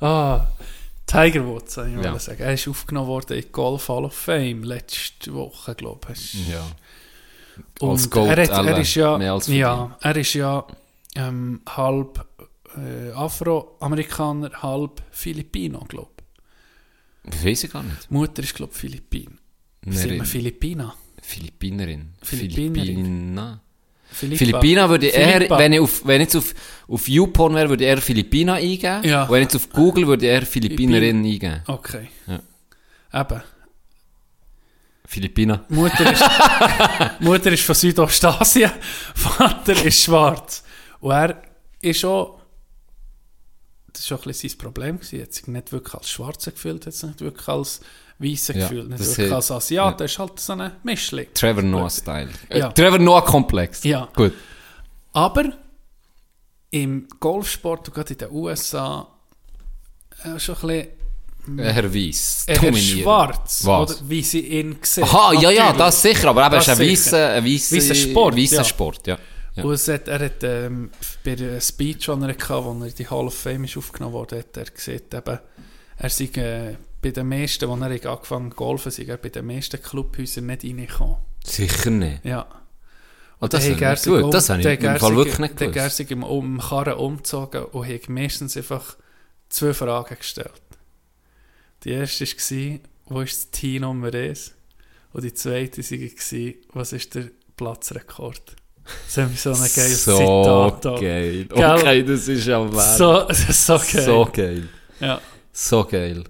ah, 0.00 0.46
Tiger 1.06 1.46
Woods, 1.46 1.76
ich 1.76 2.04
Ja. 2.04 2.18
sagen. 2.18 2.42
Er 2.42 2.54
ist 2.54 2.66
aufgenommen 2.68 3.08
worden 3.08 3.36
in 3.38 3.52
Golf 3.52 3.88
Hall 3.88 4.04
of 4.04 4.14
Fame 4.14 4.62
letzte 4.64 5.32
Woche, 5.34 5.74
glaube 5.74 6.08
ich. 6.12 6.34
Ja. 6.48 6.66
Als 7.80 8.10
Goat, 8.10 8.28
er, 8.28 8.42
hat, 8.42 8.66
er 8.66 8.78
ist 8.78 8.94
ja, 8.94 9.18
mehr 9.18 9.32
als 9.32 9.46
ja, 9.48 9.96
er 10.00 10.16
ist 10.16 10.34
ja 10.34 10.66
ähm, 11.14 11.60
halb 11.68 12.24
äh, 12.76 13.10
Afroamerikaner, 13.12 14.50
halb 14.62 15.02
Filipino, 15.10 15.84
glaube 15.88 16.10
Das 17.24 17.44
weiß 17.44 17.64
ich 17.64 17.72
gar 17.72 17.82
nicht. 17.82 17.96
ich. 18.02 18.10
Mutter 18.10 18.42
ist, 18.42 18.54
glaube 18.54 18.72
ich, 18.74 18.78
Philippin. 18.78 19.38
Sagt 19.88 20.16
man 20.16 20.26
Philippina? 20.26 20.94
Philippinerin. 21.22 22.10
Philippina. 22.22 23.60
Philippa. 24.08 24.38
Philippina 24.38 24.88
würde 24.88 25.08
ich 25.08 25.14
eher, 25.14 25.32
Philippa. 25.32 25.58
wenn 25.58 25.72
ich, 25.72 25.80
auf, 25.80 26.06
wenn 26.06 26.20
ich 26.20 26.26
jetzt 26.26 26.36
auf, 26.36 26.54
auf 26.88 27.08
YouPorn 27.08 27.54
wäre, 27.54 27.68
würde 27.68 27.84
ich 27.84 27.90
eher 27.90 28.00
Philippina 28.00 28.54
eingeben. 28.54 29.04
Ja. 29.04 29.24
Und 29.24 29.30
wenn 29.30 29.42
ich 29.42 29.52
jetzt 29.52 29.56
auf 29.56 29.70
Google 29.70 30.06
würde 30.06 30.26
ich 30.26 30.32
eher 30.32 30.42
Philippinerin 30.42 31.18
eingeben. 31.18 31.62
Okay. 31.66 32.08
Ja. 32.26 33.20
Eben. 33.20 33.42
Philippina. 35.06 35.64
Mutter 35.68 36.12
ist, 36.12 36.24
Mutter 37.20 37.52
ist 37.52 37.64
von 37.64 37.74
Südostasien, 37.74 38.70
Vater 39.14 39.84
ist 39.84 40.02
schwarz. 40.02 40.62
Und 41.00 41.12
er 41.12 41.42
ist 41.80 42.04
auch, 42.04 42.40
das 43.92 44.10
war 44.10 44.18
auch 44.18 44.22
ein 44.22 44.28
bisschen 44.28 44.50
sein 44.50 44.58
Problem, 44.58 44.96
gewesen. 44.98 45.16
er 45.20 45.22
hat 45.24 45.32
sich 45.32 45.46
nicht 45.46 45.72
wirklich 45.72 45.94
als 45.94 46.10
Schwarzer 46.10 46.50
gefühlt, 46.52 46.86
hat 46.86 46.92
sich 46.94 47.08
nicht 47.08 47.20
wirklich 47.20 47.48
als 47.48 47.80
Weißer 48.18 48.56
Ja, 48.56 48.68
gefühlt, 48.68 48.88
nicht 48.88 49.06
wirklich 49.06 49.32
als 49.32 49.50
Asiat, 49.50 50.00
er 50.00 50.04
ist 50.06 50.18
halt 50.18 50.40
so 50.40 50.52
ein 50.54 50.72
Mischling. 50.82 51.28
Trevor 51.34 51.62
Noah-Style. 51.62 52.30
Äh, 52.48 52.58
Ja. 52.60 52.68
Trevor 52.72 52.98
Noah-Komplex. 52.98 53.84
Ja. 53.84 54.08
Gut. 54.14 54.32
Aber 55.12 55.52
im 56.70 57.06
Golfsport 57.20 57.88
und 57.88 57.94
gerade 57.94 58.12
in 58.14 58.18
den 58.18 58.30
USA 58.30 59.06
äh, 60.24 60.38
schon 60.38 60.56
ein 60.56 60.60
bisschen 60.66 60.88
Herr 61.58 61.94
Weiss. 61.94 62.44
eher 62.46 62.56
Dominierend. 62.56 63.02
schwarz, 63.02 63.64
Was? 63.64 63.90
oder 64.00 64.08
wie 64.10 64.22
sie 64.22 64.40
ihn 64.40 64.76
sehen. 64.82 65.04
Aha, 65.04 65.32
ja, 65.34 65.50
ja, 65.50 65.72
das 65.72 66.02
sicher. 66.02 66.28
Aber 66.28 66.42
eben, 66.46 66.54
Das 66.56 66.68
ist 66.68 66.80
ein 66.80 66.80
ein 66.80 67.44
weisser, 67.44 67.44
Weisser 67.76 67.94
Sport, 67.94 68.36
weisser 68.36 68.56
ja. 68.56 68.64
Sport, 68.64 69.06
ja. 69.06 69.18
Ja. 69.54 69.64
Und 69.64 69.72
es 69.72 69.88
hat, 69.88 70.06
er 70.08 70.18
hat 70.24 70.42
ähm, 70.42 70.90
bei 71.24 71.32
einer 71.32 71.60
Speech, 71.60 71.98
die 72.04 72.10
er 72.10 72.28
hatte, 72.28 72.64
wo 72.64 72.78
er 72.80 72.86
in 72.88 72.94
die 72.94 73.08
Hall 73.08 73.26
of 73.26 73.34
Fame 73.34 73.64
ist 73.64 73.76
aufgenommen 73.78 74.12
wurde, 74.14 74.38
hat 74.40 74.56
er 74.56 74.64
gesagt, 74.64 75.14
eben, 75.14 75.38
er 75.98 76.10
sei 76.10 76.24
äh, 76.40 76.76
bei 77.00 77.10
den 77.10 77.28
meisten, 77.28 77.70
als 77.70 77.80
er 78.04 78.10
angefangen 78.10 78.50
zu 78.50 78.56
golfen, 78.56 78.90
sei 78.92 79.04
er 79.04 79.16
bei 79.16 79.30
den 79.30 79.46
meisten 79.46 79.80
Clubhäusern 79.80 80.46
nicht 80.46 80.62
reingekommen. 80.64 81.16
Sicher 81.44 81.90
nicht. 81.90 82.22
Ja. 82.24 82.46
Das, 83.40 83.64
habe 83.64 83.74
hat 83.74 83.80
er 83.82 83.92
ich 83.94 83.98
sich 84.00 84.06
nicht 84.12 84.16
um- 84.18 84.22
gut. 84.24 84.34
das 84.34 84.48
habe 84.50 84.60
ich 84.60 84.66
im 84.80 84.84
er 84.84 84.98
Fall 84.98 85.16
wirklich 85.16 85.38
nicht 85.38 85.60
dann 85.60 85.68
hat 85.68 85.76
er 85.76 85.82
gewusst. 85.82 85.96
sich 85.96 86.10
im 86.10 86.22
um 86.22 86.58
Karren 86.58 86.94
umgezogen 86.94 87.64
und 87.64 87.86
hat 87.88 88.08
meistens 88.08 88.56
einfach 88.56 88.96
zwei 89.48 89.72
Fragen 89.74 90.16
gestellt. 90.18 90.52
Die 91.86 91.92
erste 91.92 92.24
war, 92.26 92.78
wo 93.04 93.20
ist 93.20 93.36
das 93.36 93.50
Team 93.52 93.82
Nummer 93.82 94.12
1? 94.12 94.52
Und 95.12 95.22
die 95.22 95.32
zweite 95.32 95.82
war, 95.82 96.54
was 96.72 96.92
ist 96.92 97.14
der 97.14 97.30
Platzrekord? 97.56 98.56
Das 99.06 99.16
hat 99.18 99.30
mich 99.30 99.40
so 99.40 99.50
ein 99.50 99.58
geiles 99.58 100.04
So 100.04 100.18
Zitat. 100.18 100.84
da. 100.84 101.00
geil. 101.00 101.46
Okay, 101.48 102.02
das 102.02 102.26
ist 102.26 102.44
ja 102.44 102.74
wahr. 102.74 102.96
So, 102.96 103.28
ist 103.28 103.66
so 103.66 103.78
geil. 103.78 104.04
So 104.04 104.28
geil. 104.32 104.68
Ja. 104.98 105.20
So 105.52 105.84
geil. 105.84 106.24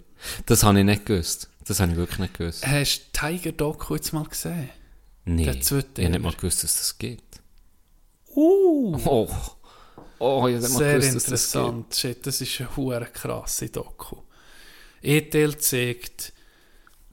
Das 0.44 0.62
habe 0.62 0.78
ich 0.78 0.84
nicht 0.84 1.06
gewusst. 1.06 1.48
Das 1.64 1.80
habe 1.80 1.92
ich 1.92 1.96
wirklich 1.96 2.18
nicht 2.18 2.34
gewusst. 2.36 2.66
Hast 2.66 3.06
du 3.14 3.18
Tiger 3.18 3.52
Doku 3.52 3.94
jetzt 3.94 4.12
mal 4.12 4.24
gesehen? 4.24 4.68
Der 5.24 5.54
ich 5.54 5.70
habe 5.70 6.10
nicht 6.10 6.22
mal 6.22 6.34
gewusst, 6.34 6.64
dass 6.64 6.76
das 6.76 6.98
geht. 6.98 7.22
Uh, 8.34 8.94
Oh, 9.06 9.28
oh 10.18 10.48
ich 10.48 10.56
habe 10.56 10.60
nicht 10.60 10.72
mal 10.74 10.78
sehr 10.78 10.98
gewusst, 10.98 11.14
dass 11.14 11.24
das 11.24 11.52
geht. 11.52 11.62
interessant. 11.62 11.96
Shit, 11.96 12.26
das 12.26 12.40
ist 12.42 12.60
eine 12.60 13.06
krasse 13.06 13.70
Doku. 13.70 14.16
ETL 15.06 15.56
zeigt 15.58 16.32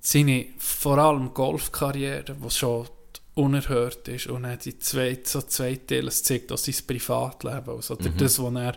seine 0.01 0.45
vor 0.57 0.97
allem 0.97 1.33
Golfkarriere, 1.33 2.35
die 2.43 2.49
schon 2.51 2.87
unerhört 3.35 4.07
ist, 4.09 4.27
und 4.27 4.43
dann 4.43 4.59
die 4.59 4.77
zweite, 4.77 5.27
so 5.29 5.41
zwei 5.41 5.75
Teile, 5.87 6.07
es 6.09 6.23
zeigt 6.23 6.51
auch 6.51 6.57
sein 6.57 6.75
Privatleben, 6.85 7.69
also 7.69 7.95
Mhm. 7.95 8.17
das, 8.17 8.37
wo 8.39 8.49
er 8.49 8.73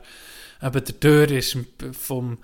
eben 0.62 0.84
der 0.84 1.00
Tür 1.00 1.30
ist 1.30 1.58
vom, 1.92 2.38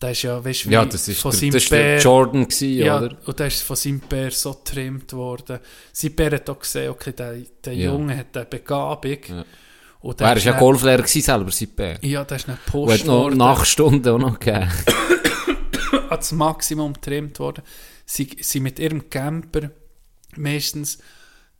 der 0.00 0.12
ist 0.12 0.22
ja, 0.22 0.42
weißt 0.42 0.64
du, 0.64 0.70
Ja, 0.70 0.84
das 0.86 1.06
ist, 1.08 1.20
von 1.20 1.32
der, 1.32 1.40
seinem 1.40 1.50
das 1.52 1.68
der 1.68 1.98
Bär- 1.98 2.02
Jordan 2.02 2.44
gewesen, 2.48 2.72
ja, 2.78 2.96
oder? 2.98 3.16
und 3.26 3.38
der 3.38 3.46
ist 3.48 3.62
von 3.62 3.76
seinem 3.76 4.00
Bär 4.00 4.30
so 4.30 4.54
getrimmt 4.54 5.12
worden. 5.12 5.58
Sein 5.92 6.14
Bär 6.14 6.30
hat 6.30 6.48
auch 6.48 6.58
gesehen, 6.58 6.90
okay, 6.90 7.12
der, 7.12 7.34
der 7.64 7.74
Ja. 7.74 7.92
Junge 7.92 8.16
hat 8.16 8.34
eine 8.34 8.46
Begabung. 8.46 9.18
Ja. 9.28 9.44
Und 10.00 10.18
Er 10.22 10.28
war 10.28 10.38
ja 10.38 10.58
Golflehrer 10.58 11.02
gewesen, 11.02 11.20
selber, 11.20 11.50
sein 11.50 11.68
Bär. 11.76 11.98
Ja, 12.00 12.24
der 12.24 12.36
ist 12.38 12.48
nicht 12.48 12.56
Und 12.58 12.64
gepusht 12.86 13.00
hat 13.00 13.06
noch. 13.06 13.28
Nachstunden 13.34 14.14
auch 14.14 14.18
noch 14.18 14.38
gegeben. 14.40 14.70
Als 16.10 16.32
Maximum 16.32 16.94
getrimmt 16.94 17.38
worden. 17.38 17.62
Sie 18.04 18.36
sind 18.40 18.64
mit 18.64 18.78
ihrem 18.78 19.08
Camper 19.10 19.70
meistens 20.36 20.98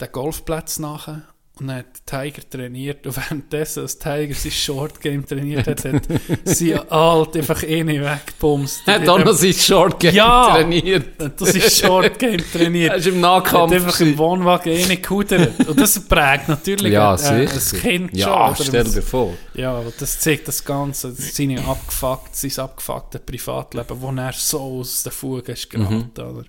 den 0.01 0.11
Golfplatz 0.11 0.79
nachher 0.79 1.29
und 1.61 1.69
dann 1.69 1.77
hat 1.78 2.07
Tiger 2.07 2.43
trainiert 2.49 3.07
und 3.07 3.16
währenddessen, 3.16 3.81
als 3.82 3.99
Tiger 3.99 4.35
sein 4.35 4.53
Short 4.53 5.01
Game 5.01 5.27
trainiert 5.27 5.66
hat, 5.66 5.85
hat 5.85 6.03
sie 6.45 6.74
alt 6.74 7.37
einfach 7.37 7.62
eh 7.62 7.85
nicht 7.85 8.01
weggebumst. 8.01 8.82
Er 8.87 8.95
hat 9.01 9.09
auch 9.09 9.19
noch 9.24 9.32
sein 9.35 9.53
Short 9.53 10.01
Game 10.01 10.15
Ja. 10.15 10.55
trainiert. 10.55 11.07
Das 11.39 11.55
ist 11.55 11.81
Short 11.85 12.19
Game 12.19 12.43
trainiert. 12.53 12.91
Er 12.93 12.97
ist 12.97 13.07
im 13.07 13.20
Nahkampf. 13.20 13.73
hat 13.73 13.81
einfach 13.81 14.01
im 14.01 14.16
Wohnwagen 14.19 14.73
eh 14.73 14.87
nicht 14.87 15.03
gehudert. 15.03 15.69
Und 15.69 15.78
das 15.78 16.01
prägt 16.01 16.49
natürlich 16.49 16.93
ja, 16.93 17.15
ein, 17.15 17.41
äh, 17.41 17.49
ein 17.49 17.81
Kind 17.81 18.16
ja, 18.16 18.55
schon. 18.57 18.66
stell 18.66 18.85
dir 18.85 19.03
vor. 19.03 19.35
Ja, 19.55 19.82
das 19.99 20.19
zeigt 20.20 20.49
das 20.49 20.65
Ganze, 20.65 21.09
das 21.12 21.35
seine 21.37 21.62
abgefuckt, 21.65 22.35
sein 22.35 22.53
abgefuckte 22.65 23.19
Privatleben, 23.19 24.01
wo 24.01 24.11
er 24.12 24.32
so 24.32 24.61
aus 24.81 25.03
der 25.03 25.12
Fuge 25.12 25.53
ist 25.53 25.73
Mhm. 25.74 25.78
geraten, 26.15 26.20
oder? 26.20 26.45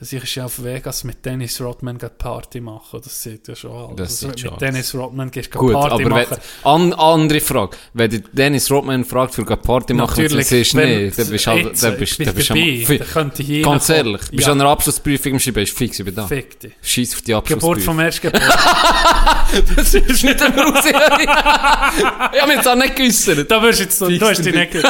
Dass 0.00 0.12
ich 0.12 0.34
ja 0.36 0.44
auf 0.44 0.62
Vegas 0.62 1.02
mit 1.02 1.24
Dennis 1.24 1.60
Rodman 1.60 1.98
Party 1.98 2.60
machen, 2.60 3.00
das 3.02 3.20
sieht 3.20 3.48
ja 3.48 3.56
schon 3.56 3.72
aus. 3.72 3.96
Das 3.96 4.10
Also, 4.10 4.28
mit 4.28 4.38
schon. 4.40 4.56
Dennis 4.58 4.94
Rodman 4.94 5.28
gehst 5.30 5.52
du 5.52 5.58
Gut, 5.58 5.72
Party 5.72 5.94
aber 5.94 6.04
wenn, 6.04 6.10
machen. 6.10 6.36
an, 6.62 6.92
andere 6.92 7.40
Frage. 7.40 7.76
Wenn 7.94 8.10
dich 8.10 8.22
Dennis 8.32 8.70
Rodman 8.70 9.04
fragt, 9.04 9.34
für 9.34 9.44
eine 9.44 9.56
Party 9.56 9.94
machen, 9.94 10.10
und 10.10 10.16
du 10.18 10.22
Natürlich, 10.22 10.46
siehst 10.46 10.74
wenn- 10.76 11.04
nicht, 11.06 11.18
dann 11.18 11.26
bist 11.28 11.46
du 11.46 11.50
halt, 11.50 11.82
dann 11.82 11.98
bist, 11.98 12.20
dann 12.20 12.34
bist 12.34 12.50
du 12.50 12.54
dabei, 12.54 13.04
dann 13.14 13.62
Ganz 13.62 13.88
ehrlich, 13.88 14.20
bist 14.30 14.46
du 14.46 14.52
an 14.52 14.60
einer 14.60 14.70
Abschlussprüfung 14.70 15.32
im 15.32 15.40
Schreiben, 15.40 15.54
bist 15.54 15.76
fix, 15.76 15.98
ich 15.98 16.04
bin 16.04 16.14
da. 16.14 16.26
Fick 16.28 16.60
dich. 16.60 16.72
Scheiß 16.80 17.14
auf 17.14 17.22
die 17.22 17.32
Geburt 17.32 17.42
Abschlussprüfung. 17.52 17.82
vom 17.84 17.98
Erstgeburt. 18.00 18.42
das 19.76 19.94
ist 19.94 20.22
nicht 20.22 20.40
einmal 20.42 20.64
raus. 20.70 20.84
ich 20.86 20.94
habe 20.94 22.46
mich 22.46 22.56
jetzt 22.56 22.68
auch 22.68 22.76
nicht 22.76 22.94
geäussert. 22.94 23.50
da 23.50 23.60
wirst 23.62 23.80
du 23.80 23.82
jetzt, 23.82 24.00
du 24.00 24.20
hast 24.28 24.44
dich. 24.44 24.54
nicht 24.54 24.74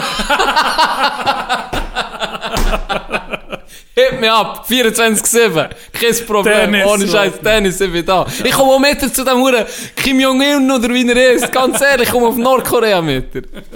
Heb 3.94 4.20
mich 4.20 4.30
ab, 4.30 4.64
24-7. 4.68 5.70
Kein 5.92 6.26
Problem, 6.26 6.72
Dennis, 6.72 6.86
ohne 6.86 7.08
Scheiß. 7.08 7.40
Dennis, 7.40 7.80
ich 7.80 7.92
bin 7.92 8.06
da. 8.06 8.24
Ich 8.44 8.52
komme 8.52 8.72
auch 8.72 8.78
mit 8.78 9.00
zu 9.14 9.24
dem 9.24 9.38
Huren 9.38 9.64
Kim 9.96 10.20
Jong-un 10.20 10.70
oder 10.70 10.88
wie 10.88 11.08
er 11.08 11.32
ist. 11.32 11.50
Ganz 11.50 11.80
ehrlich, 11.80 12.06
ich 12.06 12.12
komme 12.12 12.28
auf 12.28 12.36
Nordkorea 12.36 13.02
mit. 13.02 13.26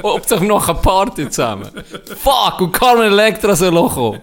Ob 0.01 0.25
sich 0.29 0.41
noch 0.41 0.69
eine 0.69 0.79
Party 0.79 1.29
zusammen. 1.29 1.71
Fuck, 2.23 2.61
und 2.61 2.73
Carmen 2.73 3.13
Electra 3.13 3.57
soll 3.57 3.77
auch 3.77 3.95
kommen. 3.95 4.23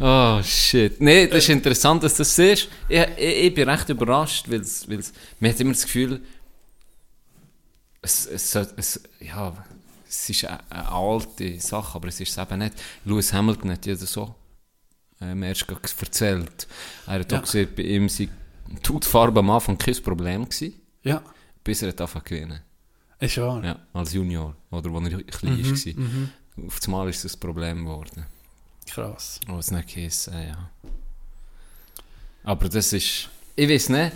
Oh 0.00 0.40
shit. 0.42 1.00
Nee, 1.00 1.26
das 1.26 1.38
ist 1.38 1.48
interessant, 1.48 2.04
dass 2.04 2.14
du 2.14 2.18
das 2.18 2.36
siehst. 2.36 2.68
Ich, 2.88 3.00
ich, 3.16 3.44
ich 3.46 3.54
bin 3.54 3.68
recht 3.68 3.88
überrascht, 3.88 4.44
weil 4.48 4.62
man 5.40 5.50
hat 5.50 5.60
immer 5.60 5.72
das 5.72 5.82
Gefühl, 5.82 6.20
es, 8.02 8.26
es, 8.26 8.54
es, 8.54 9.00
ja, 9.20 9.52
es 10.08 10.30
ist 10.30 10.44
eine, 10.46 10.58
eine 10.70 10.88
alte 10.90 11.60
Sache, 11.60 11.94
aber 11.96 12.08
es 12.08 12.20
ist 12.20 12.30
es 12.30 12.38
eben 12.38 12.58
nicht. 12.60 12.74
Lewis 13.04 13.32
Hamilton 13.32 13.70
hat 13.72 13.86
das 13.86 14.00
so 14.12 14.34
ähm, 15.20 15.42
erst 15.42 15.66
erzählt. 15.68 16.66
Er 17.06 17.20
hat 17.20 17.32
Ja. 17.32 17.38
auch 17.38 17.42
gesagt, 17.42 17.76
bei 17.76 17.82
ihm 17.82 18.08
sei 18.08 18.28
die 18.68 18.88
Hautfarbe 18.92 19.40
am 19.40 19.50
Anfang 19.50 19.76
kein 19.78 20.02
Problem 20.02 20.44
gewesen, 20.48 20.74
Ja, 21.02 21.22
bis 21.64 21.82
er 21.82 21.88
angefangen 21.90 22.24
gewinnen. 22.24 22.60
ist 23.20 23.36
wahr. 23.38 23.64
Ja, 23.64 23.78
als 23.92 24.12
Junior, 24.12 24.54
oder 24.70 24.90
als 24.90 25.12
er 25.12 25.22
klein 25.24 25.58
war. 25.64 26.66
Auf 26.66 26.80
einmal 26.84 27.08
ist 27.08 27.24
das 27.24 27.34
ein 27.36 27.40
Problem 27.40 27.84
geworden. 27.84 28.26
Krass. 28.88 29.40
Was 29.46 29.70
nicht 29.70 29.96
heisst, 29.96 30.28
äh, 30.28 30.48
ja. 30.48 30.70
Aber 32.44 32.68
das 32.68 32.92
ist, 32.92 33.28
ich 33.56 33.68
weiß 33.68 33.88
nicht, 33.90 34.12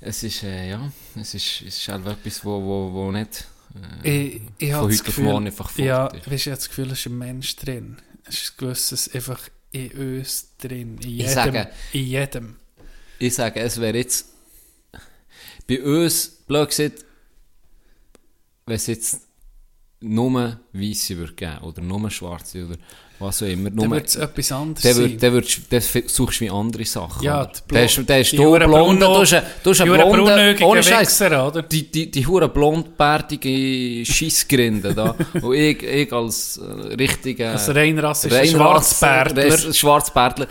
es 0.00 0.22
ist, 0.22 0.42
äh, 0.42 0.70
ja, 0.70 0.90
es 1.14 1.34
ist, 1.34 1.62
es 1.62 1.76
ist 1.78 1.88
halt 1.88 2.06
etwas, 2.06 2.44
wo, 2.44 2.60
wo, 2.62 2.92
wo 2.92 3.12
nicht 3.12 3.46
Ich, 4.02 4.40
ich 4.58 4.70
von 4.72 4.80
heute 4.82 4.94
auf 4.94 5.04
Gefühl, 5.04 5.24
morgen 5.24 5.46
einfach 5.46 5.70
fort 5.70 5.86
ja, 5.86 6.06
ist. 6.08 6.30
weißt, 6.30 6.46
ich 6.46 6.46
habe 6.46 6.56
das 6.56 6.68
Gefühl, 6.68 6.90
es 6.90 6.98
ist 7.00 7.06
ein 7.06 7.18
Mensch 7.18 7.56
drin. 7.56 7.96
Es 8.24 8.42
ist 8.42 8.52
ein 8.52 8.56
gewisses 8.58 9.14
einfach 9.14 9.48
in 9.70 9.90
uns 10.18 10.48
drin. 10.58 10.98
In 10.98 11.10
jedem. 11.10 11.28
sage- 11.32 11.68
in 11.92 12.04
jedem. 12.06 12.56
Ich 13.18 13.34
sage, 13.34 13.60
es 13.60 13.80
wäre 13.80 13.96
jetzt 13.96 14.26
bei 15.66 15.82
uns, 15.82 16.28
blöd 16.46 16.68
gesagt, 16.68 17.04
wenn 18.66 18.76
es 18.76 18.86
jetzt 18.88 19.20
nur 20.00 20.60
Weisse 20.72 21.16
würde 21.16 21.32
geben, 21.34 21.58
oder 21.58 21.80
nur 21.82 22.10
Schwarze, 22.10 22.66
oder 22.66 22.76
was 23.22 23.42
auch 23.42 23.46
immer, 23.46 23.70
Dann 23.70 23.90
wird 23.90 24.06
es 24.08 24.16
etwas 24.16 24.52
anderes 24.52 24.82
dann, 24.82 24.94
sein. 24.94 25.18
dann, 25.18 25.42
dann 25.70 25.80
suchst 26.06 26.40
du 26.40 26.44
wie 26.44 26.50
andere 26.50 26.84
Sachen. 26.84 27.22
Ja, 27.22 27.48
Der 27.70 27.84
ist, 27.84 28.08
der 28.08 28.20
ist 28.20 28.32
die 28.32 28.36
du 28.36 28.44
Huren 28.44 28.68
blonde, 28.70 29.04
du 29.06 29.72
Huren 29.74 29.84
blonden, 29.84 30.24
braunäugigen 30.24 30.66
ohne 30.66 30.82
Scheiß, 30.82 31.20
oder? 31.22 31.62
die, 31.62 31.90
die, 31.90 32.10
die 32.10 32.26
hure 32.26 32.48
blondbärtige 32.48 34.04
Scheissgrinde 34.04 34.94
da, 34.94 35.14
und 35.40 35.54
ich, 35.54 35.82
ich 35.82 36.12
als 36.12 36.58
äh, 36.58 36.94
richtiger... 36.94 37.52
Als 37.52 37.74
reinrassischer 37.74 38.36
Reinrass- 38.42 38.50
Schwarzbärtler. 39.00 39.72
Schwarzbärtler, 39.72 40.46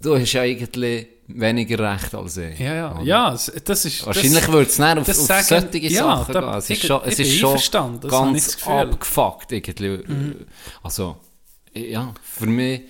du 0.00 0.18
hast 0.18 0.32
ja 0.32 0.42
eigentlich 0.42 1.06
weniger 1.32 1.92
Recht 1.92 2.14
als 2.14 2.36
ich. 2.38 2.58
Ja, 2.58 2.74
ja, 2.74 2.94
Oder? 2.96 3.02
ja, 3.04 3.30
das 3.64 3.84
ist... 3.84 4.04
Wahrscheinlich 4.04 4.48
würde 4.48 4.68
es 4.70 4.78
nicht 4.78 4.98
auf, 4.98 5.08
auf 5.08 5.14
sagen- 5.14 5.44
solche 5.70 5.86
ja, 5.88 6.02
Sachen 6.02 6.34
da- 6.34 6.40
gehen. 6.40 6.54
Es 6.58 6.70
ist 6.70 6.86
schon, 6.86 7.00
es 7.04 7.18
ist 7.18 7.34
schon 7.36 8.00
ganz. 8.00 8.56
Mhm. 8.66 8.72
abgefuckt. 8.72 9.52
Irgendwie. 9.52 10.00
Also, 10.82 11.16
ja, 11.74 12.14
für 12.22 12.46
mich 12.46 12.82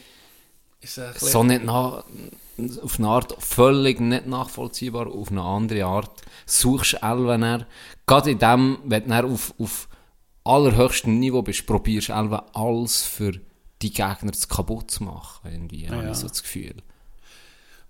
so 1.16 1.42
nicht 1.42 1.64
nach, 1.64 2.04
auf 2.82 2.98
eine 2.98 3.08
Art 3.08 3.36
völlig 3.42 4.00
nicht 4.00 4.26
nachvollziehbar, 4.26 5.06
auf 5.08 5.30
eine 5.30 5.42
andere 5.42 5.84
Art. 5.84 6.22
Suchst 6.46 6.94
Elven 7.02 7.40
dann, 7.42 7.66
gerade 8.06 8.30
in 8.30 8.38
dem, 8.38 8.78
wenn 8.84 9.08
du 9.08 9.34
auf, 9.34 9.54
auf 9.58 9.88
allerhöchstem 10.44 11.18
Niveau 11.18 11.42
bist, 11.42 11.66
probierst 11.66 12.08
du 12.08 12.12
Elven 12.14 12.40
alles 12.54 13.02
für 13.02 13.32
die 13.82 13.92
Gegner 13.92 14.32
zu 14.32 14.48
kaputt 14.48 14.90
zu 14.90 15.04
machen. 15.04 15.50
Irgendwie, 15.50 15.88
habe 15.88 16.02
Ja. 16.04 16.10
ich 16.12 16.16
so 16.16 16.28
das 16.28 16.42
Gefühl. 16.42 16.74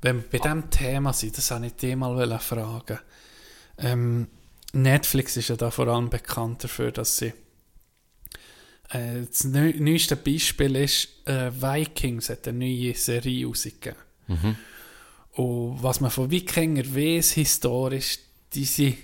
Wenn 0.03 0.17
wir 0.17 0.31
bei 0.31 0.39
diesem 0.39 0.71
Thema 0.71 1.13
sind, 1.13 1.37
das 1.37 1.51
wollte 1.51 1.67
ich 1.67 1.75
dich 1.75 1.97
mal 1.97 2.39
fragen. 2.39 2.99
Ähm, 3.79 4.29
Netflix 4.73 5.37
ist 5.37 5.49
ja 5.49 5.57
da 5.57 5.71
vor 5.71 5.89
allem 5.89 6.11
bekannt 6.11 6.65
dafür, 6.65 6.93
dass 6.93 7.17
sie 7.17 7.27
äh, 7.27 7.33
das 8.93 9.45
neu, 9.45 9.73
neueste 9.79 10.17
Beispiel 10.17 10.77
ist, 10.77 11.09
äh, 11.27 11.51
Vikings 11.53 12.29
hat 12.29 12.49
eine 12.49 12.59
neue 12.59 12.95
Serie 12.95 13.47
rausgegeben. 13.47 13.97
Und 15.33 15.83
was 15.83 16.01
man 16.01 16.11
von 16.11 16.31
Wikinger 16.31 16.85
weiß, 16.85 17.33
historisch, 17.33 18.19
die 18.53 18.65
sind 18.65 18.97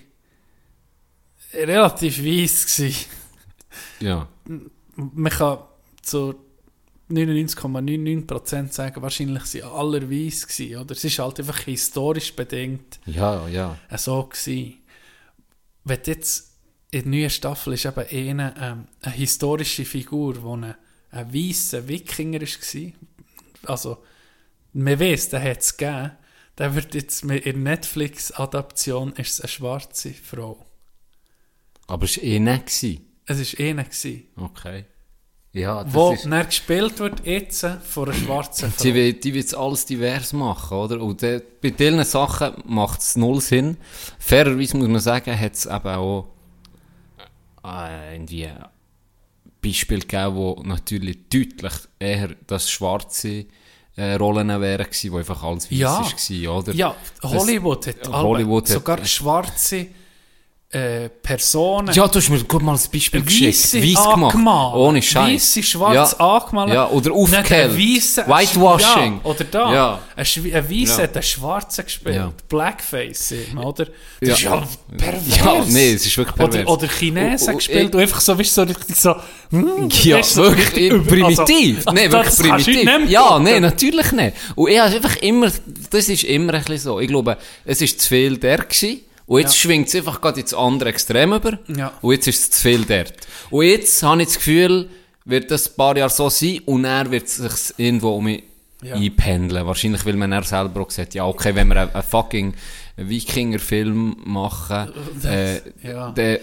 relativ 1.53 2.23
weiss 2.23 2.65
gewesen. 2.65 3.05
Ja. 3.99 4.27
Man 4.95 5.31
kann 5.31 5.59
zu 6.01 6.35
99,99% 7.09 8.71
sagen, 8.71 9.01
wahrscheinlich 9.01 9.43
sind 9.45 9.63
alle 9.63 10.09
weiss 10.09 10.47
gewesen, 10.47 10.77
oder? 10.77 10.91
Es 10.91 11.03
ist 11.03 11.19
halt 11.19 11.39
einfach 11.39 11.59
historisch 11.59 12.35
bedingt 12.35 12.99
Ja, 13.05 13.47
ja. 13.47 13.77
äh, 13.89 13.97
so 13.97 14.23
gewesen. 14.23 14.75
Wenn 15.83 15.99
jetzt 16.05 16.56
in 16.91 17.03
der 17.03 17.11
neuen 17.11 17.29
Staffel 17.29 17.73
ist 17.73 17.85
eben 17.85 18.05
eine, 18.09 18.53
ähm, 18.59 18.85
eine 19.01 19.15
historische 19.15 19.85
Figur, 19.85 20.41
wo 20.41 20.55
ein, 20.55 20.75
ein 21.11 21.33
weisser 21.33 21.87
Wikinger 21.87 22.41
war, 22.41 22.91
also 23.65 23.97
man 24.73 24.99
weiss, 24.99 25.29
den 25.29 25.41
hat 25.41 25.59
es 25.59 25.75
gegeben, 25.75 26.11
der 26.57 26.75
wird 26.75 26.95
jetzt 26.95 27.23
in 27.23 27.29
der 27.29 27.53
Netflix-Adaption 27.53 29.13
ist 29.13 29.33
es 29.33 29.41
eine 29.41 29.47
schwarze 29.47 30.13
Frau. 30.13 30.65
Aber 31.87 32.05
es 32.05 32.17
war 32.17 32.23
eh 32.23 32.39
nicht. 32.39 32.65
gewesen. 32.65 33.05
Es 33.25 33.59
war 33.59 33.65
eine, 33.65 33.83
gewesen, 33.83 34.23
Okay. 34.35 34.85
Ja, 35.53 35.83
das 35.83 35.93
wo 35.93 36.11
ist... 36.11 36.25
dann 36.25 36.45
gespielt 36.45 36.99
wird 36.99 37.25
jetzt 37.25 37.65
von 37.65 38.09
einer 38.09 38.13
schwarzen 38.13 38.71
Frau. 38.71 38.83
Die 38.83 38.93
will, 38.93 39.13
die 39.13 39.33
will 39.33 39.55
alles 39.55 39.85
divers 39.85 40.33
machen, 40.33 40.77
oder? 40.77 41.01
Und 41.01 41.21
de, 41.21 41.41
bei 41.61 41.71
diesen 41.71 42.03
Sachen 42.03 42.53
macht 42.65 43.01
es 43.01 43.15
null 43.15 43.41
Sinn. 43.41 43.77
Fairerweise 44.19 44.77
muss 44.77 44.87
man 44.87 44.99
sagen, 44.99 45.39
hat 45.39 45.53
es 45.53 45.65
eben 45.65 45.87
auch 45.87 46.27
irgendwie 48.13 48.49
Beispiele 49.61 50.01
gegeben, 50.01 50.35
wo 50.35 50.61
natürlich 50.63 51.17
deutlich 51.29 51.73
eher 51.99 52.29
das 52.47 52.69
schwarze 52.69 53.45
äh, 53.95 54.13
Rollen 54.13 54.47
wären 54.61 54.85
gewesen, 54.85 55.11
wo 55.11 55.17
einfach 55.17 55.43
alles 55.43 55.65
weiß 55.71 55.77
Ja. 55.77 56.01
war, 56.01 56.57
oder? 56.59 56.73
Ja, 56.73 56.95
Hollywood 57.23 57.87
hat, 57.87 58.07
Hollywood 58.07 58.63
hat- 58.63 58.73
sogar 58.73 59.03
schwarze 59.05 59.87
äh, 60.69 61.07
Personen. 61.23 61.93
Ja, 61.93 62.07
du 62.09 62.19
hast 62.19 62.29
mir 62.29 62.43
gut 62.43 62.61
mal 62.61 62.73
ein 62.75 62.79
Beispiel 62.91 63.21
geschickt. 63.21 63.73
Weiss 63.73 64.03
gemacht. 64.13 64.75
Ohne 64.75 65.01
Scheiß. 65.01 65.33
Weisse, 65.33 65.63
schwarz 65.63 66.13
angemalt. 66.15 66.73
Ja, 66.73 66.89
oder 66.89 67.13
aufgehellt. 67.13 67.73
Whitewashing. 67.77 69.21
Ja, 69.23 69.29
oder 69.29 69.43
da. 69.45 69.73
Ja. 69.73 69.99
Ein, 70.15 70.25
Weisse 70.25 70.97
Ja. 70.97 71.03
hat 71.03 71.13
einen 71.15 71.23
Schwarzen 71.23 71.85
gespielt. 71.85 72.15
Ja. 72.15 72.33
Blackface, 72.49 73.33
oder? 73.55 73.85
Das 73.85 73.93
Ja. 74.21 74.33
ist 74.33 74.41
ja 74.41 74.67
pervers. 74.97 75.37
Ja, 75.37 75.63
nee, 75.69 75.93
es 75.93 76.05
ist 76.05 76.17
wirklich 76.17 76.35
pervers. 76.35 76.55
Oder, 76.67 76.69
oder 76.69 76.87
Chinesen 76.87 77.47
Und- 77.47 77.53
und- 77.53 77.57
gespielt 77.59 77.95
und 77.95 78.01
einfach 78.01 78.19
so, 78.21 78.37
weißt 78.37 78.57
du, 78.57 78.61
so 78.61 78.67
richtig 78.67 78.95
so... 78.97 79.15
hm, 79.51 79.89
Ja, 80.03 80.17
weißt 80.17 80.37
du, 80.37 80.43
so 80.43 80.57
wirklich 80.57 80.91
über- 80.91 81.03
primitiv. 81.09 81.87
also- 81.87 81.89
also 82.01 82.11
wirklich 82.43 82.65
du 82.65 82.73
primitiv. 82.83 83.09
Ja, 83.09 83.39
nein, 83.39 83.61
natürlich 83.61 84.11
nicht. 84.11 84.35
Und 84.55 84.69
ich 84.69 84.79
habe 84.79 84.95
einfach 84.95 85.15
immer, 85.17 85.49
das 85.91 86.09
ist 86.09 86.23
immer 86.25 86.53
ein 86.55 86.59
bisschen 86.63 86.79
so. 86.79 86.99
Ich 86.99 87.07
glaube, 87.07 87.37
es 87.63 87.81
ist 87.81 88.01
zu 88.01 88.09
viel 88.09 88.37
der 88.37 88.57
gewesen. 88.57 89.01
Und 89.27 89.41
jetzt 89.41 89.53
Ja. 89.55 89.59
schwingt 89.61 89.87
es 89.89 89.95
einfach 89.95 90.19
gerade 90.21 90.39
ins 90.39 90.53
andere 90.53 90.89
Extrem 90.89 91.33
über. 91.33 91.59
Ja. 91.67 91.93
Und 92.01 92.13
jetzt 92.13 92.27
ist 92.27 92.39
es 92.41 92.51
zu 92.51 92.61
viel 92.63 92.83
dort. 92.85 93.13
Und 93.51 93.65
jetzt 93.65 94.01
habe 94.01 94.21
ich 94.21 94.27
das 94.29 94.37
Gefühl, 94.37 94.89
wird 95.25 95.51
das 95.51 95.67
ein 95.69 95.75
paar 95.75 95.95
Jahre 95.97 96.09
so 96.09 96.29
sein 96.29 96.61
und 96.65 96.85
er 96.85 97.11
wird 97.11 97.27
sich 97.27 97.51
irgendwo 97.77 98.15
um 98.15 98.23
mich 98.23 98.43
Ja. 98.81 98.95
einpendeln. 98.95 99.65
Wahrscheinlich, 99.65 100.05
weil 100.05 100.13
man 100.15 100.31
er 100.31 100.43
selber 100.43 100.81
auch 100.81 100.87
gesagt 100.87 101.13
ja, 101.15 101.25
okay, 101.25 101.53
wenn 101.55 101.67
wir 101.67 101.77
einen, 101.93 102.03
fucking 102.03 102.53
Wikinger-Film 102.95 104.17
machen, 104.25 104.91
äh, 105.23 105.55
ja. 105.83 106.11
dann 106.11 106.37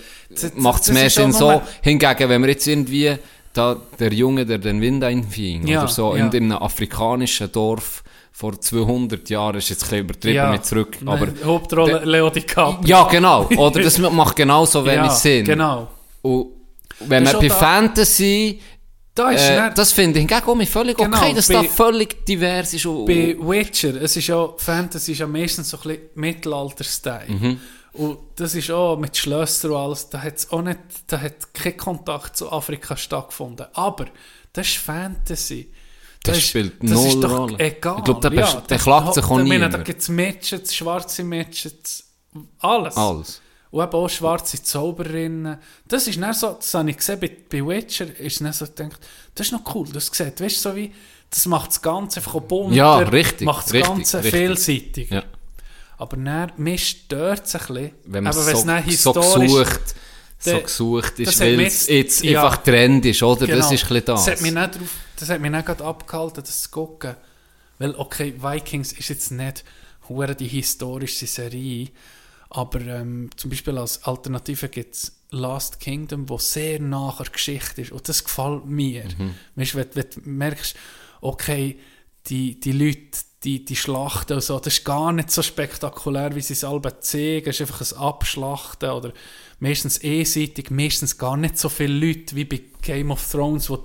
macht 0.57 0.83
es 0.83 0.93
mehr 0.93 1.11
Sinn 1.11 1.33
so. 1.33 1.63
Hingegen, 1.83 2.29
wenn 2.29 2.43
wir 2.43 2.49
jetzt 2.51 2.67
irgendwie 2.67 3.17
da, 3.53 3.77
der 3.99 4.13
Junge, 4.13 4.45
der 4.47 4.59
den 4.59 4.81
Wind 4.81 5.05
einfing, 5.05 5.67
Ja, 5.67 5.81
oder 5.83 5.89
so, 5.89 6.17
ja. 6.17 6.27
in 6.27 6.31
einem 6.35 6.53
afrikanischen 6.53 7.51
Dorf 7.53 8.03
vor 8.37 8.61
200 8.61 9.31
Jahren, 9.31 9.57
ist 9.59 9.69
jetzt 9.71 9.85
ein 9.85 9.89
bisschen 9.91 9.99
übertrieben 10.01 10.51
mit 10.51 10.67
zurück, 10.67 10.99
aber... 11.07 11.27
Nein, 11.27 11.39
Hauptrolle 11.45 12.05
Leo 12.05 12.31
DiCaprio. 12.31 12.85
Ja, 12.89 13.05
genau. 13.05 13.49
Oder 13.57 13.81
das 13.85 13.97
macht 13.99 14.35
genauso 14.35 14.85
wenig 14.85 14.97
Ja, 15.07 15.11
Sinn. 15.11 15.45
genau. 15.45 15.87
Und 16.21 16.49
wenn 16.99 17.23
man 17.23 17.39
bei 17.39 17.47
da- 17.49 17.55
Fantasy... 17.55 18.61
Da 19.15 19.31
ist 19.31 19.49
Äh, 19.49 19.71
das 19.73 19.93
finde 19.93 20.19
ich 20.19 20.27
hingegen 20.29 20.43
auch 20.49 20.67
völlig 20.67 20.97
Genau, 20.97 21.17
okay, 21.17 21.33
dass 21.33 21.47
bei- 21.47 21.55
da 21.55 21.63
völlig 21.63 22.27
divers 22.27 22.75
ist. 22.75 22.85
Und, 22.87 23.07
Bei 23.07 23.37
Witcher, 23.39 23.95
es 24.03 24.17
ist 24.17 24.27
ja, 24.27 24.49
Fantasy 24.57 25.13
ist 25.13 25.19
ja 25.21 25.29
meistens 25.29 25.71
so 25.71 25.77
ein 25.77 25.83
bisschen 25.85 26.03
Mittelalter-Style. 26.17 27.29
Mhm. 27.29 27.61
Und 27.93 28.19
das 28.35 28.57
ist 28.57 28.73
auch 28.73 28.97
mit 28.99 29.17
Schlössern 29.17 29.71
und 29.71 29.77
alles, 29.77 30.11
da 30.11 30.21
hat 30.21 30.45
auch 30.51 30.63
nicht, 30.63 30.81
da 31.07 31.21
hat 31.21 31.55
kein 31.55 31.77
Kontakt 31.77 32.37
zu 32.37 32.51
Afrika 32.51 32.97
stattgefunden. 32.97 33.67
Aber 33.75 34.07
das 34.53 34.67
ist 34.67 34.79
Fantasy. 34.79 35.71
Das 36.25 36.39
ist- 36.39 36.49
spielt 36.49 36.83
das 36.83 36.91
null 36.91 37.07
ist 37.09 37.21
doch 37.23 37.39
Rolle. 37.39 37.59
egal. 37.59 37.97
Ich 37.99 38.05
glaube, 38.05 38.21
der, 38.31 38.33
ja, 38.41 38.61
der 38.69 38.79
klagt 38.79 39.15
sich 39.15 39.25
auch 39.25 39.39
meine, 39.39 39.69
Da 39.71 39.79
gibt 39.79 40.01
es 40.01 40.09
Mädchens, 40.09 40.75
schwarze 40.75 41.23
Mädchens, 41.23 42.05
alles. 42.59 42.97
Alles. 42.97 43.41
Und 43.71 43.83
eben 43.83 43.93
auch 43.93 44.09
schwarze 44.09 44.63
Zauberinnen. 44.63 45.59
Das 45.87 46.07
ist 46.07 46.17
nicht 46.19 46.35
so, 46.35 46.53
das 46.53 46.73
habe 46.75 46.91
ich 46.91 46.97
gesehen 46.97 47.19
bei, 47.21 47.31
bei 47.51 47.67
Witcher, 47.67 48.07
ist 48.19 48.41
nicht 48.41 48.55
so 48.55 48.65
gedacht, 48.67 48.99
das 49.35 49.49
ist 49.49 49.53
noch 49.53 49.75
cool, 49.75 49.87
das 49.93 50.07
sieht, 50.07 50.41
weißt 50.41 50.57
du, 50.65 50.71
so 50.71 50.77
wie, 50.77 50.93
das 51.29 51.47
macht 51.47 51.71
das 51.71 51.83
Ganze 51.83 52.21
einfach 52.21 52.41
bunter, 52.41 52.75
Ja, 52.77 52.99
richtig, 52.99 53.45
macht 53.47 53.67
das 53.67 53.73
richtig, 53.73 53.89
Ganze 53.89 54.19
richtig. 54.25 54.33
vielseitig. 54.33 55.11
Ja. 55.11 55.25
Aber 55.99 56.17
dann, 56.17 56.53
mir 56.57 56.79
stört 56.79 57.47
es 57.47 57.55
ein 57.57 57.67
bisschen, 57.67 57.91
Wenn 58.05 58.25
man 58.25 58.33
es 58.33 59.03
so, 59.03 59.13
so 59.13 59.21
gesucht, 59.41 59.81
so 60.39 60.51
Der- 60.51 60.61
gesucht 60.63 61.13
das 61.19 61.29
ist, 61.35 61.41
weil 61.41 61.57
mich 61.57 61.67
es 61.69 61.87
jetzt- 61.89 62.23
ja. 62.25 62.45
einfach 62.45 62.63
Trend 62.63 63.05
ist, 63.07 63.23
oder? 63.23 63.47
Das 63.47 63.49
Genau. 63.49 63.59
ist 63.59 63.83
ein 63.83 63.89
bisschen 63.89 64.05
das. 64.05 64.25
Das 64.25 64.35
hat 64.35 64.41
mich 64.43 64.53
nicht, 64.55 64.75
drauf, 64.77 64.89
das 65.17 65.29
hat 65.31 65.41
mich 65.41 65.51
nicht 65.51 65.67
gerade 65.67 65.85
abgehalten, 65.85 66.43
das 66.43 66.63
zu 66.63 66.71
gucken. 66.71 67.17
Weil, 67.79 67.95
okay, 67.97 68.35
Vikings 68.39 68.93
ist 68.93 69.09
jetzt 69.09 69.31
nicht 69.31 69.65
die 70.39 70.49
historische 70.49 71.27
Serie, 71.27 71.89
aber 72.51 72.81
ähm, 72.83 73.31
zum 73.37 73.51
Beispiel 73.51 73.79
als 73.79 74.05
Alternative 74.05 74.69
gibt 74.69 74.95
es 74.95 75.13
Last 75.31 75.81
Kingdom, 75.81 76.29
wo 76.29 76.39
sehr 76.39 76.81
nach 76.81 77.17
der 77.17 77.33
Geschichte 77.33 77.83
ist. 77.83 77.93
Und 77.93 78.09
das 78.09 78.23
gefällt 78.23 78.67
mir. 78.67 79.05
Mhm. 79.19 79.35
Weißt, 79.57 79.75
wenn, 79.75 79.89
wenn 79.95 80.07
du 80.11 80.21
merkst, 80.31 80.77
okay, 81.21 81.79
die, 82.27 82.61
die 82.61 82.73
Leute, 82.73 83.19
die, 83.43 83.65
die 83.65 83.77
Schlachten 83.77 84.35
und 84.35 84.43
so, 84.43 84.59
das 84.59 84.79
ist 84.79 84.85
gar 84.85 85.13
nicht 85.13 85.31
so 85.31 85.43
spektakulär, 85.43 86.35
wie 86.35 86.41
sie 86.41 86.53
es 86.53 86.65
alle 86.65 87.01
zeigen. 87.01 87.51
Es 87.51 87.61
ist 87.61 87.63
einfach 87.63 87.81
ein 87.81 87.99
Abschlachten 87.99 88.91
oder 88.91 89.13
meistens 89.59 90.03
einseitig, 90.03 90.71
meistens 90.71 91.19
gar 91.19 91.37
nicht 91.37 91.59
so 91.59 91.69
viele 91.69 92.07
Leute 92.07 92.37
wie 92.37 92.45
bei 92.45 92.63
Game 92.81 93.11
of 93.11 93.29
Thrones, 93.31 93.69
wo 93.69 93.85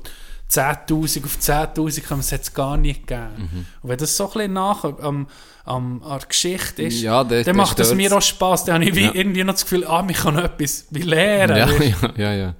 10'000 0.51 1.25
auf 1.25 1.37
10'000 1.39 2.01
kommen, 2.07 2.21
es 2.21 2.31
hat 2.31 2.41
es 2.41 2.53
gar 2.53 2.75
nicht 2.77 3.07
gegeben. 3.07 3.29
Mhm. 3.37 3.65
Und 3.83 3.89
wenn 3.89 3.97
das 3.97 4.17
so 4.17 4.25
ein 4.27 4.33
bisschen 4.33 4.53
nach 4.53 4.83
am, 4.83 5.27
am, 5.65 6.01
an 6.03 6.19
der 6.19 6.27
Geschichte 6.27 6.83
ist, 6.83 7.01
Ja, 7.01 7.23
der- 7.23 7.43
dann 7.43 7.55
macht 7.55 7.79
es 7.79 7.93
mir 7.93 8.11
auch 8.15 8.21
Spass. 8.21 8.65
Dann 8.65 8.81
habe 8.83 8.89
ich 8.99 9.05
Ja. 9.05 9.11
irgendwie 9.13 9.43
noch 9.43 9.53
das 9.53 9.63
Gefühl, 9.63 9.85
ah, 9.85 10.05
ich 10.09 10.17
kann 10.17 10.37
etwas 10.39 10.85
lernen. 10.91 11.55
Ja, 11.57 11.69
ja, 11.69 12.13
ja, 12.17 12.33
ja. 12.33 12.55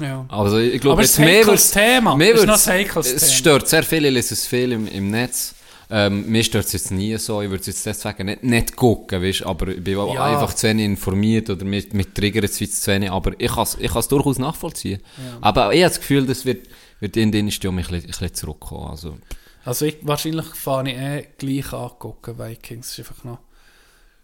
ja. 0.00 0.24
Also 0.28 0.58
ich 0.58 0.80
glaube, 0.80 0.94
Aber 0.94 1.02
es 1.02 1.16
jetzt 1.16 1.18
ist 1.18 1.18
ein 1.20 1.24
mehr 1.24 1.46
wird's- 1.46 1.70
Thema. 1.70 2.16
Mehr 2.16 2.34
Es 2.34 2.46
wird's- 2.46 2.66
Es 2.66 3.22
Thema. 3.22 3.32
stört 3.32 3.68
sehr 3.68 3.82
viel, 3.82 4.04
ich 4.04 4.12
lese 4.12 4.34
es 4.34 4.46
viel 4.46 4.72
im, 4.72 4.86
im 4.88 5.10
Netz. 5.10 5.54
Ähm, 5.90 6.26
mir 6.30 6.42
stört 6.42 6.64
es 6.66 6.72
jetzt 6.72 6.90
nie 6.90 7.16
so, 7.18 7.42
ich 7.42 7.48
würde 7.50 7.60
es 7.60 7.66
jetzt 7.66 7.84
deswegen 7.86 8.24
nicht, 8.26 8.42
nicht 8.42 8.74
gucken, 8.74 9.22
weißt, 9.22 9.44
aber 9.44 9.68
ich 9.68 9.84
bin 9.84 9.96
Ja. 9.98 10.24
einfach 10.34 10.54
zu 10.54 10.66
wenig 10.66 10.86
informiert 10.86 11.50
oder 11.50 11.64
mit, 11.64 11.92
mit 11.92 12.14
triggert 12.14 12.44
es 12.44 12.80
zu 12.80 12.90
wenig, 12.90 13.10
aber 13.10 13.32
ich 13.38 13.52
kann 13.52 13.62
es 13.64 13.76
ich 13.78 13.92
kann's 13.92 14.08
durchaus 14.08 14.38
nachvollziehen. 14.38 15.00
Aber 15.42 15.72
ich 15.74 15.82
habe 15.84 15.90
das 15.90 16.00
Gefühl, 16.00 16.26
das 16.26 16.44
wird, 16.46 16.66
wird 17.04 17.16
in 17.16 17.30
den 17.32 17.44
nächsten 17.44 17.66
Jahren 17.66 17.78
ein 17.78 17.82
bisschen, 17.84 18.00
ein 18.02 18.06
bisschen 18.06 18.34
zurückkommen. 18.34 18.90
Also, 18.90 19.18
Also 19.64 19.84
ich, 19.86 19.98
wahrscheinlich 20.02 20.46
fange 20.46 20.92
ich 20.92 20.98
eh 20.98 21.28
gleich 21.38 21.72
angucken, 21.72 22.38
Vikings. 22.38 22.90
Ist 22.90 22.98
einfach 23.10 23.24
noch 23.24 23.38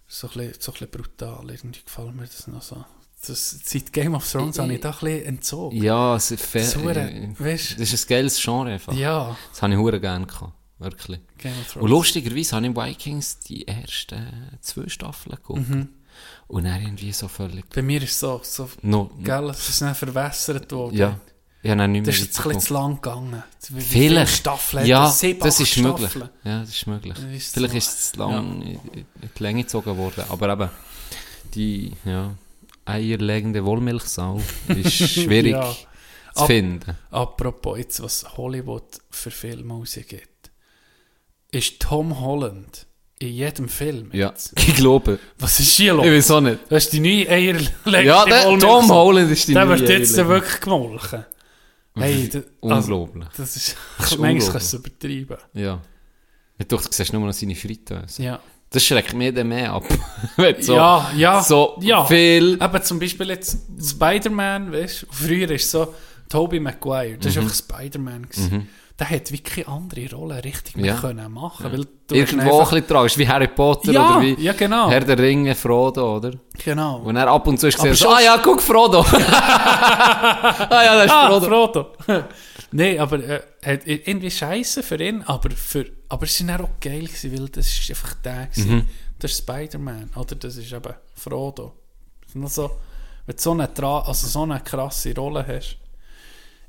so 0.09 0.27
ein 0.29 0.33
bisschen, 0.35 0.55
so 0.61 0.73
ein 0.73 0.79
bisschen 0.79 0.91
brutal. 0.91 1.51
Irgendwie 1.51 1.81
gefällt 1.85 2.15
mir 2.15 2.27
das 2.27 2.47
noch 2.49 2.63
so. 2.63 2.85
Das, 3.27 3.61
seit 3.65 3.93
Game 3.93 4.15
of 4.15 4.31
Thrones 4.31 4.59
habe 4.59 4.73
ich 4.73 4.81
da 4.81 4.91
ein 4.93 4.99
bisschen 4.99 5.25
entzogen. 5.27 5.83
ja, 5.83 6.17
es 6.17 6.31
ist 6.31 6.43
fair. 6.43 6.63
Das 6.63 6.75
ist 6.75 6.83
hure- 6.83 7.11
äh, 7.11 7.29
das 7.39 7.93
ist 7.93 8.05
ein 8.05 8.09
geiles 8.09 8.43
Genre 8.43 8.71
einfach. 8.73 8.95
Ja, 8.95 9.37
Das 9.51 9.61
habe 9.63 9.73
ich 9.75 9.79
hure 9.79 10.01
gerne 10.01 10.27
gehabt. 10.27 10.55
Wirklich. 10.79 11.21
Game 11.37 11.53
of 11.53 11.71
Thrones. 11.71 11.85
Und 11.85 11.91
lustigerweise 11.91 12.57
habe 12.57 12.67
ich 12.67 12.71
in 12.71 12.77
Vikings 12.77 13.39
die 13.41 13.69
ersten 13.69 14.59
zwei 14.63 14.89
Staffeln 14.89 15.37
geguckt. 15.37 15.69
Mhm. 15.69 15.89
Und 16.49 16.65
dann 16.65 16.81
irgendwie 16.81 17.13
so 17.13 17.29
völlig... 17.29 17.69
Bei 17.69 17.83
mir 17.83 18.03
ist 18.03 18.13
es 18.13 18.21
so, 18.21 18.41
so 18.43 18.69
No, 18.83 19.11
gell, 19.23 19.51
es 19.51 19.69
ist 19.69 19.81
dann 19.83 19.95
verwässert 19.95 20.73
worden. 20.73 20.97
ja. 20.97 21.21
Habe 21.63 21.77
dann 21.77 21.93
nicht 21.93 22.03
mehr 22.07 22.13
Das 22.13 22.17
ist 22.17 22.27
jetzt 22.27 22.39
ein 22.41 22.45
bisschen 22.45 22.61
zu 22.63 22.75
lang 22.75 22.95
gegangen. 22.97 23.43
Vielleicht. 23.61 23.87
viele 23.89 24.27
Staffeln 24.27 24.87
ja, 24.87 25.05
das? 25.05 25.21
Sieben, 25.21 25.41
das 25.41 25.61
ist 25.61 25.77
möglich. 25.77 26.11
Staffeln. 26.11 26.31
Ja, 26.45 26.61
das 26.61 26.69
ist 26.71 26.87
möglich. 26.87 27.15
Ist 27.35 27.55
Vielleicht 27.55 27.73
so- 27.73 27.79
ist 27.79 27.89
es 27.99 28.13
zu 28.13 28.19
lang 28.19 28.63
in, 28.63 28.73
in 28.95 29.07
die 29.39 29.43
Länge 29.43 29.63
gezogen 29.63 29.97
worden. 29.99 30.25
Aber 30.31 30.53
eben, 30.53 30.71
die 31.55 31.93
ja, 32.05 32.31
eierlegende 32.87 33.65
Wollmilchsau 33.65 34.41
ist 34.69 34.93
schwierig 35.11 35.53
Ja. 35.53 35.71
zu 36.35 36.41
Ab- 36.43 36.47
finden. 36.47 36.97
Apropos 37.11 37.77
jetzt, 37.79 38.03
was 38.03 38.37
Hollywood 38.39 38.85
für 39.11 39.31
Filme 39.31 39.75
rausgibt. 39.75 40.51
Ist 41.51 41.81
Tom 41.81 42.21
Holland 42.21 42.87
in 43.19 43.35
jedem 43.35 43.69
Film 43.69 44.09
Ja, 44.13 44.29
jetzt? 44.29 44.53
ich 44.59 44.77
glaube. 44.77 45.19
Was 45.39 45.61
ist 45.61 45.77
hier 45.77 45.93
los? 45.95 46.07
Ich 46.07 46.13
weiß 46.13 46.31
auch 46.31 46.41
nicht. 46.41 46.61
Das 46.71 46.85
ist 46.85 46.93
die 46.95 47.01
neue 47.01 47.29
Eierlegende 47.29 48.03
Ja, 48.03 48.25
der, 48.25 48.45
Tom 48.59 48.89
Holland 48.89 49.31
ist 49.31 49.47
die 49.49 49.53
Der 49.55 49.65
neue 49.67 49.79
wird 49.81 49.91
jetzt 49.91 50.17
wirklich 50.17 50.61
gemolken. 50.61 51.27
Hey, 51.97 52.29
da- 52.29 52.39
also, 52.75 53.03
Unglaublich. 53.05 53.29
das 53.37 53.57
ist, 53.57 53.77
Das 53.99 54.13
ist 54.13 54.19
manchmal 54.19 54.53
kannst 54.53 54.73
du 54.73 54.77
es 54.79 54.85
übertreiben. 54.85 55.37
Ja. 55.55 55.81
Ich 56.59 56.67
dachte, 56.67 56.89
du 56.89 56.95
siehst 56.95 57.13
nur 57.13 57.23
noch 57.27 57.33
seine 57.33 57.55
Fritteuse. 57.55 58.23
Ja. 58.23 58.41
Das 58.71 58.85
schreckt 58.85 59.15
mir 59.15 59.33
dann 59.33 59.49
mehr 59.49 59.73
ab. 59.73 59.85
Wenn 60.37 60.63
so, 60.63 60.77
ja, 60.77 61.11
ja, 61.17 61.43
so 61.43 61.77
ja. 61.81 62.05
viel... 62.05 62.57
Aber 62.61 62.81
zum 62.83 63.01
Beispiel 63.01 63.29
jetzt 63.31 63.59
Spider-Man, 63.83 64.71
weißt 64.73 65.03
du, 65.03 65.07
früher 65.11 65.51
ist 65.51 65.71
so 65.71 65.93
Tobey 66.29 66.61
Maguire, 66.61 67.19
das 67.19 67.33
Mhm. 67.35 67.37
war 67.39 67.43
einfach 67.45 67.57
Spider-Man. 67.57 68.23
gewesen. 68.29 68.69
Der 69.01 69.09
hat 69.09 69.33
wirklich 69.33 69.65
keine 69.65 69.69
andere 69.77 70.15
Rolle 70.15 70.45
richtig 70.45 70.77
mehr 70.77 70.85
Ja. 70.95 71.01
können 71.01 71.33
machen 71.33 71.73
weil 71.73 71.87
du 72.07 72.15
Irgendwo 72.15 72.43
ein 72.43 72.51
einfach, 72.51 72.71
bisschen 72.71 72.87
tragisch, 72.87 73.17
wie 73.19 73.27
Harry 73.27 73.49
Potter 73.49 73.93
Ja, 73.93 74.11
oder 74.17 74.21
wie 74.21 74.35
ja, 74.43 74.53
genau. 74.53 74.91
Herr 74.91 75.01
der 75.01 75.19
Ringe, 75.19 75.55
Frodo, 75.55 76.17
oder? 76.17 76.33
Genau. 76.63 76.99
Und 76.99 77.17
er 77.17 77.27
ab 77.29 77.47
und 77.47 77.59
zu 77.59 77.69
ist 77.69 77.77
gesehen, 77.77 77.95
so, 77.95 78.11
ah 78.11 78.21
ja, 78.21 78.37
guck, 78.43 78.61
Frodo. 78.61 79.01
ah 79.11 80.83
ja, 80.85 80.95
das 80.97 81.07
ist 81.07 81.13
Ah, 81.13 81.29
Frodo. 81.29 81.47
Frodo. 81.47 81.87
Nein, 82.73 82.99
aber 83.01 83.19
äh, 83.25 83.41
irgendwie 83.85 84.31
scheiße 84.31 84.83
für 84.83 85.03
ihn, 85.03 85.23
aber, 85.23 85.51
für, 85.51 85.87
aber 86.09 86.25
es 86.25 86.47
war 86.47 86.61
auch 86.61 86.69
geil, 86.81 87.07
gewesen, 87.07 87.33
weil 87.37 87.49
das 87.49 87.67
ist 87.69 87.91
einfach 87.91 88.15
der. 88.23 88.47
gewesen. 88.47 88.71
Mhm. 88.75 88.87
Das 89.19 89.33
ist 89.33 89.39
Spider-Man, 89.39 90.11
oder 90.15 90.35
das 90.37 90.57
ist 90.57 90.73
eben 90.73 90.95
Frodo. 91.15 91.73
Das 92.21 92.29
ist 92.31 92.37
noch 92.37 92.49
so, 92.49 92.71
wenn 93.27 93.37
du 93.37 93.43
so 93.43 93.51
eine, 93.53 93.69
also 93.83 94.27
so 94.27 94.43
eine 94.43 94.61
krasse 94.61 95.15
Rolle 95.15 95.45
hast. 95.47 95.77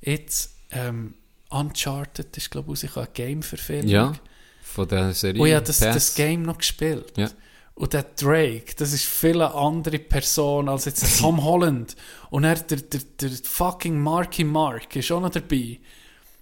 Jetzt, 0.02 0.56
ähm, 0.72 1.14
Uncharted 1.52 2.36
ist, 2.36 2.50
glaube 2.50 2.74
ich, 2.74 2.98
eine 2.98 3.08
Game-Verfilmung. 3.14 3.90
Ja, 3.90 4.14
von 4.62 4.88
der 4.88 5.14
Serie. 5.14 5.42
Und 5.42 5.48
ich 5.48 5.54
habe 5.54 5.66
das, 5.66 5.80
das 5.80 6.16
Game 6.16 6.44
noch 6.44 6.58
gespielt. 6.58 7.14
Ja. 7.18 7.30
Und 7.74 7.94
der 7.94 8.04
Drake, 8.04 8.76
das 8.78 8.94
ist 8.94 9.06
viel 9.06 9.42
eine 9.42 9.54
andere 9.54 10.00
Person 10.00 10.70
als 10.70 10.86
jetzt 10.86 11.20
Tom 11.20 11.44
Holland. 11.44 11.96
Und 12.30 12.44
er, 12.44 12.56
der, 12.56 12.78
der, 12.78 13.02
der 13.20 13.30
fucking 13.44 14.00
Marky 14.00 14.44
Mark 14.44 14.96
ist 14.96 15.12
auch 15.12 15.22
noch 15.22 15.30
dabei. 15.30 15.80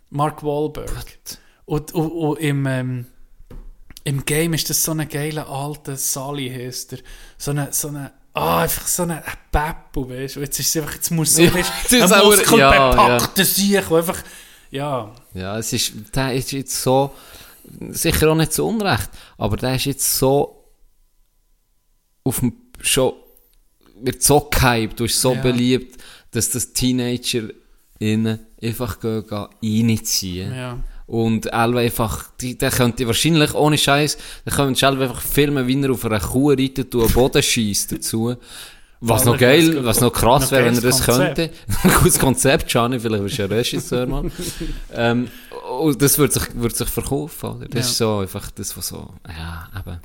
Mark 0.09 0.43
Wahlberg. 0.43 1.05
Und, 1.65 1.91
und, 1.93 2.09
und 2.09 2.39
im, 2.39 2.65
ähm, 2.65 3.05
im 4.03 4.25
Game 4.25 4.53
ist 4.53 4.69
das 4.69 4.83
so 4.83 4.91
eine 4.91 5.05
geile 5.05 5.47
alte 5.47 5.95
Sally, 5.95 6.49
heisst 6.49 6.93
er. 6.93 6.99
So 7.37 7.51
eine, 7.51 7.71
so 7.71 7.89
eine, 7.89 8.11
ah, 8.33 8.63
einfach 8.63 8.87
so 8.87 9.03
eine, 9.03 9.23
ein 9.25 9.33
Beppo, 9.51 10.09
weißt 10.09 10.37
du. 10.37 10.39
Jetzt 10.41 10.59
ist 10.59 10.75
es 10.75 10.81
einfach, 10.81 10.95
jetzt 10.95 11.11
muss 11.11 11.35
so, 11.35 11.43
Ja, 11.43 11.51
ein 11.51 12.25
muskelbepackter 12.25 13.45
Sieg, 13.45 13.87
der 13.87 13.97
einfach, 13.97 14.23
ja, 14.71 15.13
Ja, 15.33 15.57
es 15.57 15.73
ist, 15.73 15.93
der 16.15 16.33
ist 16.33 16.51
jetzt 16.51 16.81
so, 16.81 17.11
sicher 17.89 18.29
auch 18.31 18.35
nicht 18.35 18.53
zu 18.53 18.65
Unrecht, 18.65 19.09
aber 19.37 19.57
der 19.57 19.75
ist 19.75 19.85
jetzt 19.85 20.17
so 20.17 20.63
auf 22.23 22.39
dem, 22.39 22.53
schon, 22.81 23.13
wird 24.01 24.21
so 24.23 24.47
gehypt, 24.51 24.99
du 24.99 25.03
bist 25.03 25.19
so 25.21 25.33
Ja. 25.33 25.41
beliebt, 25.41 26.01
dass 26.31 26.49
das 26.51 26.73
Teenager 26.73 27.49
innen 27.99 28.39
einfach 28.61 28.99
gehen, 28.99 29.25
gehen 29.27 29.89
reinziehen. 29.89 30.53
ja. 30.55 30.79
Und 31.07 31.47
Elva 31.47 31.79
einfach, 31.79 32.29
die, 32.39 32.55
der 32.55 32.69
könnte 32.69 33.07
wahrscheinlich, 33.07 33.55
ohne 33.55 33.79
Scheiß, 33.79 34.15
der 34.45 34.53
könnte 34.53 34.85
Elva 34.85 35.05
einfach 35.05 35.21
filmen, 35.21 35.65
wie 35.65 35.81
er 35.81 35.89
auf 35.91 36.05
einer 36.05 36.19
Kuh 36.19 36.51
reitet 36.51 36.93
und 36.93 37.01
einen 37.05 37.13
Boden 37.13 37.41
schießt 37.41 37.93
dazu. 37.93 38.35
Was 39.01 39.23
noch 39.23 39.37
geil, 39.37 39.85
was 39.85 40.01
noch 40.01 40.11
krass 40.11 40.51
wäre, 40.51 40.65
wenn 40.65 40.75
er 40.75 40.81
das 40.81 41.01
könnte. 41.03 41.51
Ein 41.83 41.91
gutes 41.99 42.19
Konzept, 42.19 42.67
Gianni, 42.69 42.99
vielleicht 42.99 43.23
bist 43.23 43.37
du 43.37 43.41
ja 43.43 43.47
Regisseur, 43.47 44.05
Mann. 44.07 44.31
ähm, 44.93 45.29
und 45.79 46.01
das 46.01 46.17
würde 46.17 46.33
sich, 46.33 46.43
würde 46.55 46.75
sich 46.75 46.89
verkaufen, 46.89 47.49
oder? 47.49 47.67
Das 47.69 47.85
Ja. 47.85 47.91
ist 47.91 47.97
so 47.97 48.17
einfach 48.17 48.51
das, 48.51 48.75
was 48.75 48.89
so, 48.89 49.13
ja, 49.27 49.69
eben. 49.79 49.99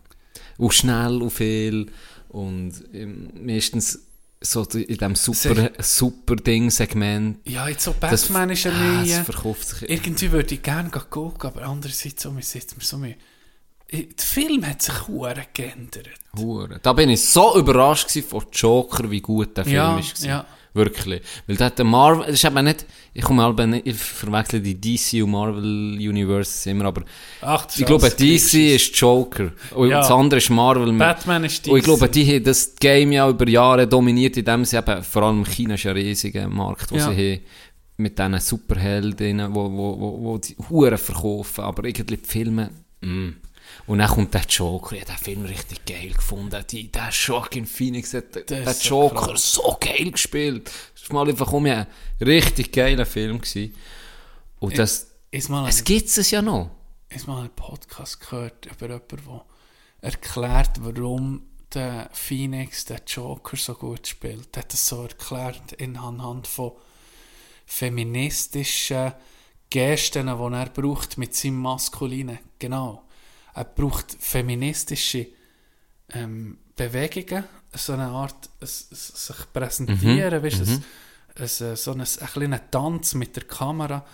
Und 0.58 0.74
schnell 0.74 1.22
und 1.22 1.30
viel. 1.30 1.86
Und 2.28 2.72
ähm, 2.92 3.30
meistens 3.44 3.98
so 4.40 4.62
in 4.62 4.86
diesem 4.86 5.14
super, 5.14 5.70
super 5.80 6.36
Ding-Segment. 6.36 7.38
Ja, 7.48 7.68
jetzt 7.68 7.84
so 7.84 7.94
Das- 7.98 8.22
Batman 8.28 8.50
ist 8.50 8.66
eine 8.66 8.76
ah, 8.76 8.92
neue. 9.02 9.10
Es 9.12 9.18
verkauft 9.18 9.68
sich. 9.68 9.90
Irgendwie 9.90 10.30
würde 10.30 10.54
ich 10.54 10.62
gerne 10.62 10.90
gucken, 10.90 11.50
aber 11.50 11.62
andererseits 11.62 12.22
so, 12.22 12.34
wir 12.34 12.42
sitzen 12.42 12.76
wir 12.78 12.84
so 12.86 12.98
mit. 12.98 13.16
Der 13.94 14.24
Film 14.24 14.66
hat 14.66 14.82
sich 14.82 15.08
hure 15.08 15.44
geändert. 15.52 16.08
Hure. 16.36 16.80
Da 16.82 16.92
bin 16.92 17.10
ich 17.10 17.20
so 17.22 17.56
überrascht 17.58 18.10
von 18.28 18.44
Joker, 18.52 19.10
wie 19.10 19.20
gut 19.20 19.56
der 19.56 19.64
Film 19.64 19.76
Ja, 19.76 19.98
ist. 19.98 20.24
ja. 20.24 20.44
Wirklich. 20.76 21.22
Weil 21.46 21.56
der 21.56 21.66
hat 21.66 21.78
der 21.78 21.84
Marvel, 21.84 22.26
das 22.26 22.34
ist 22.34 22.44
eben 22.44 22.64
nicht, 22.64 22.84
ich 23.12 23.22
komme 23.22 23.44
halt 23.44 23.56
nicht, 23.68 23.86
ich 23.86 23.94
verwechsel 23.96 24.60
die 24.60 24.74
DC 24.80 25.22
und 25.22 25.30
Marvel 25.30 25.62
Universes 26.00 26.66
immer, 26.66 26.86
aber 26.86 27.02
Ach, 27.42 27.68
ich 27.76 27.86
glaube, 27.86 28.10
DC 28.10 28.74
ist 28.74 28.96
Joker. 28.98 29.52
Und 29.76 29.90
Ja. 29.90 29.98
das 30.00 30.10
andere 30.10 30.38
ist 30.38 30.50
Marvel. 30.50 30.92
Batman 30.94 31.44
ist 31.44 31.68
Und 31.68 31.76
ich 31.78 31.84
glaube, 31.84 32.08
DC. 32.08 32.12
die 32.12 32.34
haben 32.34 32.44
das 32.44 32.74
Game 32.74 33.12
ja 33.12 33.28
über 33.28 33.48
Jahre 33.48 33.86
dominiert, 33.86 34.36
indem 34.36 34.64
sie 34.64 34.76
eben, 34.76 35.00
vor 35.04 35.22
allem 35.22 35.44
China 35.44 35.74
ist 35.74 35.86
ein 35.86 35.92
riesiger 35.92 36.48
Markt, 36.48 36.90
wo 36.90 36.96
Ja. 36.96 37.12
sie 37.12 37.34
haben, 37.36 37.44
mit 37.96 38.18
diesen 38.18 38.40
Superheldinnen, 38.40 39.54
wo, 39.54 39.70
wo, 39.70 40.00
wo, 40.00 40.24
wo 40.24 40.38
die 40.38 40.56
Huren 40.68 40.98
verkaufen, 40.98 41.62
aber 41.62 41.84
irgendwie 41.84 42.16
die 42.16 42.26
Filme, 42.26 42.70
mm. 43.00 43.28
Und 43.86 43.98
dann 43.98 44.08
kommt 44.08 44.32
der 44.34 44.42
Joker, 44.48 44.96
ich 44.96 45.02
habe 45.02 45.12
den 45.12 45.18
Film 45.24 45.44
richtig 45.44 45.84
geil 45.84 46.10
gefunden, 46.12 46.64
die, 46.70 46.90
der 46.90 47.10
Joaquin 47.10 47.66
Phoenix 47.66 48.14
hat 48.14 48.34
den- 48.34 48.46
Der 48.46 48.64
den 48.64 48.74
so 48.74 49.02
Joker 49.02 49.26
krass. 49.28 49.52
so 49.52 49.76
geil 49.80 50.10
gespielt. 50.10 50.70
Das 50.98 51.10
war 51.10 51.24
mal 51.24 51.30
einfach 51.30 51.52
um 51.52 51.66
ein 51.66 51.86
richtig 52.20 52.72
geiler 52.72 53.04
Film 53.06 53.40
gewesen. 53.40 53.74
Und 54.60 54.78
das, 54.78 55.08
Ist 55.30 55.48
mal 55.50 55.68
es 55.68 55.84
gibt 55.84 56.08
es 56.16 56.30
ja 56.30 56.40
noch. 56.40 56.70
ist 57.10 57.26
mal 57.26 57.40
einen 57.40 57.50
Podcast 57.50 58.20
gehört 58.20 58.66
über 58.66 58.86
jemanden, 58.86 59.18
der 59.26 59.44
erklärt, 60.00 60.70
warum 60.80 61.42
der 61.74 62.08
Phoenix 62.12 62.84
den 62.84 63.00
Joker 63.06 63.56
so 63.56 63.74
gut 63.74 64.06
spielt. 64.06 64.56
Er 64.56 64.62
hat 64.62 64.72
das 64.72 64.86
so 64.86 65.02
erklärt 65.02 65.72
in 65.72 65.96
anhand 65.96 66.46
von 66.46 66.72
feministischen 67.66 69.12
Gesten, 69.70 70.26
die 70.26 70.54
er 70.54 70.66
braucht 70.70 71.18
mit 71.18 71.34
seinem 71.34 71.60
Maskulinen. 71.60 72.38
Genau. 72.58 73.02
Er 73.54 73.64
braucht 73.64 74.16
feministische 74.18 75.28
ähm, 76.10 76.58
Bewegungen, 76.76 77.44
so 77.72 77.92
eine 77.92 78.06
Art 78.06 78.50
es, 78.60 78.88
es, 78.90 79.26
sich 79.26 79.36
präsentieren, 79.52 80.42
weißt, 80.42 80.60
es, 80.60 80.80
es, 81.36 81.60
äh, 81.60 81.76
so 81.76 81.92
ein, 81.92 82.00
ein 82.00 82.06
kleiner 82.06 82.70
Tanz 82.70 83.14
mit 83.14 83.36
der 83.36 83.44
Kamera, 83.44 84.04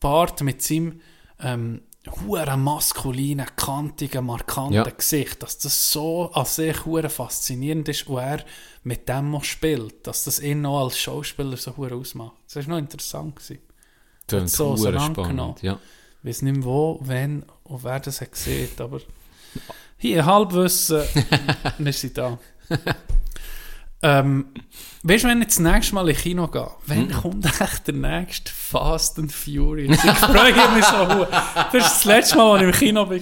paart 0.00 0.42
mit 0.42 0.62
seinem 0.62 1.00
ähm, 1.40 1.82
hure 2.26 2.56
maskulinen, 2.56 3.46
kantigen, 3.56 4.26
markanten 4.26 4.74
Ja. 4.74 4.82
Gesicht, 4.82 5.42
dass 5.42 5.58
das 5.58 5.92
so 5.92 6.30
an 6.32 6.44
sich 6.44 6.84
hure 6.84 7.08
faszinierend 7.08 7.88
ist 7.88 8.08
und 8.08 8.18
er 8.18 8.44
mit 8.82 9.08
dem 9.08 9.34
auch 9.34 9.44
spielt, 9.44 10.06
dass 10.06 10.24
das 10.24 10.40
ihn 10.40 10.62
noch 10.62 10.84
als 10.84 10.98
Schauspieler 10.98 11.56
so 11.56 11.76
hure 11.76 11.94
ausmacht. 11.94 12.36
Das 12.46 12.66
war 12.66 12.74
noch 12.74 12.78
interessant. 12.78 13.36
Gewesen. 13.36 13.58
Tönt 14.26 14.50
so 14.50 14.76
spannend, 14.76 15.62
ja. 15.62 15.78
Ich 16.22 16.28
weiß 16.28 16.42
nicht 16.42 16.54
mehr 16.56 16.64
wo, 16.64 16.98
wenn 17.02 17.44
und 17.64 17.82
wer 17.84 17.98
das 18.00 18.20
hat 18.20 18.32
gesehen, 18.32 18.68
aber 18.78 19.00
hier, 19.98 20.24
Halbwissen, 20.24 21.02
wir 21.78 21.92
sind 21.92 22.16
da. 22.18 22.38
ähm, 24.04 24.46
weißt 25.04 25.24
du, 25.24 25.28
wenn 25.28 25.40
ich 25.42 25.48
das 25.48 25.58
nächste 25.60 25.94
Mal 25.94 26.08
ins 26.08 26.20
Kino 26.20 26.48
gehe, 26.48 26.68
wenn 26.86 27.06
Mhm. 27.06 27.12
kommt 27.12 27.44
echt 27.60 27.86
der 27.86 27.94
nächste 27.94 28.50
Fast 28.52 29.18
and 29.18 29.32
Furious? 29.32 29.96
Ich 30.04 30.10
freue 30.18 30.52
mich 30.74 30.84
so 30.84 30.98
hure. 31.14 31.28
Das 31.72 31.74
ist 31.86 31.94
das 31.96 32.04
letzte 32.04 32.36
Mal, 32.36 32.52
als 32.52 32.62
ich 32.62 32.66
im 32.68 32.72
Kino 32.72 33.08
war. 33.08 33.16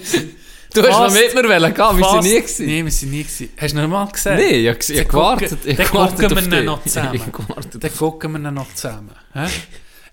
Du 0.73 0.81
hast 0.83 0.87
noch 0.89 0.97
Fast- 1.11 1.15
mit 1.15 1.35
mir 1.35 1.49
wollen 1.49 1.73
gehen, 1.73 1.77
wir 1.77 1.93
sind 1.93 2.03
Fast- 2.03 2.23
nie 2.27 2.35
gewesen. 2.41 2.65
Nein, 2.67 2.85
wir 2.85 2.91
sind 2.91 3.11
nie 3.11 3.23
gewesen. 3.23 3.49
Hast 3.57 3.73
du 3.73 3.77
noch 3.81 3.87
mal 3.89 4.05
gesehen? 4.05 4.35
Nee, 4.37 4.69
ich 4.69 4.89
ich 4.89 4.99
hab 4.99 5.05
Dann 5.05 5.07
gewartet, 5.07 5.59
ich 5.65 5.75
Dann 5.77 5.87
gucken 5.87 6.51
wir 6.51 6.59
ihn 6.59 6.65
noch 6.65 6.83
zusammen. 6.83 7.13
Ich 7.13 7.21
Dann 7.21 7.91
gucken 7.97 8.31
wir 8.41 8.49
ihn 8.49 8.53
noch 8.53 8.73
zusammen. 8.73 9.11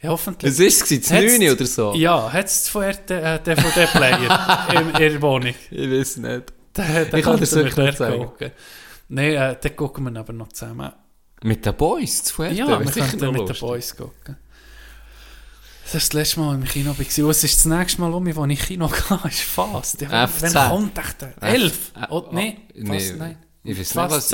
Ja, 0.01 0.11
hoffentlich. 0.11 0.53
Was 0.53 0.61
ist 0.61 0.91
es? 0.91 1.01
Das 1.01 1.11
Hat's- 1.13 1.39
9 1.39 1.51
oder 1.51 1.67
so? 1.67 1.95
Ja, 1.95 2.33
hat 2.33 2.47
es 2.47 2.69
von 2.69 2.85
RT 2.85 3.11
äh, 3.11 3.39
DVD-Player 3.41 4.69
in, 4.81 4.93
der 4.93 5.23
Wohnung? 5.23 5.55
Ich 5.71 5.91
weiß 5.91 6.17
nicht. 6.19 6.53
Da, 6.73 7.05
da 7.05 7.17
Ich 7.19 7.25
kann 7.25 7.37
dir's 7.37 7.55
wir 7.55 7.65
wirklich 7.65 7.97
gucken. 7.99 8.53
Nein, 9.09 9.33
äh, 9.33 9.57
dann 9.61 9.77
gucken 9.77 10.05
wir 10.13 10.21
aber 10.21 10.33
noch 10.33 10.49
zusammen. 10.53 10.93
Mit 11.43 11.65
den 11.67 11.75
Boys 11.75 12.23
zu 12.25 12.35
Fuerte? 12.35 12.55
Ja, 12.55 12.67
wir 12.69 12.91
könnten 12.91 13.33
mit 13.33 13.49
den. 13.49 13.57
Boys 13.59 13.97
gucken. 13.97 14.37
Das 15.85 15.95
ist 15.95 16.09
das 16.09 16.13
letzte 16.13 16.41
Mal, 16.41 16.51
als 16.51 16.65
ich 16.65 16.77
im 16.77 16.85
Kino 16.85 16.91
war. 16.99 17.31
Es 17.31 17.45
ist 17.45 17.57
das 17.57 17.65
nächste 17.65 18.01
Mal, 18.03 18.13
wo 18.13 18.45
ich, 18.47 18.61
Kino 18.61 18.89
gehe, 19.09 19.21
ist 19.31 19.41
fast. 19.41 20.01
Ja, 20.03 20.25
F10. 20.27 20.43
Wenn 20.43 20.53
kommt 20.69 20.97
der? 21.21 21.33
Elf? 21.43 21.73
F- 21.97 22.07
Oh, 22.11 22.29
nee, 22.33 22.59
nee, 22.75 22.99
fast, 23.01 23.17
nein. 23.19 23.39
ich 23.65 23.71
weiß 23.71 23.79
nicht, 23.79 23.93
Fast 23.95 24.15
was-. 24.15 24.29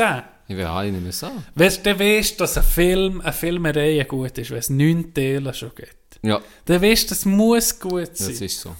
Ich 0.46 0.56
will 0.56 0.64
alle 0.66 0.92
nicht 0.92 1.02
mehr 1.02 1.12
sagen. 1.12 1.44
Weißt 1.54 1.84
du, 1.86 1.98
weißt 1.98 2.38
dass 2.40 2.56
ein 2.58 2.64
Film, 2.64 3.20
eine 3.22 3.32
Filmerei 3.32 4.04
gut 4.04 4.36
ist, 4.38 4.50
wenn 4.50 4.58
es 4.58 4.70
neun 4.70 5.12
Teile 5.14 5.54
schon 5.54 5.74
gibt. 5.74 5.96
Ja, 6.22 6.40
Dann 6.66 6.82
weißt 6.82 7.04
du, 7.04 7.08
das 7.10 7.24
muss 7.24 7.78
gut 7.80 8.16
sein. 8.16 8.28
das 8.30 8.40
ist 8.40 8.60
so. 8.60 8.74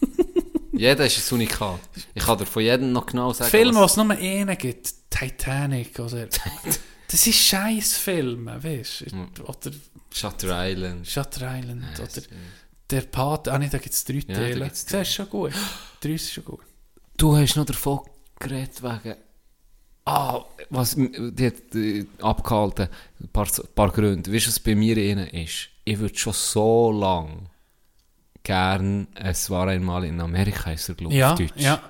Jeder 0.72 1.04
ist 1.06 1.30
ein 1.30 1.34
Unikat. 1.34 1.80
Ich 2.14 2.24
kann 2.24 2.38
dir 2.38 2.46
von 2.46 2.62
jedem 2.62 2.92
noch 2.92 3.04
genau 3.06 3.32
sagen, 3.32 3.50
Filme, 3.50 3.74
was- 3.80 3.82
was 3.82 3.90
es 3.92 3.96
nur 3.98 4.10
einen 4.16 4.56
gibt, 4.58 4.94
Titanic 5.10 5.98
oder... 5.98 6.26
das 7.10 7.26
ist 7.26 7.34
scheiß 7.38 7.96
Filme, 7.98 8.62
weißt 8.62 9.04
du? 9.12 9.42
Oder 9.44 9.76
Shutter 10.12 10.68
Island. 10.70 11.06
Shutter 11.06 11.54
Island 11.58 11.82
Ja, 11.82 12.04
oder 12.04 12.12
das- 12.14 12.28
Der 12.90 13.00
Pate, 13.02 13.52
ah 13.52 13.58
nee, 13.58 13.68
da 13.70 13.78
gibt 13.78 13.94
es 13.94 14.04
drei 14.04 14.20
da 14.26 14.34
Teile. 14.34 14.64
gibt's 14.64 14.86
Das 14.86 15.06
ist 15.08 15.14
schon 15.14 15.28
gut. 15.28 15.52
Drei 16.00 16.10
ist 16.12 16.32
schon 16.32 16.44
gut. 16.44 16.60
Du 17.16 17.36
hast 17.36 17.56
noch 17.56 17.66
davon 17.66 18.00
geredet 18.38 18.82
wegen... 18.82 19.16
Ah, 20.10 20.44
was 20.70 20.96
die 20.96 21.46
hat 21.46 21.74
äh, 21.74 22.04
abgehalten, 22.22 22.88
ein 23.20 23.28
paar, 23.28 23.46
paar 23.74 23.90
Gründe. 23.90 24.32
Weißt 24.32 24.46
du, 24.46 24.50
was 24.50 24.60
bei 24.60 24.74
mir 24.74 24.96
innen 24.96 25.28
ist? 25.28 25.68
Ich 25.84 25.98
würde 25.98 26.16
schon 26.18 26.32
so 26.32 26.90
lang 26.92 27.48
gern 28.42 29.06
«Es 29.14 29.50
war 29.50 29.68
einmal 29.68 30.04
in 30.04 30.20
Amerika», 30.20 30.70
ist 30.72 30.88
er, 30.88 30.94
glaube 30.94 31.12
ich, 31.14 31.20
Ja, 31.20 31.34
Deutsch. 31.34 31.52
ja. 31.56 31.80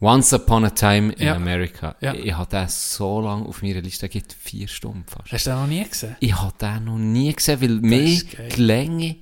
«Once 0.00 0.32
upon 0.34 0.64
a 0.66 0.70
time 0.70 1.12
in 1.14 1.26
Ja. 1.26 1.34
America». 1.36 1.96
Ja. 2.00 2.12
Ich, 2.14 2.26
ich 2.26 2.34
habe 2.36 2.48
den 2.50 2.68
so 2.68 3.20
lange 3.20 3.46
auf 3.46 3.62
meiner 3.62 3.80
Liste, 3.80 4.08
gibt 4.08 4.32
vier 4.32 4.68
Stunden 4.68 5.04
fast. 5.06 5.32
Hast 5.32 5.46
du 5.46 5.50
den 5.50 5.60
noch 5.60 5.66
nie 5.66 5.84
gesehen? 5.88 6.16
Ich 6.20 6.34
habe 6.34 6.52
den 6.60 6.84
noch 6.84 6.98
nie 6.98 7.32
gesehen, 7.32 7.60
weil 7.60 7.68
mir 7.80 8.22
geil. 8.24 8.48
die 8.56 8.60
Länge, 8.60 9.16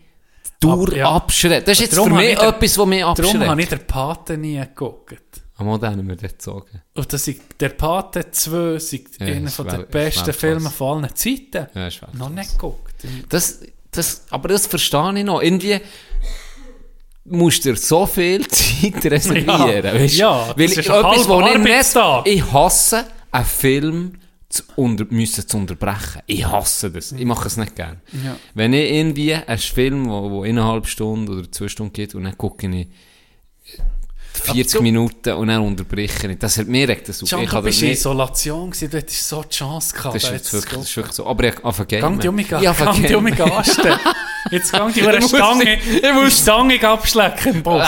Dauer 0.61 0.73
Aber, 0.89 0.97
ja. 0.97 1.11
abschreckt. 1.11 1.66
Das 1.66 1.78
ist 1.81 1.86
jetzt 1.93 1.94
für 2.03 2.09
mich 2.11 2.39
etwas, 2.39 2.78
was 2.78 2.86
mich 2.86 3.01
Darum 3.01 3.16
habe 3.16 3.43
ich 3.43 3.49
abschreckt. 3.49 3.73
den 3.73 3.86
Pate 3.86 4.39
nie 4.39 4.59
geguckt. 4.61 5.41
Am 5.67 5.75
Ende 5.75 5.87
haben 5.89 6.09
wir 6.09 6.17
dort 6.17 6.33
gezogen. 6.33 6.83
Und 6.95 7.13
das 7.13 7.29
ist, 7.29 7.41
der 7.61 7.71
Pate 7.71 8.31
2 8.31 8.75
ist 8.75 8.93
Ja, 8.93 9.27
einer 9.27 9.41
das 9.43 9.55
von 9.55 9.67
der 9.67 9.79
besten 9.79 9.95
Weltklasse. 9.95 10.33
Filme 10.33 10.71
von 10.71 11.05
allen 11.05 11.15
Zeiten. 11.17 11.67
Ja, 11.75 11.87
ist 11.87 12.01
noch 12.15 12.31
nicht 12.31 12.53
geguckt. 12.53 12.95
Das, 13.29 13.61
das, 13.91 14.25
aber 14.31 14.49
das 14.49 14.67
verstehe 14.67 15.19
ich 15.19 15.25
noch. 15.25 15.43
Irgendwie 15.43 15.81
musst 17.25 17.65
du 17.65 17.71
dir 17.71 17.77
so 17.77 18.07
viel 18.07 18.47
Zeit 18.49 19.05
reservieren. 19.05 19.47
Ja, 19.47 19.71
ja, 19.71 19.83
das 19.83 20.59
Weil 20.59 20.65
ist 20.65 20.79
ich, 20.79 20.91
ein 20.91 20.99
etwas, 21.05 21.29
wo 21.29 21.41
ich 21.41 21.59
nicht... 21.59 22.27
Ich 22.27 22.53
hasse 22.53 23.05
einen 23.31 23.45
Film 23.45 24.13
zu 24.49 24.63
unter, 24.77 25.07
müssen 25.09 25.47
zu 25.49 25.57
unterbrechen. 25.57 26.23
Ich 26.27 26.47
hasse 26.47 26.91
das. 26.91 27.13
Ich 27.13 27.25
mache 27.25 27.47
es 27.47 27.57
nicht 27.57 27.75
gern. 27.75 28.01
Ja. 28.25 28.37
Wenn 28.55 28.73
ich 28.75 28.91
irgendwie 28.91 29.35
einen 29.35 29.59
Film, 29.59 30.09
wo, 30.11 30.31
wo 30.31 30.43
eineinhalb 30.43 30.87
Stunden 30.87 31.39
oder 31.39 31.51
zwei 31.51 31.69
Stunden 31.69 31.93
geht 31.93 32.15
und 32.15 32.25
dann 32.25 32.37
gucke 32.37 32.67
ich 32.69 32.89
40 34.33 34.73
du- 34.79 34.83
Minuten 34.83 35.33
und 35.35 35.49
dann 35.49 35.61
unterbreche 35.63 36.31
ich. 36.31 36.39
Das 36.39 36.57
hat 36.59 36.67
mir 36.67 36.89
regt 36.89 37.09
das. 37.09 37.21
Can, 37.29 37.43
Ich 37.43 37.51
bist 37.51 37.83
in 37.83 37.89
nicht... 37.89 37.99
Isolation 37.99 38.71
gewesen, 38.71 38.91
du 38.91 38.97
hättest 38.97 39.29
so 39.29 39.43
die 39.43 39.49
Chance 39.51 39.95
gehabt. 39.95 40.15
Das 40.15 40.25
ist, 40.25 40.31
jetzt 40.31 40.53
wirklich, 40.53 40.79
das 40.81 40.89
ist 40.89 40.97
wirklich 40.97 41.15
so. 41.15 41.27
Aber 41.27 41.45
ich 41.45 41.63
habe 41.63 41.87
Gang 41.87 42.21
die 42.21 42.29
um 42.29 42.35
mich, 42.35 42.51
Ich 42.51 42.67
habe 42.67 43.07
die 43.07 43.15
um 43.15 43.27
gasten. 43.27 43.93
Jetzt 44.51 44.73
gang 44.73 44.93
die 44.93 45.01
über 45.01 45.11
eine 45.15 45.29
Stange, 45.29 45.75
ich 45.81 46.13
muss- 46.15 46.37
die 46.37 46.43
Stange 46.43 46.89
abschlecken 46.89 47.63
Boss. 47.65 47.87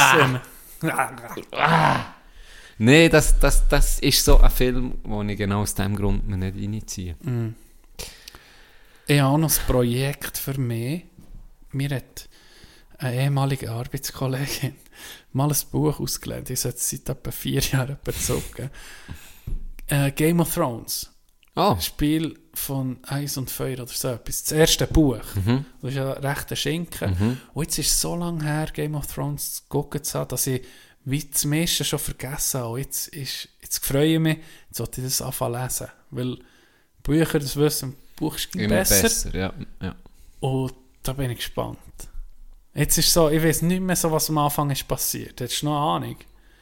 Nein, 2.76 3.10
das, 3.10 3.38
das, 3.38 3.66
das 3.68 3.98
ist 4.00 4.24
so 4.24 4.40
ein 4.40 4.50
Film, 4.50 4.94
wo 5.04 5.22
ich 5.22 5.38
genau 5.38 5.62
aus 5.62 5.74
dem 5.74 5.94
Grund 5.96 6.28
mir 6.28 6.36
nicht 6.36 6.56
reinziehe. 6.56 7.14
Ich 9.06 9.20
habe 9.20 9.38
noch 9.38 9.50
ein 9.50 9.66
Projekt 9.66 10.38
für 10.38 10.58
mich. 10.58 11.04
Mir 11.72 11.90
hat 11.96 12.28
eine 12.98 13.22
ehemalige 13.22 13.70
Arbeitskollegin 13.70 14.74
mal 15.34 15.50
ein 15.50 15.56
Buch 15.70 16.00
ausgelernt. 16.00 16.48
Ich 16.50 16.60
sollte 16.60 16.78
es 16.78 16.90
seit 16.90 17.08
etwa 17.08 17.30
vier 17.30 17.60
Jahren 17.72 17.98
bezogen. 18.02 18.70
Äh, 19.88 20.10
Game 20.12 20.40
of 20.40 20.54
Thrones. 20.54 21.10
Oh, 21.56 21.76
Spiel 21.78 22.38
von 22.54 22.98
Eis 23.04 23.36
und 23.36 23.50
Feuer 23.50 23.80
oder 23.80 23.86
so 23.86 24.08
etwas. 24.08 24.42
Das 24.42 24.52
erste 24.52 24.86
Buch. 24.86 25.22
Mhm. 25.44 25.64
Das 25.82 25.90
ist 25.90 25.96
ja 25.96 26.12
recht 26.12 26.50
ein 26.50 26.56
Schinken. 26.56 27.40
Und 27.52 27.62
jetzt 27.64 27.78
ist 27.78 27.92
es 27.92 28.00
so 28.00 28.16
lange 28.16 28.42
her, 28.42 28.66
Game 28.72 28.94
of 28.96 29.06
Thrones 29.06 29.56
zu 29.56 29.62
gucken 29.68 30.02
zu 30.02 30.18
haben, 30.18 30.28
dass 30.28 30.46
ich 30.48 30.62
wie 31.04 31.22
das 31.22 31.44
meiste 31.44 31.84
schon 31.84 31.98
vergessen 31.98 32.60
habe. 32.60 32.72
Und 32.72 32.78
jetzt, 32.78 33.08
ist, 33.08 33.48
jetzt 33.60 33.84
freue 33.84 34.14
ich 34.14 34.18
mich, 34.18 34.38
jetzt 34.68 34.78
sollte 34.78 35.00
ich 35.00 35.06
das 35.06 35.22
anfangen 35.22 35.62
lesen. 35.62 35.88
Weil 36.10 36.38
Bücher, 37.02 37.38
das 37.38 37.56
wissen, 37.56 37.94
Buch 38.16 38.36
ist 38.36 38.54
immer 38.54 38.68
besser. 38.68 39.02
besser. 39.02 39.36
ja, 39.36 39.52
ja. 39.82 39.94
Und 40.40 40.74
da 41.02 41.12
bin 41.12 41.30
ich 41.30 41.38
gespannt. 41.38 41.78
Jetzt 42.74 42.98
ist 42.98 43.12
so, 43.12 43.28
ich 43.30 43.42
weiß 43.42 43.62
nicht 43.62 43.80
mehr 43.82 43.94
so, 43.96 44.10
was 44.10 44.28
am 44.30 44.38
Anfang 44.38 44.70
ist 44.70 44.86
passiert. 44.88 45.40
Hättest 45.40 45.62
du 45.62 45.66
noch 45.66 45.96
eine 45.96 46.06
Ahnung? 46.06 46.16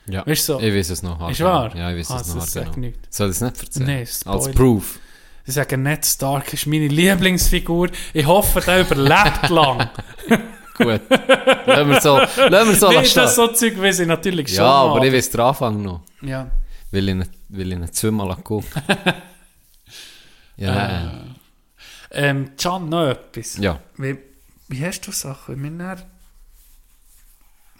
ja. 0.07 0.27
Weißt 0.27 0.49
du 0.49 0.53
so? 0.55 0.61
Ich 0.61 0.75
weiß 0.75 0.91
es 0.91 1.03
noch. 1.03 1.31
Ist 1.31 1.41
wahr? 1.41 1.75
Ja, 1.77 1.91
ich 1.91 1.99
weiß 2.01 2.11
Ah, 2.11 2.21
es 2.21 2.29
noch. 2.35 2.41
das 2.43 2.53
sagt 2.53 2.75
Genau. 2.75 2.93
Soll 3.09 3.31
ich 3.31 3.37
es 3.37 3.41
nicht 3.41 3.63
erzählen? 3.63 3.87
Nein, 3.87 4.09
Als. 4.27 4.51
Proof. 4.53 4.99
Sie 5.45 5.53
sagen, 5.53 5.83
Ned 5.83 6.05
Stark 6.07 6.53
ist 6.53 6.67
meine 6.67 6.87
Lieblingsfigur. 6.89 7.89
Ich 8.13 8.27
hoffe, 8.27 8.61
der 8.61 8.83
überlebt 8.83 9.49
lang. 9.49 9.89
Gut. 10.79 11.01
lassen 11.67 11.91
wir 11.91 12.01
so, 12.01 12.17
lassen 12.19 12.69
wir 12.71 12.77
so 12.77 12.91
lassen 12.91 13.15
dass 13.15 13.33
stehen. 13.35 13.47
so 13.49 13.49
Zeug 13.49 13.81
weiß 13.81 14.01
ich 14.01 14.07
natürlich 14.07 14.49
schon. 14.49 14.57
Ja, 14.65 14.71
aber 14.71 14.97
noch. 14.99 15.05
ich 15.05 15.13
weiß 15.13 15.31
den 15.31 15.41
Anfang 15.41 15.83
noch. 15.83 16.01
Ja. 16.23 16.51
Weil 16.91 17.09
ich 17.09 17.27
weil 17.49 17.73
ich 17.73 17.79
ihn 17.79 17.93
zweimal 17.93 18.35
geguckt 18.37 18.69
Ja. 20.57 21.25
Ähm, 22.11 22.51
Can, 22.57 22.89
noch 22.89 23.09
etwas. 23.09 23.57
ja. 23.59 23.79
Wie, 23.97 24.17
wie 24.73 24.85
hast 24.85 25.03
du 25.07 25.12
Sachen? 25.12 25.62
Wir 25.62 25.70
näher- 25.70 26.07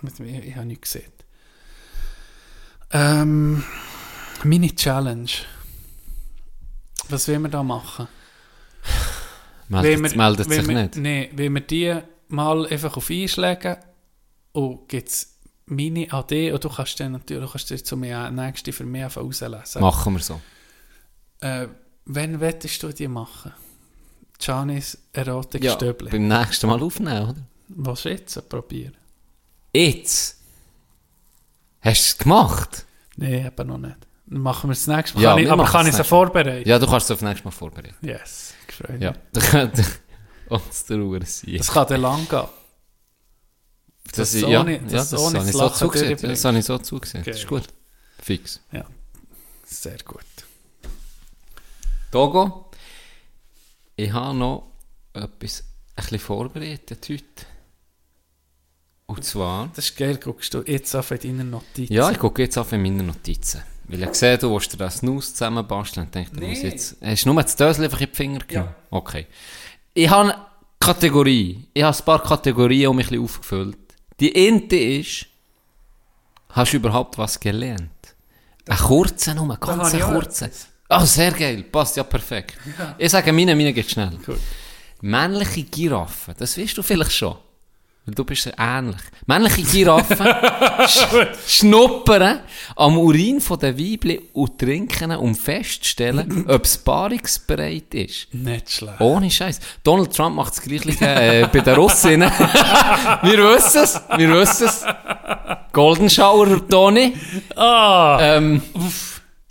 ich, 0.03 0.21
ich, 0.49 0.57
habe 0.57 0.67
nichts 0.67 0.93
gesehen. 0.93 1.13
Ähm, 2.91 3.65
meine 4.45 4.75
Challenge. 4.75 5.31
Was 7.09 7.29
wollen 7.29 7.43
wir 7.43 7.49
da 7.49 7.63
machen? 7.63 8.09
Meldet, 9.69 10.03
wir- 10.13 10.17
meldet 10.17 10.49
sich 10.51 10.69
wir, 10.69 10.83
nicht. 10.83 10.97
Nein, 10.97 11.29
wenn 11.33 11.55
wir 11.55 11.61
die 11.63 11.99
mal 12.29 12.67
einfach 12.67 12.97
auf 12.97 13.11
einschlägen 13.11 13.77
und 14.53 14.89
gibt 14.89 15.09
es 15.09 15.39
meine 15.67 16.13
AD 16.13 16.53
und 16.53 16.63
du 16.65 16.69
kannst 16.69 17.01
dann 17.01 17.13
natürlich 17.13 17.51
kannst 17.51 17.71
dir 17.71 17.83
zu 17.83 17.97
mir 17.97 18.31
nächste 18.31 18.73
für 18.73 18.85
mich 18.85 19.17
rauslesen. 19.17 19.81
Machen 19.81 20.15
wir 20.15 20.21
so. 20.21 20.41
Äh, 21.41 21.69
wenn 22.05 22.41
wettest 22.41 22.83
du 22.83 22.93
die 22.93 23.09
machen? 23.09 23.53
Giannis 24.45 24.99
Ja, 25.15 25.23
Erotik-Stöbli. 25.23 26.11
beim 26.11 26.29
nächsten 26.29 26.67
Mal 26.67 26.83
aufnehmen, 26.83 27.31
oder? 27.31 27.43
Was 27.69 28.05
jetzt? 28.05 28.49
Probieren. 28.49 28.97
Jetzt? 29.75 30.39
Hast 31.81 32.01
du 32.01 32.13
es 32.13 32.19
gemacht? 32.19 32.87
Nein, 33.17 33.47
eben 33.47 33.67
noch 33.69 33.79
nicht. 33.79 33.97
Dann 34.27 34.41
machen 34.41 34.69
wir 34.71 34.73
es 34.73 34.85
das 34.85 34.97
nächste 34.97 35.17
Mal. 35.19 35.23
Ja, 35.25 35.31
kann 35.35 35.43
ich, 35.45 35.51
aber 35.51 35.65
kann 35.65 35.81
es 35.87 35.89
ich 35.89 35.99
nächstes 35.99 35.99
Mal. 35.99 36.05
vorbereiten? 36.17 36.69
Ja, 36.69 36.79
du 36.79 36.87
kannst 36.87 37.07
es 37.07 37.11
auf 37.17 37.23
nächstes 37.23 37.45
Mal 37.45 37.51
vorbereiten. 37.51 37.95
Yes, 38.03 38.55
mich. 38.89 39.01
Ja, 39.01 39.15
dann 39.33 39.43
könnte 39.45 39.85
uns 40.49 40.85
der 40.87 40.99
Uhr 40.99 41.21
sein. 41.25 41.57
Das 41.57 41.71
kann 41.71 41.87
dann 41.89 42.01
lang 42.01 42.29
gehen. 42.29 42.41
Das, 44.05 44.15
das 44.17 44.35
ist, 44.35 44.45
ohne- 44.45 44.73
ja, 44.73 44.79
das 44.79 44.93
ja, 44.93 44.99
das, 44.99 45.15
ohne 45.15 45.39
habe 45.39 45.51
ich 45.51 45.57
das 45.57 45.79
so 45.79 45.87
zugesehen. 45.87 46.19
Das 46.21 46.45
habe 46.45 46.59
ich 46.59 46.65
so 46.65 46.79
zugesehen. 46.79 47.25
Das 47.25 47.37
ist 47.39 47.47
gut. 47.47 47.65
Fix. 48.21 48.61
Ja, 48.73 48.85
sehr 49.65 49.97
gut. 50.05 50.21
Togo, 52.11 52.71
ich 53.97 54.13
habe 54.13 54.37
noch 54.37 54.73
etwas 55.13 55.65
ein 55.95 56.03
bisschen 56.03 56.19
vorbereitet 56.19 57.07
heute. 57.09 57.25
Und 59.07 59.25
zwar... 59.25 59.69
Das 59.75 59.87
ist 59.87 59.97
geil, 59.97 60.17
guckst 60.17 60.55
du 60.55 60.63
jetzt 60.63 60.95
auf 60.95 61.11
in 61.11 61.19
deinen 61.21 61.51
Notizen. 61.51 61.93
Ja, 61.93 62.11
ich 62.11 62.19
gucke 62.19 62.43
jetzt 62.43 62.57
auf 62.57 62.73
in 62.73 62.83
meine 62.83 63.03
Notizen. 63.03 63.63
Weil 63.89 64.05
ich 64.05 64.15
sehe, 64.15 64.39
du 64.39 64.51
willst 64.53 64.73
dir 64.73 64.79
das 64.79 64.99
Snus 64.99 65.33
zusammenbasteln 65.35 66.07
und 66.07 66.15
denke, 66.15 66.31
du 66.31 66.41
Nee. 66.41 66.51
musst 66.51 66.63
jetzt... 66.63 66.97
Hast 67.03 67.25
du 67.25 67.33
nur 67.33 67.43
das 67.43 67.57
Dösel 67.57 67.85
einfach 67.85 68.01
in 68.01 68.09
die 68.09 68.17
Finger 68.17 68.39
genommen? 68.41 68.75
Okay. 68.91 69.27
Ich 69.93 70.09
habe 70.09 70.35
Kategorie. 70.81 71.69
Ich 71.75 71.83
habe 71.83 71.97
ein 71.97 72.05
paar 72.05 72.23
Kategorien 72.23 72.89
um 72.89 72.97
mich 72.97 73.07
ein 73.07 73.11
bisschen 73.11 73.25
aufgefüllt. 73.25 73.79
Die 74.19 74.33
erste 74.33 74.77
ist, 74.77 75.27
hast 76.51 76.73
du 76.73 76.77
überhaupt 76.79 77.19
was 77.19 77.39
gelernt? 77.39 77.91
Ein 78.67 78.79
kurzer 78.79 79.35
nur, 79.35 79.57
ganz 79.59 79.93
kurzer. 80.01 80.49
Ah, 80.93 81.07
sehr 81.07 81.33
geil, 81.33 81.65
passt 81.65 81.97
ja 81.97 82.05
perfekt. 82.05 82.59
Ich 82.99 83.11
sage 83.11 83.33
meine, 83.33 83.57
meine 83.57 83.73
geht 83.73 83.91
schnell. 83.91 84.19
Männliche 85.01 85.65
Giraffen, 85.65 86.35
das 86.37 86.57
weißt 86.59 86.77
du 86.77 86.83
vielleicht 86.83 87.13
schon. 87.13 87.37
Weil 88.05 88.15
du 88.17 88.25
bist 88.25 88.47
ja 88.47 88.53
ähnlich. 88.59 89.01
Männliche 89.27 89.63
Giraffen 89.63 90.27
sch 90.89 91.07
schnuppern 91.47 92.41
am 92.75 92.99
Urin 92.99 93.39
den 93.39 93.79
Weibli 93.79 94.21
und 94.33 94.59
trinken, 94.59 95.13
um 95.13 95.37
festzustellen, 95.37 96.45
ob 96.49 96.65
es 96.65 96.79
paarungsbereit 96.79 97.95
ist. 97.95 98.35
Nicht 98.35 98.71
schlecht. 98.71 99.01
Ohne 99.01 99.31
Scheiß. 99.31 99.61
Donald 99.85 100.15
Trump 100.15 100.35
macht 100.35 100.53
das 100.53 100.63
Gleiche 100.63 101.07
äh, 101.07 101.49
bei 101.53 101.61
den 101.61 101.75
Russinnen. 101.75 102.31
wir 103.23 103.39
wissen 103.39 103.83
es, 103.85 104.01
wir 104.17 104.35
wissen 104.35 104.67
es. 104.67 104.85
Golden 105.73 106.11
Shower, 106.11 106.69
Toni. 106.69 107.15
Ah! 107.55 108.19
Ähm, 108.21 108.63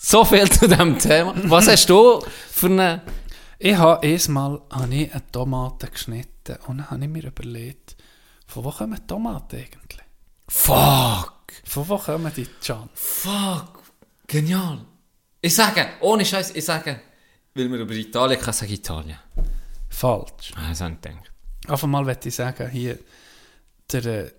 so 0.03 0.25
viel 0.25 0.49
zu 0.49 0.67
diesem 0.67 0.97
Thema. 0.97 1.33
Was 1.43 1.67
hast 1.67 1.89
du 1.89 2.23
für 2.51 2.67
eine... 2.67 3.01
Ich 3.59 3.75
habe 3.75 4.05
erstmal 4.05 4.59
habe 4.71 4.95
ich 4.95 5.13
eine 5.13 5.31
Tomate 5.31 5.87
geschnitten 5.87 6.57
und 6.67 6.79
dann 6.79 6.89
habe 6.89 7.03
ich 7.03 7.09
mir 7.09 7.25
überlegt, 7.25 7.95
von 8.47 8.63
wo 8.63 8.71
kommen 8.71 8.99
Tomaten 9.05 9.57
eigentlich? 9.57 10.01
Fuck! 10.47 11.33
Von 11.65 11.87
wo 11.87 11.97
kommen 11.97 12.31
die 12.35 12.47
Can? 12.65 12.89
Fuck! 12.95 13.83
Genial! 14.25 14.79
Ich 15.39 15.53
sage, 15.53 15.85
ohne 15.99 16.25
Scheiß, 16.25 16.55
ich 16.55 16.65
sage, 16.65 16.99
weil 17.53 17.71
wir 17.71 17.79
über 17.79 17.93
Italien 17.93 18.41
kann, 18.41 18.53
sage 18.53 18.73
ich 18.73 18.79
Italien. 18.79 19.19
Falsch. 19.89 20.51
Ah, 20.55 20.69
das 20.69 20.81
habe 20.81 20.95
ich 20.95 21.01
gedacht. 21.01 21.31
Auf 21.67 21.83
einmal 21.83 22.03
möchte 22.03 22.29
ich 22.29 22.35
sagen, 22.35 22.67
hier, 22.69 22.97
der 23.91 24.05
äh, 24.05 24.31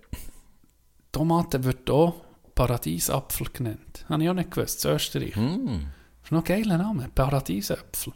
Tomate 1.11 1.63
wird 1.63 1.89
auch 1.89 2.22
Paradiesapfel 2.55 3.47
genannt. 3.51 4.05
Habe 4.09 4.23
ich 4.23 4.29
auch 4.29 4.33
nicht 4.33 4.51
gewusst, 4.51 4.85
in 4.85 4.91
Österreich. 4.91 5.35
Hm. 5.35 5.87
Das 6.21 6.27
ist 6.27 6.31
noch 6.31 6.39
ein 6.39 6.45
geiler 6.45 6.77
Name, 6.77 7.09
Paradiesapfel. 7.13 8.13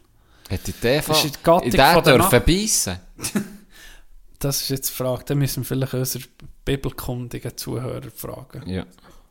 Hätte 0.50 0.72
ich 0.72 0.80
den 0.80 1.02
Fall... 1.02 1.26
in 1.64 1.72
den 1.72 1.72
der 1.72 2.02
dürfen 2.02 2.44
beissen? 2.46 3.00
Das 4.40 4.62
ist 4.62 4.70
jetzt 4.70 4.90
die 4.90 4.94
Frage, 4.94 5.24
da 5.26 5.36
müssen 5.36 5.64
wir 5.64 5.66
vielleicht 5.66 5.96
unsere 5.96 6.26
bibelkundigen 6.64 7.58
Zuhörer 7.58 8.12
fragen. 8.12 8.70
Ja. 8.70 8.86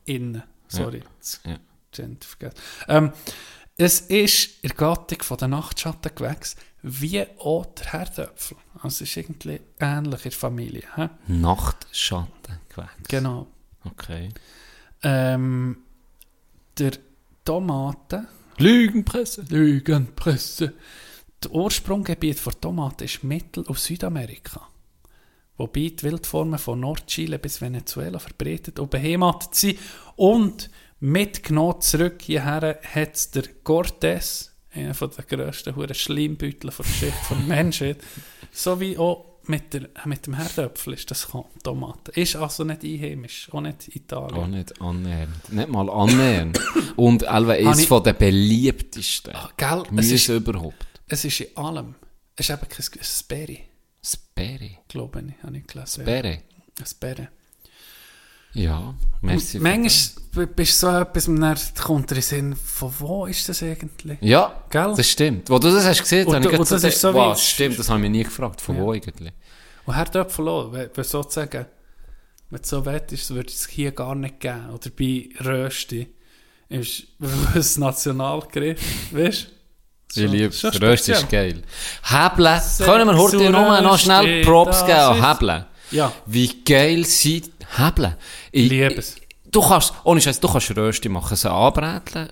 Innen, 0.05 0.43
sorry, 0.67 1.03
Ja. 1.45 1.59
Gender 1.93 2.27
vergessen. 2.27 2.57
Ähm, 2.89 3.13
es 3.77 4.01
ist 4.01 4.65
in 4.65 4.71
der 4.71 4.77
Gattung 4.77 5.23
von 5.23 5.37
den 5.37 5.51
Nachtschattengewächsen 5.51 6.61
wie 6.83 7.25
auch 7.39 7.67
der 7.67 7.93
Herdöpfel. 7.93 8.57
Also 8.75 9.05
es 9.05 9.11
ist 9.11 9.17
irgendwie 9.17 9.61
ähnlich 9.79 10.25
in 10.25 10.31
der 10.31 10.39
Familie. 10.39 10.83
He? 10.97 11.09
Nachtschatten 11.29 12.61
gewächs. 12.69 13.09
Genau. 13.09 13.47
Okay. 13.85 14.31
Ähm, 15.09 15.77
der 16.77 16.91
Tomate, 17.45 18.27
Lügenpresse. 18.59 19.45
Lügenpresse, 19.49 20.73
das 21.41 21.53
Ursprunggebiet 21.53 22.45
der 22.45 22.61
Tomate 22.61 23.05
ist 23.05 23.23
Mittel- 23.23 23.63
und 23.63 23.79
Südamerika. 23.79 24.67
Wobei 25.59 25.93
die 25.97 26.03
Wildformen 26.03 26.59
von 26.59 26.81
Nordchile 26.81 27.39
bis 27.39 27.61
Venezuela 27.61 28.19
verbreitet 28.19 28.81
und 28.81 28.91
beheimatet 28.91 29.55
sind. 29.55 29.79
Und 30.17 30.71
mitgenommen 30.99 31.81
zurück 31.81 32.23
hierher 32.23 32.81
hat 32.83 33.15
es 33.15 33.31
der 33.31 33.45
Cortés, 33.65 34.51
einer 34.73 34.93
der 34.93 35.25
grössten 35.25 35.95
Schleimbeutel 35.95 36.71
der 36.71 36.85
Geschichte 36.85 37.15
der 37.31 37.37
Menschheit, 37.47 37.99
sowie 38.51 38.99
auch 38.99 39.26
mit, 39.49 39.73
der, 39.75 39.89
mit 40.05 40.27
dem 40.27 40.35
Herdöpfel 40.35 40.95
ist 40.95 41.11
das 41.11 41.27
gekommen, 41.27 41.49
Tomaten. 41.63 42.11
Ist 42.19 42.37
also 42.37 42.65
nicht 42.65 42.83
einheimisch, 42.85 43.49
auch 43.53 43.61
nicht 43.61 43.95
Italien. 43.95 44.35
Auch 44.43 44.47
nicht 44.47 44.81
annähernd. 44.81 45.53
Nicht 45.53 45.69
mal 45.69 45.89
annähernd. 45.91 46.61
Und 46.97 47.27
Habe 47.27 47.53
eines 47.53 47.81
ich- 47.81 47.89
von 47.89 48.03
den 48.03 48.17
beliebtesten 48.17 49.35
Ah, 49.35 49.51
gell, 49.57 49.79
es 49.83 49.89
Gemüse 49.89 50.15
ist, 50.15 50.29
überhaupt. 50.29 50.87
es 51.09 51.25
ist 51.25 51.41
in 51.41 51.57
allem. 51.57 51.95
Es 52.37 52.49
ist 52.49 52.57
eben 52.59 52.69
kein 52.69 52.87
ein 52.99 53.05
Sperry, 53.05 53.61
Sperry. 54.05 54.79
glaube 54.89 55.25
ich, 55.29 55.43
habe 55.43 55.57
ich 55.57 55.67
gelesen. 55.67 56.03
Sperry. 56.03 56.41
Sperry. 56.85 57.29
Ja, 58.53 58.95
merci. 59.21 59.59
Und 59.59 59.65
manchmal 59.65 60.47
bist 60.47 60.83
du 60.83 60.87
so 60.87 60.97
etwas, 60.97 61.29
und 61.29 61.41
dann 61.41 61.59
kommt 61.83 62.11
dir 62.11 62.17
in 62.17 62.23
Sinn, 62.23 62.57
von 62.57 62.93
wo 62.99 63.27
ist 63.27 63.49
das 63.49 63.63
eigentlich? 63.63 64.19
Ja, 64.21 64.63
Gell? 64.71 64.95
das 64.97 65.11
stimmt. 65.11 65.51
Wo 65.51 65.59
du 65.59 65.71
das 65.71 65.85
hast 65.85 66.01
gesehen, 66.01 66.27
habe 66.33 66.39
ich 66.53 66.59
und 66.59 66.71
das 66.71 66.85
ist 66.85 67.01
so 67.01 67.13
wow, 67.13 67.39
stimmt, 67.39 67.79
das 67.79 67.89
habe 67.89 67.99
ich 67.99 68.03
mich 68.03 68.11
nie 68.11 68.25
gefragt. 68.25 68.61
Von 68.61 68.77
Ja. 68.77 68.83
wo 68.83 68.93
eigentlich? 68.93 69.33
Und 69.85 69.95
Herdöpfel 69.95 70.49
auch, 70.49 70.73
wenn 70.73 70.91
wenn 70.95 71.05
sozusagen, 71.05 71.67
wenn 72.51 72.63
du 72.63 72.69
so 72.69 72.85
wettest, 72.85 73.35
würde 73.35 73.49
es 73.49 73.67
hier 73.67 73.93
gar 73.93 74.15
nicht 74.15 74.41
geben. 74.41 74.71
Oder 74.71 74.91
bei 74.91 75.29
Rösti 75.45 76.09
ist 76.69 77.05
ein 77.21 77.81
Nationalgericht, 77.81 78.83
weißt 79.13 79.47
du? 80.15 80.21
Ich 80.21 80.31
liebe 80.31 80.49
es. 80.49 80.61
Schon 80.61 80.71
Der 80.73 80.83
Röst 80.83 81.09
ist 81.09 81.29
geil. 81.29 81.63
Sehr 82.03 82.87
Können 82.87 83.09
wir 83.09 83.19
heute 83.19 83.51
nur 83.51 83.81
noch 83.81 83.99
schnell 83.99 84.25
Rösti, 84.25 84.45
Props 84.45 84.79
das 84.79 84.87
geben 84.87 84.99
an 84.99 85.29
Hebeln? 85.33 85.65
Ja. 85.91 86.13
Wie 86.27 86.63
geil 86.65 87.05
sind 87.05 87.51
Hebeln? 87.77 88.15
Ich 88.53 88.69
liebe 88.69 88.95
es. 88.95 89.17
Du 89.51 89.61
kannst, 89.61 89.93
ohne 90.05 90.21
Scheiß, 90.21 90.41
du 90.41 90.49
kannst 90.49 90.77
Rösti 90.77 91.09
machen, 91.09 91.37
sie 91.37 91.51
anbräteln, 91.51 92.29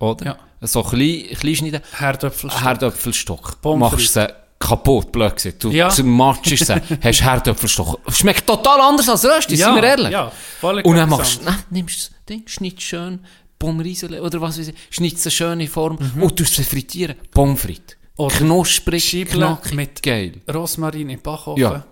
oder? 0.00 0.24
Ja. 0.26 0.38
So 0.62 0.82
klein, 0.82 1.24
klein 1.38 1.56
schneiden. 1.56 1.80
Herdöpfel. 1.98 2.50
Herdöpfelstock. 2.50 3.60
Pommes 3.62 3.92
Machst 3.92 4.12
sie 4.12 4.26
kaputt, 4.58 5.10
blöd 5.10 5.36
gesagt. 5.36 5.64
Du 5.64 5.70
Ja. 5.70 5.88
zermatschst 5.88 6.66
sie, 6.66 6.74
hast 7.02 7.22
Herdöpfelstock. 7.22 7.98
Schmeckt 8.12 8.46
total 8.46 8.80
anders 8.80 9.08
als 9.08 9.24
Rösti, 9.24 9.54
Ja, 9.54 9.66
sind 9.72 9.76
wir 9.76 9.84
ehrlich. 9.88 10.10
ja, 10.10 10.30
völlig 10.60 10.84
Und 10.84 10.96
dann 10.96 11.08
machst 11.08 11.40
du, 11.46 11.50
nimmst 11.70 12.10
das 12.10 12.24
Ding, 12.28 12.42
schneidest 12.46 12.82
schön, 12.82 13.20
Pommes 13.58 13.84
Riesele 13.86 14.22
oder 14.22 14.40
was 14.40 14.58
weiß 14.58 14.68
ich, 14.68 14.74
schneidest 14.90 15.26
eine 15.26 15.30
schöne 15.30 15.66
Form 15.68 15.98
Mhm. 16.14 16.22
und 16.24 16.36
tust 16.36 16.54
sie 16.56 16.64
frittieren. 16.64 17.16
Pommes 17.30 17.60
frites. 17.62 17.96
Oder 18.16 18.34
Knusprig, 18.36 19.26
knackig, 19.30 19.72
mit 19.74 20.02
geil. 20.02 20.42
Rosmarin 20.52 21.08
im 21.08 21.20
Backofen. 21.22 21.62
Ja. 21.62 21.84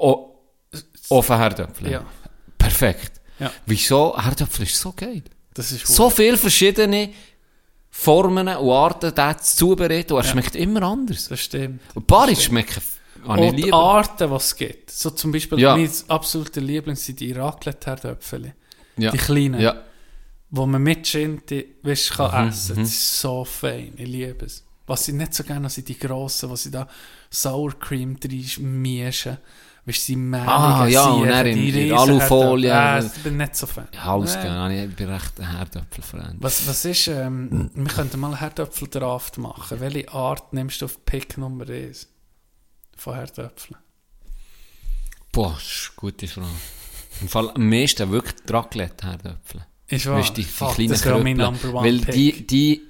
O 0.00 0.26
Ofen 1.10 1.36
Herdöpfel. 1.36 1.90
Ja. 1.90 2.04
Perfekt. 2.56 3.20
Ja. 3.38 3.50
Wieso? 3.66 4.16
Herdöpfel 4.16 4.64
ist 4.64 4.78
so 4.80 4.92
geil. 4.92 5.22
Das 5.54 5.72
ist 5.72 5.86
So 5.86 6.08
viele 6.10 6.36
verschiedene 6.36 7.10
Formen 7.90 8.46
und 8.48 8.70
Arten, 8.70 9.12
das 9.14 9.56
zubereiten, 9.56 10.12
und 10.12 10.20
er 10.20 10.24
schmeckt 10.28 10.54
immer 10.54 10.82
anders. 10.82 11.28
Das 11.28 11.40
stimmt. 11.40 11.80
Und 11.94 12.06
Paris 12.06 12.44
schmecken, 12.44 12.80
habe 13.26 13.40
Und 13.40 13.56
die. 13.56 13.72
Arten, 13.72 14.28
die 14.30 14.36
es 14.36 14.54
gibt. 14.56 14.90
So 14.90 15.10
zum 15.10 15.32
Beispiel, 15.32 15.58
Ja. 15.58 15.76
mein 15.76 15.90
absoluter 16.08 16.60
Liebling 16.60 16.94
sind 16.96 17.18
die 17.18 17.32
Raclette-Herdöpfel. 17.32 18.54
Ja. 18.96 19.10
Die 19.10 19.18
kleinen. 19.18 19.60
Ja. 19.60 19.82
Wo 20.50 20.66
man 20.66 20.82
mit 20.82 21.06
Schinti, 21.06 21.76
weißt, 21.82 22.12
kann 22.12 22.44
Mhm, 22.44 22.50
essen. 22.50 22.76
Das 22.76 22.88
ist 22.88 23.20
so 23.20 23.44
fein. 23.44 23.92
Ich 23.96 24.06
liebe 24.08 24.46
es. 24.46 24.64
Was 24.86 25.06
ich 25.08 25.14
nicht 25.14 25.34
so 25.34 25.42
gerne 25.44 25.60
habe, 25.64 25.70
sind 25.70 25.88
die 25.88 25.98
grossen, 25.98 26.50
wo 26.50 26.56
sie 26.56 26.70
da 26.70 26.86
Sour 27.30 27.78
Cream 27.78 28.16
mischen. 28.58 29.38
Weißt 29.90 29.98
du, 29.98 30.12
sie 30.12 30.16
mehligen, 30.16 30.48
Ah, 30.48 30.86
ja, 30.86 31.04
und 31.04 31.14
Siechen, 31.22 31.28
dann 31.30 31.46
in- 31.46 31.54
die 31.56 31.88
in 31.88 31.94
Alufolie. 31.94 32.70
Äh, 32.72 33.06
ich 33.06 33.22
bin 33.22 33.36
nicht 33.36 33.56
so 33.56 33.66
Fan. 33.66 33.88
Ja, 33.92 34.16
Nee. 34.16 34.24
gerne. 34.42 34.84
Ich 34.86 34.94
bin 34.96 35.08
recht 35.10 35.40
ein 35.40 35.56
Herdöpfelfreund. 35.56 36.36
Was, 36.38 36.66
was 36.68 36.84
ist, 36.84 37.06
ähm, 37.08 37.70
wir 37.74 37.86
könnten 37.92 38.20
mal 38.20 38.38
Herdöpfeldraft 38.40 39.38
machen. 39.38 39.80
Welche 39.80 40.08
Art 40.12 40.52
nimmst 40.52 40.80
du 40.80 40.86
auf 40.86 41.04
Pick 41.04 41.36
Nummer 41.38 41.68
1 41.68 42.08
von 42.96 43.14
Herdöpfeln? 43.14 43.78
Boah, 45.32 45.52
das 45.54 45.62
ist 45.62 45.90
eine 45.90 45.96
gute 45.96 46.28
Frage. 46.28 46.46
Im 47.20 47.28
Fall 47.28 47.50
am 47.50 47.68
meisten 47.68 48.10
wirklich 48.10 48.34
Raclette-Herdöpfel. 48.48 49.66
Ist 49.88 50.06
wahr? 50.06 50.18
Weißt 50.18 50.30
du, 50.30 50.34
die, 50.34 50.42
die 50.42 50.48
Fuck, 50.48 50.76
das 50.88 51.04
wäre 51.04 51.22
mein. 51.22 51.36
Number 51.36 51.74
One 51.74 51.84
Weil 51.86 51.98
Pick. 51.98 52.14
die, 52.14 52.46
die 52.46 52.82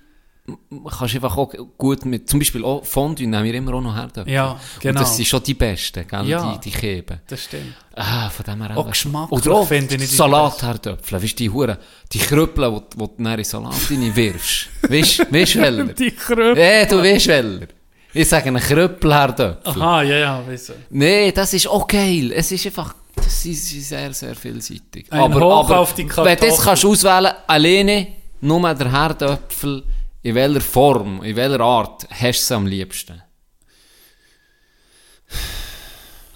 kannst 0.99 1.15
du 1.15 1.19
einfach 1.19 1.37
auch 1.37 1.53
gut 1.79 2.05
mit, 2.05 2.29
zum 2.29 2.39
Beispiel 2.41 2.65
auch 2.65 2.85
Fondue 2.85 3.27
nehmen 3.27 3.45
wir 3.45 3.55
immer 3.55 3.75
auch 3.75 3.81
noch 3.81 3.95
Herdöpfel. 3.95 4.33
Ja, 4.33 4.59
genau. 4.81 4.99
Und 4.99 5.05
das 5.05 5.17
sind 5.17 5.27
schon 5.27 5.43
die 5.43 5.55
besten, 5.55 6.07
gell? 6.07 6.27
Ja. 6.27 6.53
Die, 6.55 6.71
die 6.71 6.77
Keben. 6.77 7.21
Das 7.27 7.45
stimmt. 7.45 7.75
Ah, 7.95 8.31
von 8.31 8.45
dem 8.45 8.63
her 8.63 8.77
Auch 8.77 9.31
Oder 9.31 9.53
auch 9.53 9.69
finde 9.69 9.95
ich 9.97 10.01
die 10.01 10.07
Salatherdöpfel. 10.07 11.23
Weißt 11.23 11.33
du, 11.33 11.37
die 11.37 11.51
Huren, 11.51 11.77
die 12.13 12.19
Krüppel, 12.19 12.83
die, 12.95 12.99
die 12.99 13.25
du 13.25 13.31
in 13.31 13.45
Salat 13.45 13.91
reinwirfst. 13.91 14.69
Weißt 14.89 15.19
du, 15.19 15.33
weißt 15.33 15.55
du? 15.55 15.95
Die 15.95 16.11
Kröpel. 16.13 16.59
Eh, 16.59 16.87
du 16.87 16.99
weißt 16.99 17.29
welcher. 17.29 17.67
Ich 18.13 18.29
sage 18.29 18.49
einen 18.49 18.63
Krüppelherdöpfel. 18.63 19.83
Aha, 19.83 20.03
ja, 20.03 20.17
ja, 20.17 20.43
wieso? 20.47 20.73
Nee, 20.91 21.31
das 21.31 21.55
ist 21.55 21.69
auch 21.69 21.87
geil. 21.87 22.33
Es 22.35 22.51
ist 22.51 22.67
einfach, 22.67 22.95
das 23.15 23.45
ist 23.45 23.89
sehr, 23.89 24.13
sehr 24.13 24.35
vielseitig. 24.35 25.07
Ein 25.11 25.21
aber 25.21 25.41
Hoch 25.41 25.65
aber 25.65 25.79
auf 25.81 25.95
die 25.95 26.03
wenn 26.03 26.09
du 26.09 26.15
Kartoffel. 26.15 26.65
kannst 26.65 26.85
auswählen, 26.85 27.33
alleine, 27.47 28.09
nur 28.41 28.75
der 28.75 28.91
Herdöpfel, 28.91 29.85
in 30.23 30.35
welcher 30.35 30.61
Form, 30.61 31.23
in 31.23 31.37
welcher 31.37 31.61
Art 31.61 32.07
hast 32.11 32.21
du 32.21 32.29
es 32.29 32.53
am 32.53 32.67
liebsten? 32.67 33.23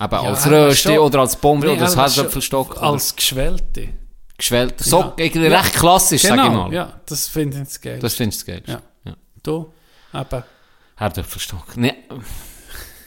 Eben 0.01 0.13
als 0.15 0.45
aber 0.47 0.69
Rösti 0.69 0.99
oder 0.99 1.21
als 1.21 1.37
Pommes 1.37 1.65
Nee, 1.65 1.71
oder 1.73 1.83
als 1.83 1.97
Herdöpfelstock. 1.97 2.83
Als 2.83 3.15
Geschwellte. 3.15 3.89
geschwellt. 4.37 4.81
So, 4.81 5.01
Ja. 5.01 5.13
irgendwie 5.17 5.49
Ja. 5.49 5.61
recht 5.61 5.75
klassisch, 5.75 6.23
sag 6.23 6.37
ich 6.37 6.43
Genau, 6.45 6.65
mal. 6.69 6.73
ja, 6.75 7.01
das 7.07 7.29
finde 7.29 7.65
ich 7.69 7.81
geil. 7.81 7.99
Das 8.01 8.15
findest 8.15 8.43
du 8.43 8.47
geil. 8.53 8.63
Ja. 8.67 8.83
ja. 9.05 9.17
Du, 9.43 9.73
eben. 10.13 10.45
Herdöpfelstock. 10.97 11.77
Nee. 11.77 11.95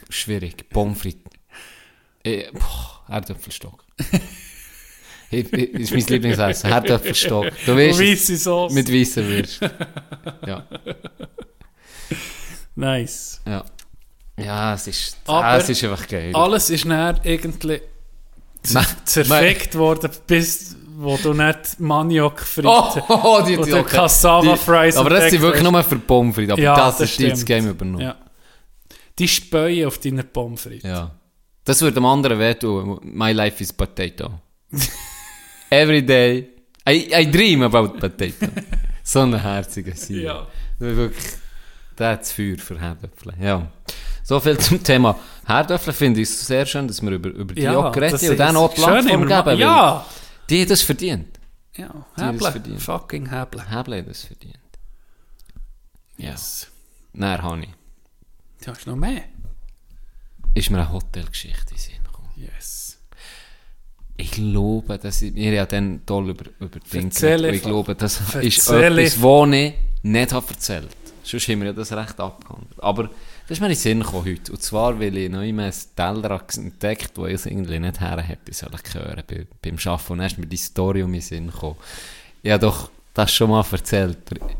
schwierig. 0.09 0.69
Pommes 0.69 0.99
frites. 0.99 1.31
Äh, 2.23 2.49
boah, 2.53 3.01
Herdöpfelstock. 3.07 3.83
Ich- 5.29 5.51
ich- 5.53 5.73
ist 5.73 5.91
mein 5.91 6.05
Lieblingsessen. 6.05 6.69
Herdöpfelstock. 6.69 7.51
Du 7.65 7.75
weißt, 7.75 7.99
Weisse 7.99 8.37
Sauce. 8.37 8.73
mit 8.73 8.91
weißer 8.91 9.25
Würst. 9.27 9.59
Ja, 10.45 10.65
Nice. 12.75 13.41
ja. 13.45 13.65
Ja, 14.39 14.75
es 14.75 14.85
ist, 14.87 15.17
ah, 15.25 15.57
es 15.57 15.67
ist 15.67 15.83
einfach 15.83 16.07
geil. 16.07 16.31
Alles 16.35 16.69
ist 16.69 16.85
dann 16.85 17.19
irgendwie 17.23 17.81
Nein, 18.71 18.85
zerfeckt 19.03 19.73
worden, 19.75 20.11
bis 20.27 20.75
wo 20.99 21.17
du 21.17 21.33
nicht 21.33 21.79
Maniok 21.79 22.39
fritzt. 22.41 22.67
Oh, 22.67 23.01
oh, 23.09 23.41
die, 23.47 23.57
Oder 23.57 23.83
Cassava 23.83 24.53
die- 24.53 24.57
Fries 24.59 24.95
Aber 24.95 25.09
das 25.09 25.29
sind 25.31 25.41
wirklich 25.41 25.63
nur 25.63 25.83
für 25.83 25.95
Pommes 25.97 26.35
frites. 26.35 26.53
Aber 26.53 26.61
Ja, 26.61 26.75
das, 26.75 26.97
das 26.99 27.09
ist 27.11 27.19
die 27.19 27.29
das 27.29 27.39
stimmt. 27.41 27.47
Game 27.47 27.67
übernommen. 27.69 28.01
Ja. 28.01 28.15
Die 29.17 29.27
Späue 29.27 29.87
auf 29.87 29.97
deiner 29.97 30.23
Pommes 30.23 30.61
frites. 30.61 30.83
Ja. 30.83 31.11
Das 31.65 31.81
würde 31.81 31.95
dem 31.95 32.05
anderen 32.05 32.37
wehtun. 32.39 32.99
My 33.03 33.31
life 33.31 33.61
is 33.61 33.73
potato. 33.73 34.39
Every 35.69 36.01
day. 36.05 36.49
I, 36.87 37.09
I 37.13 37.25
dream 37.25 37.63
about 37.63 37.99
potato. 37.99 38.47
so 39.03 39.21
ein 39.21 39.39
herziger 39.39 39.95
Sieg. 39.95 40.23
Ja. 40.23 40.47
Wirklich. 40.79 41.33
Der 41.97 42.11
hat 42.11 42.21
das 42.21 42.31
Feuer 42.31 42.57
für 42.57 42.79
Herdöpfel. 42.79 43.33
Ja. 43.41 43.71
So 44.23 44.39
viel 44.39 44.57
zum 44.57 44.83
Thema 44.83 45.17
Herdöpfel 45.45 45.93
finde 45.93 46.21
ich 46.21 46.29
sehr 46.29 46.65
schön, 46.65 46.87
dass 46.87 47.01
wir 47.01 47.11
über, 47.11 47.29
über 47.29 47.53
die 47.53 47.67
auch 47.67 47.91
geredet 47.91 48.21
haben 48.21 48.29
und 48.29 48.37
dann 48.37 48.57
auch 48.57 48.73
Plattform 48.73 49.27
geben. 49.27 49.59
Ja. 49.59 50.05
Die 50.49 50.61
haben 50.61 50.69
das 50.69 50.81
verdient. 50.81 51.39
Ja, 51.75 52.05
Häble. 52.17 52.79
Fucking 52.79 53.29
Häble. 53.29 53.69
Haben 53.69 54.05
das 54.05 54.23
verdient. 54.23 54.57
Ja. 56.17 56.31
Yes. 56.31 56.67
Nein, 57.13 57.41
Hani. 57.41 57.69
Du 58.63 58.71
hast 58.71 58.87
noch 58.87 58.95
mehr. 58.95 59.23
Ist 60.53 60.71
mir 60.71 60.79
eine 60.79 60.91
Hotelgeschichte 60.91 61.71
in 61.71 61.75
den 61.75 61.77
Sinn 61.77 62.03
gekommen. 62.03 62.29
Yes. 62.35 62.99
Ich 64.17 64.31
glaube, 64.31 64.97
dass 64.97 65.21
ich, 65.21 65.35
wir 65.35 65.53
ja 65.53 65.65
dann 65.65 66.01
toll 66.05 66.31
über, 66.31 66.45
über 66.59 66.79
Dinge 66.91 67.53
Ich 67.53 67.61
glaube, 67.61 67.95
das 67.95 68.19
ist 68.19 68.35
etwas, 68.35 69.21
was 69.21 69.53
ich 69.53 69.73
nicht 70.03 70.33
habe 70.33 70.47
erzählt 70.49 70.89
Sonst 71.27 71.49
haben 71.49 71.59
wir 71.59 71.67
ja 71.67 71.73
das 71.73 71.91
recht 71.91 72.19
abgehandelt. 72.21 72.81
Aber 72.81 73.03
das 73.03 73.51
ist 73.51 73.59
mir 73.59 73.65
in 73.65 73.73
den 73.73 73.77
Sinn 73.77 73.99
gekommen 73.99 74.25
heute. 74.25 74.51
Und 74.53 74.63
zwar, 74.63 74.97
weil 74.97 75.17
ich 75.17 75.29
noch 75.29 75.41
immer 75.41 75.63
einen 75.63 75.73
Teller 75.95 76.41
entdeckt 76.55 77.09
habe, 77.09 77.17
wo 77.17 77.25
ich 77.25 77.33
es 77.33 77.45
irgendwie 77.45 77.79
nicht 77.79 77.99
her 77.99 78.21
hätte 78.21 78.53
sollen 78.53 78.79
hören 78.93 79.23
bei, 79.27 79.45
beim 79.61 79.75
Arbeiten. 79.75 80.13
Und 80.13 80.21
ist 80.21 80.37
mir 80.37 80.47
die 80.47 80.55
Story 80.55 81.03
um 81.03 81.11
den 81.11 81.21
Sinn 81.21 81.47
gekommen. 81.47 81.75
Ich 82.41 82.51
habe 82.51 82.65
doch 82.65 82.89
das 83.17 83.33
schon 83.33 83.49
mal 83.49 83.65
erzählt. 83.71 84.17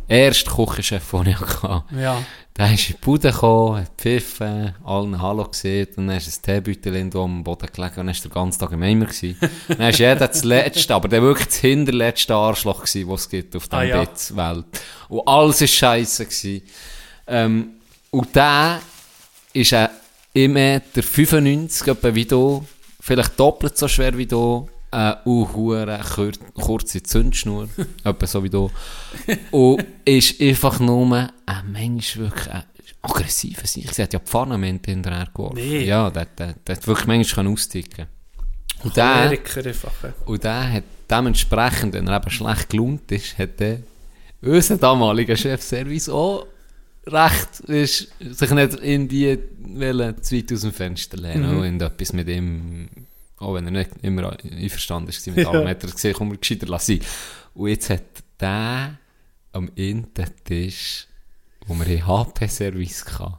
Der 0.09 0.17
erste 0.27 0.49
Küchenchef, 0.49 1.11
den 1.11 1.27
ich 1.27 1.39
hatte. 1.39 1.84
Ja. 1.99 2.21
Der 2.57 2.73
ist 2.73 2.89
in 2.89 2.95
die 2.95 3.01
Bude 3.05 3.31
gekommen, 3.31 3.77
hat 3.81 3.97
gepfiffen, 3.97 4.73
allen 4.84 5.21
Hallo 5.21 5.43
gesehen, 5.43 5.88
und 5.95 6.07
dann 6.07 6.17
ist 6.17 6.27
ein 6.27 6.41
Teebeutel 6.63 6.95
irgendwo 6.95 7.23
am 7.23 7.43
Boden 7.43 7.67
gelegen 7.71 7.99
und 7.99 8.07
dann 8.07 8.15
war 8.15 8.21
der 8.23 8.31
ganze 8.31 8.59
Tag 8.59 8.71
im 8.71 8.81
Eimer. 8.81 9.05
gewesen. 9.05 9.38
dann 9.67 9.77
war 9.77 9.91
jeder 9.91 10.15
das 10.27 10.43
Letzte, 10.43 10.95
aber 10.95 11.07
der 11.07 11.21
wirklich 11.21 11.47
das 11.47 11.57
hinterletzte 11.57 12.34
Arschloch 12.34 12.79
gewesen, 12.84 13.07
was 13.09 13.21
es 13.21 13.29
gibt 13.29 13.55
auf 13.55 13.67
der 13.67 13.79
Ah, 13.79 13.84
ja. 13.84 13.97
Welt. 13.99 14.65
Und 15.09 15.27
alles 15.27 15.61
war 15.61 15.67
scheisse. 15.67 16.25
gewesen. 16.25 16.61
Ähm, 17.27 17.69
und 18.09 18.35
der 18.35 18.79
ist 19.53 19.73
äh, 19.73 19.88
1,95 20.35 20.47
Meter 20.49 21.03
95, 21.03 21.88
etwa 21.88 22.15
wie 22.15 22.25
du, 22.25 22.65
vielleicht 22.99 23.39
doppelt 23.39 23.77
so 23.77 23.88
schwer 23.88 24.17
wie 24.17 24.25
du, 24.25 24.67
äh, 24.91 25.14
und 25.26 25.53
hure 25.53 25.99
kur 26.15 26.31
kurze 26.53 27.03
Zündschnur, 27.03 27.68
etwa 28.03 28.27
so 28.27 28.43
wie 28.43 28.49
du. 28.49 28.69
Und 29.51 29.85
ist 30.05 30.39
einfach 30.41 30.80
nur 30.80 31.30
ein 31.45 31.72
Mensch, 31.72 32.18
wirklich 32.18 32.49
ein 32.49 32.64
aggressiver 33.01 33.65
Sieg. 33.68 33.93
Sie 33.93 34.03
hat 34.03 34.14
ja 34.14 34.19
Pfannenmente 34.19 34.91
hinterher 34.91 35.27
geworfen. 35.34 35.55
Nee. 35.57 35.85
Ja, 35.85 36.09
der, 36.09 36.26
der, 36.26 36.53
der 36.65 36.76
hat 36.76 36.88
wirklich 36.88 37.07
manchmal 37.07 37.47
austicken 37.47 38.05
Und 38.84 38.95
der, 38.97 39.38
und 40.26 40.43
der 40.43 40.73
hat 40.73 40.84
dementsprechend, 41.09 41.93
wenn 41.93 42.07
er 42.07 42.18
eben 42.18 42.30
schlecht 42.30 42.69
gelaunt 42.69 43.11
ist, 43.11 43.38
hat 43.38 43.59
der 43.59 43.80
unser 44.41 44.77
damaliger 44.77 45.35
Chefservice 45.35 46.09
auch 46.09 46.45
recht, 47.07 47.61
ist, 47.61 48.09
sich 48.19 48.51
nicht 48.51 48.73
in 48.76 49.07
die 49.07 49.38
wollen, 49.59 50.22
zu 50.22 50.35
weit 50.35 50.51
aus 50.53 50.61
dem 50.61 50.73
Fenster 50.73 51.18
lehnen 51.18 51.53
Mhm. 51.53 51.59
und 51.59 51.81
etwas 51.81 52.14
mit 52.14 52.27
ihm, 52.27 52.88
auch 53.38 53.53
wenn 53.53 53.65
er 53.65 53.72
nicht 53.72 53.91
immer 54.01 54.35
einverstanden 54.43 55.09
ist 55.09 55.26
mit 55.27 55.38
Ja. 55.38 55.49
allem, 55.51 55.68
hat 55.68 55.84
er 55.84 55.91
gesehen, 55.91 56.14
komm, 56.18 56.31
wir 56.31 56.38
gescheiter 56.38 56.68
lassen. 56.68 56.99
Und 57.53 57.69
jetzt 57.69 57.89
hat 57.89 58.03
der 58.39 58.97
am 59.53 59.69
Intertisch, 59.76 61.07
wo 61.65 61.73
wir 61.76 61.88
in 61.88 62.05
HP-Service 62.05 63.05
hatten, 63.19 63.35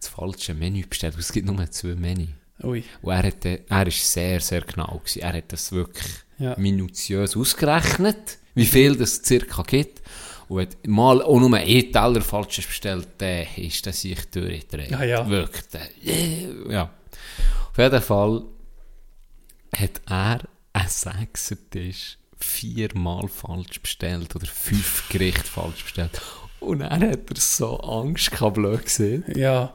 das 0.00 0.08
falsche 0.08 0.54
Menü 0.54 0.84
bestellt. 0.86 1.16
Es 1.18 1.32
gibt 1.32 1.46
nur 1.46 1.70
zwei 1.70 1.94
Menü. 1.94 2.28
Ui. 2.62 2.82
Und 3.02 3.12
er, 3.12 3.24
hat, 3.70 3.88
ist 3.88 4.12
sehr, 4.12 4.40
sehr 4.40 4.62
genau 4.62 4.98
gewesen. 4.98 5.22
Er 5.22 5.32
hat 5.34 5.52
das 5.52 5.70
wirklich 5.72 6.06
Ja. 6.38 6.54
minutiös 6.58 7.36
ausgerechnet, 7.36 8.38
wie 8.54 8.66
viel 8.66 8.96
das 8.96 9.22
circa 9.24 9.62
gibt. 9.62 10.02
Und 10.48 10.60
hat 10.62 10.86
mal 10.86 11.20
auch 11.22 11.38
nur 11.38 11.54
einen 11.56 11.92
Teller 11.92 12.20
falsch 12.22 12.56
bestellt, 12.66 13.08
der 13.20 13.46
ist 13.58 13.84
das 13.86 14.00
sich 14.00 14.24
durchgedreht. 14.30 14.90
Ja, 14.90 15.02
ja. 15.04 15.28
Wirklich. 15.28 15.64
Ja. 16.68 16.90
Auf 17.70 17.78
jeden 17.78 18.00
Fall 18.02 18.42
hat 19.76 20.00
er 20.06 20.40
einen 20.72 20.88
Sechsertisch 20.88 22.18
viermal 22.38 23.28
falsch 23.28 23.80
bestellt 23.80 24.34
oder 24.36 24.46
fünf 24.46 25.08
Gerichte 25.08 25.44
falsch 25.44 25.82
bestellt. 25.84 26.20
Und 26.60 26.80
er 26.80 26.90
hat 26.90 27.02
er 27.30 27.36
so 27.36 27.78
Angst 27.80 28.30
gehabt, 28.30 28.54
blöd 28.54 28.84
gesehen. 28.84 29.24
Ja. 29.34 29.74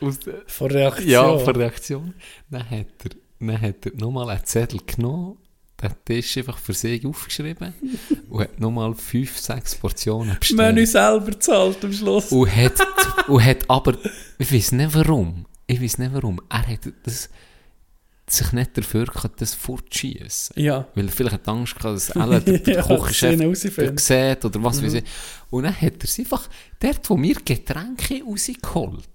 Der- 0.00 0.42
Vor 0.46 0.70
Reaktion. 0.70 1.08
ja, 1.10 1.38
von 1.38 1.56
Reaktion. 1.56 2.14
Dann 2.50 2.70
hat 2.70 2.86
er, 3.04 3.10
dann 3.40 3.60
hat 3.60 3.86
er 3.86 3.92
nochmal 3.96 4.30
einen 4.30 4.44
Zettel 4.44 4.80
genommen, 4.86 5.38
den 5.82 5.92
Tisch 6.04 6.36
einfach 6.38 6.56
für 6.58 6.72
sich 6.74 7.04
aufgeschrieben 7.04 7.74
und 8.30 8.40
hat 8.40 8.60
nochmal 8.60 8.94
fünf, 8.94 9.38
sechs 9.38 9.74
Portionen 9.74 10.36
bestellt. 10.38 10.58
Menü 10.58 10.86
selber 10.86 11.38
zahlt 11.40 11.84
am 11.84 11.92
Schluss. 11.92 12.30
Und 12.32 12.54
hat, 12.54 12.74
und 13.28 13.44
hat 13.44 13.68
aber, 13.68 13.96
ich 14.38 14.52
weiß 14.52 14.72
nicht 14.72 14.94
warum, 14.94 15.46
ich 15.66 15.80
weiß 15.82 15.98
nicht 15.98 16.12
warum, 16.14 16.40
er 16.48 16.66
hat 16.66 16.80
das, 17.04 17.28
sich 18.32 18.52
nicht 18.52 18.76
dafür 18.76 19.06
gehabt, 19.06 19.40
das 19.40 19.54
fortschießen. 19.54 20.60
Ja. 20.62 20.86
Weil 20.94 21.06
er 21.06 21.12
vielleicht 21.12 21.34
hat 21.34 21.48
Angst 21.48 21.76
gehabt, 21.76 21.96
dass 21.96 22.10
alle 22.16 22.40
der, 22.40 22.58
der 22.58 22.84
Ja, 23.84 23.98
sieht 23.98 24.44
oder 24.44 24.62
was 24.62 24.82
weiß 24.82 24.94
ich. 24.94 25.04
Und 25.50 25.64
dann 25.64 25.80
hat 25.80 25.94
er 26.00 26.06
sie 26.06 26.22
einfach, 26.22 26.48
dort, 26.80 27.10
wo 27.10 27.20
wir 27.20 27.34
Getränke 27.34 28.22
rausgeholt 28.24 29.08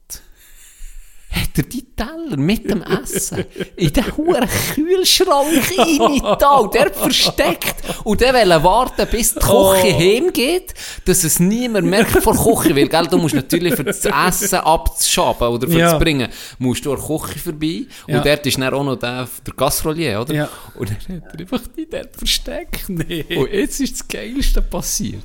hat 1.33 1.49
er 1.57 1.63
die 1.63 1.85
Teller 1.95 2.37
mit 2.37 2.69
dem 2.69 2.81
Essen 2.83 3.43
in 3.75 3.91
den 3.93 4.17
hohen 4.17 4.47
Kühlschrank 4.75 5.47
reingetan, 5.77 6.69
der 6.71 6.93
versteckt. 6.93 7.75
Und 8.03 8.21
der 8.21 8.33
will 8.33 8.63
warten, 8.63 9.07
bis 9.09 9.33
die 9.33 9.39
Küche 9.39 9.51
Oh. 9.53 9.73
heimgeht, 9.99 10.73
dass 11.05 11.23
es 11.23 11.39
niemand 11.39 11.87
merkt 11.87 12.11
vor 12.23 12.33
der 12.33 12.41
Küche. 12.43 12.75
Weil, 12.75 12.87
gell, 12.87 13.07
du 13.07 13.17
musst 13.17 13.35
natürlich 13.35 13.75
für 13.75 13.83
das 13.83 14.05
Essen 14.05 14.59
abzuschaben 14.59 15.47
oder 15.49 15.67
für 15.67 15.79
Ja. 15.79 15.91
das 15.91 15.99
Bringen, 15.99 16.29
musst 16.59 16.85
du 16.85 16.93
an 16.93 16.99
der 16.99 17.17
Küche 17.17 17.39
vorbei. 17.39 17.81
Ja. 18.07 18.17
Und 18.17 18.25
dort 18.25 18.45
ist 18.45 18.57
dann 18.57 18.73
auch 18.73 18.83
noch 18.83 18.95
der, 18.97 19.27
der 19.45 19.53
Gastrolier, 19.55 20.21
oder? 20.21 20.33
Ja. 20.33 20.49
Und 20.75 20.89
dann 20.89 21.17
hat 21.23 21.33
er 21.33 21.39
einfach 21.39 21.61
die 21.75 21.89
dort 21.89 22.15
versteckt. 22.15 22.89
Nee. 22.89 23.25
Und 23.35 23.51
jetzt 23.51 23.79
ist 23.79 23.93
das 23.99 24.07
Geilste 24.07 24.61
passiert. 24.61 25.23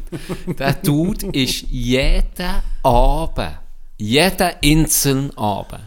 Der 0.59 0.73
Dude 0.75 1.27
ist 1.33 1.65
jeden 1.71 2.63
Abend, 2.83 3.59
jeden 3.97 4.51
einzelnen 4.65 5.37
Abend, 5.37 5.81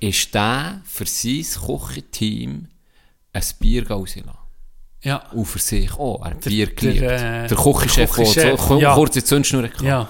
ist 0.00 0.34
der 0.34 0.80
für 0.84 1.06
sein 1.06 1.44
Küchenteam 1.66 2.68
ein 3.32 3.42
Bier 3.58 3.88
rauslassen. 3.90 4.30
Ja. 5.02 5.28
Und 5.32 5.44
für 5.44 5.58
sich 5.58 5.92
auch. 5.94 6.24
Er 6.24 6.30
hat 6.32 6.44
Der- 6.44 6.50
Bier 6.50 6.74
geliebt. 6.74 7.00
der, 7.02 7.48
Der, 7.48 7.52
äh, 7.52 7.54
Küchenchef, 7.62 7.94
der 7.96 8.24
Küchenchef, 8.24 8.60
so 8.60 8.80
ja. 8.80 8.94
kurze 8.94 9.22
Zündschnur 9.22 9.64
hatte. 9.64 9.84
Ja. 9.84 10.08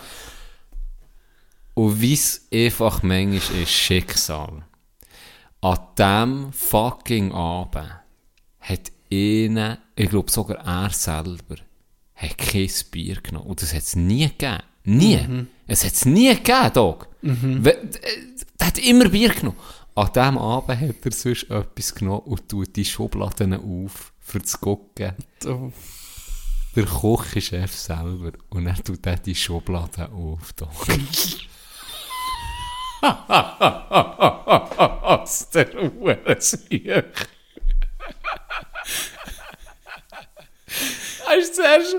Und 1.75 2.01
wie 2.01 2.15
es 2.15 2.47
einfach 2.53 3.03
manchmal 3.03 3.63
ist, 3.63 3.71
Schicksal. 3.71 4.65
An 5.61 5.79
diesem 5.99 6.53
fucking 6.53 7.33
Abend 7.33 7.91
hat 8.61 8.93
ihnen, 9.11 9.77
ich 9.95 10.09
glaube 10.09 10.31
sogar 10.31 10.59
er 10.65 10.91
selber, 10.91 11.57
hat 12.15 12.39
kein 12.39 12.71
Bier 12.91 13.21
genommen. 13.21 13.47
Und 13.47 13.61
das 13.61 13.75
hat 13.75 13.83
es 13.83 13.97
nie 13.97 14.29
gegeben. 14.29 14.63
Nie. 14.85 15.47
Es 15.67 15.85
hat 15.85 15.93
es 15.93 16.05
nie 16.07 16.29
gegeben, 16.35 16.73
Dog. 16.73 17.09
Äh, 17.23 17.29
Der 18.59 18.67
hat 18.69 18.79
immer 18.79 19.09
Bier 19.09 19.31
genommen. 19.35 19.59
An 19.97 20.13
diesem 20.13 20.37
Abend 20.37 20.79
hat 20.79 21.07
er 21.07 21.13
sonst 21.13 21.45
etwas 21.45 21.95
genommen 21.95 22.27
und 22.27 22.47
tut 22.51 22.77
die 22.77 22.85
Schubladen 22.85 23.55
auf, 23.55 24.13
für 24.21 24.43
zu 24.43 24.59
gucken. 24.59 25.15
Oh. 25.47 25.73
Der 26.75 26.85
Kochchef 26.85 27.73
selber. 27.73 28.33
Und 28.51 28.67
er 28.67 28.75
tut 28.75 29.07
dann 29.07 29.23
die 29.25 29.35
Schubladen 29.35 30.13
auf. 30.13 30.53
Was 35.01 35.49
der 35.49 35.73
Hurensieg. 35.73 37.29
Ist 41.39 41.55
zuerst, 41.57 41.97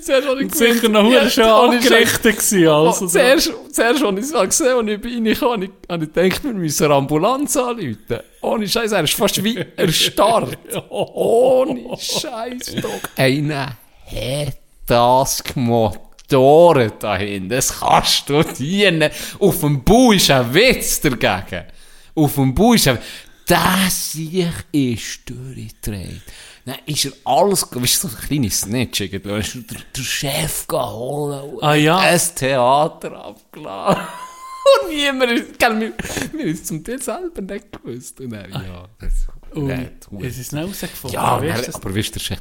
zuerst 0.00 0.28
habe 0.28 0.44
ich 0.44 0.54
sicher 0.54 0.88
noch 0.88 1.10
Ja, 1.10 1.28
schon 1.28 1.44
angerichtet 1.44 2.22
gewesen, 2.22 2.68
also. 2.68 3.04
Oh, 3.04 3.08
zuerst, 3.08 3.52
zuerst, 3.72 4.02
als 4.04 4.18
ich 4.18 4.34
es 4.34 4.48
gesehen 4.48 4.76
habe, 4.76 4.92
als 4.92 5.04
ich 5.04 5.14
reinkam, 5.14 5.50
habe 5.50 5.64
ich, 5.64 5.70
habe 5.88 6.04
ich 6.04 6.12
gedacht, 6.12 6.44
wir 6.44 6.52
müssen 6.52 6.84
eine 6.84 6.94
Ambulanz 6.94 7.56
anrufen. 7.56 8.20
Ohne 8.42 8.68
Scheiß, 8.68 8.92
er 8.92 9.04
ist 9.04 9.14
fast 9.14 9.42
wie 9.42 9.64
erstarrt. 9.76 10.58
Ohne 10.90 11.96
Scheiß, 11.98 12.74
Dog. 12.82 13.00
Einer 13.16 13.76
hat 14.06 14.56
das 14.86 15.42
Motoren 15.54 16.92
da 16.98 17.16
hinten. 17.16 17.48
Das 17.48 17.80
kannst 17.80 18.28
du 18.28 18.42
dienen. 18.42 19.10
Auf 19.38 19.60
dem 19.60 19.82
Bau 19.82 20.12
ist 20.12 20.30
ein 20.30 20.52
Witz 20.52 21.00
dagegen. 21.00 21.64
Auf 22.14 22.34
dem 22.34 22.54
Bau 22.54 22.74
ist 22.74 22.88
ein 22.88 22.98
Das 23.46 24.12
sich 24.12 24.44
ist 24.72 25.28
durchgedreht. 25.28 26.22
Dann 26.64 26.76
ist 26.86 27.04
er 27.04 27.12
alles, 27.24 27.62
weißt 27.70 28.04
du, 28.04 28.08
so 28.08 28.16
ein 28.16 28.22
kleines 28.22 28.60
Snitch 28.60 29.00
irgendwie. 29.00 29.38
Ist 29.38 29.54
er 29.56 29.62
der, 29.62 29.78
der 29.96 30.02
Chef 30.02 30.66
geholt. 30.68 31.62
Ah, 31.62 31.74
ja. 31.74 31.98
Ein 31.98 32.20
Theater 32.36 33.24
abgeladen. 33.24 34.02
Und 34.84 34.90
niemand 34.94 35.32
ist, 35.32 35.58
gell, 35.58 35.80
wir, 35.80 35.92
wir 36.38 36.46
es 36.46 36.64
zum 36.64 36.84
Teil 36.84 37.02
selber 37.02 37.42
nicht 37.42 37.72
gewusst. 37.72 38.20
Und 38.20 38.30
dann, 38.30 38.50
ja, 38.52 38.88
das, 39.00 39.26
Und 39.52 39.66
nicht, 39.66 40.08
es 40.24 40.38
ist 40.38 40.52
nicht 40.52 40.64
rausgefunden. 40.64 41.14
ja, 41.14 41.38
ist 41.38 41.56
dann, 41.56 41.64
das? 41.66 41.74
aber 41.74 41.94
weißt 41.96 42.08
du, 42.08 42.12
der 42.12 42.20
Chef, 42.20 42.38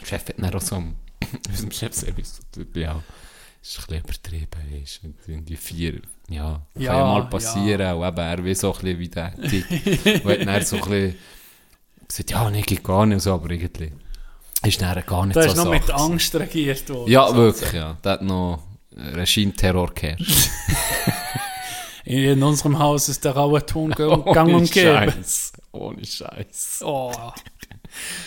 der 0.00 0.06
Chef 0.06 0.28
hat 0.28 0.38
dann 0.38 0.54
auch 0.54 0.60
so 0.60 0.76
am, 0.76 0.96
unserem 1.48 1.70
Chefservice, 1.70 2.40
ja, 2.74 3.00
ist 3.62 3.78
ein 3.78 3.86
bisschen 3.86 4.00
übertrieben, 4.00 4.82
ist 4.82 5.00
irgendwie 5.28 5.56
vier, 5.56 6.00
ja, 6.28 6.60
kann 6.74 6.82
ja, 6.82 6.98
Ja, 6.98 7.04
mal 7.04 7.28
passieren, 7.30 7.96
und 7.96 8.08
eben, 8.08 8.18
er 8.18 8.44
will 8.44 8.54
so 8.56 8.74
ein 8.74 8.80
bisschen 8.80 8.98
wie 8.98 9.08
der 9.08 9.34
Tick, 9.36 10.24
und 10.24 10.30
hat 10.40 10.46
dann 10.46 10.64
so 10.64 10.76
ein 10.76 10.82
bisschen 10.82 11.14
gesagt, 12.16 12.30
ja, 12.30 12.50
nee, 12.50 12.62
geht 12.62 12.82
gar 12.84 13.06
nicht, 13.06 13.22
so, 13.22 13.32
aber 13.34 13.50
irgendwie 13.50 13.92
ist 14.64 14.80
dann 14.80 15.02
gar 15.06 15.26
nicht 15.26 15.36
Da 15.36 15.42
so 15.42 15.48
ist 15.48 15.56
noch 15.56 15.64
Sache 15.64 15.74
mit. 15.74 15.90
Angst 15.90 16.34
regiert 16.34 16.88
worden. 16.88 17.10
Ja, 17.10 17.26
sozusagen. 17.26 17.44
wirklich, 17.46 17.72
ja, 17.72 17.96
da 18.02 18.10
hat 18.12 18.22
noch 18.22 18.62
Regime-Terror 18.96 19.92
geherrscht. 19.94 20.50
In 22.04 22.42
unserem 22.42 22.78
Haus 22.78 23.08
ist 23.08 23.24
der 23.24 23.32
raue 23.32 23.64
Ton 23.64 23.90
gang 23.96 24.26
Ohne 24.26 24.56
und 24.56 24.72
gäbe. 24.72 25.12
Scheiß, 25.12 25.52
ohne 25.72 26.04
Scheiß. 26.04 26.80
Oh, 26.84 27.12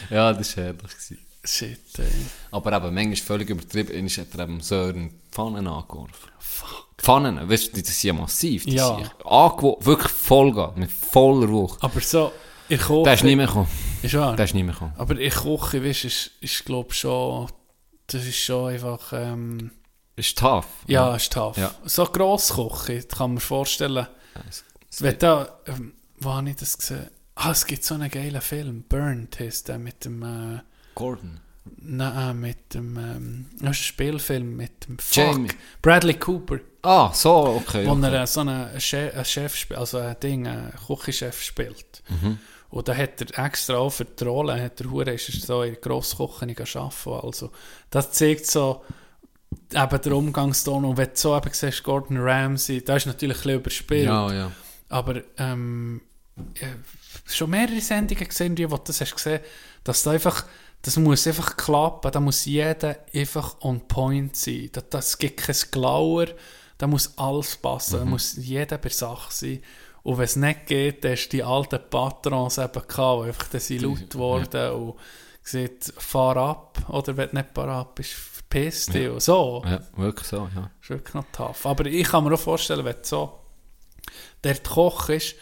Ja, 0.09 0.31
das 0.33 0.55
war 0.57 0.63
herrlich. 0.65 0.91
Shit, 1.43 1.79
ey. 1.99 2.05
Aber 2.51 2.73
eben, 2.75 2.93
manchmal 2.95 3.15
völlig 3.17 3.49
übertrieben, 3.49 4.05
ist 4.07 4.17
er 4.17 4.39
eben 4.43 4.61
Sören 4.61 5.11
Pfannen 5.31 5.67
angeworfen. 5.67 6.31
Pfannen, 6.97 7.49
weißt 7.49 7.67
du, 7.67 7.81
die 7.81 7.85
sind 7.85 8.03
ja 8.03 8.13
massiv. 8.13 8.63
Die 8.65 8.75
Ja. 8.75 8.97
angeworfen, 9.25 9.85
wirklich 9.85 10.11
Vollgas, 10.11 10.71
mit 10.75 10.91
voller 10.91 11.49
Wucht. 11.49 11.83
Aber 11.83 11.99
so, 11.99 12.31
ich 12.69 12.81
koche... 12.81 13.03
Der 13.05 13.13
ist 13.13 13.23
nicht 13.23 13.35
mehr 13.35 13.47
gekommen. 13.47 13.67
Ist 14.01 14.13
wahr? 14.15 14.35
Der 14.35 14.45
ist 14.45 14.53
nicht 14.53 14.63
mehr 14.63 14.73
gekommen. 14.73 14.93
Aber 14.97 15.17
ich 15.17 15.33
koche, 15.33 15.83
weißt 15.83 16.03
du, 16.03 16.07
ist, 16.07 16.31
ist 16.41 16.65
glaube 16.65 16.93
schon... 16.93 17.47
Das 18.07 18.23
ist 18.25 18.37
schon 18.37 18.73
einfach... 18.73 19.13
Ähm, 19.13 19.71
Ist 20.15 20.37
tough. 20.37 20.67
ja, 20.87 21.15
ist 21.15 21.33
tough. 21.33 21.57
Ja. 21.57 21.73
So 21.85 22.05
gross 22.05 22.49
kochen, 22.49 22.95
das 23.07 23.17
kann 23.17 23.31
man 23.31 23.37
sich 23.37 23.47
vorstellen. 23.47 24.07
es- 24.49 24.63
es 24.89 25.01
Wenn 25.01 25.17
da... 25.19 25.49
Ähm, 25.67 25.93
wo 26.19 26.33
habe 26.33 26.49
ich 26.49 26.55
das 26.55 26.77
gesehen? 26.77 27.07
Ah, 27.35 27.51
es 27.51 27.65
gibt 27.65 27.83
so 27.83 27.95
einen 27.95 28.09
geilen 28.09 28.41
Film. 28.41 28.83
Burnt 28.87 29.39
heisst 29.39 29.67
der 29.67 29.77
mit 29.79 30.05
dem... 30.05 30.23
Äh, 30.23 30.61
Gordon. 30.93 31.41
Nein, 31.77 32.39
mit 32.39 32.73
dem... 32.75 32.95
Ähm, 32.97 33.45
das 33.59 33.71
ist 33.71 33.81
ein 33.81 33.83
Spielfilm 33.83 34.55
mit 34.55 34.87
dem... 34.87 34.99
Fuck. 34.99 35.15
Jamie. 35.15 35.49
Bradley 35.81 36.13
Cooper. 36.13 36.59
Ah, 36.83 37.11
so, 37.11 37.61
okay. 37.61 37.87
Wo 37.87 37.93
okay. 37.93 38.13
er 38.13 38.21
äh, 38.21 38.27
so 38.27 38.41
einen 38.41 38.79
Chef, 38.79 39.13
einen 39.15 39.25
Chef 39.25 39.55
spielt, 39.55 39.79
also 39.79 39.97
ein 39.97 40.15
Ding, 40.21 40.47
einen 40.47 40.71
Küchenchef 40.85 41.41
spielt. 41.41 42.03
Mhm. 42.07 42.37
Und 42.75 42.89
da 42.89 42.93
hat 42.93 43.21
er 43.21 43.45
extra 43.45 43.77
auch 43.77 43.89
für 43.89 44.03
die 44.03 44.25
Rolle, 44.25 44.61
hat 44.61 44.81
er 44.81 44.91
Hure, 44.91 45.13
ist 45.13 45.29
er 45.29 45.39
so 45.39 45.63
in 45.63 45.75
der 45.75 45.81
Grossküche 45.81 46.45
arbeiten. 46.77 47.25
Also, 47.25 47.49
das 47.89 48.11
zeigt 48.11 48.47
so 48.47 48.83
eben 49.73 50.01
den 50.01 50.11
Umgangston. 50.11 50.83
Und 50.83 50.97
wenn 50.97 51.07
du 51.07 51.15
so 51.15 51.37
eben 51.37 51.53
siehst, 51.53 51.83
Gordon 51.83 52.17
Ramsay, 52.17 52.83
da 52.83 52.97
ist 52.97 53.05
natürlich 53.05 53.37
ein 53.37 53.43
bisschen 53.43 53.59
überspielt. 53.59 54.05
Ja, 54.07 54.33
ja. 54.33 54.51
Aber 54.89 55.21
ähm, 55.37 56.01
ja, 56.59 56.67
schon 57.25 57.51
mehrere 57.51 57.79
Sendungen 57.79 58.27
gesehen, 58.27 58.55
die, 58.55 58.69
wo 58.69 58.75
du 58.75 58.83
das 58.87 58.99
hast 58.99 59.15
gesehen, 59.15 59.39
dass 59.85 60.03
da 60.03 60.11
einfach, 60.11 60.45
das 60.81 60.97
muss 60.97 61.25
einfach 61.27 61.55
klappen, 61.55 62.11
da 62.11 62.19
muss 62.19 62.43
jeder 62.43 62.97
einfach 63.13 63.55
on 63.61 63.87
point 63.87 64.35
sein. 64.35 64.69
Das, 64.73 64.83
das 64.89 65.17
gibt 65.17 65.37
kein 65.37 65.55
Glauer, 65.71 66.27
da 66.77 66.87
muss 66.87 67.17
alles 67.17 67.55
passen, 67.55 67.99
da 67.99 68.05
muss 68.05 68.35
jeder 68.35 68.77
bei 68.77 68.89
Sache 68.89 69.31
sein. 69.31 69.63
Und 70.05 70.19
wenn 70.19 70.25
es 70.25 70.35
nicht 70.35 70.67
geht, 70.67 71.03
dann 71.03 71.13
hast 71.13 71.29
du 71.29 71.37
die 71.37 71.43
alten 71.43 71.79
Patrons 71.89 72.59
eben 72.59 72.87
gehabt, 72.87 73.23
die 73.23 73.27
einfach 73.27 73.47
dann 73.47 73.59
sind 73.59 73.81
laut 73.81 74.07
geworden 74.07 74.71
und 74.73 74.99
gesagt, 75.43 75.93
fahr 75.97 76.37
ab, 76.37 76.77
oder 76.89 77.17
wenn 77.17 77.29
du 77.29 77.37
nicht 77.37 77.55
parat 77.55 77.95
bist, 77.95 78.11
verpiss 78.11 78.85
dich 78.85 79.09
und 79.09 79.23
so. 79.23 79.63
Ja, 79.65 79.81
wirklich 79.97 80.27
so, 80.27 80.47
ja. 80.53 80.61
Das 80.61 80.83
ist 80.83 80.89
wirklich 80.91 81.13
noch 81.15 81.25
tough. 81.31 81.65
Aber 81.65 81.87
ich 81.87 82.07
kann 82.07 82.23
mir 82.23 82.35
auch 82.35 82.39
vorstellen, 82.39 82.85
wenn 82.85 82.97
so 83.01 83.39
der 84.43 84.59
Koch 84.59 85.09
ist, 85.09 85.37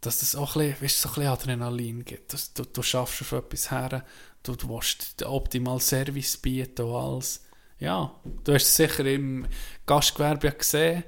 dass 0.00 0.18
das 0.18 0.34
auch 0.34 0.56
ein 0.56 0.70
bisschen, 0.70 0.82
weißt, 0.82 1.00
so 1.00 1.08
ein 1.10 1.14
bisschen 1.14 1.30
Adrenalin 1.30 2.04
gibt. 2.04 2.32
Dass 2.32 2.52
du, 2.52 2.64
du 2.64 2.82
schaffst 2.82 3.22
auf 3.22 3.30
etwas 3.30 3.70
her, 3.70 4.04
du, 4.42 4.56
du 4.56 4.68
willst 4.68 5.20
den 5.20 5.28
optimalen 5.28 5.78
Service 5.78 6.36
bieten 6.38 6.86
und 6.86 6.96
alles. 6.96 7.44
Ja, 7.78 8.12
du 8.42 8.52
hast 8.52 8.64
es 8.64 8.74
sicher 8.74 9.06
im 9.06 9.46
Gastgewerbe 9.86 10.48
ja 10.48 10.52
gesehen, 10.52 11.04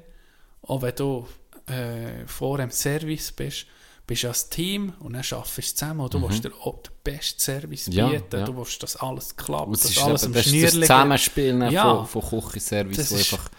auch 0.62 0.82
wenn 0.82 0.95
du 0.95 1.27
äh, 1.70 2.26
vor 2.26 2.59
dem 2.59 2.70
Service 2.70 3.32
bist, 3.32 3.66
bist 4.06 4.24
du 4.24 4.28
als 4.28 4.48
Team 4.48 4.92
und 5.01 5.12
dann 5.12 5.22
arbeitest 5.30 5.59
du 5.59 5.62
zusammen 5.76 6.01
und 6.01 6.14
du 6.14 6.22
willst 6.22 6.44
dir 6.44 6.52
auch 6.64 6.82
den 6.82 6.92
besten 7.05 7.38
Service 7.40 7.86
Mhm. 7.86 7.92
Ja, 7.92 8.09
bieten, 8.09 8.38
ja. 8.40 8.44
du 8.44 8.56
willst, 8.56 8.82
dass 8.82 8.97
alles 8.97 9.36
klappt, 9.36 9.72
dass 9.72 9.98
alles 9.98 10.22
eben, 10.24 10.30
am 10.30 10.34
das, 10.34 10.47
ist 10.47 10.64
das. 10.64 10.72
Zusammenspiel 10.80 11.68
Ja. 11.70 12.05
von, 12.05 12.22
von 12.30 12.40
Küchenservice, 12.42 12.97
Das 12.97 13.12
ist- 13.12 13.32
einfach... 13.34 13.51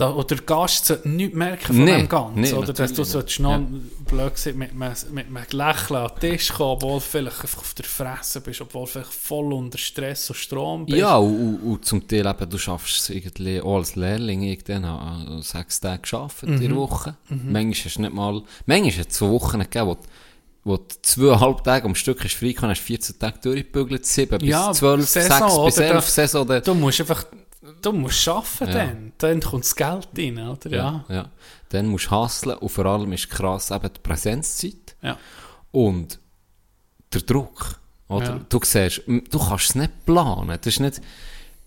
Da, 0.00 0.14
oder 0.14 0.24
der 0.36 0.38
Gast 0.38 0.86
sollte 0.86 1.08
nichts 1.08 1.36
merken 1.36 1.66
von 1.74 1.84
Nee, 1.84 1.96
dem 1.98 2.08
Ganzen. 2.08 2.40
nee, 2.40 2.52
oder 2.54 2.72
dass 2.72 2.92
du 2.92 3.04
solltest 3.04 3.40
noch, 3.40 3.50
Ja. 3.52 3.66
blöd 4.08 4.34
gesagt, 4.34 4.56
mit, 4.56 4.74
mit, 4.74 5.10
mit 5.12 5.26
einem 5.26 5.36
Lächeln 5.52 5.96
an 6.00 6.10
den 6.22 6.30
Tisch 6.32 6.52
kommen, 6.52 6.70
obwohl 6.70 7.00
vielleicht 7.00 7.40
einfach 7.42 7.58
auf 7.58 7.74
der 7.74 7.84
Fresse 7.84 8.40
bist, 8.40 8.60
obwohl 8.62 8.86
vielleicht 8.86 9.12
voll 9.12 9.52
unter 9.52 9.76
Stress 9.78 10.30
und 10.30 10.36
Strom 10.36 10.86
bist. 10.86 10.96
Ja, 10.98 11.16
und, 11.16 11.56
und, 11.62 11.84
zum 11.84 12.08
Teil 12.08 12.26
eben, 12.26 12.48
du 12.48 12.56
schaffst 12.58 12.96
es 12.98 13.10
irgendwie 13.10 13.60
auch 13.60 13.76
als 13.76 13.94
Lehrling 13.96 14.58
an 14.68 14.84
an 14.84 15.42
sechs 15.42 15.78
Tage 15.80 16.00
geschafft 16.02 16.44
in 16.44 16.54
Mhm. 16.54 16.60
der 16.60 16.76
Woche. 16.76 17.16
Manchmal 17.28 17.74
hast 17.84 17.96
du 17.96 18.00
nicht 18.00 18.14
mal, 18.14 18.42
manchmal 18.66 18.92
hat 18.92 19.10
es 19.10 19.18
so 19.18 19.30
Wochen 19.30 19.58
gegeben, 19.60 19.86
wo, 19.86 19.94
du- 19.94 20.00
wo 20.64 20.76
du 20.78 20.84
zweieinhalb 21.02 21.62
Tage 21.62 21.84
am 21.84 21.94
Stück 21.94 22.24
hast 22.24 22.34
frei 22.34 22.52
gehabt, 22.52 22.70
hast 22.70 22.80
14 22.80 23.18
Tage 23.18 23.38
durchgebügelt, 23.42 24.06
sieben 24.06 24.42
Ja, 24.44 24.68
bis 24.68 24.78
zwölf, 24.78 25.08
Saison, 25.08 25.38
sechs 25.50 25.64
bis 25.64 25.76
oder? 25.78 25.86
elf 25.86 26.04
Da- 26.06 26.10
Saison. 26.10 26.42
Oder? 26.42 26.60
Du 26.62 26.74
musst 26.74 27.00
einfach, 27.00 27.24
du 27.82 27.92
musst 27.92 28.26
arbeiten 28.28 28.66
Ja. 28.66 28.72
dann. 28.72 29.12
Dann 29.18 29.40
kommt 29.40 29.64
das 29.64 29.74
Geld 29.76 30.08
rein, 30.16 30.38
oder? 30.48 30.70
Ja. 30.70 31.04
ja, 31.08 31.14
ja. 31.14 31.28
Dann 31.70 31.86
musst 31.86 32.06
du 32.06 32.10
hustlen 32.12 32.56
und 32.58 32.68
vor 32.68 32.86
allem 32.86 33.12
ist 33.12 33.30
krass 33.30 33.70
eben 33.70 33.90
die 33.92 34.00
Präsenzzeit 34.00 34.96
Ja. 35.02 35.16
und 35.72 36.18
der 37.12 37.22
Druck. 37.22 37.78
Oder? 38.08 38.24
Ja. 38.26 38.40
Du 38.48 38.58
siehst, 38.62 39.02
du 39.06 39.38
kannst 39.38 39.70
es 39.70 39.74
nicht 39.76 40.04
planen. 40.04 40.48
Das 40.48 40.66
ist 40.66 40.80
nicht, 40.80 41.00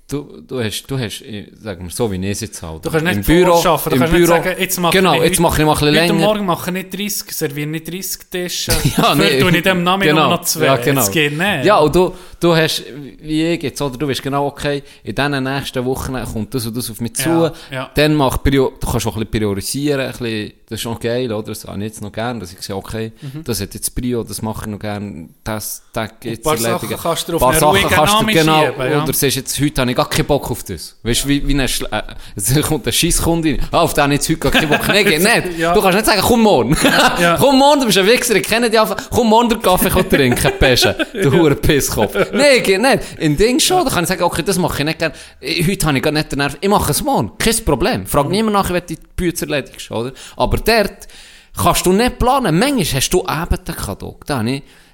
du, 0.08 0.42
du 0.42 0.64
hast, 0.64 0.86
du 0.88 1.00
hast, 1.00 1.24
sagen 1.62 1.86
wir 1.86 1.92
so 1.92 2.12
wie 2.12 2.18
ich 2.18 2.32
es 2.32 2.42
jetzt 2.42 2.62
halt. 2.62 2.86
Du 2.86 2.90
kannst 2.90 3.06
nicht 3.06 3.16
Im 3.18 3.24
Büro, 3.24 3.54
vorschaffen, 3.54 3.90
du 3.90 3.96
im 3.96 4.02
kannst 4.02 4.14
Büro, 4.14 4.34
nicht 4.34 4.44
sagen, 4.44 4.56
jetzt 4.60 4.80
mache 4.80 4.98
genau, 4.98 5.14
ich 5.16 5.24
jetzt 5.24 5.40
mache 5.40 5.62
ich 5.62 5.66
mal 5.66 5.78
ein 5.78 5.94
länger. 5.94 6.14
Morgen 6.14 6.46
mache 6.46 6.70
ich 6.70 6.74
nicht 6.74 6.94
30, 6.94 7.32
serviere 7.32 7.68
nicht 7.68 7.88
30 7.88 8.20
Tische. 8.30 8.72
Ja, 8.98 9.16
nee. 9.16 9.40
tue 9.40 9.56
ich 9.56 9.64
dem 9.64 9.84
Namen 9.84 10.04
Genau. 10.04 10.30
noch 10.30 10.42
zwei. 10.42 10.66
Ja, 10.66 10.78
genau. 10.78 11.08
Geht 11.10 11.38
nicht. 11.38 11.66
Ja, 11.66 11.78
und 11.80 11.96
du, 11.96 12.14
du 12.40 12.56
hast, 12.56 12.84
wie 13.22 13.44
ich 13.54 13.64
jetzt, 13.64 13.82
oder 13.82 13.98
du 13.98 14.08
weißt 14.08 14.22
genau, 14.22 14.48
okay, 14.48 14.84
in 15.04 15.16
diesen 15.16 15.44
nächsten 15.44 15.84
Wochen 15.86 16.16
kommt 16.32 16.54
das 16.54 16.66
und 16.66 16.78
das 16.78 16.92
auf 16.92 17.02
mich 17.02 17.16
zu. 17.16 17.30
Ja, 17.30 17.54
ja. 17.72 17.92
Dann 17.96 18.16
mach 18.16 18.38
du 18.38 18.72
kannst 18.80 19.08
auch 19.08 19.16
ein 19.16 19.26
bisschen 19.26 19.32
priorisieren, 19.32 20.02
ein 20.02 20.12
bisschen, 20.12 20.54
das 20.70 20.80
ist 20.80 20.88
auch 20.88 21.00
geil, 21.00 21.32
oder? 21.32 21.48
Das 21.48 21.66
habe 21.66 21.78
ich 21.80 21.84
jetzt 21.86 22.02
noch 22.02 22.12
gern, 22.12 22.40
dass 22.40 22.52
ich 22.52 22.62
sage, 22.62 22.78
okay, 22.78 23.12
das 23.44 23.62
hat 23.62 23.74
jetzt 23.74 23.96
Prio, 23.96 24.24
das 24.24 24.42
mache 24.42 24.66
ich 24.66 24.72
noch 24.72 24.80
gern, 24.80 25.30
das, 25.44 25.84
das 25.94 26.10
geht's 26.20 26.44
paar 26.44 26.56
erledigen. 26.56 26.80
Sachen 26.80 26.98
kannst 26.98 27.30
du 27.30 27.36
auf 27.36 27.44
Ein 27.44 27.50
einen 27.52 27.60
paar 27.60 27.70
ruhigen 27.70 27.90
Sachen 27.90 27.96
kannst 27.96 28.14
du, 28.14 28.18
Namen 28.18 28.34
genau, 28.34 28.66
schieben, 28.66 28.92
ja. 28.92 29.04
oder 29.04 29.14
siehst 29.14 29.36
jetzt, 29.38 29.62
heute 29.62 29.82
habe 29.82 29.93
ich 29.94 29.98
gar 29.98 30.10
keinen 30.10 30.26
Bock 30.26 30.52
auf 30.52 30.64
das. 30.64 30.96
Weißt 31.04 31.24
du, 31.24 31.28
wie, 31.30 31.48
wie 31.48 31.60
ein, 31.60 31.68
Schle 31.68 31.88
äh, 31.92 32.02
es 32.36 32.54
kommt 32.62 32.86
eine 32.86 32.94
Scheisskunde 32.94 33.52
rein, 33.52 33.68
ah, 33.72 33.82
auf 33.82 33.94
den 33.94 34.04
habe 34.04 34.14
ich 34.14 34.20
jetzt 34.20 34.30
heute 34.30 34.40
gar 34.40 34.52
keinen 34.52 34.70
Bock. 34.70 34.88
Nein, 34.88 35.06
nicht. 35.06 35.58
Ja. 35.58 35.74
Du 35.74 35.82
kannst 35.82 35.96
nicht 35.96 36.06
sagen, 36.06 36.22
komm 36.22 36.42
morgen. 36.42 36.76
Ja. 37.20 37.38
komm 37.40 37.58
morgen, 37.58 37.82
du 37.82 37.86
bist 37.86 37.98
ein 37.98 38.08
Wichser, 38.08 38.36
ich 38.36 38.44
kenne 38.44 38.70
dich 38.70 38.80
einfach, 38.80 38.98
komm 39.10 39.28
morgen 39.28 39.50
den 39.50 39.62
Kaffee 39.62 39.90
trinken, 39.90 40.52
Pesche, 40.60 40.96
du 41.14 41.32
hure 41.32 41.56
Pisskopf. 41.56 42.16
Nein, 42.32 42.64
geht 42.64 42.82
nicht. 42.82 43.00
In 43.20 43.38
Ding 43.38 43.60
schon, 43.60 43.86
da 43.86 43.92
kann 43.92 44.04
ich 44.04 44.10
sagen, 44.10 44.24
okay, 44.24 44.44
das 44.44 44.58
mache 44.58 44.80
ich 44.80 44.86
nicht 44.86 45.00
gerne. 45.00 45.16
Eh, 45.40 45.64
Heute 45.66 45.86
habe 45.88 45.98
ich 45.98 46.04
gar 46.04 46.12
nicht 46.12 46.32
den 46.32 46.40
Nerv. 46.40 46.58
Ich 46.60 46.70
mache 46.70 46.92
es 46.92 47.04
morgen. 47.04 47.32
Kein 47.38 47.56
Problem. 47.64 48.06
Frag 48.08 48.30
niemand 48.30 48.54
nach, 48.54 48.70
wenn 48.72 48.82
du 48.82 48.96
die 48.96 49.00
Bücher 49.16 49.44
erledigst, 49.44 49.92
oder? 49.92 50.12
Aber 50.36 50.58
dort 50.58 51.08
kannst 51.56 51.86
du 51.86 51.94
nicht 51.94 52.20
planen. 52.20 52.58
Manchmal 52.58 52.86
hast 52.86 53.10
du 53.10 53.22
eben 53.22 53.64
den 53.66 53.76
Kadok. 53.76 54.26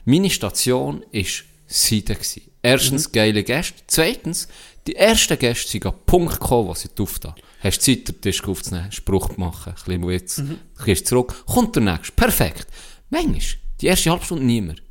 Meine 0.06 0.30
Station 0.30 1.04
ist 1.12 1.44
Seide 1.68 2.16
gewesen. 2.16 2.42
Erstens, 2.62 3.12
geile 3.12 3.44
Gäste. 3.44 3.76
Zweitens, 3.88 4.48
die 4.88 4.96
ersten 4.96 5.38
Gäste 5.38 5.70
sind 5.70 5.86
an 5.86 5.94
den 5.94 6.06
Punkt 6.06 6.40
gekommen, 6.40 6.70
wo 6.70 6.74
sie 6.74 6.90
durften. 6.94 7.34
Hast 7.62 7.82
Zeit, 7.82 8.08
den 8.08 8.22
Tisch 8.22 8.44
aufzunehmen, 8.44 8.92
Spruch 8.92 9.38
machen, 9.38 9.74
ein 9.74 9.84
bisschen 9.86 10.08
Witz, 10.08 10.42
gehst 10.86 11.08
zurück, 11.08 11.44
kommt 11.46 11.76
der 11.76 11.84
nächste. 11.84 12.14
Perfekt. 12.14 12.68
Manchmal, 13.10 13.42
die 13.82 13.88
erste 13.88 14.12
halbe 14.12 14.26
Stunde 14.26 14.46
niemand. 14.46 14.82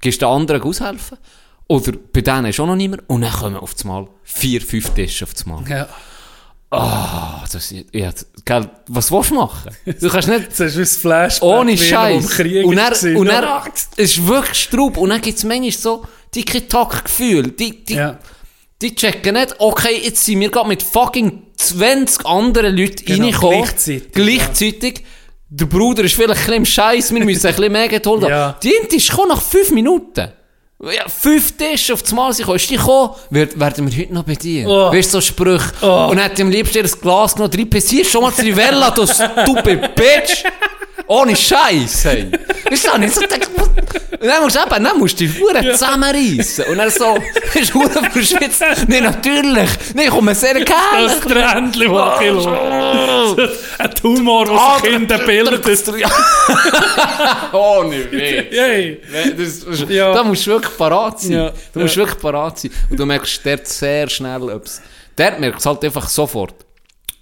Gehst 0.00 0.20
den 0.20 0.28
anderen 0.28 0.62
aushelfen 0.62 1.18
Oder 1.66 1.92
bei 2.12 2.20
denen 2.20 2.46
ist 2.46 2.60
auch 2.60 2.66
noch 2.66 2.76
niemand. 2.76 3.02
Und 3.08 3.22
dann 3.22 3.32
kommen 3.32 3.56
auf 3.56 3.74
einmal 3.82 4.08
vier, 4.22 4.60
fünf 4.60 4.90
Tische 4.90 5.24
auf 5.24 5.32
einmal. 5.44 5.68
Ja. 5.68 5.88
Ah, 6.70 7.44
das, 7.50 7.74
ja, 7.92 8.12
gell, 8.44 8.70
was 8.88 9.10
willst 9.10 9.30
du 9.30 9.34
machen? 9.36 9.70
Du 9.86 10.08
kannst 10.10 10.28
nicht... 10.28 10.48
Das 10.58 10.60
ist 10.60 10.76
wie 10.76 10.80
das 10.80 10.96
Flashback. 10.98 11.48
Ohne 11.48 11.78
Scheiß. 11.78 12.38
Und 12.38 12.76
er, 12.76 13.18
und 13.18 13.26
er, 13.26 13.64
es 13.74 13.88
ist 13.96 14.26
wirklich 14.26 14.62
Straub. 14.64 14.98
Und 14.98 15.08
dann 15.08 15.20
gibt 15.22 15.38
es 15.38 15.44
manchmal 15.44 15.72
so 15.72 16.04
dicke 16.34 16.68
Taktgefühl. 16.68 17.52
Die, 17.52 17.84
die, 17.84 17.94
Ja. 17.94 18.18
Die 18.80 18.94
checken 18.94 19.34
nicht, 19.34 19.54
okay, 19.58 20.00
jetzt 20.02 20.24
sind 20.24 20.40
wir 20.40 20.50
gerade 20.50 20.68
mit 20.68 20.82
fucking 20.82 21.42
20 21.56 22.24
anderen 22.26 22.76
Leuten 22.76 23.04
Genau, 23.04 23.24
reingekommen. 23.24 23.60
gleichzeitig, 23.62 24.12
Gleichzeitig. 24.12 25.04
Der 25.50 25.64
Bruder 25.66 26.04
ist 26.04 26.14
vielleicht 26.14 26.30
ein 26.30 26.36
bisschen 26.36 26.54
im 26.54 26.64
Scheiß, 26.66 27.14
wir 27.14 27.24
müssen 27.24 27.46
ein 27.46 27.54
bisschen 27.54 27.72
mehr 27.72 27.88
geholt 27.88 28.22
haben. 28.22 28.30
Ja. 28.30 28.56
Die 28.62 28.70
Int 28.70 28.92
ist 28.92 29.08
gekommen 29.08 29.28
nach 29.30 29.40
5 29.40 29.70
Minuten. 29.72 30.28
Ja, 30.80 31.08
fünf 31.08 31.56
Tische 31.56 31.92
auf 31.92 32.02
das 32.02 32.12
Mal 32.12 32.32
sind 32.32 32.44
gekommen. 32.44 32.56
Ist 32.56 32.70
die 32.70 32.76
gekommen? 32.76 33.10
Werd, 33.30 33.58
werden 33.58 33.90
wir 33.90 33.98
heute 34.00 34.14
noch 34.14 34.22
bedient? 34.22 34.68
Oh. 34.68 34.92
Weißt 34.92 35.12
du, 35.12 35.18
so 35.18 35.20
Sprüche. 35.20 35.72
Oh. 35.82 36.08
Und 36.12 36.22
hat 36.22 36.40
am 36.40 36.50
liebsten 36.50 36.82
das 36.82 37.00
Glas 37.00 37.34
genommen, 37.34 37.50
drei 37.50 37.64
Pessier, 37.64 38.04
schon 38.04 38.22
mal 38.22 38.30
Trivella, 38.30 38.90
du 38.92 39.04
stupid 39.06 39.92
Bitch. 39.96 40.44
Ohne 41.08 41.34
Scheiß, 41.34 42.04
hey. 42.04 42.30
Weißt 42.70 42.86
du, 42.94 42.98
nicht 42.98 43.14
so 43.14 43.22
was- 43.22 43.28
und 44.20 44.26
dann 44.26 44.42
musst 44.42 44.56
du 44.56 44.60
eben, 44.60 44.84
dann 44.84 44.98
musst 44.98 45.20
du 45.20 45.26
die 45.26 45.40
Uhren 45.40 45.64
zusammenreissen. 45.64 46.64
Und 46.64 46.78
dann 46.78 46.90
so, 46.90 47.16
bist 47.54 47.72
du 47.72 47.78
Uhren 47.82 48.10
verschwitzt. 48.10 48.64
Nee, 48.88 49.00
natürlich. 49.00 49.68
Nee, 49.94 50.04
ich 50.04 50.10
komme 50.10 50.34
sehr 50.34 50.54
Das 50.54 50.64
gerne. 50.64 51.20
Trendli, 51.20 51.86
das 51.88 52.18
Kilo. 52.18 53.36
Ein 53.78 53.94
Tumor, 53.94 54.48
Ah, 54.50 54.78
das 54.80 54.90
Kinder 54.90 55.18
bildet. 55.18 55.64
Ohne 57.52 58.10
Witz. 58.10 59.88
Ja. 59.88 60.12
Da 60.12 60.22
musst 60.24 60.46
du 60.46 60.50
wirklich 60.50 60.76
parat 60.76 61.20
sein. 61.20 61.32
Ja. 61.32 61.52
Du 61.72 61.80
musst 61.80 61.94
Ja. 61.96 62.02
wirklich 62.02 62.20
parat 62.20 62.58
sein. 62.58 62.70
Und 62.90 62.98
du 62.98 63.06
merkst 63.06 63.40
dort 63.44 63.66
sehr 63.68 64.08
schnell, 64.08 64.42
ob 64.50 64.64
es... 64.64 64.80
Dort 65.16 65.40
merkst 65.40 65.64
du 65.64 65.70
halt 65.70 65.84
einfach 65.84 66.08
sofort. 66.08 66.54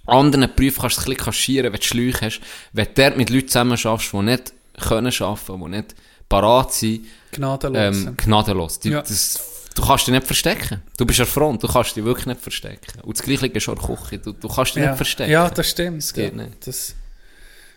Anderen 0.07 0.49
Berufen 0.55 0.81
kannst 0.81 0.97
du 0.97 1.01
es 1.01 1.05
ein 1.07 1.09
bisschen 1.11 1.25
kaschieren, 1.25 1.71
wenn 1.73 1.79
du 1.79 1.85
Schläuche 1.85 2.25
hast. 2.25 2.41
Wenn 2.73 2.85
du 2.85 2.91
dort 2.95 3.17
mit 3.17 3.29
Leuten 3.29 3.47
zusammen 3.47 3.77
schaffst, 3.77 4.11
die 4.13 4.17
nicht 4.17 4.53
können 4.79 5.13
arbeiten, 5.21 5.59
die 5.63 5.69
nicht 5.69 5.95
parat 6.29 6.73
sind, 6.73 7.05
Gnadenlos. 7.31 7.97
ähm, 8.05 8.17
gnadenlos. 8.17 8.79
Die, 8.79 8.89
Ja. 8.89 9.01
das, 9.01 9.39
du 9.75 9.81
kannst 9.85 10.07
dich 10.07 10.13
nicht 10.13 10.25
verstecken. 10.25 10.81
Du 10.97 11.05
bist 11.05 11.19
an 11.19 11.25
der 11.25 11.33
Front, 11.33 11.63
du 11.63 11.67
kannst 11.67 11.95
dich 11.95 12.03
wirklich 12.03 12.25
nicht 12.25 12.41
verstecken. 12.41 12.99
Und 13.01 13.17
das 13.17 13.23
Gleiche 13.25 13.47
ist 13.47 13.69
auch 13.69 13.73
in 13.73 13.79
der 13.87 13.95
Küche. 13.95 14.17
Du, 14.19 14.31
du 14.33 14.47
kannst 14.47 14.75
dich 14.75 14.83
ja. 14.83 14.89
nicht 14.89 14.97
verstecken. 14.97 15.31
Ja, 15.31 15.49
das 15.49 15.69
stimmt. 15.69 16.01
Das 16.01 16.13
geht 16.13 16.35
ja. 16.35 16.43
nicht. 16.43 16.67
Das, 16.67 16.95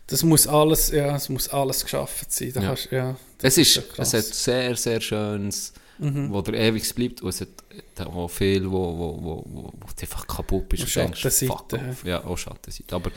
das 0.06 0.22
muss 0.24 0.46
alles, 0.46 0.90
ja, 0.90 1.14
es 1.14 1.28
muss 1.28 1.48
alles 1.48 1.84
geschaffen 1.84 2.26
sein. 2.28 2.52
Da 2.54 2.60
Ja. 2.60 2.66
kannst, 2.68 2.88
ja, 2.90 3.16
Es 3.42 3.56
ist, 3.58 3.76
ja 3.76 3.82
krass. 3.82 4.12
es 4.12 4.26
hat 4.26 4.34
sehr, 4.34 4.76
sehr 4.76 5.00
schönes, 5.00 5.72
wo 6.00 6.40
der 6.42 6.54
ewig 6.54 6.94
bleibt, 6.94 7.22
und 7.22 7.28
es 7.28 7.40
hat 7.40 8.06
auch 8.06 8.28
viel, 8.28 8.70
wo, 8.70 8.98
wo, 8.98 9.22
wo, 9.22 9.44
wo, 9.46 9.72
wo 9.72 9.86
einfach 10.00 10.26
kaputt 10.26 10.68
bist. 10.68 10.96
Und 10.96 11.04
und 11.04 11.24
denkst, 11.24 11.44
fuck 11.46 11.72
off. 11.72 12.04
Ja, 12.04 12.24
auch 12.24 12.38
Schattenseite. 12.38 12.94
Aber 12.94 13.10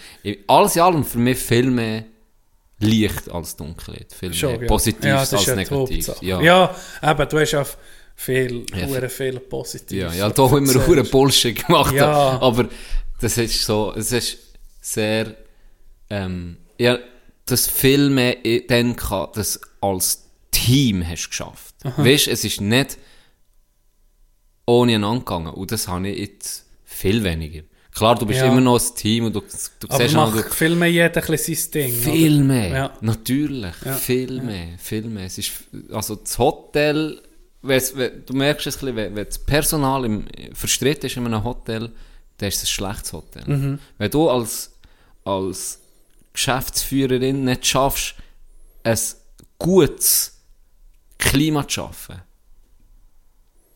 alles 0.47 0.75
in 0.75 0.81
allem 0.81 1.03
für 1.05 1.19
mich 1.19 1.37
viel 1.37 1.71
mehr 1.71 2.05
Licht 2.79 3.29
als 3.29 3.55
Dunkelheit. 3.55 4.13
Viel 4.13 4.33
Schon, 4.33 4.51
mehr 4.53 4.61
ja. 4.63 4.67
Positives 4.67 5.05
ja, 5.05 5.23
ist 5.23 5.33
als 5.33 5.45
ja 5.45 5.55
Negatives. 5.55 6.15
Ja. 6.21 6.41
Ja. 6.41 6.75
eben, 7.01 7.29
du 7.29 7.39
hast 7.39 7.55
auch 7.55 7.67
viel, 8.15 8.65
Ja, 8.75 8.87
ja, 8.87 9.09
viel 9.09 9.39
Positives. 9.39 10.15
Ja, 10.15 10.27
ja, 10.27 10.29
da 10.29 10.51
haben 10.51 10.67
wir 10.67 10.81
auch 10.81 10.87
einen 10.87 11.09
Bullshit 11.09 11.65
gemacht. 11.65 11.95
Ja. 11.95 12.39
Aber 12.41 12.67
das 13.21 13.37
ist 13.37 13.63
so, 13.65 13.93
es 13.95 14.11
ist 14.11 14.37
sehr, 14.81 15.35
ähm, 16.09 16.57
ja, 16.77 16.99
das 17.45 17.67
viel 17.67 18.09
mehr 18.09 18.37
dann 18.67 18.95
kann, 18.95 19.27
das 19.33 19.59
als 19.81 20.23
Team 20.51 21.07
hast 21.07 21.29
geschafft. 21.29 21.72
Weißt, 21.83 22.27
es 22.27 22.43
ist 22.43 22.61
nicht 22.61 22.97
ohne 24.65 24.95
einander 24.95 25.19
gegangen. 25.19 25.53
Und 25.53 25.71
das 25.71 25.87
habe 25.87 26.07
ich 26.09 26.17
jetzt 26.19 26.65
viel 26.85 27.23
weniger. 27.23 27.63
Klar, 27.93 28.15
du 28.15 28.25
bist 28.25 28.39
Ja. 28.39 28.47
immer 28.47 28.61
noch 28.61 28.79
ein 28.79 28.95
Team 28.95 29.25
und 29.25 29.33
du, 29.35 29.41
du 29.41 29.87
Aber 29.89 29.97
siehst 30.03 30.15
auch, 30.15 30.31
du, 30.31 30.37
macht 30.37 30.53
viel 30.53 30.75
mehr 30.75 30.89
jeder 30.89 31.21
ein 31.21 31.27
bisschen 31.27 31.55
sein 31.55 31.71
Ding. 31.71 31.93
viel 31.93 32.35
oder? 32.37 32.43
mehr. 32.43 32.67
Ja. 32.69 32.97
Natürlich. 33.01 33.75
Ja. 33.85 33.93
Viel 33.93 34.41
mehr. 34.41 34.77
Viel 34.79 35.03
mehr. 35.03 35.25
Es 35.25 35.37
ist, 35.37 35.51
also 35.91 36.15
das 36.15 36.37
Hotel, 36.39 37.21
du 37.61 38.33
merkst 38.33 38.65
es 38.67 38.75
ein 38.75 38.79
bisschen, 38.79 38.95
wenn, 38.95 39.15
wenn 39.15 39.25
das 39.25 39.37
Personal 39.37 40.05
im, 40.05 40.25
verstritten 40.53 41.05
ist 41.05 41.17
in 41.17 41.25
einem 41.27 41.43
Hotel, 41.43 41.91
dann 42.37 42.49
ist 42.49 42.55
es 42.57 42.63
ein 42.63 42.67
schlechtes 42.67 43.13
Hotel. 43.13 43.43
Mhm. 43.45 43.79
Wenn 43.99 44.09
du 44.11 44.27
als, 44.29 44.71
als 45.23 45.79
Geschäftsführerin 46.33 47.45
nicht 47.45 47.67
schaffst, 47.67 48.15
ein 48.83 48.97
gutes 49.59 50.41
Klima 51.23 51.67
zu 51.67 51.73
schaffen, 51.75 52.21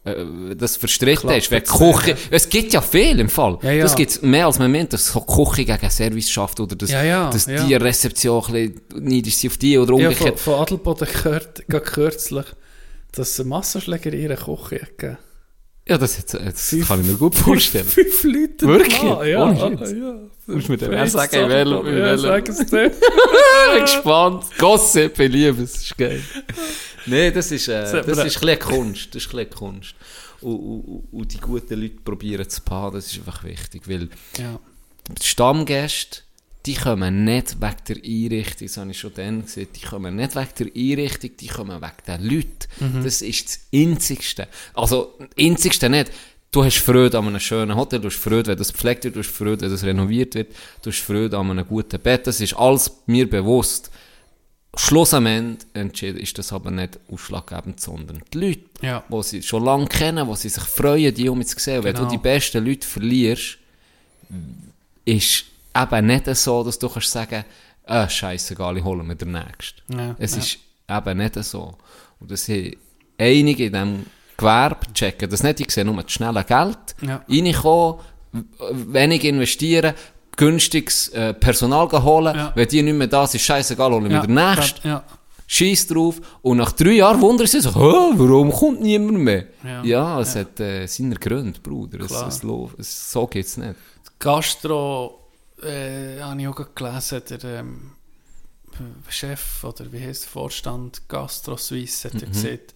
äh, 0.03 0.56
das 0.56 0.78
verstritten 0.78 1.30
Klappt 1.30 1.38
ist, 1.44 1.52
wenn 1.52 1.64
Küche, 1.64 2.18
es 2.32 2.48
gibt 2.49 2.74
ja 2.74 2.82
viel 2.82 3.19
im 3.19 3.30
Fall. 3.30 3.57
Ja, 3.61 3.72
ja. 3.72 3.84
Das 3.84 3.95
gibt 3.95 4.22
mehr 4.24 4.45
als 4.45 4.60
man 4.60 4.72
meint, 4.72 4.94
dass 4.94 5.07
so 5.07 5.22
Küche 5.22 5.65
gegen 5.65 5.90
Service 5.90 6.30
schafft 6.30 6.60
oder 6.60 6.76
dass, 6.76 6.91
Ja, 6.91 7.30
dass 7.30 7.45
die 7.45 7.74
Rezeption 7.74 8.44
ein 8.48 8.74
bisschen 8.74 9.03
neidisch 9.03 9.36
sind 9.38 9.52
auf 9.52 9.57
die 9.57 9.78
oder 9.78 9.98
Ja, 9.98 10.07
umgekehrt. 10.10 10.40
von, 10.40 10.53
von 10.53 10.61
Adelboden 10.61 11.07
gehört, 11.11 11.68
gerade 11.68 11.86
kürzlich, 11.86 12.45
dass 13.11 13.30
es 13.32 13.40
eine 13.40 13.49
Massenschlägerei 13.49 14.18
in 14.18 14.36
Küche 14.36 14.88
gegeben. 14.98 15.18
Ja, 15.88 15.98
das, 15.98 16.18
jetzt, 16.18 16.34
das 16.34 16.76
kann 16.88 17.02
ich 17.02 17.07
mir 17.07 17.15
gut 17.18 17.36
vorstellen. 17.36 17.86
Fünf 17.86 18.24
Leute. 18.24 18.68
Wirklich? 18.68 19.02
Mann, 19.03 19.26
ja, 19.28 19.45
ja. 19.56 20.19
Musst 20.48 20.69
dann 20.69 20.80
Freies 20.80 21.15
auch 21.15 21.19
sagen, 21.30 21.44
in 21.44 21.49
welchem- 21.49 21.88
in 21.88 21.98
Ja, 21.98 22.18
sag 22.18 22.49
es 22.49 22.57
dir. 22.65 22.91
Ich 23.69 23.74
bin 23.74 23.82
gespannt. 23.82 24.45
Gossip, 24.57 25.19
ich 25.19 25.32
liebe 25.32 25.61
es, 25.64 25.76
ist 25.76 25.98
geil. 25.98 26.22
Nein, 27.06 27.34
das 27.34 27.52
ist, 27.52 27.68
äh, 27.68 28.02
das 28.03 28.24
ist 28.26 28.44
ein 28.44 28.60
Kunst. 28.60 29.14
Das 29.14 29.26
ist 29.26 29.36
ein 29.36 29.49
Kunst. 29.49 29.94
Und, 30.41 30.56
und, 30.56 31.03
und 31.11 31.34
die 31.34 31.38
guten 31.40 31.82
Leute 31.82 31.95
probieren 32.03 32.48
zu 32.48 32.61
paaren, 32.61 32.94
das 32.95 33.07
ist 33.07 33.18
einfach 33.18 33.44
wichtig, 33.44 33.84
weil 33.88 34.07
Ja. 34.38 34.60
die 35.10 35.26
Stammgäste, 35.26 36.22
die 36.65 36.76
kommen 36.76 37.24
nicht 37.26 37.57
wegen 37.61 37.76
der 37.88 37.95
Einrichtung, 37.98 38.68
das 38.68 38.78
habe 38.78 38.91
ich 38.91 38.99
schon 38.99 39.14
dann 39.15 39.41
gesehen, 39.44 39.68
die 39.76 39.86
kommen 39.86 40.15
nicht 40.15 40.36
wegen 40.36 40.49
der 40.60 40.68
Einrichtung, 40.76 41.32
die 41.40 41.48
kommen 41.48 41.82
wegen 41.82 41.94
den 42.19 42.24
Leuten. 42.24 43.03
Das 43.03 43.22
ist 43.22 43.48
das 43.48 43.60
Einzigste. 43.74 44.48
Also, 44.74 45.15
das 45.19 45.30
Einzigste 45.40 45.90
nicht. 45.90 46.11
Du 46.52 46.64
hast 46.64 46.78
Freude 46.78 47.18
an 47.19 47.28
einem 47.28 47.40
schönen 47.40 47.76
Hotel, 47.76 47.99
du 47.99 48.07
hast 48.07 48.18
Freude, 48.18 48.48
wenn 48.52 48.57
das 48.57 48.72
gepflegt 48.72 49.03
wird, 49.03 49.15
du 49.15 49.19
hast 49.19 49.30
Freude, 49.30 49.61
wenn 49.61 49.69
das 49.72 49.84
renoviert 49.84 50.34
wird, 50.36 50.56
du 50.82 50.90
hast 50.91 50.99
Freude 51.02 51.38
an 51.38 51.52
einem 51.52 51.68
guten 51.68 51.99
Bett, 51.99 52.26
das 52.26 52.40
ist 52.40 52.53
alles 52.56 52.90
mir 53.06 53.30
bewusst. 53.30 53.91
Schluss 54.76 55.14
am 55.14 55.26
Ende 55.26 55.65
ist 55.74 56.38
das 56.38 56.53
aber 56.53 56.72
nicht 56.72 56.99
ausschlaggebend, 57.11 57.80
sondern 57.82 58.22
die 58.34 58.38
Leute, 58.40 58.61
Ja. 58.82 59.03
die 59.10 59.24
sie 59.24 59.44
schon 59.44 59.64
lange 59.65 59.88
kennen, 59.88 60.28
die 60.30 60.36
sie 60.36 60.49
sich 60.49 60.64
freuen, 60.64 61.14
die 61.14 61.28
um 61.30 61.44
zu 61.45 61.60
sehen. 61.60 61.84
Wenn 61.84 61.95
du 61.95 62.02
Genau. 62.02 62.11
die 62.11 62.18
besten 62.18 62.64
Leute 62.65 62.88
verlierst, 62.88 63.57
ist 65.03 65.45
eben 65.76 66.06
nicht 66.06 66.36
so, 66.36 66.64
dass 66.64 66.78
du 66.80 66.90
kannst 66.90 67.11
sagen, 67.11 67.44
ah, 67.86 68.07
scheißegal, 68.07 68.78
ich 68.78 68.84
hole 68.84 69.03
mir 69.03 69.15
den 69.15 69.32
nächsten. 69.32 69.82
Ja, 69.98 70.15
es 70.19 70.34
ja. 70.34 70.38
ist 70.40 70.60
eben 70.90 71.18
nicht 71.18 71.44
so. 71.44 71.76
Und 72.19 72.30
das 72.32 72.45
sind 72.45 72.78
einige 73.18 73.65
in 73.65 73.74
diesem 73.74 74.06
Gewerbe 74.38 74.85
checken 74.93 75.30
das 75.30 75.43
nicht, 75.43 75.59
ich 75.59 75.72
sehe 75.72 75.84
nur 75.85 76.01
das 76.01 76.11
schnelle 76.11 76.43
Geld, 76.43 76.77
Ja. 77.01 77.23
reinkommen, 77.27 77.99
wenig 78.72 79.23
investieren, 79.23 79.93
günstiges 80.35 81.09
äh, 81.09 81.34
Personal 81.34 81.88
holen, 81.91 82.35
Ja. 82.35 82.51
wenn 82.55 82.68
die 82.68 82.84
nicht 82.84 82.93
mehr 82.95 83.07
da 83.07 83.26
sind, 83.26 83.41
scheißegal, 83.41 83.91
hole 83.91 84.07
ich 84.07 84.14
Ja, 84.14 84.22
den 84.22 84.35
nächsten. 84.35 84.88
Ja. 84.88 85.03
Scheiß 85.49 85.88
drauf. 85.88 86.19
Und 86.41 86.57
nach 86.57 86.73
drei 86.73 86.91
Jahren 86.91 87.22
wundern 87.22 87.47
sie 87.47 87.61
sich, 87.61 87.73
«Hä, 87.73 87.80
warum 88.15 88.51
kommt 88.51 88.81
niemand 88.81 89.18
mehr? 89.19 89.45
Ja. 89.64 89.84
Ja, 89.84 90.19
es 90.19 90.35
hat 90.35 90.59
äh, 90.59 90.85
seine 90.88 91.15
Gründe, 91.15 91.57
Bruder. 91.61 92.01
Es, 92.01 92.11
es, 92.11 92.43
es, 92.77 93.11
so 93.11 93.26
geht's 93.27 93.55
nicht. 93.55 93.76
Gastro, 94.19 95.19
äh, 95.64 96.19
habe 96.22 96.41
ich 96.41 96.47
auch 96.49 96.76
gelesen, 96.76 97.22
der 97.30 97.43
ähm, 97.61 97.91
Chef 99.09 99.64
oder 99.64 99.91
wie 99.91 100.01
heißt 100.05 100.26
der 100.26 100.30
Vorstand 100.31 101.07
Gastro 101.07 101.55
Suisse 101.57 102.07
Mhm. 102.09 102.14
hat 102.14 102.22
ja 102.22 102.27
gesagt, 102.27 102.73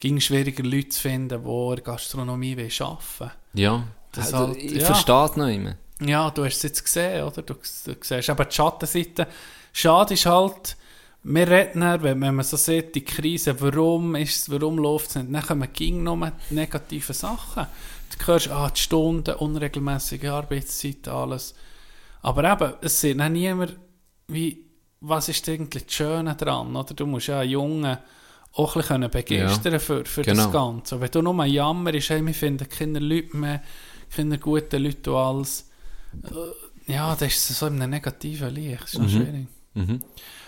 ging 0.00 0.18
schwieriger 0.20 0.64
Leute 0.64 0.88
zu 0.88 1.00
finden, 1.02 1.28
die 1.44 1.50
in 1.50 1.74
der 1.74 1.84
Gastronomie 1.84 2.52
arbeiten 2.80 3.30
Ja. 3.52 3.84
Das 4.12 4.32
Also, 4.34 4.48
halt- 4.48 4.56
ich 4.56 4.72
ja. 4.72 4.86
verstehe 4.86 5.24
es 5.26 5.36
noch 5.36 5.46
immer. 5.48 5.76
Ja, 6.00 6.30
du 6.30 6.44
hast 6.44 6.56
es 6.56 6.62
jetzt 6.62 6.82
gesehen, 6.84 7.22
oder? 7.24 7.42
Du, 7.42 7.54
du 7.54 7.60
siehst 8.00 8.28
eben 8.28 8.48
die 8.48 8.54
Schattenseite. 8.54 9.28
Schade 9.72 10.14
ist 10.14 10.26
halt, 10.26 10.76
wir 11.22 11.46
reden 11.48 11.80
dann, 11.82 12.02
wenn, 12.02 12.18
man 12.18 12.42
so 12.42 12.56
sieht, 12.56 12.94
die 12.94 13.04
Krise, 13.04 13.60
warum 13.60 14.16
ist 14.16 14.36
es, 14.36 14.50
warum 14.50 14.78
läuft 14.78 15.10
es 15.10 15.16
nicht, 15.16 15.32
dann 15.32 15.42
kommen 15.42 15.68
ging 15.72 16.02
nur 16.02 16.32
negative 16.48 17.12
Sachen. 17.12 17.66
Du 18.18 18.26
hörst, 18.26 18.48
ah, 18.50 18.70
die 18.70 18.80
Stunden, 18.80 19.34
unregelmäßige 19.36 20.24
Arbeitszeit, 20.24 21.06
alles. 21.06 21.54
Aber 22.22 22.50
eben, 22.50 22.72
es 22.80 23.00
sieht 23.00 23.20
dann 23.20 23.34
niemand, 23.34 23.76
wie, 24.28 24.64
was 25.00 25.28
ist 25.28 25.48
eigentlich 25.48 25.84
das 25.84 25.94
Schöne 25.94 26.34
dran, 26.34 26.74
oder? 26.74 26.94
Du 26.94 27.06
musst 27.06 27.28
ja 27.28 27.40
einen 27.40 27.50
Jungen 27.50 27.98
auch 28.52 28.76
ein 28.76 28.82
bisschen 28.82 29.10
begeistern 29.10 29.80
für, 29.80 30.04
für 30.04 30.22
Genau. 30.22 30.44
das 30.44 30.52
Ganze. 30.52 30.94
Und 30.96 31.00
wenn 31.02 31.10
du 31.10 31.22
nur 31.22 31.44
jammerst, 31.44 32.10
hey, 32.10 32.24
wir 32.24 32.34
finden 32.34 32.68
keine 32.68 32.98
Leute 32.98 33.36
mehr, 33.36 33.62
keine 34.14 34.38
guten 34.38 34.82
Leute 34.82 35.12
und 35.12 35.16
alles, 35.18 35.68
äh, 36.24 36.92
ja, 36.92 37.14
das 37.14 37.28
ist 37.28 37.48
so 37.48 37.66
in 37.66 37.80
einem 37.80 37.90
negativen 37.90 38.52
Licht. 38.54 38.82
Das 38.82 38.94
ist 38.94 38.98
noch 38.98 39.08
schwierig. 39.08 39.46
Mhm. 39.74 40.00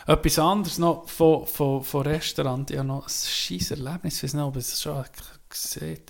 Etwas 0.06 0.38
anderes 0.40 0.78
noch 0.78 1.08
von, 1.08 1.46
von, 1.46 1.84
von 1.84 2.02
Restaurant. 2.02 2.70
Ich 2.72 2.78
habe 2.78 2.88
noch 2.88 3.06
ein 3.06 3.10
scheiß 3.10 3.70
Erlebnis. 3.72 4.16
Ich 4.16 4.24
weiß 4.24 4.34
nicht, 4.34 4.42
ob 4.42 4.56
es 4.56 4.82
schon 4.82 5.04
gesehen. 5.48 6.00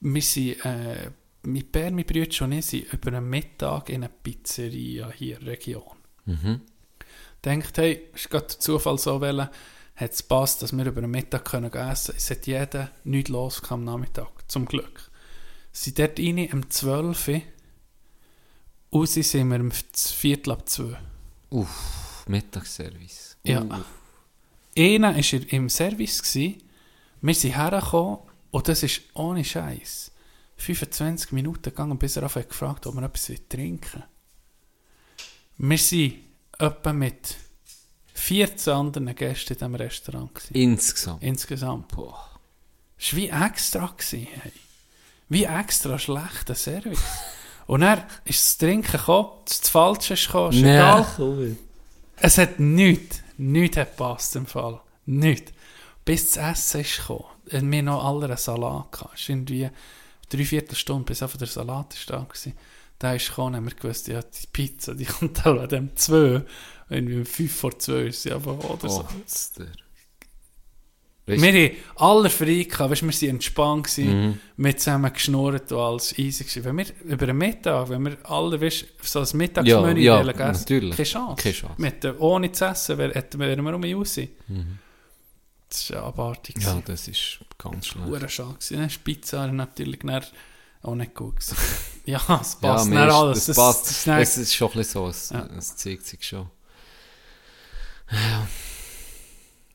Wir 0.00 0.22
sind, 0.22 0.64
äh, 0.64 1.10
mein 1.42 1.64
Bär, 1.66 1.90
mein 1.90 2.04
Bruder 2.06 2.44
und 2.44 2.52
ich 2.52 2.66
sind 2.66 2.92
über 2.92 3.08
einen 3.16 3.28
Mittag 3.28 3.88
in 3.88 4.04
einer 4.04 4.08
Pizzeria 4.22 5.10
hier 5.10 5.38
in 5.38 5.44
der 5.46 5.52
Region. 5.54 5.82
Mhm. 6.26 6.60
Denkt, 7.44 7.76
hey, 7.78 8.02
ist 8.14 8.30
gerade 8.30 8.46
der 8.46 8.60
Zufall 8.60 8.98
so 8.98 9.20
wollen, 9.20 9.48
hat 9.94 10.12
es 10.12 10.22
passt, 10.22 10.62
dass 10.62 10.76
wir 10.76 10.86
über 10.86 11.02
einen 11.02 11.10
Mittag 11.10 11.44
können 11.44 11.72
essen 11.72 12.14
Es 12.16 12.30
hat 12.30 12.46
jeder 12.46 12.90
nichts 13.04 13.30
los 13.30 13.62
am 13.70 13.84
Nachmittag, 13.84 14.28
zum 14.48 14.66
Glück. 14.66 15.10
Sie 15.72 15.90
sind 15.90 15.98
dort 15.98 16.18
rein 16.18 16.52
um 16.52 16.70
12 16.70 17.28
Uhr, 17.28 17.42
raus 18.92 19.14
sind 19.14 19.50
wir 19.50 19.60
um 19.60 19.70
Viertel 19.70 20.52
ab 20.52 20.68
2 20.68 20.98
Uff, 21.50 22.24
Mittagsservice. 22.26 23.36
Ja. 23.44 23.66
Einer 24.76 25.14
war 25.14 25.52
im 25.52 25.68
Service, 25.68 26.22
gewesen. 26.22 26.62
wir 27.20 27.34
sind 27.34 27.56
hergekommen 27.56 28.18
und 28.50 28.68
das 28.68 28.82
ist 28.82 29.02
ohne 29.14 29.44
Scheiß 29.44 30.12
25 30.56 31.32
Minuten 31.32 31.62
gegangen, 31.62 31.98
bis 31.98 32.16
er 32.16 32.28
gefragt 32.28 32.86
ob 32.86 32.94
wir 32.94 33.02
etwas 33.02 33.32
trinken 33.48 34.04
Wir 35.58 35.78
sind 35.78 36.14
etwa 36.58 36.92
mit 36.92 37.36
14 38.14 38.72
anderen 38.72 39.14
Gästen 39.14 39.54
in 39.54 39.58
diesem 39.58 39.74
Restaurant. 39.74 40.34
Gewesen. 40.34 40.54
Insgesamt. 40.54 41.22
Insgesamt. 41.22 41.88
Boah. 41.88 42.28
Es 42.98 43.12
war 43.12 43.18
wie 43.18 43.28
extra. 43.28 43.86
Gewesen, 43.86 44.28
hey. 44.42 44.52
Wie 45.28 45.44
extra 45.44 45.98
schlechter 45.98 46.54
Service. 46.54 47.00
Und 47.66 47.80
dann 47.80 48.02
ist 48.24 48.44
das 48.44 48.58
Trinken 48.58 48.92
gekommen, 48.92 49.30
das 49.46 49.68
Falsche 49.68 50.14
ist 50.14 50.26
gekommen, 50.26 50.52
ist 50.52 50.58
egal. 50.58 51.56
Es 52.16 52.38
hat 52.38 52.60
nichts, 52.60 53.22
nichts 53.38 53.76
hat 53.76 53.96
gepasst 53.96 54.36
im 54.36 54.46
Fall. 54.46 54.80
Nichts. 55.06 55.52
Bis 56.04 56.32
das 56.32 56.58
Essen 56.58 56.80
ist 56.82 56.98
gekommen, 56.98 57.24
haben 57.50 57.72
wir 57.72 57.82
noch 57.82 58.04
alle 58.04 58.26
einen 58.26 58.36
Salat 58.36 58.92
gehabt. 58.92 59.14
Es 59.14 59.28
war 59.28 59.36
irgendwie 59.36 59.70
drei 60.28 60.44
Viertelstunde, 60.44 61.04
bis 61.04 61.22
einfach 61.22 61.38
der 61.38 61.46
Salat 61.46 61.94
ist 61.94 62.10
da 62.10 62.18
war. 62.18 62.52
Da 63.02 63.14
ist 63.14 63.28
gekommen, 63.30 63.56
haben 63.56 63.66
wir 63.66 63.74
gewusst, 63.74 64.06
ja, 64.06 64.22
die 64.22 64.46
Pizza, 64.52 64.94
die 64.94 65.04
kommt 65.18 65.44
halt 65.44 65.58
an 65.60 65.68
dem 65.68 65.96
2. 65.96 66.42
Irgendwie 66.88 67.16
um 67.16 67.26
5 67.26 67.52
vor 67.56 67.76
2 67.78 67.92
ist 68.02 68.22
sie 68.22 68.32
einfach 68.32 68.56
oder 68.58 68.88
so. 68.88 69.00
Oh, 69.00 69.08
das 69.24 69.52
der. 69.54 69.66
Wir 71.24 71.36
haben 71.52 71.76
alle 71.96 72.30
frei 72.30 72.64
gehabt, 72.68 72.90
weißt, 72.90 73.02
wir 73.02 73.08
waren 73.12 73.34
entspannt, 73.36 73.84
gewesen, 73.86 74.40
wir 74.56 74.70
haben 74.72 74.78
zusammen 74.78 75.12
geschnurrt 75.12 75.70
und 75.72 75.78
alles 75.78 76.18
easy 76.18 76.42
gewesen. 76.44 76.64
Wenn 76.64 76.78
wir 76.78 76.86
über 77.04 77.26
den 77.26 77.38
Mittag, 77.38 77.88
wenn 77.90 78.04
wir 78.04 78.16
alle, 78.28 78.60
weißt, 78.60 78.84
so 79.02 79.20
ein 79.20 79.28
Mittagsmenü 79.34 80.00
Ja, 80.00 80.20
ja, 80.20 80.26
wollen 80.26 80.30
essen, 80.38 80.60
natürlich. 80.60 80.96
keine 80.96 81.08
Chance. 81.08 81.42
Keine 81.42 81.54
Chance. 81.54 81.82
Hätten, 81.84 82.16
ohne 82.18 82.52
zu 82.52 82.64
essen, 82.66 82.98
wär- 82.98 83.14
hätten 83.14 83.38
wir 83.40 83.46
wären 83.48 83.64
wir 83.64 83.74
um 83.74 83.84
raus. 83.84 84.18
Das 85.68 85.90
war 85.90 86.02
abartig. 86.04 86.56
Ja, 86.60 86.82
das 86.84 87.08
ist 87.08 87.38
ganz 87.56 87.86
schlecht. 87.86 88.08
Dann 88.70 88.84
ist 88.86 88.96
die 88.96 88.98
Pizza 89.04 89.46
natürlich 89.46 90.00
dann 90.00 90.24
auch 90.82 90.94
nicht 90.94 91.14
gut 91.14 91.36
gewesen. 91.36 91.56
ja, 92.06 92.16
es 92.18 92.26
Ja, 92.26 92.38
passt 92.38 92.62
dann 92.62 92.92
ist- 93.08 93.14
alles. 93.14 93.46
Das 93.46 93.56
passt. 93.56 93.90
ist 93.90 94.06
dann- 94.06 94.20
Es 94.20 94.36
ist 94.38 94.54
schon 94.54 94.68
ein 94.70 94.78
bisschen 94.78 94.92
so, 94.92 95.08
es, 95.08 95.30
Ja. 95.30 95.48
es 95.58 95.76
zeigt 95.76 96.06
sich 96.06 96.22
schon. 96.26 96.48
Ja. 98.10 98.46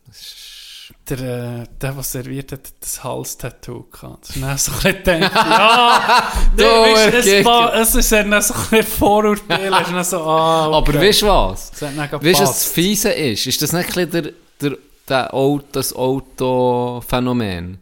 Das 0.05 0.17
ist... 0.17 0.93
der, 1.09 1.19
äh, 1.19 1.67
der, 1.81 1.91
der 1.93 2.03
serviert 2.03 2.51
hat, 2.51 2.59
hat 2.67 2.73
das 2.81 3.03
Hals-Tattoo 3.03 3.87
gehabt. 3.91 4.29
Das 4.29 4.35
ist 4.35 4.41
dann 4.43 4.57
so 4.57 4.71
ein 4.73 4.77
bisschen 4.77 5.03
gedacht, 5.21 5.33
ja, 5.35 6.33
nee, 6.55 6.91
es, 6.93 7.25
es 7.25 7.95
ist 7.95 8.11
dann 8.11 8.41
so 8.41 8.53
ein 8.53 8.59
bisschen 8.69 8.83
Vorurteil. 8.83 9.73
Es 9.73 9.81
ist 9.87 9.91
dann 9.91 10.03
so, 10.03 10.21
ah, 10.23 10.67
okay. 10.77 10.91
Aber 10.91 10.93
weißt 11.01 11.21
du 11.23 11.27
was? 11.27 11.71
Es 11.73 11.81
Weißt 11.81 12.11
du, 12.11 12.21
was 12.23 12.39
das 12.39 12.65
Fiese 12.65 13.11
ist? 13.11 13.47
Ist 13.47 13.61
das 13.61 13.73
nicht 13.73 13.97
ein 13.97 14.09
bisschen 14.09 14.11
der, 14.59 14.69
der, 14.69 14.77
der 15.07 15.33
Auto, 15.33 15.65
das 15.71 15.93
Autophänomen? 15.93 17.79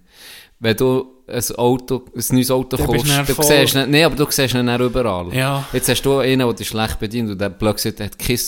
Wenn 0.60 0.78
du 0.78 1.15
ein 1.28 1.56
Auto, 1.56 2.06
ein 2.16 2.24
neues 2.36 2.52
Auto 2.52 2.78
kaufst, 2.78 3.30
du 3.30 3.42
siehst 3.44 3.76
nicht, 3.76 3.90
nee, 3.90 4.04
aber 4.04 4.16
du 4.16 4.26
siehst 4.30 4.54
ihn 4.54 4.68
dann 4.68 4.82
überall. 4.82 5.34
Ja. 5.34 5.66
Jetzt 5.74 5.90
hast 5.90 6.04
du 6.04 6.20
einen, 6.20 6.40
der 6.40 6.54
dich 6.54 6.68
schlecht 6.68 7.00
bedient 7.00 7.32
und 7.32 7.42
der 7.42 7.50
plötzlich 7.50 8.00
hat 8.00 8.20
kein 8.20 8.40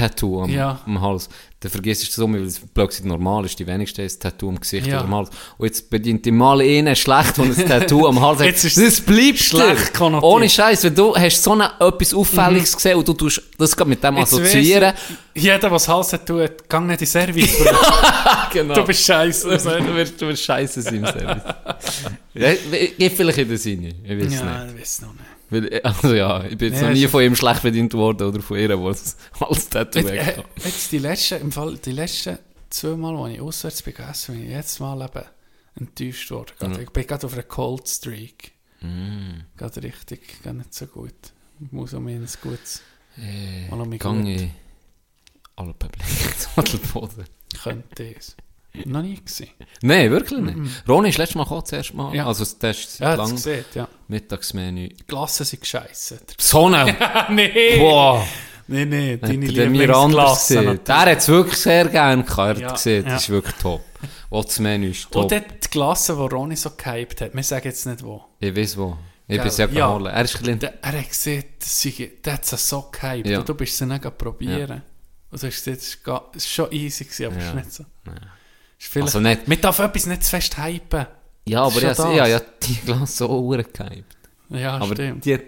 Tattoo 0.00 0.42
am, 0.42 0.50
Ja. 0.50 0.80
am 0.86 1.00
Hals. 1.00 1.28
Dann 1.60 1.70
vergisst 1.70 2.02
du 2.02 2.06
es 2.08 2.14
so, 2.14 2.32
weil 2.32 2.44
es 2.44 2.58
plötzlich 2.72 3.04
normal 3.06 3.44
ist. 3.44 3.58
Die 3.58 3.66
wenigsten 3.66 4.00
haben 4.02 4.10
ein 4.10 4.18
Tattoo 4.18 4.48
am 4.48 4.58
Gesicht 4.58 4.86
Ja. 4.86 4.96
oder 4.96 5.04
am 5.04 5.14
Hals. 5.14 5.30
Und 5.58 5.66
jetzt 5.66 5.90
bedient 5.90 6.24
die 6.24 6.30
mal 6.30 6.60
einen 6.60 6.96
schlecht, 6.96 7.36
der 7.36 7.44
ein 7.44 7.54
Tattoo 7.54 8.06
am 8.06 8.18
Hals 8.20 8.38
hat. 8.38 8.46
Jetzt 8.46 8.64
ist 8.64 8.78
das 8.78 9.00
bleibt 9.02 9.38
schlecht 9.38 9.92
konnotiert. 9.92 10.32
Ohne 10.32 10.48
Scheiß, 10.48 10.84
wenn 10.84 10.94
du 10.94 11.14
hast 11.14 11.42
so 11.42 11.52
eine, 11.52 11.70
etwas 11.78 12.14
Auffälliges 12.14 12.74
gesehen 12.74 12.96
und 12.96 13.06
du 13.08 13.12
tust 13.12 13.42
das 13.58 13.76
gerade 13.76 13.90
mit 13.90 14.02
dem 14.02 14.16
Jetzt 14.16 14.32
assoziieren. 14.32 14.94
ich, 15.34 15.42
Jeder, 15.42 15.58
der 15.58 15.70
das 15.70 15.86
Hals-Tattoo 15.86 16.40
hat, 16.40 16.68
gang 16.68 16.86
nicht 16.86 16.94
in 17.02 17.06
den 17.06 17.06
Service. 17.06 17.56
Genau. 18.52 18.74
du 18.74 18.84
bist 18.84 19.04
scheiße. 19.04 19.48
du 19.48 19.94
wirst, 19.94 20.20
du 20.20 20.26
wirst 20.26 20.42
scheiße 20.42 20.82
sein 20.82 20.94
im 20.96 21.06
Service. 21.06 21.42
geht 22.98 23.12
vielleicht 23.12 23.38
in 23.38 23.48
den 23.48 23.56
Sinn. 23.58 23.84
Ich 23.84 24.10
weiß 24.24 24.34
ja, 24.40 24.64
nicht. 24.64 24.74
ich 24.74 24.80
weiß 24.80 25.02
noch 25.02 25.12
nicht. 25.12 25.39
Weil, 25.50 25.80
also 25.82 26.14
ja, 26.14 26.44
ich 26.44 26.56
bin 26.56 26.72
jetzt 26.72 26.82
Ja, 26.82 26.88
noch 26.88 26.94
nie 26.94 27.06
von 27.08 27.22
ihm 27.22 27.34
schlecht 27.36 27.62
bedient 27.62 27.92
worden 27.94 28.28
oder 28.28 28.40
von 28.40 28.56
ihr, 28.58 28.70
es 28.70 29.16
als 29.40 29.68
Tattoo 29.68 29.98
Jetzt, 30.00 30.10
äh, 30.38 30.42
jetzt 30.64 30.92
die 30.92 30.98
letzten, 30.98 31.40
im 31.40 31.52
Fall, 31.52 31.76
die 31.78 31.92
letzten 31.92 32.38
zwei 32.70 32.96
Mal, 32.96 33.16
als 33.16 33.34
ich 33.34 33.40
auswärts 33.40 33.82
gegessen, 33.84 34.34
bin 34.36 34.44
ich 34.44 34.50
jetzt 34.50 34.78
mal 34.80 35.00
eben 35.02 35.24
enttäuscht 35.76 36.30
worden. 36.30 36.52
Gerade- 36.58 36.82
Ich 36.82 36.90
bin 36.90 37.06
gerade 37.06 37.26
auf 37.26 37.32
einer 37.32 37.42
Cold 37.42 37.88
Streak. 37.88 38.52
Mm. 38.80 39.40
Gerade 39.56 39.82
richtig, 39.82 40.42
gar 40.42 40.52
nicht 40.54 40.72
so 40.72 40.86
gut. 40.86 41.12
Ich 41.60 41.70
muss 41.72 41.92
um 41.94 42.06
ein 42.06 42.26
gutes 42.42 42.82
Äh, 43.18 43.68
Mal 43.68 43.80
um 43.80 43.88
mich 43.88 44.00
gang 44.00 44.24
gut. 44.24 44.40
in 44.40 44.50
Alpenblick 45.56 46.38
zu 46.38 46.48
Adelboden. 46.56 47.24
könnte 47.62 48.14
es. 48.16 48.36
Noch 48.84 49.02
nie 49.02 49.20
gesehen. 49.24 49.50
Nein, 49.82 50.10
wirklich 50.10 50.40
nicht. 50.40 50.88
Ronny 50.88 51.08
ist 51.08 51.18
letztes 51.18 51.34
Mal 51.36 51.46
das 51.60 51.72
erste 51.72 51.96
Mal. 51.96 52.14
Ja. 52.14 52.26
Also 52.26 52.44
das 52.58 52.78
ist 52.78 52.98
Ja, 53.00 53.14
lang 53.14 53.30
gesehen, 53.32 53.64
ja. 53.74 53.88
Mittagsmenü. 54.08 54.88
Die 54.88 55.06
Glassen 55.06 55.44
sind 55.44 55.60
gescheissen. 55.60 56.18
Sonne! 56.38 56.96
nee! 57.30 57.78
Boah! 57.78 58.24
Nee, 58.68 58.84
nee, 58.84 59.16
deine 59.16 59.48
Hat 59.48 60.86
der 60.86 60.96
hat 61.00 61.18
es 61.18 61.28
wirklich 61.28 61.58
sehr 61.58 61.88
gerne 61.88 62.22
gehabt. 62.22 62.38
Er 62.38 62.48
hat 62.50 62.58
Ja, 62.60 62.72
gesehen, 62.72 63.02
das 63.04 63.12
ja. 63.12 63.16
ist 63.18 63.28
wirklich 63.30 63.56
top. 63.56 63.80
Auch 64.30 64.44
das 64.44 64.60
Menü 64.60 64.90
ist 64.90 65.10
top. 65.10 65.24
Und 65.24 65.32
dort 65.32 65.64
die 65.64 65.70
Glasse, 65.70 66.14
die 66.14 66.20
Ronny 66.34 66.54
so 66.54 66.70
gehypt 66.76 67.20
hat, 67.20 67.34
wir 67.34 67.42
sagen 67.42 67.66
jetzt 67.66 67.84
nicht 67.86 68.04
wo. 68.04 68.22
Ich 68.38 68.54
weiß 68.54 68.76
wo. 68.76 68.96
Ich 69.26 69.34
Gell? 69.36 69.42
bin 69.44 69.50
sehr 69.50 69.68
Ja. 69.70 69.88
geholt. 69.88 70.06
Er 70.06 70.22
ist 70.24 70.36
ein 70.36 70.58
bisschen... 70.58 70.72
Er 70.82 70.92
hat 70.92 71.08
gesehen, 71.08 71.44
der 72.24 72.32
hat 72.34 72.52
es 72.52 72.68
so 72.68 72.90
gehypt. 72.92 73.26
Ja. 73.28 73.40
Und 73.40 73.48
du 73.48 73.54
bist 73.54 73.76
sie 73.76 73.86
nicht 73.86 74.18
probieren. 74.18 74.82
Und 75.32 75.42
du 75.42 75.46
hast 75.48 75.64
gesehen, 75.64 75.74
es 75.74 75.98
es 76.36 76.44
ist 76.44 76.48
schon 76.48 76.70
easy 76.72 77.24
aber 77.26 77.36
es 77.36 77.42
Ja. 77.42 77.48
ist 77.50 77.54
nicht 77.56 77.72
so. 77.72 77.82
Ist 77.82 78.12
vielleicht, 78.88 79.08
Also 79.08 79.20
nicht- 79.20 79.46
Man 79.48 79.60
darf 79.60 79.78
etwas 79.78 80.06
nicht 80.06 80.24
zu 80.24 80.30
fest 80.30 80.56
hypen. 80.58 81.06
Ja, 81.46 81.62
aber 81.64 81.80
ja, 81.80 81.88
das. 81.88 81.98
ja, 81.98 82.26
ja, 82.26 82.40
die 82.62 82.74
Glas 82.76 83.16
so 83.16 83.48
gehypt. 83.48 83.80
Ja, 84.50 84.76
Aber 84.76 84.94
stimmt. 84.94 85.24
die 85.24 85.34
hat 85.34 85.42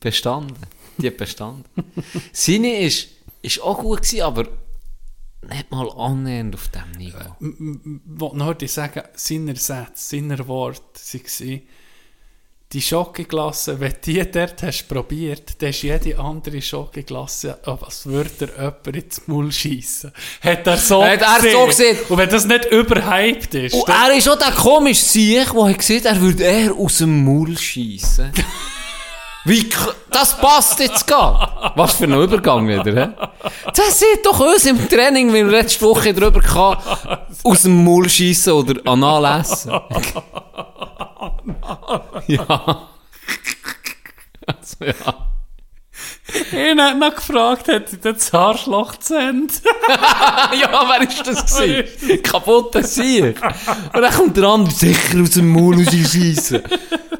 bestanden. 0.00 0.56
Die 0.96 1.06
hat 1.08 1.16
bestanden. 1.16 1.64
Seine 2.32 2.80
ist, 2.80 3.08
ist 3.42 3.60
auch 3.60 3.78
gut 3.78 3.98
gewesen, 4.02 4.22
aber 4.22 4.48
nicht 5.48 5.70
mal 5.70 5.90
annähernd 5.90 6.54
auf 6.54 6.68
diesem 6.68 6.90
Niveau. 6.92 7.36
Ich 7.40 8.20
wollte 8.20 8.36
noch 8.36 8.68
sagen, 8.68 9.02
seine 9.14 9.54
Sätze, 9.56 9.90
seine 9.94 10.46
Worte 10.48 10.80
waren, 10.82 11.62
die 12.72 12.82
Schokoglasse, 12.82 13.80
wenn 13.80 13.92
du 13.92 13.98
die 14.04 14.30
dort 14.30 14.62
hast 14.62 14.86
probiert, 14.88 15.62
dann 15.62 15.70
ist 15.70 15.82
jede 15.82 16.18
andere 16.18 16.60
Schokoglasse, 16.60 17.58
oh, 17.64 17.78
als 17.80 18.04
würde 18.04 18.50
er 18.56 18.64
jemand 18.64 19.04
ins 19.04 19.22
Maul 19.26 19.50
schiessen. 19.50 20.12
Hat 20.42 20.66
er 20.66 20.76
so 20.76 21.02
Hat 21.02 21.22
er 21.22 21.50
so 21.50 21.66
gesehen. 21.66 21.96
Und 22.10 22.18
wenn 22.18 22.28
das 22.28 22.44
nicht 22.44 22.66
überhyped 22.66 23.54
ist, 23.54 23.74
Und 23.74 23.88
er 23.88 24.14
ist 24.14 24.28
auch 24.28 24.38
der 24.38 24.52
komische 24.52 25.02
Sieg, 25.02 25.50
der 25.50 25.64
hat 25.64 25.78
gesehen, 25.78 26.04
er 26.04 26.20
würde 26.20 26.44
eher 26.44 26.74
aus 26.74 26.98
dem 26.98 27.24
Maul 27.24 27.56
schiessen. 27.56 28.32
Wie, 29.44 29.66
das 30.10 30.36
passt 30.36 30.78
jetzt 30.80 31.06
gar. 31.06 31.72
Was 31.74 31.94
für 31.94 32.04
ein 32.04 32.12
Übergang 32.12 32.68
wieder, 32.68 33.06
hä? 33.06 33.08
Das 33.74 33.98
sieht 33.98 34.26
doch 34.26 34.40
uns 34.40 34.66
im 34.66 34.86
Training, 34.90 35.28
wie 35.28 35.42
wir 35.42 35.46
letzte 35.46 35.86
Woche 35.86 36.12
drüber 36.12 36.42
hatten, 36.42 37.18
aus 37.44 37.62
dem 37.62 37.82
Maul 37.82 38.10
schiessen 38.10 38.52
oder 38.52 38.78
anal 38.84 39.40
essen. 39.40 39.72
ja. 42.26 42.88
Also, 44.46 44.84
ja. 44.84 45.28
Einer 46.52 46.90
hat 46.90 46.98
noch 46.98 47.14
gefragt, 47.14 47.68
hat 47.68 47.88
sie 47.88 47.98
das 47.98 48.32
Haarschloch 48.32 48.92
gezähnt? 48.92 49.60
ja, 50.60 50.84
wer 50.88 51.08
ist 51.08 51.26
das 51.26 51.58
gewesen? 51.58 52.22
Kaputter 52.22 52.82
Sieg. 52.82 53.40
Und 53.92 54.02
dann 54.02 54.14
kommt 54.14 54.36
der 54.36 54.44
andere 54.44 54.72
sicher 54.72 55.20
aus 55.20 55.30
dem 55.30 55.50
Maul 55.50 55.76
rausschiessen. 55.76 56.62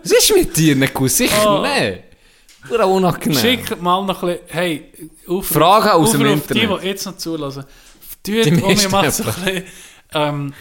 Was 0.02 0.12
ist 0.12 0.34
mit 0.36 0.56
dir 0.56 0.76
nicht 0.76 0.94
gut? 0.94 1.10
Sicher 1.10 1.62
nicht. 1.62 2.04
Oder 2.70 2.86
unangenehm. 2.86 3.38
Schickt 3.38 3.80
mal 3.80 4.04
noch 4.04 4.22
ein 4.22 4.28
bisschen, 4.28 4.46
hey, 4.48 4.92
Aufruf, 5.26 5.46
Fragen 5.46 5.88
aus 5.90 6.12
dem 6.12 6.20
Aufruf 6.20 6.32
Internet. 6.34 6.62
Die, 6.62 6.80
die 6.82 6.86
jetzt 6.86 7.06
noch 7.06 7.16
zulassen. 7.16 7.64
Die 8.26 8.42
Tut 8.42 8.52
meisten 8.52 8.70
ich 8.70 8.90
mache 8.90 9.10
so 9.10 9.24
ein 9.24 9.34
bisschen, 9.34 9.64
ähm, 10.14 10.54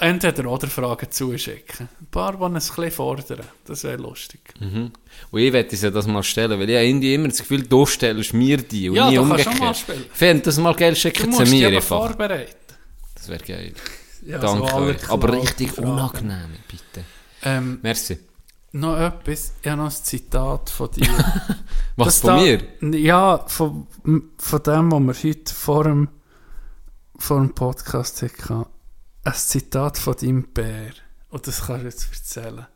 entweder 0.00 0.50
oder 0.50 0.66
Fragen 0.68 1.10
zuschicken. 1.10 1.88
Ein 2.00 2.06
paar, 2.10 2.32
die 2.32 2.56
es 2.56 2.70
ein 2.70 2.76
bisschen 2.76 2.90
fordern. 2.92 3.40
Das 3.66 3.84
wäre 3.84 3.96
lustig. 3.96 4.40
Und 4.60 4.92
ich 5.40 5.52
werde 5.52 5.68
dir 5.76 5.90
das 5.90 6.06
mal 6.06 6.22
stellen, 6.22 6.58
weil 6.58 6.68
ich 6.68 6.76
irgendwie 6.76 7.14
immer 7.14 7.28
das 7.28 7.38
Gefühl, 7.38 7.62
du 7.62 7.84
stellst 7.86 8.32
mir 8.34 8.58
die 8.58 8.88
und 8.88 8.96
Ja, 8.96 9.08
nie 9.10 9.16
du 9.16 9.22
kannst 9.28 9.32
umgekehrt. 9.46 9.56
schon 9.56 9.66
mal 9.66 9.74
spielen. 9.74 10.04
Ich 10.12 10.18
fände 10.18 10.42
das 10.42 10.58
mal 10.58 10.74
geil, 10.74 10.92
Du 10.94 10.96
schicken 11.00 11.30
dich 11.30 11.50
mir 11.50 11.68
einfach. 11.68 11.82
vorbereiten. 12.06 12.54
Das 13.14 13.28
wäre 13.28 13.44
geil. 13.44 13.72
Ja, 14.26 14.38
Danke 14.38 14.68
so 14.68 14.76
euch. 14.76 15.10
Aber 15.10 15.28
Fragen. 15.28 15.40
richtig 15.42 15.78
unangenehm, 15.78 16.50
bitte. 16.68 17.04
Ähm, 17.42 17.78
Merci. 17.82 18.18
noch 18.72 18.98
etwas, 18.98 19.52
ich 19.62 19.68
habe 19.70 19.80
noch 19.82 19.86
ein 19.90 19.90
Zitat 20.04 20.70
von 20.70 20.90
dir. 20.90 21.06
Was 21.96 22.06
Das 22.06 22.20
von 22.20 22.30
da- 22.30 22.88
mir? 22.88 22.98
Ja, 22.98 23.44
von, 23.46 23.86
von 24.38 24.62
dem, 24.62 24.92
was 25.08 25.22
wir 25.24 25.30
heute 25.30 25.54
vor 25.54 25.84
dem, 25.84 26.08
vor 27.16 27.38
dem 27.38 27.54
Podcast 27.54 28.22
hatten. 28.22 28.66
Ein 29.24 29.34
Zitat 29.34 29.98
von 29.98 30.14
deinem 30.16 30.44
Bär. 30.48 30.92
Und 31.30 31.46
das 31.46 31.66
kannst 31.66 31.82
du 31.82 31.88
jetzt 31.88 32.08
erzählen. 32.12 32.66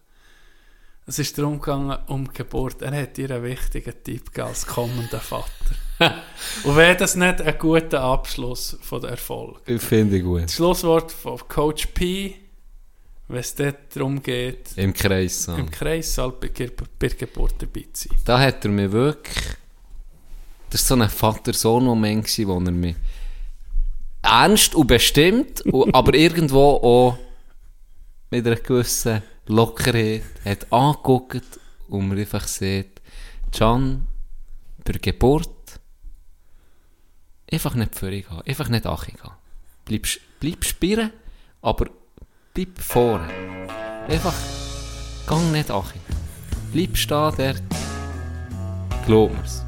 Es 1.06 1.18
ist 1.18 1.36
darum 1.36 1.58
gegangen, 1.58 1.98
um 2.06 2.26
die 2.28 2.32
Geburt. 2.34 2.80
Er 2.82 2.92
hat 3.02 3.16
dir 3.16 3.30
einen 3.30 3.42
wichtigen 3.42 3.92
Tipp 4.04 4.26
gegeben 4.26 4.48
als 4.48 4.66
kommender 4.66 5.18
Vater. 5.20 5.74
Und 6.64 6.76
wäre 6.76 6.96
das 6.96 7.16
nicht 7.16 7.40
ein 7.40 7.58
guter 7.58 8.00
Abschluss 8.02 8.76
von 8.82 9.00
der 9.00 9.10
Erfolg? 9.10 9.60
Ich 9.66 9.82
finde 9.82 10.18
ich 10.18 10.22
gut. 10.22 10.44
Das 10.44 10.54
Schlusswort 10.54 11.10
von 11.10 11.38
Coach 11.48 11.86
P, 11.86 12.36
wenn 13.28 13.38
es 13.40 13.54
dort 13.54 13.96
darum 13.96 14.22
geht, 14.22 14.76
Im 14.76 14.92
Kreis. 14.94 15.44
so. 15.44 15.54
im 15.56 15.70
Kreissaal 15.70 16.32
bei, 16.32 16.48
Ge- 16.48 16.70
bei 16.70 17.08
der 17.08 17.16
Geburt 17.16 17.54
dabei 17.58 17.86
zu 17.92 18.08
sein. 18.08 18.18
Da 18.24 18.38
hat 18.38 18.64
er 18.64 18.70
mir 18.70 18.90
wirklich. 18.92 19.44
Das 20.70 20.88
war 20.90 20.96
so 20.98 21.02
ein 21.02 21.10
Vater-Sohn-Moment, 21.10 22.28
wo 22.46 22.54
er 22.60 22.70
mich 22.70 22.96
ernst 24.22 24.74
und 24.74 24.86
bestimmt, 24.86 25.62
aber 25.92 26.14
irgendwo 26.14 26.76
auch 26.76 27.18
mit 28.30 28.46
einer 28.46 28.56
gewissen 28.56 29.22
Lockerheit 29.46 30.22
hat 30.44 30.72
angeguckt 30.72 31.60
und 31.88 32.08
mir 32.08 32.20
einfach 32.20 32.46
sagt, 32.48 33.02
Can, 33.52 34.06
bei 34.84 34.92
der 34.92 35.00
Geburt 35.00 35.50
einfach 37.52 37.74
nicht 37.74 37.94
völlig 37.94 38.28
gehen, 38.28 38.40
einfach 38.46 38.68
nicht 38.68 38.86
achi 38.86 39.12
gehen. 39.12 39.32
Bleib, 39.84 40.06
bleib 40.40 40.64
spielen, 40.64 41.12
aber 41.60 41.90
bleib 42.54 42.78
vorne. 42.78 43.28
Einfach, 44.08 44.34
gang 45.26 45.52
nicht 45.52 45.70
achi. 45.70 45.98
Bleib 46.72 46.96
stehen 46.96 47.32
dort. 47.36 47.62
Glaub 49.06 49.32
mir's. 49.32 49.64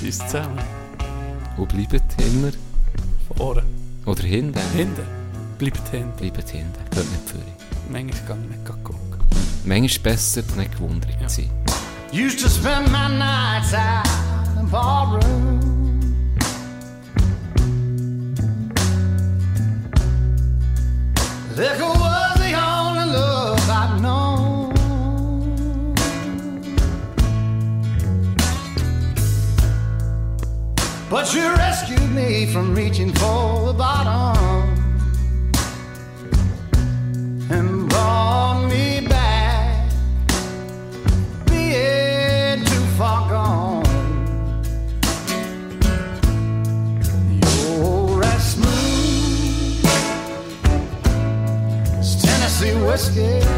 Tschüss 0.00 0.18
zusammen. 0.18 0.81
Und 1.56 1.68
bleibt 1.68 2.20
immer. 2.22 2.52
Vorne. 3.36 3.62
Oder 4.06 4.22
hinten. 4.22 4.58
Hinten. 4.74 5.02
Bleibt 5.58 5.88
hinten. 5.90 6.16
Bleibt 6.16 6.48
hinten. 6.48 6.72
Geht 6.90 7.10
nicht 7.10 7.30
vor. 7.30 7.40
Manchmal 7.90 8.20
kann 8.26 8.38
ich 8.44 8.56
nicht 8.56 8.64
gucken. 8.84 8.96
Manchmal 9.64 9.84
ist 9.84 9.92
es 9.96 9.98
besser, 10.42 10.42
nicht 10.56 10.72
gewundert 10.76 11.10
Ja. 11.20 11.26
zu 11.28 11.42
sein. 11.42 11.50
Used 12.12 12.40
to 12.42 12.48
spend 12.48 12.90
my 12.92 13.08
nights 13.08 13.72
out 13.72 14.06
in 14.60 14.68
ballroom. 14.68 15.60
Liquor 21.56 21.92
was 22.00 22.34
the 22.38 22.54
only 22.54 23.06
love 23.12 23.58
I'd 23.68 24.00
known. 24.00 24.41
But 31.12 31.34
you 31.34 31.46
rescued 31.56 32.10
me 32.12 32.46
from 32.46 32.74
reaching 32.74 33.12
for 33.12 33.66
the 33.66 33.74
bottom 33.74 34.34
and 37.50 37.86
brought 37.90 38.66
me 38.70 39.06
back 39.06 39.92
being 41.44 42.64
too 42.64 42.84
far 42.96 43.28
gone. 43.28 43.84
You're 47.42 48.24
as 48.24 48.52
smooth 48.54 49.84
as 51.98 52.22
Tennessee 52.22 52.74
whiskey. 52.86 53.51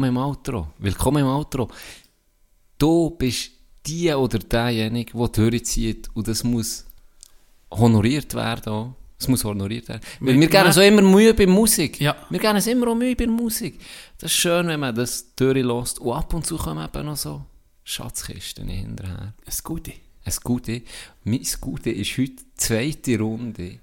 Willkommen 0.00 0.16
im 0.16 0.22
Outro. 0.22 0.66
Willkommen 0.78 1.18
im 1.22 1.26
Outro. 1.28 1.68
Du 2.78 3.10
bist 3.10 3.50
die 3.84 4.10
oder 4.10 4.38
derjenige, 4.38 5.12
der 5.12 5.28
durchzieht 5.28 6.08
und 6.14 6.26
das 6.26 6.42
muss 6.42 6.86
honoriert 7.70 8.32
werden. 8.32 8.72
Auch. 8.72 8.94
Es 9.18 9.28
muss 9.28 9.44
honoriert 9.44 9.88
werden. 9.90 10.00
Weil 10.20 10.34
wir 10.36 10.40
Wir- 10.40 10.48
geben 10.48 10.72
so 10.72 10.80
immer 10.80 11.02
Mühe 11.02 11.34
bei 11.34 11.46
Musik. 11.46 12.00
Ja. 12.00 12.16
Wir 12.30 12.38
geben 12.38 12.56
es 12.56 12.66
immer 12.66 12.88
auch 12.88 12.94
Mühe 12.94 13.14
bei 13.14 13.26
Musik. 13.26 13.78
Das 14.16 14.30
ist 14.30 14.38
schön, 14.38 14.68
wenn 14.68 14.80
man 14.80 14.94
das 14.94 15.34
durchlässt. 15.36 15.98
Und 15.98 16.14
ab 16.14 16.32
und 16.32 16.46
zu 16.46 16.56
kommen 16.56 16.82
eben 16.82 17.04
noch 17.04 17.16
so 17.18 17.44
Schatzkisten 17.84 18.68
hinterher. 18.68 19.34
Ein 19.44 19.54
Gute. 19.62 19.92
Ein 20.24 20.34
Gute. 20.42 20.82
Mein 21.24 21.46
Gute 21.60 21.90
ist 21.90 22.12
heute 22.16 22.30
die 22.36 22.54
zweite 22.54 23.18
Runde. 23.18 23.80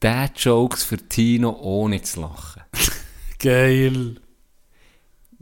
Dad 0.00 0.36
Jokes 0.40 0.82
für 0.82 0.96
Tino 0.98 1.50
ohne 1.60 2.02
zu 2.02 2.22
lachen. 2.22 2.62
Geil. 3.38 4.16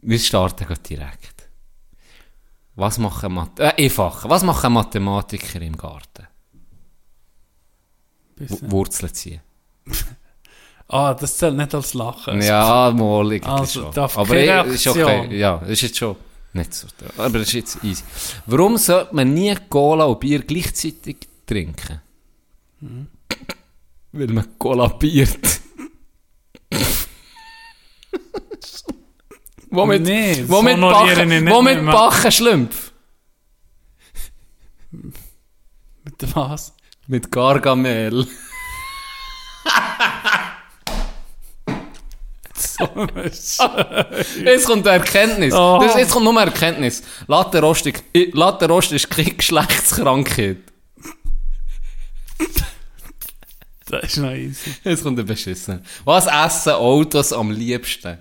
Wir 0.06 0.18
starten 0.18 0.66
direkt. 0.88 1.48
Was 2.76 2.98
machen 2.98 3.32
Math 3.32 3.58
äh, 3.58 3.72
einfach. 3.78 4.28
Was 4.28 4.42
machen 4.42 4.72
Mathematiker 4.72 5.62
im 5.62 5.76
Garten? 5.76 6.26
W. 8.36 8.46
Wurzeln 8.70 9.14
ziehen. 9.14 9.40
Ah, 10.86 11.14
das 11.14 11.38
zählt 11.38 11.56
nicht 11.56 11.74
als 11.74 11.94
Lachen. 11.94 12.42
Ja, 12.42 12.92
mal 12.94 13.32
irgendwie 13.32 13.50
Also, 13.50 13.90
schon. 13.90 13.98
Aber 14.04 14.26
keine 14.26 14.70
eh, 14.70 14.74
ist 14.74 14.86
okay. 14.86 15.34
Ja, 15.38 15.56
ist 15.60 15.80
jetzt 15.80 15.96
schon 15.96 16.14
nicht 16.52 16.74
so. 16.74 16.86
Aber 17.16 17.38
das 17.38 17.48
ist 17.48 17.54
jetzt 17.54 17.82
easy. 17.82 18.04
Warum 18.44 18.76
sollte 18.76 19.14
man 19.14 19.32
nie 19.32 19.56
Cola 19.70 20.04
und 20.04 20.20
Bier 20.20 20.40
gleichzeitig 20.42 21.16
trinken? 21.46 22.02
Mhm. 22.80 23.08
Weil 24.12 24.26
man 24.26 24.58
kollabiert. 24.58 25.38
Womit, 29.74 30.02
Nee, 30.02 30.44
womit, 30.46 30.80
Bachen, 30.80 31.48
womit. 31.50 31.86
Bachen 31.86 32.32
Schlümpf? 32.32 32.92
Mit 34.90 36.36
was? 36.36 36.72
Mit 37.06 37.30
Gargamel. 37.30 38.26
So 42.76 42.84
ein 42.94 43.08
Jetzt 44.44 44.66
kommt 44.66 44.86
eine 44.86 44.98
Erkenntnis. 44.98 45.54
Oh. 45.54 45.78
Das, 45.80 45.96
jetzt 45.96 46.12
kommt 46.12 46.24
nur 46.24 46.36
eine 46.38 46.50
Erkenntnis. 46.50 47.02
Latterost 47.26 47.86
ist, 47.86 49.10
keine 49.10 49.30
Geschlechtskrankheit. 49.30 50.58
Das 53.86 54.04
ist 54.04 54.16
noch 54.16 54.30
easy. 54.30 54.74
Jetzt 54.82 55.02
kommt 55.02 55.18
der 55.18 55.24
Beschissen. 55.24 55.84
Was 56.04 56.26
essen 56.26 56.72
Autos 56.72 57.32
am 57.32 57.50
liebsten? 57.50 58.18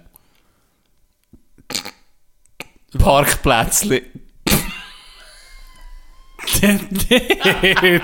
Parkplätzchen. 2.98 4.02
nee. 6.62 8.02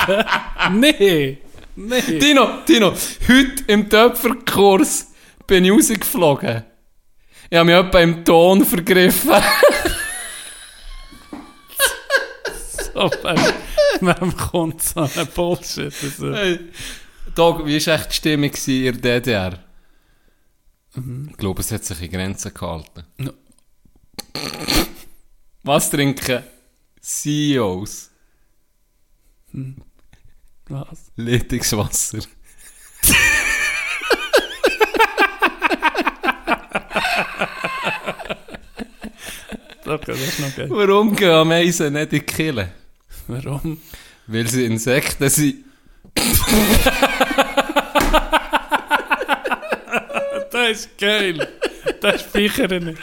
nee. 0.72 1.38
Nee. 1.76 2.02
Tino, 2.20 2.64
Tino, 2.66 2.94
heute 3.28 3.64
im 3.68 3.90
Töpferkurs 3.90 5.14
bin 5.48 5.64
ich 5.64 5.72
rausgeflogen. 5.72 6.64
Ich 7.50 7.58
habe 7.58 7.66
mich 7.66 7.76
etwa 7.76 8.00
im 8.00 8.26
Ton 8.26 8.66
vergriffen. 8.66 9.32
So, 12.94 13.10
wem 14.02 14.36
kommt 14.36 14.82
so 14.82 15.02
ein 15.02 15.28
Bullshit? 15.34 15.94
Also, 16.04 16.34
Hey, 16.34 16.60
Dog, 17.34 17.66
wie 17.66 17.86
war 17.86 17.96
echt 17.96 18.12
die 18.12 18.16
Stimmung 18.16 18.52
in 18.52 19.02
der 19.02 19.22
DDR? 19.22 19.60
Ich 21.30 21.38
glaube, 21.38 21.62
es 21.62 21.72
hat 21.72 21.86
sich 21.86 22.02
in 22.02 22.12
Grenzen 22.12 22.54
gehalten. 22.54 23.04
No. 23.18 23.32
Was 25.64 25.90
trinken 25.90 26.44
CEOs? 27.02 28.10
was? 30.70 31.12
Leitungswasser. 31.16 32.20
Okay, 39.86 40.12
das 40.12 40.20
ist 40.20 40.40
noch 40.40 40.56
geil. 40.56 40.68
Warum 40.70 41.16
gehen 41.16 41.32
Ameisen 41.32 41.94
nicht 41.94 42.14
in 42.14 42.20
die 42.20 42.26
Kille? 42.26 42.72
Warum? 43.28 43.82
Weil 44.28 44.48
sie 44.48 44.66
Insekten 44.66 45.30
sind. 45.30 45.66
Das 50.52 50.72
ist 50.72 50.98
geil. 50.98 51.48
Das 52.02 52.22
speichere 52.22 52.78
ich 52.78 52.84
nicht. 52.84 53.00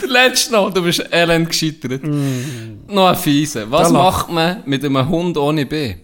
Der 0.00 0.08
letzte 0.08 0.52
noch, 0.52 0.72
du 0.72 0.82
bist 0.82 1.04
elend 1.12 1.48
gescheitert. 1.48 2.02
Noch 2.04 3.08
ein 3.08 3.16
Fiese. 3.16 3.70
Was 3.70 3.88
Da 3.88 3.92
macht 3.94 4.28
man 4.30 4.62
mit 4.66 4.84
einem 4.84 5.08
Hund 5.08 5.36
ohne 5.36 5.66
B? 5.66 5.94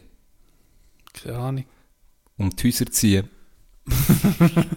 Keine 1.13 1.39
Ahnung. 1.39 1.65
Um 2.37 2.51
die 2.55 2.69
Häuser 2.69 2.87
ziehen. 2.87 3.29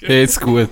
Jetzt 0.00 0.40
gut. 0.40 0.70